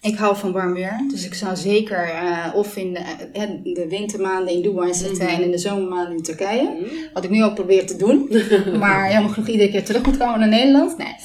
ik 0.03 0.17
hou 0.17 0.37
van 0.37 0.51
warm 0.51 0.73
weer. 0.73 1.05
Dus 1.07 1.25
ik 1.25 1.33
zou 1.33 1.55
zeker 1.55 2.09
eh, 2.09 2.55
of 2.55 2.75
in 2.75 2.93
de, 2.93 2.99
eh, 3.33 3.49
de 3.63 3.87
wintermaanden 3.89 4.53
in 4.53 4.61
Dubai 4.61 4.93
zitten 4.93 5.27
en 5.27 5.43
in 5.43 5.51
de 5.51 5.57
zomermaanden 5.57 6.15
in 6.17 6.23
Turkije. 6.23 6.69
Wat 7.13 7.23
ik 7.23 7.29
nu 7.29 7.43
ook 7.43 7.53
probeer 7.55 7.85
te 7.85 7.95
doen. 7.95 8.29
maar 8.79 9.11
jammer 9.11 9.31
genoeg 9.31 9.49
iedere 9.49 9.69
keer 9.69 9.83
terug 9.83 10.05
moet 10.05 10.17
komen 10.17 10.39
naar 10.39 10.49
Nederland. 10.49 10.97
Nee. 10.97 11.15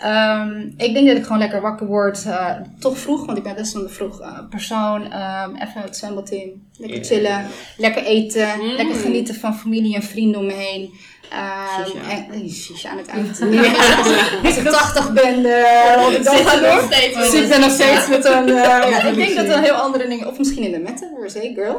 Ehm, 0.00 0.60
ik 0.76 0.92
denk 0.94 1.06
dat 1.06 1.16
ik 1.16 1.22
gewoon 1.22 1.38
lekker 1.38 1.60
wakker 1.60 1.86
word. 1.86 2.24
eh, 2.26 2.56
toch 2.78 2.98
vroeg, 2.98 3.26
want 3.26 3.38
ik 3.38 3.44
ben 3.44 3.54
best 3.54 3.72
wel 3.72 3.82
een 3.82 3.90
vroeg 3.90 4.46
persoon. 4.50 5.12
Ehm, 5.12 5.54
even 5.54 5.80
het 5.80 5.96
zwembad 5.96 6.30
in. 6.30 6.68
Lekker 6.76 7.04
chillen. 7.04 7.46
Lekker 7.76 8.04
eten. 8.04 8.48
Mm. 8.60 8.76
Lekker 8.76 8.96
genieten 8.96 9.34
van 9.34 9.54
familie 9.54 9.94
en 9.94 10.02
vrienden 10.02 10.40
om 10.40 10.46
me 10.46 10.52
heen. 10.52 10.90
En, 11.30 12.50
shisha 12.50 12.90
aan 12.90 12.98
het 12.98 13.06
eind. 13.06 13.28
Als 14.44 14.56
ik 14.56 14.68
80 14.68 15.12
ben, 15.12 15.42
wat 16.02 16.12
ik 16.12 16.24
dan 16.24 16.36
ga 16.36 17.20
Dus 17.20 17.34
ik 17.34 17.48
ben 17.48 17.60
nog 17.60 17.70
steeds 17.70 18.08
met 18.08 18.24
een. 18.24 18.48
eh, 18.48 18.54
ja, 18.64 19.02
ik 19.02 19.14
denk 19.14 19.36
dat 19.36 19.46
er 19.46 19.60
heel 19.60 19.74
andere 19.74 20.08
dingen. 20.08 20.28
Of 20.28 20.38
misschien 20.38 20.62
in 20.62 20.70
de 20.70 20.78
metaverse, 20.78 21.38
hey 21.38 21.52
girl. 21.54 21.76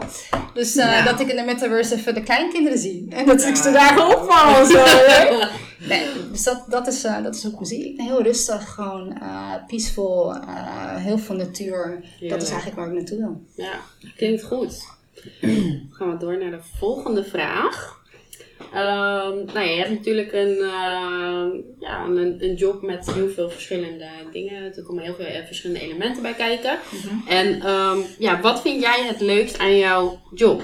Dus 0.54 0.76
eh, 0.76 0.86
Ja. 0.86 1.04
dat 1.04 1.20
ik 1.20 1.28
in 1.30 1.36
de 1.36 1.44
metaverse 1.44 1.96
even 1.96 2.14
de 2.14 2.24
kleinkinderen 2.24 2.78
zie. 2.80 3.06
En 3.10 3.26
dat 3.26 3.44
ik 3.46 3.56
ze 3.56 3.72
daar 3.72 4.08
opval. 4.08 4.66
Zo, 4.66 4.84
nee, 5.89 6.06
dus 6.32 6.44
dat, 6.44 6.64
dat, 6.68 6.88
is, 6.88 7.04
eh, 7.04 7.24
dat 7.24 7.36
is 7.36 7.48
ook 7.48 7.60
muziek. 7.60 7.84
Ik 7.86 7.98
ben 7.98 8.06
heel 8.06 8.22
rustig, 8.24 8.70
gewoon 8.74 9.18
peaceful, 9.68 10.36
heel 10.96 11.18
veel 11.18 11.36
natuur. 11.36 12.04
Dat 12.20 12.41
is 12.41 12.50
eigenlijk 12.50 12.80
waar 12.80 12.88
ik 12.88 12.94
naartoe 12.94 13.18
wil. 13.18 13.41
Ja, 13.56 13.74
klinkt 14.18 14.44
goed. 14.44 14.88
Dan 15.41 15.89
gaan 15.98 16.10
we 16.12 16.18
door 16.18 16.38
naar 16.38 16.52
de 16.52 16.62
volgende 16.80 17.24
vraag. 17.24 18.02
Ehm, 18.74 19.36
nou 19.45 19.59
ja, 19.59 19.61
je 19.61 19.78
hebt 19.78 19.89
natuurlijk 19.89 20.34
een, 20.34 20.57
ehm, 20.57 21.49
ja, 21.80 22.03
een, 22.05 22.36
een 22.43 22.55
job 22.55 22.82
met 22.82 23.14
heel 23.14 23.30
veel 23.30 23.49
verschillende 23.49 24.07
dingen. 24.32 24.76
Er 24.76 24.84
komen 24.84 25.03
heel 25.03 25.16
veel 25.16 25.26
eh, 25.26 25.45
verschillende 25.45 25.82
elementen 25.82 26.22
bij 26.22 26.34
kijken. 26.34 26.78
En 27.28 27.61
ehm, 27.61 27.97
ja, 28.20 28.41
wat 28.41 28.61
vind 28.61 28.82
jij 28.82 29.03
het 29.07 29.22
leukst 29.22 29.57
aan 29.59 29.78
jouw 29.78 30.20
job? 30.34 30.61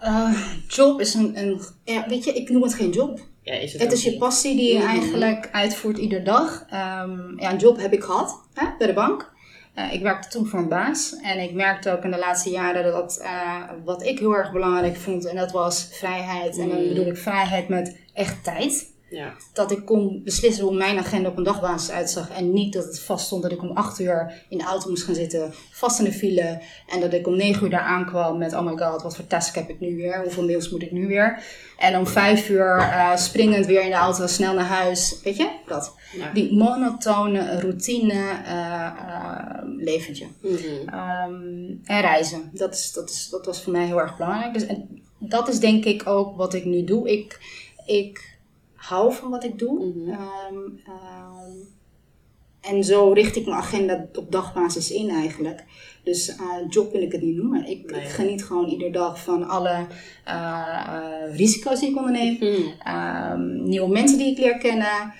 Eh, 0.00 0.42
job 0.68 1.00
is 1.00 1.14
een, 1.14 1.38
een. 1.38 1.60
Ja, 1.84 2.04
weet 2.08 2.24
je, 2.24 2.32
ik 2.32 2.48
noem 2.48 2.62
het 2.62 2.74
geen 2.74 2.90
job. 2.90 3.18
Ja, 3.42 3.52
is 3.54 3.72
het 3.72 3.92
is 3.92 4.04
je 4.04 4.16
passie 4.16 4.56
die 4.56 4.72
je 4.72 4.78
Mhm. 4.78 4.88
eigenlijk 4.88 5.48
uitvoert 5.52 5.98
ieder 5.98 6.24
dag. 6.24 6.64
Ja, 6.70 7.06
een 7.36 7.56
job 7.58 7.80
heb 7.80 7.92
ik 7.92 8.02
gehad 8.02 8.40
hè, 8.54 8.66
bij 8.78 8.86
de 8.86 8.92
bank. 8.92 9.32
Eh, 9.74 9.92
ik 9.92 10.02
werkte 10.02 10.28
toen 10.28 10.46
voor 10.46 10.58
een 10.58 10.68
baas. 10.68 11.16
En 11.22 11.38
ik 11.38 11.52
merkte 11.54 11.90
ook 11.90 12.04
in 12.04 12.10
de 12.10 12.18
laatste 12.18 12.50
jaren 12.50 12.92
dat 12.92 13.18
eh, 13.22 13.60
wat 13.84 14.02
ik 14.02 14.18
heel 14.18 14.36
erg 14.36 14.52
belangrijk 14.52 14.96
vond. 14.96 15.26
En 15.26 15.36
dat 15.36 15.52
was 15.52 15.88
vrijheid. 15.92 16.58
En 16.58 16.68
dan 16.68 16.78
Mhm. 16.78 16.88
bedoel 16.88 17.06
ik 17.06 17.16
vrijheid 17.16 17.68
met 17.68 17.96
echt 18.12 18.44
tijd. 18.44 18.92
Ja. 19.14 19.34
Dat 19.52 19.70
ik 19.70 19.84
kon 19.84 20.20
beslissen 20.24 20.64
hoe 20.64 20.74
mijn 20.74 20.98
agenda 20.98 21.28
op 21.28 21.36
een 21.36 21.44
dagbasis 21.44 21.90
uitzag. 21.90 22.30
En 22.30 22.52
niet 22.52 22.72
dat 22.72 22.84
het 22.84 23.00
vast 23.00 23.26
stond 23.26 23.42
dat 23.42 23.52
ik 23.52 23.62
om 23.62 23.70
8 23.70 24.00
uur 24.00 24.44
in 24.48 24.58
de 24.58 24.64
auto 24.64 24.88
moest 24.88 25.04
gaan 25.04 25.14
zitten. 25.14 25.54
Vast 25.70 25.98
in 25.98 26.04
de 26.04 26.12
file. 26.12 26.62
En 26.86 27.00
dat 27.00 27.12
ik 27.12 27.26
om 27.26 27.36
9 27.36 27.64
uur 27.64 27.70
daar 27.70 27.80
aankwam 27.80 28.38
met 28.38 28.52
oh 28.52 28.62
my 28.62 28.76
god, 28.76 29.02
wat 29.02 29.16
voor 29.16 29.26
task 29.26 29.54
heb 29.54 29.68
ik 29.68 29.80
nu 29.80 29.96
weer? 29.96 30.22
Hoeveel 30.22 30.44
mails 30.44 30.70
moet 30.70 30.82
ik 30.82 30.90
nu 30.92 31.06
weer? 31.06 31.42
En 31.78 31.98
om 31.98 32.06
5 32.06 32.48
uur 32.48 32.76
eh, 32.78 33.16
springend 33.16 33.66
weer 33.66 33.82
in 33.82 33.90
de 33.90 33.96
auto 33.96 34.26
snel 34.26 34.54
naar 34.54 34.64
huis. 34.64 35.20
Weet 35.24 35.36
je, 35.36 35.50
dat. 35.66 35.94
Ja. 36.12 36.32
Die 36.32 36.56
monotone 36.56 37.60
routine 37.60 38.12
eh, 38.44 38.86
eh, 38.86 39.58
leventje. 39.76 40.26
Mhm. 40.40 40.54
Ehm, 40.86 41.34
en 41.84 42.00
reizen. 42.00 42.50
Dat, 42.52 42.74
is, 42.74 42.92
dat, 42.92 43.10
is, 43.10 43.28
dat 43.30 43.46
was 43.46 43.62
voor 43.62 43.72
mij 43.72 43.86
heel 43.86 44.00
erg 44.00 44.16
belangrijk. 44.16 44.52
Dus, 44.52 44.66
en 44.66 45.02
dat 45.18 45.48
is 45.48 45.58
denk 45.58 45.84
ik 45.84 46.06
ook 46.06 46.36
wat 46.36 46.54
ik 46.54 46.64
nu 46.64 46.84
doe. 46.84 47.10
Ik, 47.10 47.38
ik 47.86 48.33
hou 48.88 49.12
van 49.14 49.30
wat 49.30 49.44
ik 49.44 49.58
doe. 49.58 49.84
Mhm. 49.84 50.10
Ehm, 50.10 50.56
ehm, 50.86 51.52
en 52.60 52.84
zo 52.84 53.12
richt 53.12 53.36
ik 53.36 53.46
mijn 53.46 53.58
agenda 53.58 54.06
op 54.14 54.32
dagbasis 54.32 54.90
in 54.90 55.10
eigenlijk. 55.10 55.64
Dus 56.02 56.28
eh, 56.28 56.44
job 56.68 56.92
wil 56.92 57.02
ik 57.02 57.12
het 57.12 57.22
niet 57.22 57.36
noemen. 57.36 57.66
Ik, 57.66 57.90
Nee. 57.90 58.00
ik 58.00 58.08
geniet 58.08 58.44
gewoon 58.44 58.68
iedere 58.68 58.90
dag 58.90 59.22
van 59.22 59.48
alle 59.48 59.86
eh, 60.24 60.86
eh, 60.86 61.36
risico's 61.36 61.80
die 61.80 61.90
ik 61.90 61.96
onderneem. 61.96 62.34
Mhm. 62.40 62.70
Ehm, 62.84 63.62
nieuwe 63.68 63.88
mensen 63.88 64.18
die 64.18 64.30
ik 64.30 64.38
leer 64.38 64.58
kennen. 64.58 65.14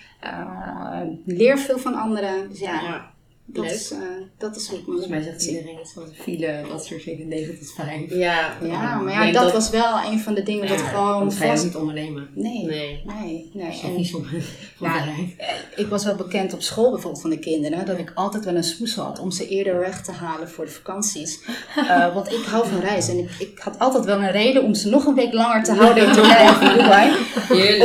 Leer 1.25 1.59
veel 1.59 1.79
van 1.79 1.95
anderen. 1.95 2.49
Dus 2.49 2.59
ja, 2.59 2.73
Ja. 2.83 3.14
Dat, 3.47 3.65
leuk. 3.65 3.73
is, 3.75 3.91
eh, 3.91 3.99
dat 4.39 4.57
is 4.57 4.69
hoe 4.69 4.79
ik 4.79 4.85
Volgens 4.85 5.07
mij 5.07 5.23
zegt 5.23 5.45
iedereen 5.47 5.79
iets 5.81 5.93
van 5.93 6.05
de 6.05 6.23
file, 6.23 6.61
dat 6.69 6.85
soort 6.87 7.05
dingen, 7.05 7.29
9 7.29 7.59
tot 7.59 7.73
5. 7.73 8.11
Ja. 8.15 8.57
Ja, 8.63 8.97
maar 9.01 9.13
ja, 9.27 9.33
dat, 9.33 9.43
dat- 9.43 9.53
was 9.53 9.71
wel 9.71 9.97
een 10.11 10.21
van 10.21 10.35
de 10.35 10.43
dingen 10.43 10.69
dat 10.69 10.79
Ja, 10.79 10.87
gewoon 10.87 11.19
Want 11.19 11.35
ga 11.35 11.45
je 11.45 11.51
ook 11.51 11.57
vast... 11.57 11.65
niet 11.65 11.77
ondernemen. 11.77 12.29
Nee, 12.35 12.65
Nee. 12.65 13.03
nee, 13.05 13.51
nee. 13.55 13.67
Dat 13.67 13.75
is 13.75 13.83
En- 13.83 13.95
niet 13.97 14.07
zo 14.09 14.23
van 14.31 14.39
Ja, 14.89 14.93
bedrijf. 14.99 15.37
eh, 15.37 15.49
ik 15.77 15.87
was 15.87 16.05
wel 16.05 16.15
bekend 16.15 16.53
op 16.53 16.63
school 16.63 16.91
bijvoorbeeld 16.91 17.21
van 17.23 17.31
de 17.31 17.39
kinderen 17.39 17.87
dat 17.87 17.99
ik 17.99 18.13
altijd 18.15 18.45
wel 18.45 18.55
een 18.57 18.65
smoes 18.65 18.95
had 18.95 19.19
om 19.19 19.31
ze 19.31 19.49
eerder 19.49 19.79
weg 19.79 20.03
te 20.03 20.13
halen 20.13 20.49
voor 20.51 20.65
de 20.65 20.71
vakanties. 20.71 21.39
Eh, 21.89 22.15
want 22.15 22.33
ik 22.33 22.45
hou 22.47 22.67
van 22.69 22.81
reizen 22.81 23.13
en 23.13 23.19
ik, 23.19 23.31
ik 23.39 23.59
had 23.59 23.79
altijd 23.79 24.05
wel 24.05 24.19
een 24.19 24.31
reden 24.31 24.63
om 24.63 24.75
ze 24.75 24.89
nog 24.89 25.07
een 25.07 25.15
week 25.15 25.33
langer 25.33 25.63
te 25.65 25.73
houden 25.73 26.07
in 26.07 26.13
Turkije 26.13 26.49
of 26.49 26.59
Dubai. 26.75 27.11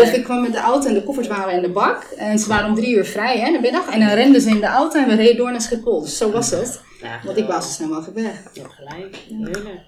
Of 0.01 0.13
ik 0.13 0.23
kwam 0.23 0.41
met 0.41 0.51
de 0.51 0.57
auto 0.59 0.87
en 0.87 0.93
de 0.93 1.03
koffers 1.03 1.27
waren 1.27 1.53
in 1.53 1.61
de 1.61 1.69
bak 1.69 2.03
en 2.03 2.39
ze 2.39 2.47
waren 2.47 2.67
om 2.69 2.75
drie 2.75 2.95
uur 2.95 3.05
vrij 3.05 3.39
hè, 3.39 3.45
in 3.47 3.53
de 3.53 3.59
middag 3.59 3.89
en 3.89 3.99
dan 3.99 4.09
renden 4.09 4.41
ze 4.41 4.49
in 4.49 4.59
de 4.59 4.65
auto 4.65 4.99
en 4.99 5.07
we 5.07 5.15
reden 5.15 5.37
door 5.37 5.48
naar 5.51 5.61
Schiphol. 5.61 6.01
Dus 6.01 6.17
zo 6.17 6.31
was 6.31 6.51
het, 6.51 6.81
Ja, 7.01 7.19
want 7.25 7.37
ik 7.37 7.45
wou 7.47 7.61
zo 7.61 7.67
snel 7.69 7.87
mogelijk 7.87 8.15
weg. 8.17 8.43
Je 8.53 8.61
hebt 8.61 8.73
gelijk. 8.73 9.15
Heerlijk. 9.29 9.79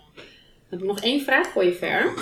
Heb 0.69 0.79
ik 0.79 0.85
nog 0.85 0.99
één 0.99 1.21
vraag 1.21 1.47
voor 1.47 1.65
je, 1.65 1.73
Ver. 1.73 2.13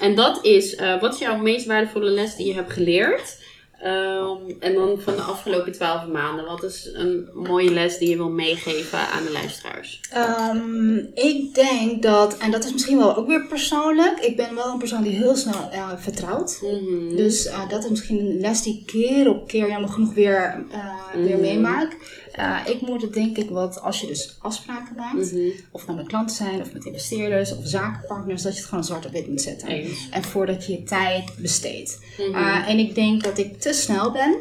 En 0.00 0.14
dat 0.14 0.44
is, 0.44 0.74
eh, 0.74 1.00
wat 1.00 1.12
is 1.14 1.20
jouw 1.20 1.36
meest 1.36 1.66
waardevolle 1.66 2.10
les 2.10 2.36
die 2.36 2.46
je 2.46 2.54
hebt 2.54 2.72
geleerd? 2.72 3.42
Ehm, 3.80 4.36
en 4.60 4.74
dan 4.74 5.00
van 5.00 5.16
de 5.16 5.22
afgelopen 5.22 5.72
twaalf 5.72 6.06
maanden. 6.06 6.44
Wat 6.44 6.62
is 6.62 6.90
een 6.92 7.28
mooie 7.34 7.70
les 7.70 7.98
die 7.98 8.08
je 8.10 8.16
wil 8.16 8.30
meegeven 8.30 8.98
aan 8.98 9.24
de 9.24 9.32
luisteraars? 9.32 10.00
Ehm, 10.10 10.96
ik 11.14 11.54
denk 11.54 12.02
dat, 12.02 12.36
en 12.38 12.50
dat 12.50 12.64
is 12.64 12.72
misschien 12.72 12.96
wel 12.98 13.16
ook 13.16 13.26
weer 13.26 13.46
persoonlijk, 13.46 14.20
ik 14.20 14.36
ben 14.36 14.54
wel 14.54 14.72
een 14.72 14.78
persoon 14.78 15.02
die 15.02 15.12
heel 15.16 15.36
snel 15.36 15.68
eh, 15.70 15.88
vertrouwt. 15.96 16.58
Mhm. 16.62 17.16
Dus 17.16 17.46
eh, 17.46 17.68
dat 17.68 17.84
is 17.84 17.90
misschien 17.90 18.18
een 18.18 18.40
les 18.40 18.62
die 18.62 18.78
ik 18.80 18.86
keer 18.86 19.28
op 19.28 19.48
keer 19.48 19.68
jammer 19.68 19.90
genoeg 19.90 20.14
weer, 20.14 20.64
weer 21.14 21.30
Mhm. 21.30 21.40
meemaak. 21.40 21.96
Ik 22.66 22.80
moet 22.80 23.02
het 23.02 23.12
denk 23.12 23.36
ik 23.36 23.50
wat, 23.50 23.80
als 23.80 24.00
je 24.00 24.06
dus 24.06 24.36
afspraken 24.40 24.96
maakt, 24.96 25.32
Mhm. 25.32 25.48
of 25.70 25.86
nou 25.86 25.98
met 25.98 26.06
klanten 26.06 26.36
zijn, 26.36 26.60
of 26.60 26.72
met 26.72 26.84
investeerders, 26.84 27.56
of 27.56 27.66
zakenpartners, 27.66 28.42
dat 28.42 28.52
je 28.52 28.58
het 28.58 28.68
gewoon 28.68 28.84
zwart 28.84 29.06
op 29.06 29.12
wit 29.12 29.28
moet 29.28 29.40
zetten. 29.40 29.68
Eens. 29.68 30.08
En 30.10 30.24
voordat 30.24 30.66
je 30.66 30.72
je 30.72 30.82
tijd 30.82 31.30
besteedt. 31.38 31.98
Mhm. 32.18 32.34
Eh, 32.34 32.68
en 32.68 32.78
ik 32.78 32.94
denk 32.94 33.22
dat 33.24 33.38
ik 33.38 33.60
te 33.60 33.72
snel 33.72 34.12
ben 34.12 34.36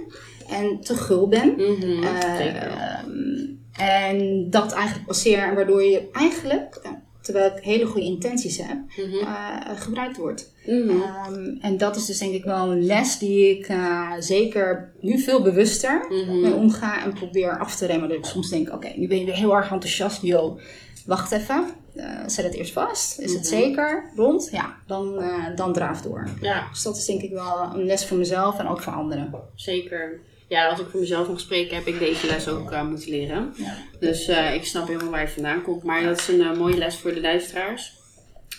en 0.50 0.80
te 0.82 0.96
gul 0.96 1.28
ben. 1.28 1.54
Mhm. 1.56 2.04
Eh. 2.04 2.56
Ehm, 2.64 3.52
en 3.78 4.50
dat 4.50 4.72
eigenlijk 4.72 5.08
passeer, 5.08 5.56
waardoor 5.56 5.84
je 5.84 6.10
eigenlijk, 6.12 6.82
terwijl 7.24 7.52
ik 7.58 7.64
hele 7.64 7.86
goede 7.86 8.06
intenties 8.08 8.58
heb, 8.58 8.78
Mhm. 8.98 9.16
eh, 9.18 9.56
gebruikt 9.76 10.18
wordt. 10.18 10.52
Mhm. 10.66 10.90
Ehm, 11.02 11.56
en 11.62 11.78
dat 11.78 11.96
is 11.96 12.06
dus 12.06 12.18
denk 12.18 12.34
ik 12.34 12.44
wel 12.44 12.72
een 12.72 12.86
les 12.86 13.18
die 13.18 13.58
ik 13.58 13.68
eh, 13.68 14.12
zeker 14.20 14.94
nu 15.02 15.20
veel 15.20 15.42
bewuster 15.42 16.06
Mhm. 16.10 16.40
mee 16.42 16.54
omga 16.54 17.04
en 17.04 17.14
probeer 17.14 17.60
af 17.60 17.76
te 17.76 17.86
remmen. 17.86 18.10
Dat 18.10 18.18
ik 18.18 18.26
soms 18.26 18.50
denk, 18.50 18.74
oké, 18.74 18.92
nu 18.96 19.08
ben 19.08 19.20
je 19.20 19.26
weer 19.26 19.36
heel 19.36 19.56
erg 19.56 19.72
enthousiast. 19.72 20.22
Yo, 20.22 20.60
wacht 21.06 21.32
even. 21.32 21.66
Eh, 21.96 22.06
zet 22.28 22.46
het 22.46 22.54
eerst 22.54 22.74
vast. 22.74 23.20
Is 23.20 23.34
het 23.34 23.48
zeker 23.48 24.12
rond? 24.16 24.50
Ja, 24.52 24.76
dan, 24.88 25.22
eh, 25.22 25.56
dan 25.56 25.74
draaf 25.74 26.02
door. 26.02 26.28
Ja, 26.42 26.68
Dus 26.72 26.84
dat 26.84 26.98
is 26.98 27.06
denk 27.06 27.22
ik 27.22 27.32
wel 27.32 27.70
een 27.74 27.84
les 27.86 28.06
voor 28.06 28.18
mezelf 28.18 28.60
en 28.60 28.68
ook 28.68 28.82
voor 28.82 28.94
anderen. 28.94 29.34
zeker. 29.56 30.20
Ja, 30.54 30.68
als 30.68 30.80
ik 30.80 30.88
voor 30.92 31.00
mezelf 31.00 31.28
mag 31.28 31.40
spreken, 31.40 31.76
heb 31.76 31.88
ik 31.88 32.00
deze 32.00 32.28
les 32.28 32.48
ook 32.48 32.72
eh, 32.72 32.88
moeten 32.88 33.10
leren. 33.10 33.54
Ja. 33.58 33.78
Dus 34.00 34.28
eh, 34.28 34.54
ik 34.54 34.66
snap 34.66 34.88
helemaal 34.88 35.10
waar 35.10 35.22
je 35.22 35.28
vandaan 35.28 35.62
komt. 35.62 35.84
Maar 35.84 36.04
dat 36.04 36.18
is 36.18 36.28
een 36.28 36.42
eh, 36.42 36.58
mooie 36.58 36.78
les 36.78 36.96
voor 36.96 37.14
de 37.14 37.22
luisteraars. 37.22 37.94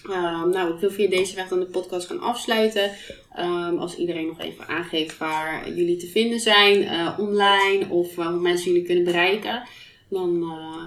Ehm, 0.05 0.49
nou, 0.49 0.74
ik 0.74 0.80
wil 0.80 0.90
via 0.90 1.09
deze 1.09 1.34
weg 1.34 1.49
dan 1.49 1.61
de 1.61 1.66
podcast 1.66 2.07
gaan 2.07 2.20
afsluiten. 2.20 2.90
Ehm, 3.34 3.76
als 3.76 3.97
iedereen 3.97 4.26
nog 4.26 4.40
even 4.40 4.66
aangeeft 4.66 5.18
waar 5.18 5.68
jullie 5.68 5.97
te 5.97 6.07
vinden 6.07 6.40
zijn, 6.40 6.88
online 7.18 7.88
of 7.88 8.16
uh, 8.16 8.26
hoe 8.26 8.40
mensen 8.40 8.72
jullie 8.72 8.86
kunnen 8.86 9.05
bereiken, 9.05 9.62
dan 10.09 10.42
uh, 10.42 10.84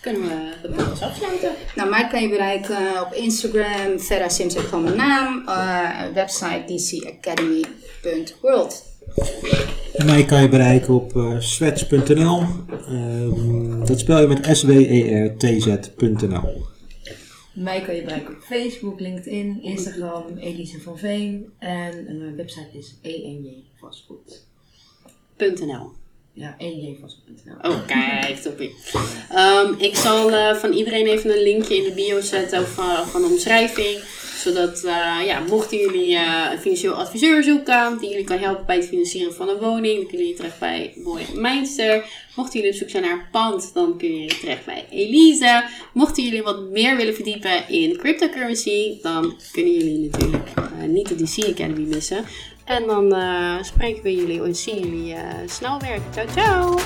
kunnen 0.00 0.22
we 0.22 0.52
de 0.62 0.68
podcast 0.68 1.02
afsluiten. 1.02 1.52
Nou, 1.74 1.90
mij 1.90 2.08
kan 2.08 2.22
je 2.22 2.28
bereiken 2.28 3.00
op 3.00 3.12
Instagram, 3.12 4.00
Vera 4.00 4.28
Simsek 4.28 4.62
van 4.62 4.82
mijn 4.82 4.96
naam, 4.96 5.44
website 6.14 6.62
dcacademy.world. 6.66 8.88
Mij 10.04 10.24
kan 10.24 10.42
je 10.42 10.48
bereiken 10.48 10.94
op 10.94 11.16
uh, 11.16 11.40
swets.nl. 11.40 12.42
Um, 12.90 13.86
dat 13.86 13.98
spel 13.98 14.20
je 14.20 14.26
met 14.26 14.56
S-W-E-R-T-Z.nl. 14.56 16.66
Mij 17.54 17.82
kan 17.82 17.94
je 17.94 18.02
bereiken 18.02 18.34
op 18.34 18.40
Facebook, 18.40 19.00
LinkedIn, 19.00 19.62
Instagram, 19.62 20.36
Elise 20.36 20.80
van 20.80 20.98
Veen. 20.98 21.52
En 21.58 22.18
mijn 22.18 22.36
website 22.36 22.78
is 22.78 22.98
enjvastgoed.nl. 23.02 25.97
Ja, 26.38 26.54
enjvastgoed.nl. 26.58 27.70
Oh, 27.70 27.86
kijk, 27.86 28.36
toppie. 28.36 28.74
Um, 29.36 29.74
ik 29.78 29.96
zal 29.96 30.30
uh, 30.30 30.54
van 30.54 30.72
iedereen 30.72 31.06
even 31.06 31.30
een 31.30 31.42
linkje 31.42 31.76
in 31.76 31.84
de 31.84 31.92
bio 31.92 32.20
zetten 32.20 32.68
van, 32.68 33.06
van 33.06 33.22
de 33.22 33.28
omschrijving 33.28 34.00
zodat, 34.38 34.84
uh, 34.84 35.26
ja, 35.26 35.40
mochten 35.48 35.78
jullie 35.78 36.16
een 36.16 36.58
financieel 36.58 36.94
adviseur 36.94 37.42
zoeken, 37.42 37.98
die 37.98 38.10
jullie 38.10 38.24
kan 38.24 38.38
helpen 38.38 38.66
bij 38.66 38.76
het 38.76 38.86
financieren 38.86 39.34
van 39.34 39.48
een 39.48 39.58
woning, 39.58 39.96
dan 39.96 40.06
kunnen 40.06 40.26
jullie 40.26 40.34
terecht 40.34 40.58
bij 40.58 40.92
Boy 40.96 41.22
Meinster. 41.34 42.04
Mochten 42.36 42.60
jullie 42.60 42.74
op 42.74 42.78
zoek 42.78 42.90
zijn 42.90 43.02
naar 43.02 43.28
pand, 43.32 43.70
dan 43.74 43.98
kunnen 43.98 44.18
jullie 44.18 44.38
terecht 44.38 44.64
bij 44.64 44.84
Elise. 44.90 45.64
Mochten 45.92 46.24
jullie 46.24 46.42
wat 46.42 46.60
meer 46.60 46.96
willen 46.96 47.14
verdiepen 47.14 47.68
in 47.68 47.96
cryptocurrency, 47.96 49.00
dan 49.02 49.36
kunnen 49.52 49.72
jullie 49.72 50.08
natuurlijk 50.10 50.44
niet 50.86 51.08
de 51.08 51.14
DC 51.14 51.44
Academy 51.44 51.86
missen. 51.88 52.24
En 52.68 52.86
dan 52.86 53.14
spreken 53.64 54.02
we 54.02 54.14
jullie 54.14 54.42
en 54.42 54.54
zien 54.54 54.78
jullie 54.78 55.16
snel 55.46 55.80
weer. 55.80 56.00
Ciao, 56.12 56.26
ciao! 56.28 56.78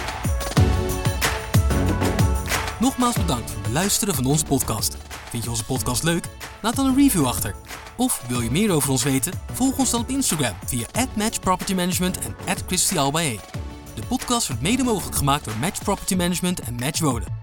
Nogmaals 2.80 3.16
bedankt 3.16 3.50
voor 3.50 3.62
het 3.62 3.72
luisteren 3.72 4.14
van 4.14 4.24
onze 4.24 4.44
podcast. 4.44 4.96
Vind 5.28 5.44
je 5.44 5.50
onze 5.50 5.64
podcast 5.64 6.02
leuk? 6.02 6.24
Laat 6.62 6.76
dan 6.76 6.86
een 6.86 6.96
review 6.96 7.26
achter. 7.26 7.54
Of 7.96 8.24
wil 8.28 8.40
je 8.40 8.50
meer 8.50 8.70
over 8.72 8.90
ons 8.90 9.02
weten? 9.02 9.32
Volg 9.52 9.78
ons 9.78 9.90
dan 9.90 10.00
op 10.00 10.08
Instagram 10.08 10.54
via 10.66 10.86
@matchpropertymanagement 11.16 12.18
en 12.18 12.56
@christialbae. 12.66 13.38
De 13.94 14.02
podcast 14.08 14.46
wordt 14.46 14.62
mede 14.62 14.82
mogelijk 14.82 15.16
gemaakt 15.16 15.44
door 15.44 15.56
Match 15.60 15.82
Property 15.82 16.14
Management 16.14 16.60
en 16.60 16.74
Match 16.74 17.00
Wonen. 17.00 17.41